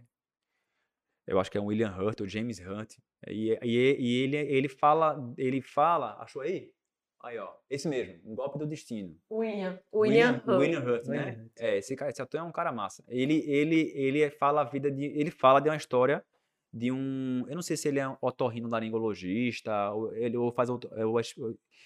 eu 1.27 1.41
acho 1.41 1.51
que 1.51 1.59
é 1.59 1.61
o 1.61 1.65
William 1.65 1.95
Hurt, 1.97 2.21
ou 2.21 2.29
James 2.29 2.61
Hunt. 2.61 2.95
E, 3.29 3.59
e, 3.63 3.97
e 3.99 4.23
ele, 4.23 4.37
ele 4.37 4.69
fala. 4.69 5.17
Ele 5.37 5.61
fala. 5.61 6.17
Achou 6.23 6.43
aí? 6.43 6.73
Aí, 7.23 7.39
ó. 7.39 7.49
Esse 7.71 7.89
mesmo. 7.89 8.19
Um 8.25 8.35
golpe 8.35 8.59
do 8.59 8.67
destino. 8.67 9.17
William. 9.31 9.79
William, 9.95 10.33
Hurt. 10.45 10.59
William 10.61 10.81
Hurt, 10.81 11.07
né? 11.07 11.19
William 11.19 11.43
Hurt. 11.45 11.53
É, 11.61 11.79
esse, 11.79 11.95
cara, 11.95 12.11
esse 12.11 12.21
ator 12.21 12.41
é 12.41 12.43
um 12.43 12.51
cara 12.53 12.73
massa. 12.73 13.05
Ele, 13.09 13.45
ele, 13.49 13.93
ele 13.95 14.31
fala 14.31 14.63
a 14.63 14.65
vida 14.65 14.91
de. 14.91 15.05
Ele 15.05 15.31
fala 15.31 15.61
de 15.61 15.69
uma 15.69 15.77
história 15.77 16.25
de 16.73 16.91
um. 16.91 17.45
Eu 17.49 17.55
não 17.55 17.63
sei 17.63 17.77
se 17.77 17.87
ele 17.89 18.01
é 18.01 18.09
um 18.09 18.17
otorrinolaringologista, 18.21 19.91
ou 19.93 20.13
ele 20.15 20.37
ou 20.37 20.53
faz 20.53 20.69
outro, 20.69 20.91
é, 20.95 21.05
ou 21.07 21.19
é 21.19 21.23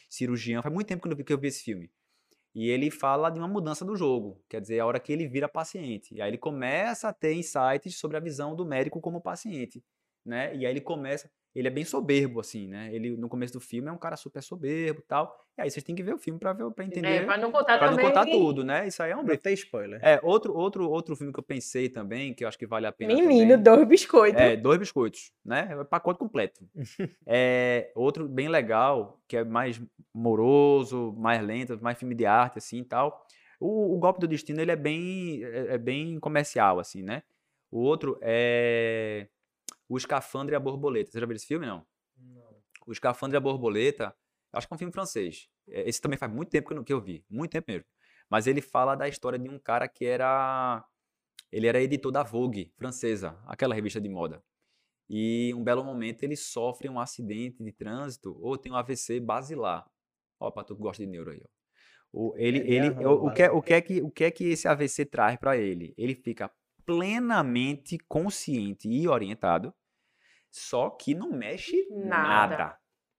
cirurgião. 0.08 0.62
Faz 0.62 0.74
muito 0.74 0.86
tempo 0.86 1.02
que 1.02 1.12
eu 1.12 1.16
vi- 1.16 1.24
que 1.24 1.32
eu 1.32 1.38
vi 1.38 1.48
esse 1.48 1.62
filme. 1.62 1.90
E 2.54 2.70
ele 2.70 2.90
fala 2.90 3.28
de 3.28 3.38
uma 3.38 3.48
mudança 3.48 3.84
do 3.84 3.94
jogo, 3.94 4.42
quer 4.48 4.62
dizer, 4.62 4.80
a 4.80 4.86
hora 4.86 4.98
que 4.98 5.12
ele 5.12 5.28
vira 5.28 5.46
paciente. 5.46 6.14
E 6.14 6.22
aí 6.22 6.30
ele 6.30 6.38
começa 6.38 7.08
a 7.08 7.12
ter 7.12 7.34
insights 7.34 7.98
sobre 7.98 8.16
a 8.16 8.20
visão 8.20 8.56
do 8.56 8.64
médico 8.64 8.98
como 8.98 9.20
paciente, 9.20 9.84
né? 10.24 10.56
E 10.56 10.64
aí 10.64 10.72
ele 10.72 10.80
começa, 10.80 11.30
ele 11.58 11.68
é 11.68 11.70
bem 11.70 11.84
soberbo 11.84 12.38
assim, 12.40 12.68
né? 12.68 12.90
Ele 12.92 13.16
no 13.16 13.28
começo 13.28 13.54
do 13.54 13.60
filme 13.60 13.88
é 13.88 13.92
um 13.92 13.96
cara 13.96 14.16
super 14.16 14.42
soberbo, 14.42 15.00
e 15.00 15.04
tal. 15.04 15.34
E 15.56 15.62
aí 15.62 15.70
vocês 15.70 15.82
têm 15.82 15.94
que 15.94 16.02
ver 16.02 16.14
o 16.14 16.18
filme 16.18 16.38
para 16.38 16.52
ver, 16.52 16.70
para 16.70 16.84
entender, 16.84 17.08
É, 17.08 17.24
pra 17.24 17.38
não 17.38 17.50
contar 17.50 17.78
para 17.78 17.90
não 17.90 17.96
também. 17.96 18.12
contar 18.12 18.26
tudo, 18.26 18.62
né? 18.62 18.86
Isso 18.86 19.02
aí 19.02 19.10
é 19.10 19.16
um 19.16 19.22
Não 19.22 19.36
tem 19.36 19.54
spoiler. 19.54 19.98
É, 20.04 20.20
outro 20.22 20.54
outro 20.54 20.88
outro 20.90 21.16
filme 21.16 21.32
que 21.32 21.38
eu 21.38 21.42
pensei 21.42 21.88
também, 21.88 22.34
que 22.34 22.44
eu 22.44 22.48
acho 22.48 22.58
que 22.58 22.66
vale 22.66 22.86
a 22.86 22.92
pena 22.92 23.14
Menino, 23.14 23.56
também. 23.56 23.62
dois 23.62 23.88
biscoitos. 23.88 24.40
É, 24.40 24.54
dois 24.54 24.78
biscoitos, 24.78 25.32
né? 25.42 25.68
É 25.70 25.84
pacote 25.84 26.18
completo. 26.18 26.60
é, 27.26 27.90
outro 27.94 28.28
bem 28.28 28.48
legal, 28.48 29.18
que 29.26 29.38
é 29.38 29.44
mais 29.44 29.80
moroso, 30.12 31.14
mais 31.16 31.42
lento, 31.42 31.78
mais 31.82 31.98
filme 31.98 32.14
de 32.14 32.26
arte, 32.26 32.58
assim, 32.58 32.80
e 32.80 32.84
tal. 32.84 33.24
O, 33.58 33.94
o 33.94 33.98
Golpe 33.98 34.20
do 34.20 34.28
Destino, 34.28 34.60
ele 34.60 34.72
é 34.72 34.76
bem, 34.76 35.42
é, 35.42 35.74
é 35.74 35.78
bem 35.78 36.20
comercial, 36.20 36.78
assim, 36.78 37.02
né? 37.02 37.22
O 37.70 37.80
outro 37.80 38.18
é 38.20 39.28
O 39.88 39.96
Escafandre 39.96 40.54
e 40.54 40.56
a 40.56 40.60
Borboleta. 40.60 41.10
Você 41.10 41.20
já 41.20 41.26
viu 41.26 41.36
esse 41.36 41.46
filme, 41.46 41.66
não? 41.66 41.86
O 42.86 42.92
Escafandre 42.92 43.36
e 43.36 43.38
a 43.38 43.40
Borboleta, 43.40 44.14
acho 44.52 44.66
que 44.66 44.72
é 44.72 44.76
um 44.76 44.78
filme 44.78 44.92
francês. 44.92 45.48
É, 45.68 45.88
Esse 45.88 46.00
também 46.00 46.18
faz 46.18 46.32
muito 46.32 46.50
tempo 46.50 46.68
que 46.68 46.72
eu, 46.72 46.76
não- 46.76 46.84
que 46.84 46.92
eu 46.92 47.00
vi, 47.00 47.24
muito 47.28 47.50
tempo 47.52 47.70
mesmo. 47.70 47.86
Mas 48.28 48.46
ele 48.46 48.60
fala 48.60 48.94
da 48.96 49.08
história 49.08 49.38
de 49.38 49.48
um 49.48 49.58
cara 49.58 49.88
que 49.88 50.04
era. 50.04 50.84
Ele 51.52 51.66
era 51.68 51.80
editor 51.80 52.10
da 52.10 52.22
Vogue 52.24 52.72
francesa, 52.76 53.38
aquela 53.46 53.74
revista 53.74 54.00
de 54.00 54.08
moda. 54.08 54.42
E 55.08 55.52
um 55.54 55.62
belo 55.62 55.84
momento 55.84 56.24
ele 56.24 56.34
sofre 56.36 56.88
um 56.88 56.98
acidente 56.98 57.62
de 57.62 57.72
trânsito 57.72 58.36
ou 58.40 58.58
tem 58.58 58.72
um 58.72 58.76
AVC 58.76 59.20
basilar. 59.20 59.88
Ó, 60.40 60.50
para 60.50 60.64
tu 60.64 60.74
que 60.74 60.82
gosta 60.82 61.04
de 61.04 61.08
neuro 61.08 61.30
aí, 61.30 61.40
ó. 61.44 61.48
O, 62.12 62.34
ele, 62.36 62.58
Ele 62.58 62.76
ele, 62.76 62.90
o, 63.06 63.26
o, 63.26 63.32
que, 63.32 63.42
é- 63.42 63.50
o, 63.50 63.62
que 63.62 63.74
é 63.74 63.80
que, 63.80 64.02
o 64.02 64.10
que 64.10 64.24
é 64.24 64.30
que 64.30 64.44
esse 64.44 64.66
AVC 64.66 65.04
traz 65.06 65.38
para 65.38 65.56
ele? 65.56 65.94
Ele 65.96 66.14
fica 66.14 66.50
plenamente 66.86 67.98
consciente 68.08 68.88
e 68.88 69.06
orientado, 69.08 69.74
só 70.50 70.88
que 70.88 71.14
não 71.14 71.30
mexe 71.32 71.86
Nada. 71.90 72.56
nada. 72.56 72.78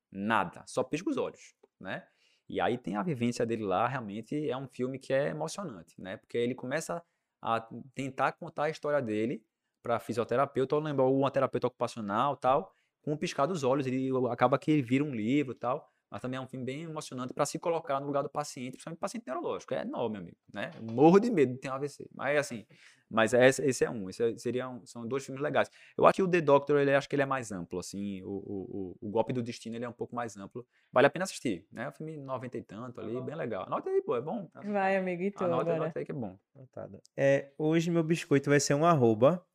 Nada. 0.09 0.63
Só 0.65 0.83
pisca 0.83 1.09
os 1.09 1.17
olhos, 1.17 1.53
né? 1.79 2.07
E 2.49 2.61
aí 2.61 2.77
tem 2.77 2.95
a 2.95 3.03
vivência 3.03 3.45
dele 3.45 3.63
lá, 3.63 3.87
realmente 3.87 4.49
é 4.49 4.55
um 4.55 4.67
filme 4.69 4.97
que 4.97 5.13
é 5.13 5.27
emocionante, 5.27 6.01
né? 6.01 6.15
Porque 6.15 6.37
ele 6.37 6.55
começa 6.55 7.03
a 7.41 7.67
tentar 7.93 8.31
contar 8.31 8.63
a 8.63 8.69
história 8.69 9.01
dele 9.01 9.43
para 9.83 9.99
fisioterapeuta, 9.99 10.75
ou 10.75 10.81
lembrar 10.81 11.05
uma 11.05 11.29
terapeuta 11.29 11.67
ocupacional, 11.67 12.37
tal, 12.37 12.73
com 13.01 13.13
um 13.13 13.17
piscar 13.17 13.45
dos 13.45 13.63
olhos, 13.63 13.85
ele 13.85 14.09
acaba 14.29 14.57
que 14.57 14.71
ele 14.71 14.81
vira 14.81 15.03
um 15.03 15.13
livro, 15.13 15.53
tal, 15.53 15.91
mas 16.09 16.21
também 16.21 16.37
é 16.37 16.41
um 16.41 16.47
filme 16.47 16.65
bem 16.65 16.83
emocionante 16.83 17.33
para 17.33 17.45
se 17.45 17.59
colocar 17.59 17.99
no 17.99 18.07
lugar 18.07 18.21
do 18.23 18.29
paciente, 18.29 18.71
principalmente 18.73 18.99
paciente 18.99 19.25
neurológico, 19.27 19.73
é 19.73 19.81
enorme, 19.81 20.13
meu 20.13 20.21
amigo, 20.21 20.37
né? 20.53 20.71
Eu 20.75 20.93
Morro 20.93 21.19
de 21.19 21.29
medo 21.29 21.53
de 21.53 21.59
ter 21.59 21.69
um 21.69 21.73
AVC, 21.73 22.07
mas 22.13 22.37
assim, 22.37 22.65
mas 23.09 23.33
esse, 23.33 23.63
esse 23.65 23.85
é 23.85 23.89
um, 23.89 24.09
esse 24.09 24.23
é- 24.23 24.37
seria 24.37 24.67
um- 24.69 24.85
são 24.85 25.07
dois 25.07 25.25
filmes 25.25 25.41
legais. 25.41 25.69
Eu 25.97 26.05
acho 26.05 26.15
que 26.17 26.23
o 26.23 26.27
The 26.27 26.41
Doctor, 26.41 26.79
ele 26.79 26.93
acho 26.93 27.07
que 27.07 27.15
ele 27.15 27.21
é 27.23 27.25
mais 27.25 27.51
amplo, 27.51 27.79
assim, 27.79 28.21
o, 28.23 28.27
o, 28.29 28.97
o, 29.01 29.07
o 29.07 29.09
Golpe 29.09 29.31
do 29.33 29.41
Destino, 29.41 29.75
ele 29.75 29.85
é 29.85 29.89
um 29.89 29.93
pouco 29.93 30.15
mais 30.15 30.35
amplo, 30.37 30.65
vale 30.91 31.07
a 31.07 31.09
pena 31.09 31.23
assistir, 31.23 31.65
né? 31.71 31.83
É 31.83 31.89
um 31.89 31.91
filme 31.91 32.17
90 32.17 32.57
e 32.57 32.61
tanto 32.63 32.99
ali, 33.01 33.19
bem 33.21 33.35
legal. 33.35 33.63
Anota 33.65 33.89
aí, 33.89 34.01
pô, 34.01 34.15
é 34.15 34.21
bom. 34.21 34.49
Vai, 34.65 34.97
amigo, 34.97 35.23
e 35.23 35.31
tu 35.31 35.43
Anota, 35.43 35.61
agora? 35.61 35.75
anota 35.83 35.99
aí 35.99 36.05
que 36.05 36.11
é 36.11 36.15
bom. 36.15 36.37
Anotado. 36.55 37.01
É, 37.15 37.51
hoje 37.57 37.89
meu 37.91 38.03
biscoito 38.03 38.49
vai 38.49 38.59
ser 38.59 38.73
um 38.73 38.85
arroba, 38.85 39.45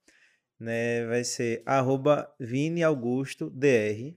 né? 0.59 1.07
Vai 1.07 1.25
ser 1.25 1.63
arroba 1.67 2.33
Vini 2.39 2.83
Augusto 2.83 3.51
DR. 3.51 4.11
Não 4.13 4.17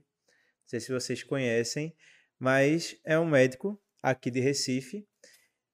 sei 0.68 0.80
se 0.80 0.92
vocês 0.92 1.22
conhecem, 1.22 1.94
mas 2.38 2.98
é 3.04 3.18
um 3.18 3.28
médico 3.28 3.80
aqui 4.02 4.30
de 4.30 4.40
Recife, 4.40 5.06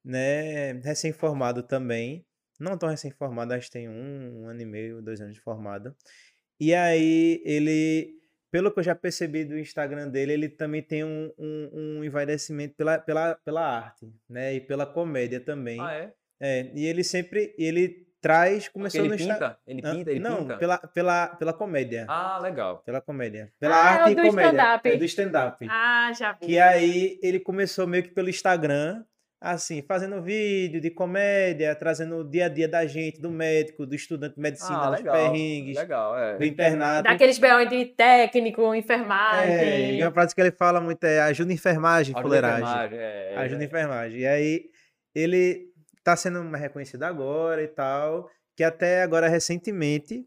né? 0.04 0.72
Recém-formado 0.80 1.62
também. 1.62 2.24
Não 2.58 2.78
tão 2.78 2.88
recém-formado, 2.88 3.54
acho 3.54 3.66
que 3.66 3.72
tem 3.72 3.88
um, 3.88 4.42
um 4.42 4.46
ano 4.46 4.60
e 4.60 4.66
meio, 4.66 5.02
dois 5.02 5.20
anos 5.20 5.34
de 5.34 5.40
formado. 5.40 5.94
E 6.60 6.74
aí 6.74 7.42
ele, 7.44 8.14
pelo 8.50 8.70
que 8.72 8.78
eu 8.78 8.84
já 8.84 8.94
percebi 8.94 9.44
do 9.44 9.58
Instagram 9.58 10.08
dele, 10.08 10.32
ele 10.32 10.48
também 10.48 10.82
tem 10.82 11.02
um, 11.02 11.32
um, 11.36 11.70
um 11.72 12.04
envaidecimento 12.04 12.74
pela, 12.76 12.98
pela, 12.98 13.34
pela 13.44 13.66
arte, 13.66 14.12
né? 14.28 14.54
E 14.54 14.60
pela 14.60 14.86
comédia 14.86 15.40
também. 15.40 15.80
Ah, 15.80 15.92
é? 15.92 16.12
É, 16.40 16.72
e 16.74 16.86
ele 16.86 17.04
sempre, 17.04 17.54
ele 17.56 18.11
traz, 18.22 18.64
Porque 18.64 18.72
começou 18.78 19.00
ele 19.00 19.08
no 19.08 19.14
Insta- 19.16 19.34
pinta? 19.34 19.58
Ele 19.66 19.82
Hã? 19.84 19.94
pinta? 19.96 20.10
Ele 20.12 20.20
Não, 20.20 20.36
pinta? 20.38 20.56
pela, 20.56 20.78
pela, 20.78 21.26
pela 21.28 21.52
comédia. 21.52 22.06
Ah, 22.08 22.38
legal. 22.40 22.78
Pela 22.86 23.00
comédia. 23.00 23.52
Pela 23.60 23.74
Ah, 23.74 23.78
é 23.78 23.82
o 23.82 24.00
arte 24.02 24.12
e 24.12 24.14
do 24.14 24.22
comédia. 24.22 24.48
stand-up. 24.50 24.88
É 24.88 24.96
do 24.96 25.04
stand-up. 25.04 25.66
Ah, 25.68 26.12
já 26.16 26.32
vi. 26.32 26.38
Que 26.46 26.58
aí 26.58 27.18
ele 27.22 27.40
começou 27.40 27.86
meio 27.86 28.04
que 28.04 28.10
pelo 28.10 28.30
Instagram, 28.30 29.04
assim, 29.40 29.82
fazendo 29.82 30.22
vídeo 30.22 30.80
de 30.80 30.88
comédia, 30.88 31.74
trazendo 31.74 32.18
o 32.18 32.24
dia 32.24 32.46
a 32.46 32.48
dia 32.48 32.68
da 32.68 32.86
gente, 32.86 33.20
do 33.20 33.28
médico, 33.28 33.84
do 33.84 33.94
estudante 33.96 34.36
de 34.36 34.40
medicina, 34.40 34.78
Ah, 34.78 34.90
dos 34.90 34.98
legal. 35.00 35.14
perrengues, 35.16 35.76
Legal, 35.76 36.16
é. 36.16 36.36
do 36.38 36.44
internato. 36.44 37.02
Daqueles 37.10 37.38
B.O. 37.40 37.64
de 37.64 37.86
técnico, 37.86 38.72
É, 38.72 38.78
enfermagem. 38.78 39.98
e 39.98 40.02
uma 40.04 40.12
frase 40.12 40.32
que 40.32 40.40
ele 40.40 40.52
fala 40.52 40.80
muito 40.80 41.02
é 41.02 41.20
ajuda 41.22 41.52
enfermagem, 41.52 42.14
Ajuda 42.14 42.22
fuleiragem. 42.22 42.62
enfermagem, 42.62 42.98
é, 42.98 43.34
ajuda 43.36 43.60
é. 43.60 43.64
a 43.64 43.66
enfermagem. 43.66 44.20
E 44.20 44.26
aí 44.28 44.64
ele 45.14 45.71
tá 46.02 46.16
sendo 46.16 46.42
mais 46.44 46.62
reconhecido 46.62 47.02
agora 47.04 47.62
e 47.62 47.68
tal, 47.68 48.30
que 48.56 48.62
até 48.64 49.02
agora 49.02 49.28
recentemente, 49.28 50.26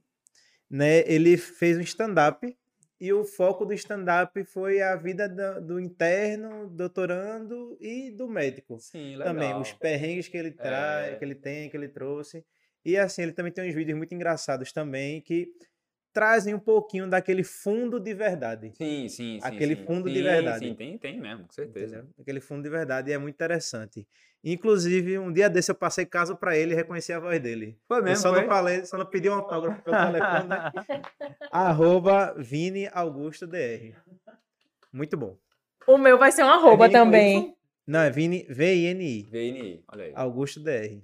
né, 0.69 0.99
ele 1.05 1.37
fez 1.37 1.77
um 1.77 1.81
stand-up 1.81 2.57
e 2.99 3.11
o 3.13 3.23
foco 3.25 3.65
do 3.65 3.73
stand-up 3.73 4.43
foi 4.45 4.81
a 4.81 4.95
vida 4.95 5.27
da- 5.27 5.59
do 5.59 5.79
interno, 5.79 6.67
doutorando 6.69 7.77
e 7.79 8.09
do 8.11 8.27
médico. 8.27 8.79
Sim, 8.79 9.17
legal. 9.17 9.33
Também 9.33 9.53
os 9.55 9.73
perrengues 9.73 10.27
que 10.27 10.37
ele 10.37 10.51
traz, 10.51 11.13
É. 11.13 11.15
que 11.17 11.25
ele 11.25 11.35
tem, 11.35 11.69
que 11.69 11.75
ele 11.77 11.89
trouxe. 11.89 12.43
E 12.83 12.97
assim, 12.97 13.23
ele 13.23 13.33
também 13.33 13.51
tem 13.51 13.67
uns 13.67 13.75
vídeos 13.75 13.97
muito 13.97 14.13
engraçados 14.15 14.71
também 14.71 15.21
que 15.21 15.49
trazem 16.15 16.53
um 16.53 16.59
pouquinho 16.59 17.09
daquele 17.09 17.43
fundo 17.43 17.99
de 17.99 18.13
verdade. 18.13 18.71
Sim, 18.77 19.09
sim, 19.09 19.37
sim. 19.37 19.39
Aquele 19.43 19.75
sim. 19.75 19.85
fundo 19.85 20.09
de 20.09 20.15
Sim, 20.15 20.23
verdade. 20.23 20.67
Sim, 20.69 20.73
tem, 20.73 20.97
tem 20.97 21.19
mesmo, 21.19 21.43
com 21.43 21.51
certeza. 21.51 21.97
Entendeu? 21.97 22.13
Aquele 22.17 22.39
fundo 22.39 22.63
de 22.63 22.69
verdade 22.69 23.11
é 23.11 23.17
muito 23.17 23.35
interessante. 23.35 24.07
Inclusive, 24.41 25.19
um 25.19 25.29
dia 25.29 25.49
desse 25.49 25.69
eu 25.69 25.75
passei 25.75 26.05
caso 26.05 26.37
pra 26.37 26.55
ele 26.55 26.71
e 26.71 26.75
reconheci 26.75 27.11
a 27.11 27.19
voz 27.19 27.37
dele. 27.41 27.77
Foi 27.85 27.99
eu 27.99 28.03
mesmo, 28.03 28.21
só 28.21 28.29
foi? 28.29 28.41
não 28.41 28.47
falei, 28.47 28.85
só 28.85 28.97
não 28.97 29.05
pedi 29.05 29.29
um 29.29 29.33
autógrafo 29.33 29.81
pelo 29.81 29.97
telefone. 29.97 30.47
né? 30.47 30.71
Arroba 31.51 32.33
Vini 32.37 32.87
Augusto 32.93 33.45
DR. 33.45 33.93
Muito 34.93 35.17
bom. 35.17 35.37
O 35.85 35.97
meu 35.97 36.17
vai 36.17 36.31
ser 36.31 36.45
um 36.45 36.49
arroba 36.49 36.87
Vini 36.87 36.97
com 36.97 37.05
também. 37.05 37.57
Não, 37.85 37.99
é 37.99 38.09
Vini, 38.09 38.45
V-I-N-I. 38.49 39.23
VNI, 39.23 39.83
olha 39.91 40.05
aí. 40.05 40.11
Augusto 40.15 40.61
DR. 40.61 41.03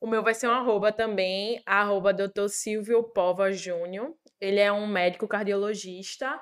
O 0.00 0.06
meu 0.06 0.22
vai 0.22 0.34
ser 0.34 0.48
um 0.48 0.52
arroba 0.52 0.92
também, 0.92 1.62
arroba 1.64 2.12
Dr. 2.12 2.48
Silvio 2.48 3.02
Pova 3.02 3.50
Júnior. 3.52 4.14
Ele 4.40 4.60
é 4.60 4.70
um 4.70 4.86
médico 4.86 5.26
cardiologista. 5.26 6.38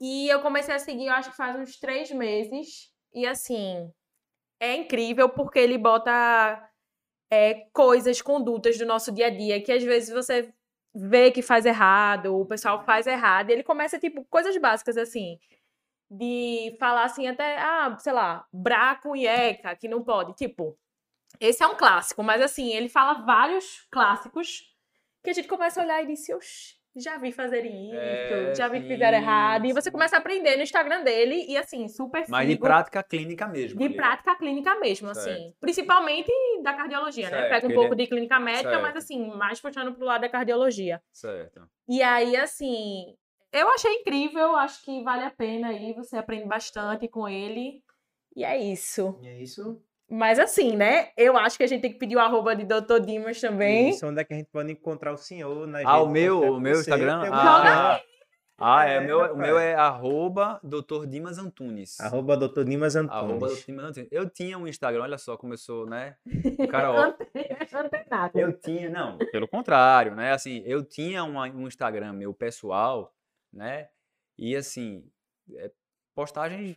E 0.00 0.28
eu 0.28 0.40
comecei 0.40 0.74
a 0.74 0.78
seguir, 0.78 1.06
eu 1.06 1.12
acho 1.12 1.30
que 1.30 1.36
faz 1.36 1.56
uns 1.56 1.78
três 1.78 2.10
meses. 2.10 2.90
E 3.14 3.26
assim, 3.26 3.92
é 4.58 4.74
incrível 4.74 5.28
porque 5.28 5.58
ele 5.58 5.76
bota 5.76 6.70
é, 7.30 7.66
coisas, 7.72 8.22
condutas 8.22 8.78
do 8.78 8.86
nosso 8.86 9.12
dia 9.12 9.26
a 9.26 9.30
dia 9.30 9.62
que 9.62 9.72
às 9.72 9.82
vezes 9.82 10.10
você 10.10 10.52
vê 10.94 11.30
que 11.30 11.40
faz 11.42 11.64
errado, 11.64 12.38
o 12.38 12.46
pessoal 12.46 12.84
faz 12.84 13.06
errado. 13.06 13.50
E 13.50 13.52
ele 13.54 13.62
começa, 13.62 13.98
tipo, 13.98 14.24
coisas 14.26 14.56
básicas 14.58 14.96
assim. 14.96 15.38
De 16.10 16.76
falar 16.78 17.04
assim, 17.04 17.26
até, 17.26 17.58
ah, 17.58 17.96
sei 17.98 18.12
lá, 18.12 18.46
braco 18.52 19.16
e 19.16 19.26
eca, 19.26 19.74
que 19.74 19.88
não 19.88 20.02
pode. 20.02 20.34
Tipo, 20.34 20.78
esse 21.40 21.62
é 21.62 21.66
um 21.66 21.76
clássico, 21.76 22.22
mas 22.22 22.40
assim, 22.42 22.72
ele 22.72 22.88
fala 22.88 23.14
vários 23.24 23.86
clássicos 23.90 24.62
que 25.22 25.30
a 25.30 25.32
gente 25.32 25.48
começa 25.48 25.80
a 25.80 25.84
olhar 25.84 26.02
e 26.02 26.06
diz, 26.06 26.28
oxi, 26.30 26.74
já 26.94 27.16
vi 27.16 27.32
fazer 27.32 27.64
isso, 27.64 27.94
É, 27.94 28.54
já 28.54 28.68
vi 28.68 28.82
que 28.82 28.88
fizeram 28.88 29.16
errado. 29.16 29.64
E 29.64 29.72
você 29.72 29.90
começa 29.90 30.16
a 30.16 30.18
aprender 30.18 30.56
no 30.56 30.62
Instagram 30.62 31.02
dele 31.02 31.46
e 31.48 31.56
assim, 31.56 31.88
super 31.88 32.24
Mas 32.28 32.46
de 32.48 32.56
prática 32.56 33.02
clínica 33.02 33.46
mesmo. 33.48 33.78
de 33.78 33.86
ali. 33.86 33.94
prática 33.96 34.34
clínica 34.36 34.74
mesmo, 34.78 35.08
assim. 35.08 35.30
Certo. 35.30 35.56
Principalmente 35.58 36.30
da 36.62 36.74
cardiologia, 36.74 37.30
né? 37.30 37.36
Certo, 37.38 37.50
Pega 37.50 37.68
um 37.68 37.74
pouco 37.74 37.94
é- 37.94 37.96
de 37.96 38.06
clínica 38.06 38.38
médica, 38.38 38.72
mas 38.78 38.82
Certo. 38.92 38.96
assim, 38.98 39.26
mais 39.36 39.58
puxando 39.60 39.94
pro 39.94 40.04
lado 40.04 40.20
da 40.20 40.28
cardiologia. 40.28 41.00
Certo. 41.12 41.66
E 41.88 42.02
aí, 42.02 42.36
assim, 42.36 43.16
eu 43.52 43.68
achei 43.70 43.90
incrível, 44.00 44.54
acho 44.56 44.84
que 44.84 45.02
vale 45.02 45.24
a 45.24 45.30
pena 45.30 45.68
aí, 45.68 45.94
você 45.94 46.16
aprende 46.18 46.46
bastante 46.46 47.08
com 47.08 47.26
ele. 47.26 47.82
E 48.36 48.44
é 48.44 48.58
isso. 48.58 49.18
E 49.22 49.28
é 49.28 49.40
isso. 49.40 49.82
Mas 50.14 50.38
assim, 50.38 50.76
né? 50.76 51.08
Eu 51.16 51.36
acho 51.38 51.56
que 51.56 51.64
a 51.64 51.66
gente 51.66 51.80
tem 51.80 51.90
que 51.92 51.98
pedir 51.98 52.16
o 52.16 52.20
arroba 52.20 52.54
de 52.54 52.64
Dr. 52.64 53.00
Dimas 53.04 53.40
também. 53.40 53.88
Isso, 53.88 54.06
onde 54.06 54.20
é 54.20 54.24
que 54.24 54.34
a 54.34 54.36
gente 54.36 54.50
pode 54.52 54.70
encontrar 54.70 55.12
o 55.12 55.16
senhor 55.16 55.66
nas 55.66 55.84
Ah, 55.86 56.02
o 56.02 56.08
meu, 56.10 56.40
o 56.54 56.60
meu 56.60 56.78
Instagram? 56.80 57.22
Ah, 57.22 57.26
Instagram. 57.26 58.00
ah, 58.58 58.86
é, 58.88 58.94
É, 58.96 59.00
o 59.00 59.04
meu, 59.04 59.32
o 59.32 59.36
meu 59.38 59.58
é 59.58 59.74
arroba 59.74 60.60
Dr. 60.62 61.06
Dimas 61.08 61.38
Antunes. 61.38 61.98
Arroba 61.98 62.36
Dr. 62.36 62.62
Dimas 62.64 62.94
Arroba 62.94 63.46
Antunes. 63.46 63.58
Dr. 63.60 63.66
Dimas 63.66 63.84
Antunes. 63.86 64.08
Eu 64.12 64.28
tinha 64.28 64.58
um 64.58 64.68
Instagram, 64.68 65.02
olha 65.02 65.16
só, 65.18 65.36
começou, 65.36 65.86
né? 65.86 66.14
O 66.58 66.68
cara, 66.68 66.92
ó, 66.92 67.14
Antenado. 67.74 68.38
Eu 68.38 68.52
tinha, 68.52 68.90
não, 68.90 69.16
pelo 69.16 69.48
contrário, 69.48 70.14
né? 70.14 70.32
Assim, 70.32 70.62
eu 70.66 70.84
tinha 70.84 71.24
uma- 71.24 71.48
um 71.48 71.66
Instagram 71.66 72.12
meu 72.12 72.34
pessoal, 72.34 73.14
né? 73.52 73.88
E 74.38 74.54
assim, 74.54 75.04
é, 75.56 75.70
postagens 76.14 76.76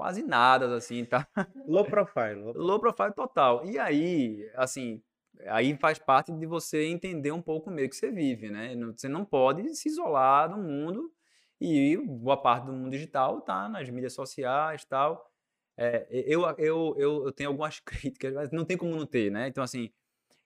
quase 0.00 0.22
nada, 0.22 0.74
assim, 0.74 1.04
tá? 1.04 1.28
Low 1.68 1.84
profile. 1.84 2.34
low 2.42 2.52
Low 2.54 2.80
profile 2.80 3.12
total. 3.14 3.64
E 3.66 3.78
aí, 3.78 4.50
assim, 4.54 5.02
aí 5.46 5.76
faz 5.76 5.98
parte 5.98 6.32
de 6.32 6.46
você 6.46 6.84
entender 6.86 7.32
um 7.32 7.42
pouco 7.42 7.68
o 7.70 7.72
meio 7.72 7.88
que 7.88 7.96
você 7.96 8.10
vive, 8.10 8.50
né? 8.50 8.74
Não- 8.74 8.92
Você 8.96 9.08
não 9.08 9.24
pode 9.26 9.74
se 9.74 9.88
isolar 9.90 10.48
do 10.48 10.56
mundo 10.56 11.12
e 11.60 11.98
boa 11.98 12.36
parte 12.40 12.64
do 12.66 12.72
mundo 12.72 12.90
digital 12.90 13.42
tá 13.42 13.68
nas 13.68 13.90
mídias 13.90 14.14
sociais 14.14 14.82
e 14.82 14.88
tal. 14.88 15.30
É, 15.76 16.06
eu, 16.10 16.42
eu, 16.58 16.94
eu, 16.98 17.24
eu 17.26 17.32
tenho 17.32 17.50
algumas 17.50 17.78
críticas, 17.84 18.32
mas 18.34 18.50
não 18.50 18.64
tem 18.64 18.76
como 18.78 18.96
não 18.96 19.06
ter, 19.06 19.30
né? 19.30 19.48
Então, 19.48 19.62
assim, 19.62 19.90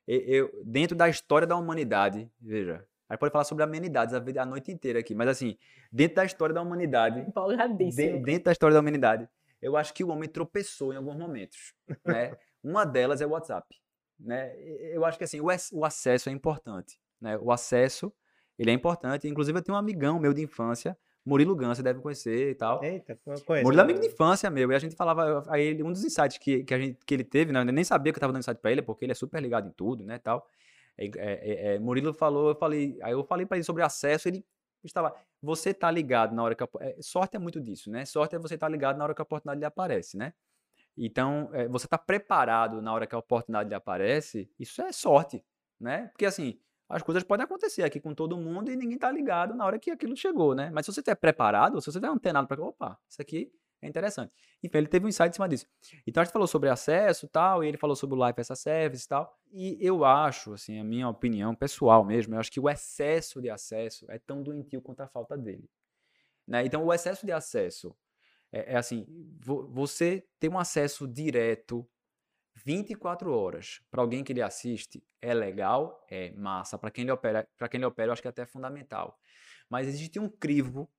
e- 0.08 0.24
eu, 0.26 0.50
dentro 0.64 0.96
da 0.96 1.08
história 1.08 1.46
da 1.46 1.56
humanidade, 1.56 2.30
veja, 2.40 2.86
aí 3.08 3.16
pode 3.18 3.32
falar 3.32 3.44
sobre 3.44 3.64
amenidades 3.64 4.14
a, 4.14 4.18
vida- 4.20 4.42
a 4.42 4.46
noite 4.46 4.72
inteira 4.72 5.00
aqui, 5.00 5.14
mas 5.14 5.28
assim, 5.28 5.56
dentro 5.92 6.16
da 6.16 6.24
história 6.24 6.54
da 6.54 6.62
humanidade, 6.62 7.26
de- 7.80 8.18
dentro 8.18 8.44
da 8.44 8.52
história 8.52 8.74
da 8.74 8.80
humanidade, 8.80 9.28
eu 9.64 9.76
acho 9.76 9.92
que 9.94 10.04
o 10.04 10.08
homem 10.08 10.28
tropeçou 10.28 10.92
em 10.92 10.96
alguns 10.96 11.16
momentos, 11.16 11.74
né? 12.04 12.36
Uma 12.62 12.84
delas 12.84 13.20
é 13.20 13.26
o 13.26 13.30
WhatsApp, 13.30 13.66
né? 14.18 14.54
Eu 14.92 15.04
acho 15.04 15.18
que 15.18 15.24
assim, 15.24 15.40
o, 15.40 15.50
ac- 15.50 15.70
o 15.74 15.84
acesso 15.84 16.28
é 16.28 16.32
importante, 16.32 16.98
né? 17.20 17.36
O 17.38 17.50
acesso, 17.50 18.12
ele 18.58 18.70
é 18.70 18.74
importante. 18.74 19.28
Inclusive, 19.28 19.58
eu 19.58 19.62
tenho 19.62 19.76
um 19.76 19.78
amigão 19.78 20.18
meu 20.18 20.32
de 20.32 20.42
infância, 20.42 20.96
Murilo 21.26 21.56
Gans, 21.56 21.78
você 21.78 21.82
deve 21.82 22.00
conhecer 22.00 22.50
e 22.50 22.54
tal. 22.54 22.84
Eita, 22.84 23.18
conheço. 23.24 23.64
Murilo 23.64 23.80
é 23.80 23.84
amigo 23.84 24.00
de 24.00 24.06
infância, 24.08 24.50
meu. 24.50 24.70
E 24.70 24.74
a 24.74 24.78
gente 24.78 24.94
falava, 24.94 25.42
aí 25.48 25.62
ele- 25.62 25.82
um 25.82 25.90
dos 25.92 26.04
insights 26.04 26.36
que, 26.38 26.62
que, 26.64 26.74
a 26.74 26.78
gente, 26.78 26.98
que 27.06 27.14
ele 27.14 27.24
teve, 27.24 27.50
né? 27.52 27.60
Eu 27.60 27.64
nem 27.64 27.84
sabia 27.84 28.12
que 28.12 28.18
eu 28.18 28.20
tava 28.20 28.32
dando 28.32 28.40
insight 28.42 28.60
pra 28.60 28.70
ele, 28.70 28.82
porque 28.82 29.04
ele 29.04 29.12
é 29.12 29.14
super 29.14 29.40
ligado 29.42 29.66
em 29.68 29.72
tudo, 29.72 30.04
né, 30.04 30.18
tal. 30.18 30.46
É, 30.96 31.06
é, 31.16 31.74
é, 31.74 31.78
Murilo 31.78 32.12
falou, 32.14 32.50
eu 32.50 32.54
falei, 32.54 32.96
aí 33.02 33.12
eu 33.12 33.24
falei 33.24 33.44
pra 33.46 33.56
ele 33.56 33.64
sobre 33.64 33.82
acesso, 33.82 34.28
ele 34.28 34.44
está 34.86 35.00
lá. 35.00 35.14
Você 35.42 35.72
tá 35.74 35.90
ligado 35.90 36.34
na 36.34 36.42
hora 36.42 36.54
que 36.54 36.62
a, 36.62 36.68
é, 36.80 36.96
sorte 37.00 37.36
é 37.36 37.38
muito 37.38 37.60
disso, 37.60 37.90
né? 37.90 38.04
Sorte 38.04 38.34
é 38.34 38.38
você 38.38 38.54
estar 38.54 38.66
tá 38.66 38.70
ligado 38.70 38.96
na 38.96 39.04
hora 39.04 39.14
que 39.14 39.20
a 39.20 39.24
oportunidade 39.24 39.58
lhe 39.58 39.64
aparece, 39.64 40.16
né? 40.16 40.32
Então, 40.96 41.50
é, 41.52 41.66
você 41.68 41.88
tá 41.88 41.98
preparado 41.98 42.80
na 42.80 42.92
hora 42.92 43.06
que 43.06 43.14
a 43.14 43.18
oportunidade 43.18 43.68
lhe 43.68 43.74
aparece, 43.74 44.50
isso 44.58 44.80
é 44.82 44.92
sorte, 44.92 45.44
né? 45.80 46.08
Porque 46.08 46.26
assim, 46.26 46.58
as 46.88 47.02
coisas 47.02 47.24
podem 47.24 47.44
acontecer 47.44 47.82
aqui 47.82 47.98
com 47.98 48.14
todo 48.14 48.36
mundo 48.36 48.70
e 48.70 48.76
ninguém 48.76 48.98
tá 48.98 49.10
ligado 49.10 49.54
na 49.54 49.64
hora 49.64 49.78
que 49.78 49.90
aquilo 49.90 50.16
chegou, 50.16 50.54
né? 50.54 50.70
Mas 50.72 50.86
se 50.86 50.92
você 50.92 51.00
estiver 51.00 51.16
preparado, 51.16 51.80
se 51.80 51.86
você 51.86 51.98
estiver 51.98 52.08
antenado 52.08 52.46
para, 52.46 52.62
opa, 52.62 52.98
isso 53.08 53.20
aqui 53.20 53.52
é 53.84 53.88
interessante. 53.88 54.32
Enfim, 54.62 54.78
ele 54.78 54.86
teve 54.88 55.04
um 55.04 55.08
insight 55.08 55.30
em 55.30 55.32
cima 55.34 55.48
disso. 55.48 55.66
Então 56.06 56.20
a 56.20 56.24
gente 56.24 56.32
falou 56.32 56.48
sobre 56.48 56.68
acesso 56.68 57.28
tal, 57.28 57.62
e 57.62 57.68
ele 57.68 57.76
falou 57.76 57.94
sobre 57.94 58.18
o 58.18 58.26
Life 58.26 58.40
as 58.40 58.50
a 58.50 58.56
Service 58.56 59.04
e 59.04 59.08
tal. 59.08 59.38
E 59.52 59.78
eu 59.80 60.04
acho, 60.04 60.54
assim, 60.54 60.78
a 60.78 60.84
minha 60.84 61.08
opinião 61.08 61.54
pessoal 61.54 62.04
mesmo, 62.04 62.34
eu 62.34 62.40
acho 62.40 62.50
que 62.50 62.60
o 62.60 62.68
excesso 62.68 63.40
de 63.42 63.50
acesso 63.50 64.10
é 64.10 64.18
tão 64.18 64.42
doentio 64.42 64.80
quanto 64.80 65.00
a 65.00 65.08
falta 65.08 65.36
dele. 65.36 65.68
Né? 66.46 66.64
Então 66.64 66.84
o 66.84 66.92
excesso 66.92 67.26
de 67.26 67.32
acesso 67.32 67.94
é, 68.52 68.72
é 68.72 68.76
assim, 68.76 69.06
vo, 69.40 69.68
você 69.68 70.26
ter 70.38 70.48
um 70.48 70.58
acesso 70.58 71.06
direto 71.06 71.88
24 72.64 73.32
horas 73.32 73.80
para 73.90 74.00
alguém 74.00 74.22
que 74.22 74.32
lhe 74.32 74.42
assiste 74.42 75.02
é 75.20 75.34
legal, 75.34 76.04
é 76.08 76.30
massa. 76.32 76.78
Para 76.78 76.90
quem 76.90 77.04
lhe 77.04 77.10
opera, 77.10 77.46
para 77.56 77.68
quem 77.68 77.80
lhe 77.80 77.86
opera, 77.86 78.08
eu 78.08 78.12
acho 78.12 78.22
que 78.22 78.28
é 78.28 78.30
até 78.30 78.46
fundamental. 78.46 79.18
Mas 79.68 79.88
existe 79.88 80.18
um 80.18 80.28
crivo 80.28 80.90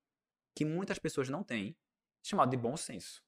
que 0.56 0.66
muitas 0.66 0.99
pessoas 0.99 1.30
não 1.30 1.44
têm, 1.44 1.78
chamado 2.30 2.49
de 2.49 2.57
bom 2.57 2.76
senso. 2.76 3.23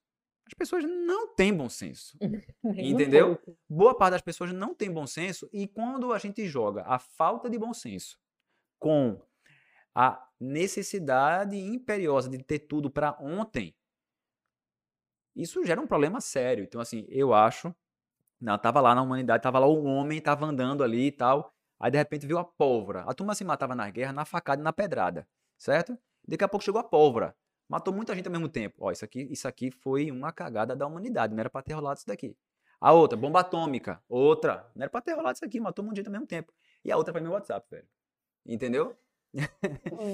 As 0.46 0.54
pessoas 0.54 0.84
não 0.84 1.34
têm 1.34 1.54
bom 1.54 1.68
senso. 1.68 2.16
entendeu? 2.64 3.38
Boa 3.68 3.94
parte 3.94 4.12
das 4.12 4.22
pessoas 4.22 4.52
não 4.52 4.74
tem 4.74 4.90
bom 4.90 5.06
senso 5.06 5.48
e 5.52 5.68
quando 5.68 6.12
a 6.12 6.18
gente 6.18 6.46
joga 6.46 6.84
a 6.86 6.98
falta 6.98 7.50
de 7.50 7.58
bom 7.58 7.74
senso 7.74 8.18
com 8.78 9.20
a 9.94 10.26
necessidade 10.40 11.56
imperiosa 11.56 12.30
de 12.30 12.38
ter 12.38 12.60
tudo 12.60 12.90
para 12.90 13.16
ontem, 13.20 13.74
isso 15.34 15.64
gera 15.64 15.80
um 15.80 15.86
problema 15.86 16.20
sério. 16.20 16.64
Então, 16.64 16.80
assim, 16.80 17.04
eu 17.08 17.34
acho. 17.34 17.74
Não, 18.40 18.56
tava 18.56 18.80
lá 18.80 18.94
na 18.94 19.02
humanidade, 19.02 19.42
tava 19.42 19.58
lá 19.58 19.66
o 19.66 19.84
homem, 19.84 20.20
tava 20.20 20.46
andando 20.46 20.82
ali 20.82 21.06
e 21.06 21.12
tal. 21.12 21.52
Aí, 21.78 21.90
de 21.90 21.98
repente, 21.98 22.26
viu 22.26 22.38
a 22.38 22.44
pólvora. 22.44 23.02
A 23.02 23.14
turma 23.14 23.34
se 23.34 23.44
matava 23.44 23.74
na 23.74 23.88
guerra, 23.90 24.12
na 24.12 24.24
facada 24.24 24.60
e 24.60 24.64
na 24.64 24.72
pedrada, 24.72 25.28
certo? 25.56 25.96
Daqui 26.26 26.44
a 26.44 26.48
pouco 26.48 26.64
chegou 26.64 26.80
a 26.80 26.84
pólvora. 26.84 27.36
Matou 27.68 27.92
muita 27.92 28.14
gente 28.14 28.26
ao 28.26 28.32
mesmo 28.32 28.48
tempo. 28.48 28.76
Ó, 28.80 28.90
isso 28.90 29.04
aqui, 29.04 29.28
isso 29.30 29.46
aqui 29.46 29.70
foi 29.70 30.10
uma 30.10 30.32
cagada 30.32 30.74
da 30.74 30.86
humanidade. 30.86 31.34
Não 31.34 31.40
era 31.40 31.50
pra 31.50 31.62
ter 31.62 31.74
rolado 31.74 31.98
isso 31.98 32.06
daqui. 32.06 32.36
A 32.80 32.92
outra, 32.92 33.18
bomba 33.18 33.40
atômica. 33.40 34.02
Outra. 34.08 34.70
Não 34.74 34.82
era 34.82 34.90
pra 34.90 35.00
ter 35.00 35.12
rolado 35.12 35.34
isso 35.36 35.44
aqui. 35.44 35.60
Matou 35.60 35.84
muita 35.84 35.98
gente 35.98 36.06
ao 36.06 36.12
mesmo 36.12 36.26
tempo. 36.26 36.52
E 36.84 36.90
a 36.90 36.96
outra 36.96 37.12
foi 37.12 37.20
meu 37.20 37.32
WhatsApp, 37.32 37.66
velho. 37.70 37.86
Entendeu? 38.46 38.96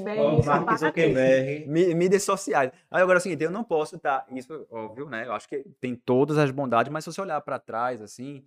Bem, 0.04 0.44
Mark 0.44 0.78
Zuckerberg. 0.78 1.68
Mídias 1.68 2.24
sociais. 2.24 2.72
Aí 2.90 3.02
agora 3.02 3.18
é 3.18 3.20
o 3.20 3.22
seguinte, 3.22 3.44
eu 3.44 3.50
não 3.50 3.62
posso 3.62 3.96
estar. 3.96 4.20
Tá, 4.20 4.34
isso, 4.34 4.66
óbvio, 4.70 5.08
né? 5.08 5.26
Eu 5.26 5.32
acho 5.32 5.48
que 5.48 5.62
tem 5.80 5.94
todas 5.94 6.36
as 6.36 6.50
bondades, 6.50 6.92
mas 6.92 7.04
se 7.04 7.12
você 7.12 7.20
olhar 7.20 7.40
para 7.40 7.60
trás, 7.60 8.02
assim, 8.02 8.44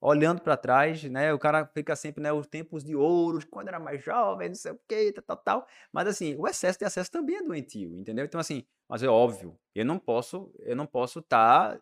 olhando 0.00 0.40
para 0.40 0.56
trás, 0.56 1.02
né? 1.04 1.32
O 1.32 1.38
cara 1.38 1.66
fica 1.66 1.96
sempre, 1.96 2.22
né? 2.22 2.32
Os 2.32 2.46
tempos 2.46 2.84
de 2.84 2.94
ouro, 2.94 3.38
quando 3.48 3.68
era 3.68 3.80
mais 3.80 4.02
jovem, 4.04 4.48
não 4.48 4.54
sei 4.54 4.72
o 4.72 4.80
quê, 4.86 5.12
tal, 5.12 5.22
tal, 5.24 5.36
tal. 5.36 5.66
Mas 5.92 6.06
assim, 6.08 6.34
o 6.36 6.46
excesso 6.46 6.78
de 6.78 6.84
acesso 6.84 7.10
também 7.10 7.36
é 7.36 7.42
doentio, 7.42 7.98
entendeu? 7.98 8.24
Então, 8.24 8.40
assim, 8.40 8.64
mas 8.88 9.02
é 9.02 9.08
óbvio, 9.08 9.58
eu 9.74 9.84
não 9.84 9.98
posso, 9.98 10.52
eu 10.60 10.76
não 10.76 10.86
posso 10.86 11.20
estar 11.20 11.76
tá 11.76 11.80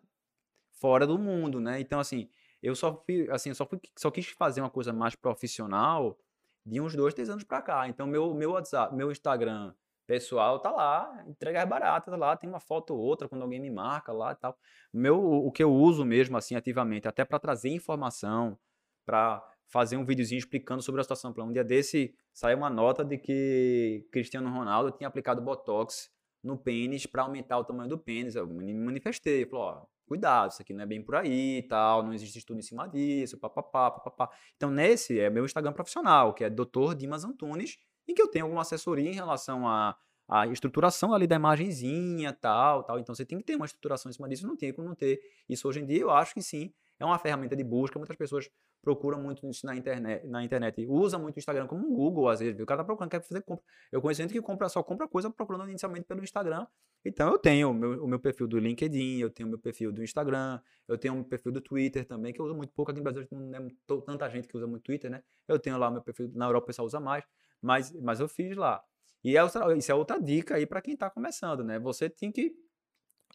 fora 0.71 1.05
do 1.05 1.17
mundo, 1.17 1.59
né? 1.59 1.79
Então, 1.79 1.99
assim, 1.99 2.29
eu 2.61 2.75
só 2.75 3.03
fui, 3.05 3.29
assim, 3.29 3.53
só, 3.53 3.65
fui, 3.65 3.79
só 3.95 4.09
quis 4.09 4.27
fazer 4.27 4.61
uma 4.61 4.69
coisa 4.69 4.91
mais 4.93 5.15
profissional 5.15 6.17
de 6.65 6.81
uns 6.81 6.95
dois, 6.95 7.13
três 7.13 7.29
anos 7.29 7.43
para 7.43 7.61
cá. 7.61 7.87
Então, 7.87 8.07
meu, 8.07 8.33
meu 8.33 8.51
WhatsApp, 8.51 8.95
meu 8.95 9.11
Instagram 9.11 9.73
pessoal 10.05 10.59
tá 10.59 10.71
lá, 10.71 11.25
entregar 11.27 11.65
barata, 11.65 12.11
tá 12.11 12.17
lá, 12.17 12.35
tem 12.35 12.49
uma 12.49 12.59
foto 12.59 12.93
ou 12.93 12.99
outra 12.99 13.27
quando 13.27 13.41
alguém 13.41 13.59
me 13.59 13.69
marca 13.69 14.11
lá 14.11 14.31
e 14.31 14.35
tal. 14.35 14.57
Meu, 14.93 15.23
o 15.23 15.51
que 15.51 15.63
eu 15.63 15.73
uso 15.73 16.05
mesmo 16.05 16.37
assim 16.37 16.55
ativamente, 16.55 17.07
até 17.07 17.25
para 17.25 17.39
trazer 17.39 17.69
informação, 17.69 18.57
para 19.05 19.43
fazer 19.67 19.97
um 19.97 20.05
videozinho 20.05 20.39
explicando 20.39 20.81
sobre 20.81 21.01
a 21.01 21.03
situação. 21.03 21.33
Um 21.37 21.51
dia 21.51 21.63
desse 21.63 22.13
saiu 22.33 22.57
uma 22.57 22.69
nota 22.69 23.03
de 23.03 23.17
que 23.17 24.07
Cristiano 24.11 24.49
Ronaldo 24.49 24.91
tinha 24.91 25.07
aplicado 25.07 25.41
botox 25.41 26.09
no 26.43 26.57
pênis 26.57 27.05
para 27.05 27.23
aumentar 27.23 27.57
o 27.57 27.63
tamanho 27.63 27.89
do 27.89 27.97
pênis. 27.97 28.35
Eu 28.35 28.47
me 28.47 28.73
manifestei, 28.73 29.45
falou, 29.45 29.65
ó, 29.65 29.85
cuidado, 30.07 30.51
isso 30.51 30.61
aqui 30.61 30.73
não 30.73 30.83
é 30.83 30.85
bem 30.85 31.03
por 31.03 31.15
aí 31.15 31.63
tal, 31.67 32.03
não 32.03 32.13
existe 32.13 32.37
estudo 32.37 32.59
em 32.59 32.61
cima 32.61 32.87
disso, 32.87 33.39
papapá, 33.39 33.91
papapá. 33.91 34.29
Então, 34.55 34.69
nesse 34.69 35.19
é 35.19 35.29
meu 35.29 35.45
Instagram 35.45 35.73
profissional, 35.73 36.33
que 36.33 36.43
é 36.43 36.49
Dr. 36.49 36.93
Dimas 36.95 37.25
Antunes, 37.25 37.77
em 38.07 38.13
que 38.13 38.21
eu 38.21 38.27
tenho 38.27 38.45
alguma 38.45 38.61
assessoria 38.61 39.09
em 39.09 39.13
relação 39.13 39.67
a 39.67 39.97
a 40.27 40.47
estruturação 40.47 41.13
ali 41.13 41.27
da 41.27 41.35
imagenzinha, 41.35 42.33
tal, 42.33 42.83
tal. 42.83 42.99
Então 42.99 43.13
você 43.13 43.25
tem 43.25 43.37
que 43.37 43.43
ter 43.43 43.55
uma 43.55 43.65
estruturação 43.65 44.09
em 44.09 44.13
cima 44.13 44.27
disso, 44.27 44.47
não 44.47 44.55
tem 44.55 44.73
como 44.73 44.87
não 44.87 44.95
ter 44.95 45.19
isso 45.47 45.67
hoje 45.67 45.81
em 45.81 45.85
dia. 45.85 46.01
Eu 46.01 46.09
acho 46.09 46.33
que 46.33 46.41
sim, 46.41 46.73
é 46.99 47.05
uma 47.05 47.19
ferramenta 47.19 47.55
de 47.55 47.63
busca. 47.63 47.99
Muitas 47.99 48.17
pessoas 48.17 48.49
procuram 48.81 49.21
muito 49.21 49.47
isso 49.47 49.65
na 49.65 49.75
internet, 49.75 50.25
na 50.27 50.43
internet. 50.43 50.85
Usa 50.87 51.17
muito 51.17 51.35
o 51.35 51.39
Instagram 51.39 51.67
como 51.67 51.87
um 51.87 51.93
Google, 51.93 52.27
às 52.27 52.39
vezes. 52.39 52.59
O 52.59 52.65
cara 52.65 52.79
tá 52.79 52.85
procurando, 52.85 53.11
quer 53.11 53.21
fazer 53.21 53.41
compra. 53.41 53.63
Eu 53.91 54.01
conheço 54.01 54.21
gente 54.21 54.33
que 54.33 54.41
compra, 54.41 54.67
só 54.69 54.81
compra 54.81 55.07
coisa 55.07 55.29
procurando 55.29 55.69
inicialmente 55.69 56.05
pelo 56.05 56.23
Instagram. 56.23 56.65
Então 57.03 57.31
eu 57.31 57.37
tenho 57.37 57.69
o 57.69 57.73
meu, 57.73 58.03
o 58.03 58.07
meu 58.07 58.19
perfil 58.19 58.47
do 58.47 58.57
LinkedIn, 58.57 59.19
eu 59.19 59.29
tenho 59.29 59.47
o 59.47 59.51
meu 59.51 59.59
perfil 59.59 59.91
do 59.91 60.03
Instagram, 60.03 60.59
eu 60.87 60.97
tenho 60.97 61.13
o 61.13 61.17
meu 61.17 61.25
perfil 61.25 61.51
do 61.51 61.61
Twitter 61.61 62.03
também, 62.03 62.33
que 62.33 62.41
eu 62.41 62.45
uso 62.45 62.55
muito 62.55 62.73
pouco 62.73 62.89
aqui 62.89 62.99
no 62.99 63.03
Brasil, 63.03 63.27
não 63.31 63.55
é 63.55 63.67
tanta 64.05 64.27
gente 64.29 64.47
que 64.47 64.57
usa 64.57 64.65
muito 64.65 64.81
Twitter, 64.81 65.11
né? 65.11 65.21
Eu 65.47 65.59
tenho 65.59 65.77
lá 65.77 65.89
o 65.89 65.91
meu 65.91 66.01
perfil, 66.01 66.31
na 66.33 66.45
Europa 66.45 66.63
o 66.63 66.67
pessoal 66.67 66.87
usa 66.87 66.99
mais, 66.99 67.23
mas, 67.65 67.91
mas 67.93 68.19
eu 68.19 68.29
fiz 68.29 68.55
lá. 68.55 68.81
E 69.23 69.35
é 69.35 69.43
outra, 69.43 69.75
isso 69.75 69.91
é 69.91 69.95
outra 69.95 70.21
dica 70.21 70.55
aí 70.55 70.67
para 70.67 70.81
quem 70.81 70.93
está 70.93 71.09
começando, 71.09 71.63
né? 71.63 71.79
Você 71.79 72.07
tem 72.07 72.31
que 72.31 72.53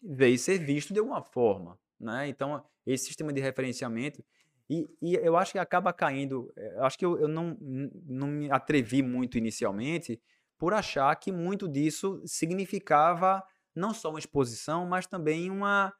ver 0.01 0.29
e 0.29 0.37
ser 0.37 0.57
visto 0.57 0.93
de 0.93 0.99
alguma 0.99 1.21
forma, 1.21 1.77
né? 1.99 2.29
Então, 2.29 2.63
esse 2.85 3.07
sistema 3.07 3.33
de 3.33 3.41
referenciamento, 3.41 4.23
e, 4.69 4.89
e 5.01 5.15
eu 5.15 5.35
acho 5.35 5.51
que 5.51 5.59
acaba 5.59 5.91
caindo, 5.91 6.51
eh, 6.55 6.77
acho 6.79 6.97
que 6.97 7.05
eu, 7.05 7.19
eu 7.19 7.27
não, 7.27 7.57
não 8.05 8.27
me 8.27 8.49
atrevi 8.49 9.03
muito 9.03 9.37
inicialmente 9.37 10.21
por 10.57 10.73
achar 10.73 11.13
que 11.17 11.29
muito 11.29 11.67
disso 11.67 12.21
significava 12.25 13.43
não 13.75 13.93
só 13.93 14.09
uma 14.09 14.19
exposição, 14.19 14.85
mas 14.85 15.05
também 15.05 15.51
uma 15.51 15.93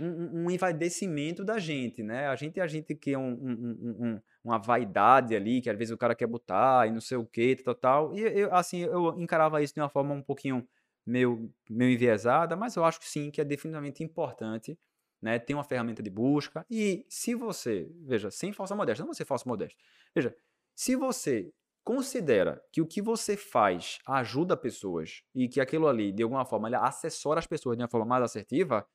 um, 0.00 0.44
um 0.44 0.50
envaidecimento 0.50 1.44
da 1.44 1.58
gente, 1.58 2.02
né? 2.02 2.28
A 2.28 2.36
gente 2.36 2.60
a 2.60 2.66
gente 2.66 2.94
que 2.94 3.12
é 3.12 3.18
um, 3.18 3.32
um, 3.32 3.96
um, 4.00 4.20
uma 4.44 4.58
vaidade 4.58 5.34
ali, 5.34 5.60
que 5.60 5.68
às 5.68 5.76
vezes 5.76 5.92
o 5.92 5.98
cara 5.98 6.14
quer 6.14 6.26
botar 6.26 6.86
e 6.86 6.90
não 6.90 7.00
sei 7.00 7.16
o 7.16 7.26
que, 7.26 7.56
tal, 7.56 7.74
tal. 7.74 8.14
E 8.16 8.20
eu, 8.20 8.54
assim, 8.54 8.80
eu 8.80 9.18
encarava 9.18 9.62
isso 9.62 9.74
de 9.74 9.80
uma 9.80 9.88
forma 9.88 10.14
um 10.14 10.22
pouquinho 10.22 10.66
meio, 11.04 11.52
meio 11.68 11.92
enviesada, 11.92 12.56
mas 12.56 12.76
eu 12.76 12.84
acho 12.84 13.00
que 13.00 13.08
sim, 13.08 13.30
que 13.30 13.40
é 13.40 13.44
definitivamente 13.44 14.02
importante, 14.04 14.78
né? 15.20 15.38
Ter 15.38 15.54
uma 15.54 15.64
ferramenta 15.64 16.02
de 16.02 16.10
busca. 16.10 16.64
E 16.70 17.04
se 17.08 17.34
você, 17.34 17.90
veja, 18.04 18.30
sem 18.30 18.52
falsa 18.52 18.76
modéstia, 18.76 19.04
não 19.04 19.12
você 19.12 19.24
falsa 19.24 19.48
modéstia. 19.48 19.78
Veja, 20.14 20.34
se 20.74 20.94
você 20.94 21.52
considera 21.82 22.62
que 22.70 22.82
o 22.82 22.86
que 22.86 23.00
você 23.00 23.36
faz 23.36 23.98
ajuda 24.06 24.56
pessoas 24.56 25.22
e 25.34 25.48
que 25.48 25.58
aquilo 25.58 25.88
ali, 25.88 26.12
de 26.12 26.22
alguma 26.22 26.44
forma, 26.44 26.68
ele 26.68 26.76
assessora 26.76 27.40
as 27.40 27.46
pessoas 27.46 27.76
de 27.76 27.82
uma 27.82 27.88
forma 27.88 28.04
mais 28.04 28.22
assertiva, 28.22 28.86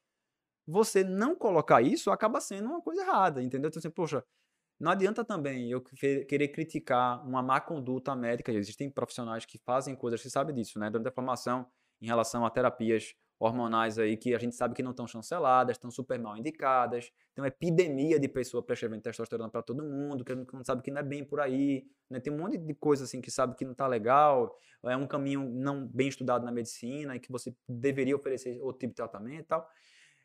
você 0.66 1.04
não 1.04 1.36
colocar 1.36 1.82
isso 1.82 2.12
acaba 2.12 2.40
sendo 2.40 2.70
uma 2.70 2.82
coisa 2.82 3.02
errada, 3.02 3.42
entendeu? 3.42 3.70
Então, 3.70 3.80
assim, 3.80 3.90
poxa, 3.90 4.24
não 4.80 4.92
adianta 4.92 5.24
também 5.24 5.70
eu 5.72 5.82
querer 5.82 6.50
criticar 6.50 7.26
uma 7.28 7.42
má 7.42 7.62
conduta 7.62 8.16
médica. 8.16 8.52
Existem 8.52 8.90
profissionais 8.90 9.46
que 9.46 9.58
fazem 9.60 9.96
coisas, 9.96 10.22
que 10.22 10.30
sabem 10.30 10.56
disso, 10.56 10.80
né? 10.80 10.90
Durante 10.90 11.08
a 11.08 11.12
formação, 11.12 11.66
em 12.02 12.08
relação 12.08 12.46
a 12.46 12.50
terapias 12.50 13.16
hormonais 13.40 14.00
aí 14.00 14.16
que 14.16 14.34
a 14.34 14.40
gente 14.40 14.56
sabe 14.56 14.74
que 14.74 14.84
não 14.84 14.92
estão 14.92 15.08
chanceladas, 15.08 15.76
estão 15.76 15.92
super 15.92 16.20
mal 16.20 16.38
indicadas. 16.38 17.12
Tem 17.36 17.42
uma 17.42 17.48
epidemia 17.48 18.20
de 18.20 18.28
pessoa 18.28 18.64
prescrevendo 18.64 19.02
testosterona 19.02 19.50
para 19.50 19.62
todo 19.62 19.84
mundo, 19.84 20.24
que 20.24 20.34
não 20.36 20.64
sabe 20.64 20.82
que 20.82 20.92
não 20.92 21.00
é 21.00 21.04
bem 21.04 21.24
por 21.24 21.40
aí. 21.40 21.86
Né? 22.10 22.20
Tem 22.20 22.32
um 22.32 22.38
monte 22.38 22.58
de 22.58 22.74
coisa 22.74 23.04
assim 23.04 23.20
que 23.20 23.32
sabe 23.32 23.56
que 23.56 23.66
não 23.66 23.74
está 23.74 23.88
legal, 23.88 24.58
é 24.86 24.96
um 24.96 25.08
caminho 25.08 25.50
não 25.50 25.88
bem 25.88 26.08
estudado 26.08 26.46
na 26.46 26.52
medicina 26.52 27.16
e 27.16 27.20
que 27.20 27.32
você 27.32 27.56
deveria 27.68 28.16
oferecer 28.16 28.62
outro 28.62 28.80
tipo 28.80 28.92
de 28.92 28.96
tratamento 28.96 29.42
e 29.42 29.48
tal. 29.48 29.68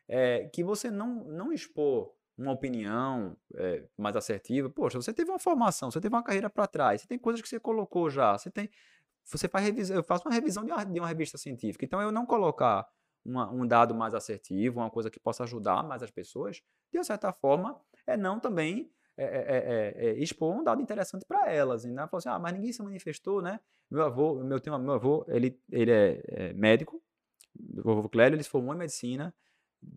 É, 0.09 0.49
que 0.51 0.63
você 0.63 0.89
não, 0.89 1.23
não 1.25 1.53
expor 1.53 2.11
uma 2.37 2.51
opinião 2.51 3.37
é, 3.55 3.83
mais 3.97 4.15
assertiva. 4.15 4.69
Poxa, 4.69 4.99
você 4.99 5.13
teve 5.13 5.29
uma 5.29 5.39
formação, 5.39 5.91
você 5.91 6.01
teve 6.01 6.15
uma 6.15 6.23
carreira 6.23 6.49
para 6.49 6.65
trás, 6.65 7.01
você 7.01 7.07
tem 7.07 7.19
coisas 7.19 7.41
que 7.41 7.47
você 7.47 7.59
colocou 7.59 8.09
já, 8.09 8.37
você 8.37 8.49
tem. 8.49 8.69
Você 9.25 9.47
faz 9.47 9.63
revisão, 9.63 9.95
eu 9.95 10.03
faço 10.03 10.27
uma 10.27 10.33
revisão 10.33 10.65
de 10.65 10.71
uma, 10.71 10.83
de 10.83 10.99
uma 10.99 11.07
revista 11.07 11.37
científica. 11.37 11.85
Então, 11.85 12.01
eu 12.01 12.11
não 12.11 12.25
colocar 12.25 12.87
uma, 13.23 13.51
um 13.51 13.67
dado 13.67 13.93
mais 13.93 14.15
assertivo, 14.15 14.79
uma 14.79 14.89
coisa 14.89 15.11
que 15.11 15.19
possa 15.19 15.43
ajudar 15.43 15.83
mais 15.83 16.01
as 16.01 16.09
pessoas, 16.09 16.61
de 16.91 17.03
certa 17.03 17.31
forma, 17.31 17.79
é 18.07 18.17
não 18.17 18.39
também 18.39 18.91
é, 19.15 19.25
é, 19.25 20.07
é, 20.07 20.13
expor 20.13 20.55
um 20.55 20.63
dado 20.63 20.81
interessante 20.81 21.25
para 21.25 21.51
elas. 21.51 21.83
Né? 21.83 22.07
Falar 22.07 22.17
assim, 22.17 22.29
ah, 22.29 22.39
mas 22.39 22.53
ninguém 22.53 22.71
se 22.71 22.81
manifestou, 22.81 23.41
né? 23.41 23.59
Meu 23.91 24.03
avô, 24.03 24.35
meu, 24.43 24.59
meu 24.79 24.93
avô, 24.93 25.25
ele, 25.27 25.59
ele 25.69 25.91
é, 25.91 26.53
médico, 26.53 27.03
o 27.83 27.91
avô 27.91 28.07
Clélio, 28.07 28.35
ele 28.35 28.43
se 28.43 28.49
formou 28.49 28.73
em 28.73 28.77
medicina, 28.77 29.33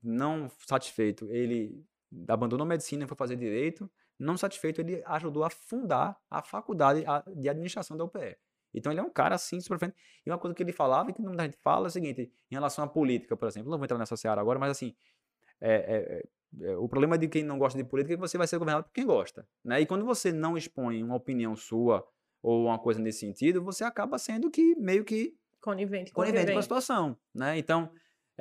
não 0.03 0.51
satisfeito, 0.67 1.31
ele 1.31 1.85
abandonou 2.29 2.67
medicina 2.67 3.05
e 3.05 3.07
foi 3.07 3.17
fazer 3.17 3.37
direito. 3.37 3.91
Não 4.19 4.37
satisfeito, 4.37 4.81
ele 4.81 5.03
ajudou 5.07 5.45
a 5.45 5.51
fundar 5.51 6.17
a 6.31 6.43
faculdade 6.43 7.05
de 7.35 7.49
administração 7.49 7.97
da 7.97 8.05
UPE. 8.05 8.37
Então 8.75 8.93
ele 8.93 9.01
é 9.01 9.03
um 9.03 9.11
cara 9.11 9.35
assim, 9.35 9.61
super 9.61 9.79
frente. 9.79 9.95
E 10.25 10.31
uma 10.31 10.39
coisa 10.39 10.55
que 10.55 10.63
ele 10.63 10.73
falava 10.73 11.11
e 11.11 11.13
que 11.13 11.21
muita 11.21 11.45
gente 11.45 11.59
fala 11.59 11.87
é 11.87 11.89
o 11.89 11.91
seguinte, 11.91 12.33
em 12.51 12.55
relação 12.55 12.85
à 12.85 12.89
política, 12.89 13.37
por 13.37 13.47
exemplo, 13.49 13.71
não 13.71 13.79
vou 13.79 13.85
entrar 13.85 13.99
nessa 13.99 14.17
seara 14.17 14.41
agora, 14.41 14.59
mas 14.59 14.71
assim, 14.71 14.95
é, 15.61 15.75
é, 15.75 16.69
é, 16.71 16.77
o 16.77 16.89
problema 16.89 17.19
de 17.19 17.29
quem 17.29 17.43
não 17.43 17.59
gosta 17.59 17.79
de 17.79 17.85
política 17.85 18.15
é 18.15 18.17
que 18.17 18.21
você 18.21 18.39
vai 18.39 18.47
ser 18.47 18.59
governado 18.59 18.85
por 18.85 18.93
quem 18.93 19.05
gosta. 19.05 19.47
Né? 19.65 19.81
E 19.81 19.87
quando 19.87 20.05
você 20.05 20.33
não 20.33 20.57
expõe 20.57 21.03
uma 21.03 21.17
opinião 21.17 21.55
sua 21.55 22.07
ou 22.43 22.67
uma 22.67 22.79
coisa 22.79 23.01
nesse 23.01 23.21
sentido, 23.21 23.63
você 23.63 23.85
acaba 23.85 24.19
sendo 24.19 24.51
que 24.51 24.75
meio 24.77 25.05
que 25.05 25.37
Conivente, 25.61 26.13
conivente 26.13 26.53
com 26.53 26.59
a 26.59 26.63
situação. 26.63 27.17
Né? 27.33 27.57
Então, 27.57 27.89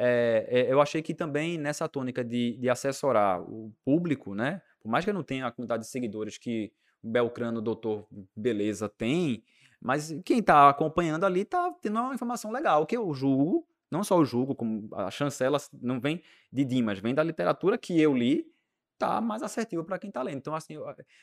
é, 0.03 0.47
é, 0.49 0.73
eu 0.73 0.81
achei 0.81 1.01
que 1.01 1.13
também 1.13 1.59
nessa 1.59 1.87
tônica 1.87 2.23
de, 2.23 2.57
de 2.57 2.69
assessorar 2.69 3.39
o 3.41 3.71
público, 3.85 4.33
né? 4.33 4.61
por 4.81 4.89
mais 4.89 5.05
que 5.05 5.11
eu 5.11 5.13
não 5.13 5.23
tenha 5.23 5.45
a 5.45 5.51
quantidade 5.51 5.83
de 5.83 5.89
seguidores 5.89 6.39
que 6.39 6.73
o 7.03 7.09
Belcrano, 7.09 7.61
doutor 7.61 8.07
Beleza 8.35 8.89
tem, 8.89 9.43
mas 9.79 10.11
quem 10.25 10.39
está 10.39 10.69
acompanhando 10.69 11.23
ali 11.23 11.41
está 11.41 11.71
tendo 11.81 11.99
uma 11.99 12.15
informação 12.15 12.51
legal, 12.51 12.85
que 12.85 12.97
eu 12.97 13.13
julgo, 13.13 13.67
não 13.91 14.03
só 14.03 14.17
o 14.17 14.25
julgo, 14.25 14.55
como 14.55 14.89
a 14.95 15.11
chancela 15.11 15.59
não 15.71 15.99
vem 15.99 16.21
de 16.51 16.65
Dimas, 16.65 16.97
vem 16.97 17.13
da 17.13 17.23
literatura 17.23 17.77
que 17.77 17.99
eu 17.99 18.15
li, 18.15 18.51
tá 18.97 19.21
mais 19.21 19.43
assertivo 19.43 19.83
para 19.83 19.99
quem 19.99 20.09
está 20.09 20.23
lendo. 20.23 20.37
Então, 20.37 20.55
assim, 20.55 20.75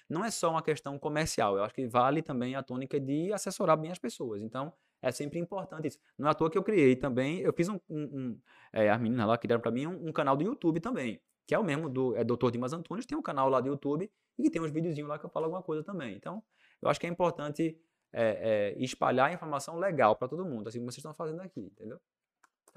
não 0.08 0.24
é 0.24 0.30
só 0.30 0.50
uma 0.50 0.62
questão 0.62 0.96
comercial, 0.98 1.56
eu 1.56 1.64
acho 1.64 1.74
que 1.74 1.86
vale 1.86 2.22
também 2.22 2.54
a 2.54 2.62
tônica 2.62 3.00
de 3.00 3.32
assessorar 3.32 3.76
bem 3.76 3.90
as 3.90 3.98
pessoas. 3.98 4.40
Então, 4.40 4.72
é 5.02 5.10
sempre 5.12 5.38
importante 5.38 5.88
isso. 5.88 5.98
Não 6.16 6.28
é 6.28 6.30
à 6.30 6.34
toa 6.34 6.50
que 6.50 6.58
eu 6.58 6.62
criei 6.62 6.96
também, 6.96 7.40
eu 7.40 7.52
fiz 7.52 7.68
um, 7.68 7.78
um, 7.88 8.02
um 8.02 8.40
é, 8.72 8.90
as 8.90 9.00
meninas 9.00 9.26
lá 9.26 9.38
criaram 9.38 9.60
para 9.60 9.70
mim 9.70 9.86
um, 9.86 10.08
um, 10.08 10.12
canal 10.12 10.36
do 10.36 10.44
YouTube 10.44 10.80
também, 10.80 11.20
que 11.46 11.54
é 11.54 11.58
o 11.58 11.64
mesmo 11.64 11.88
do 11.88 12.16
é 12.16 12.24
Dr. 12.24 12.50
Dimas 12.50 12.72
Antunes, 12.72 13.06
tem 13.06 13.16
um 13.16 13.22
canal 13.22 13.48
lá 13.48 13.60
do 13.60 13.68
YouTube 13.68 14.10
e 14.38 14.50
tem 14.50 14.60
uns 14.60 14.70
videozinhos 14.70 15.08
lá 15.08 15.18
que 15.18 15.24
eu 15.24 15.30
falo 15.30 15.46
alguma 15.46 15.62
coisa 15.62 15.82
também. 15.82 16.14
Então, 16.14 16.42
eu 16.80 16.88
acho 16.88 17.00
que 17.00 17.06
é 17.06 17.10
importante 17.10 17.78
é, 18.12 18.74
é, 18.76 18.82
espalhar 18.82 19.32
informação 19.32 19.76
legal 19.76 20.16
para 20.16 20.28
todo 20.28 20.44
mundo, 20.44 20.68
assim 20.68 20.78
como 20.78 20.90
vocês 20.90 20.98
estão 20.98 21.14
fazendo 21.14 21.40
aqui, 21.40 21.60
entendeu? 21.60 22.00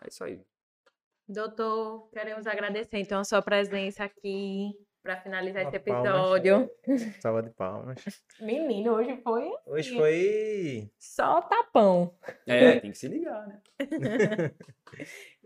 É 0.03 0.07
isso 0.07 0.23
aí. 0.23 0.41
Doutor, 1.27 2.09
queremos 2.11 2.45
agradecer 2.45 2.97
então 2.97 3.19
a 3.19 3.23
sua 3.23 3.41
presença 3.41 4.03
aqui 4.03 4.73
para 5.01 5.17
finalizar 5.21 5.63
esse 5.63 5.75
episódio. 5.75 6.69
Palmas, 6.85 7.01
salva 7.21 7.43
de 7.43 7.49
palmas. 7.51 8.03
Menino, 8.39 8.93
hoje 8.93 9.19
foi. 9.23 9.49
Hoje 9.65 9.95
foi. 9.95 10.91
Só 10.99 11.41
tapão. 11.41 12.15
É, 12.45 12.79
tem 12.81 12.91
que 12.91 12.97
se 12.97 13.07
ligar, 13.07 13.47
né? 13.47 13.61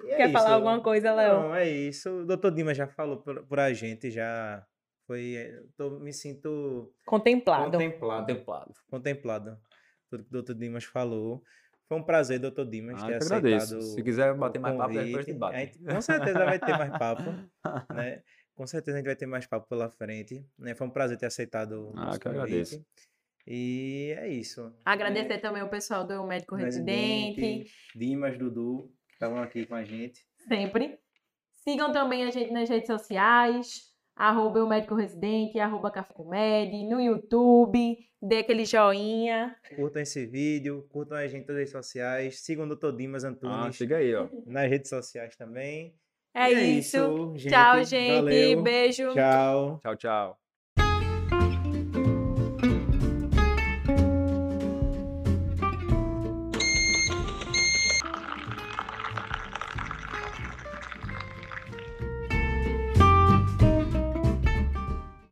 é 0.03 0.15
Quer 0.17 0.23
isso. 0.25 0.33
falar 0.33 0.55
alguma 0.55 0.81
coisa, 0.81 1.13
Léo? 1.13 1.41
Não, 1.41 1.55
é 1.55 1.69
isso. 1.69 2.09
O 2.09 2.25
doutor 2.25 2.51
Dimas 2.51 2.75
já 2.75 2.87
falou 2.87 3.17
por, 3.17 3.45
por 3.45 3.59
a 3.59 3.71
gente, 3.73 4.11
já 4.11 4.65
foi. 5.07 5.37
Tô, 5.77 5.99
me 5.99 6.11
sinto. 6.11 6.93
Contemplado. 7.05 7.71
Contemplado. 7.71 8.25
Contemplado. 8.25 8.73
Contemplado. 8.89 9.57
Tudo 10.09 10.23
que 10.23 10.29
o 10.29 10.33
doutor 10.33 10.55
Dimas 10.55 10.83
falou. 10.83 11.41
Foi 11.87 11.99
um 11.99 12.03
prazer, 12.03 12.39
doutor 12.39 12.65
Dimas, 12.65 13.01
ah, 13.01 13.05
ter 13.05 13.15
aceitado. 13.17 13.45
Agradeço. 13.45 13.79
Se 13.81 14.01
quiser 14.01 14.33
bater 14.33 14.59
mais 14.59 14.75
papo, 14.75 14.93
depois 14.93 15.15
a 15.15 15.21
gente 15.21 15.37
bate. 15.37 15.57
Gente, 15.59 15.83
com 15.83 16.01
certeza 16.01 16.45
vai 16.45 16.59
ter 16.59 16.77
mais 16.77 16.91
papo. 16.97 17.23
né? 17.93 18.23
Com 18.55 18.65
certeza 18.65 18.97
a 18.97 18.99
gente 18.99 19.07
vai 19.07 19.15
ter 19.15 19.25
mais 19.25 19.45
papo 19.45 19.67
pela 19.67 19.89
frente. 19.89 20.45
Né? 20.57 20.73
Foi 20.73 20.87
um 20.87 20.89
prazer 20.89 21.17
ter 21.17 21.27
aceitado 21.27 21.89
o 21.89 21.93
ah, 21.95 22.05
nosso 22.05 22.19
que 22.19 22.29
convite. 22.29 22.41
agradeço. 22.41 22.85
E 23.45 24.15
é 24.17 24.27
isso. 24.29 24.73
Agradecer 24.83 25.33
é. 25.33 25.37
também 25.37 25.61
o 25.61 25.69
pessoal 25.69 26.07
do 26.07 26.25
Médico 26.25 26.55
Residente. 26.55 27.39
Residente 27.39 27.71
Dimas, 27.95 28.37
Dudu, 28.37 28.91
que 29.07 29.13
estavam 29.13 29.37
aqui 29.43 29.65
com 29.65 29.75
a 29.75 29.83
gente. 29.83 30.25
Sempre. 30.47 30.97
Sigam 31.51 31.91
também 31.91 32.23
a 32.23 32.31
gente 32.31 32.51
nas 32.51 32.69
redes 32.69 32.87
sociais 32.87 33.95
arroba 34.15 34.63
o 34.63 34.67
médico 34.67 34.95
residente, 34.95 35.59
arroba 35.59 35.91
Café 35.91 36.13
Comédia, 36.13 36.89
no 36.89 37.01
YouTube, 37.01 37.97
dê 38.21 38.37
aquele 38.37 38.63
joinha. 38.63 39.55
Curtam 39.75 40.01
esse 40.01 40.25
vídeo, 40.25 40.87
curtam 40.89 41.17
a 41.17 41.27
gente 41.27 41.47
nas 41.47 41.57
redes 41.57 41.71
sociais, 41.71 42.39
sigam 42.39 42.65
o 42.65 42.75
Dr. 42.75 42.95
Dimas 42.95 43.23
Antunes. 43.23 43.55
Ah, 43.57 43.71
chega 43.71 43.97
aí, 43.97 44.15
ó. 44.15 44.29
Nas 44.47 44.69
redes 44.69 44.89
sociais 44.89 45.35
também. 45.35 45.93
É, 46.35 46.51
é 46.51 46.63
isso. 46.65 46.97
isso 46.97 47.33
gente. 47.37 47.53
Tchau, 47.53 47.83
gente. 47.85 48.15
Valeu. 48.15 48.61
Beijo. 48.61 49.13
Tchau. 49.13 49.79
Tchau, 49.81 49.95
tchau. 49.95 50.44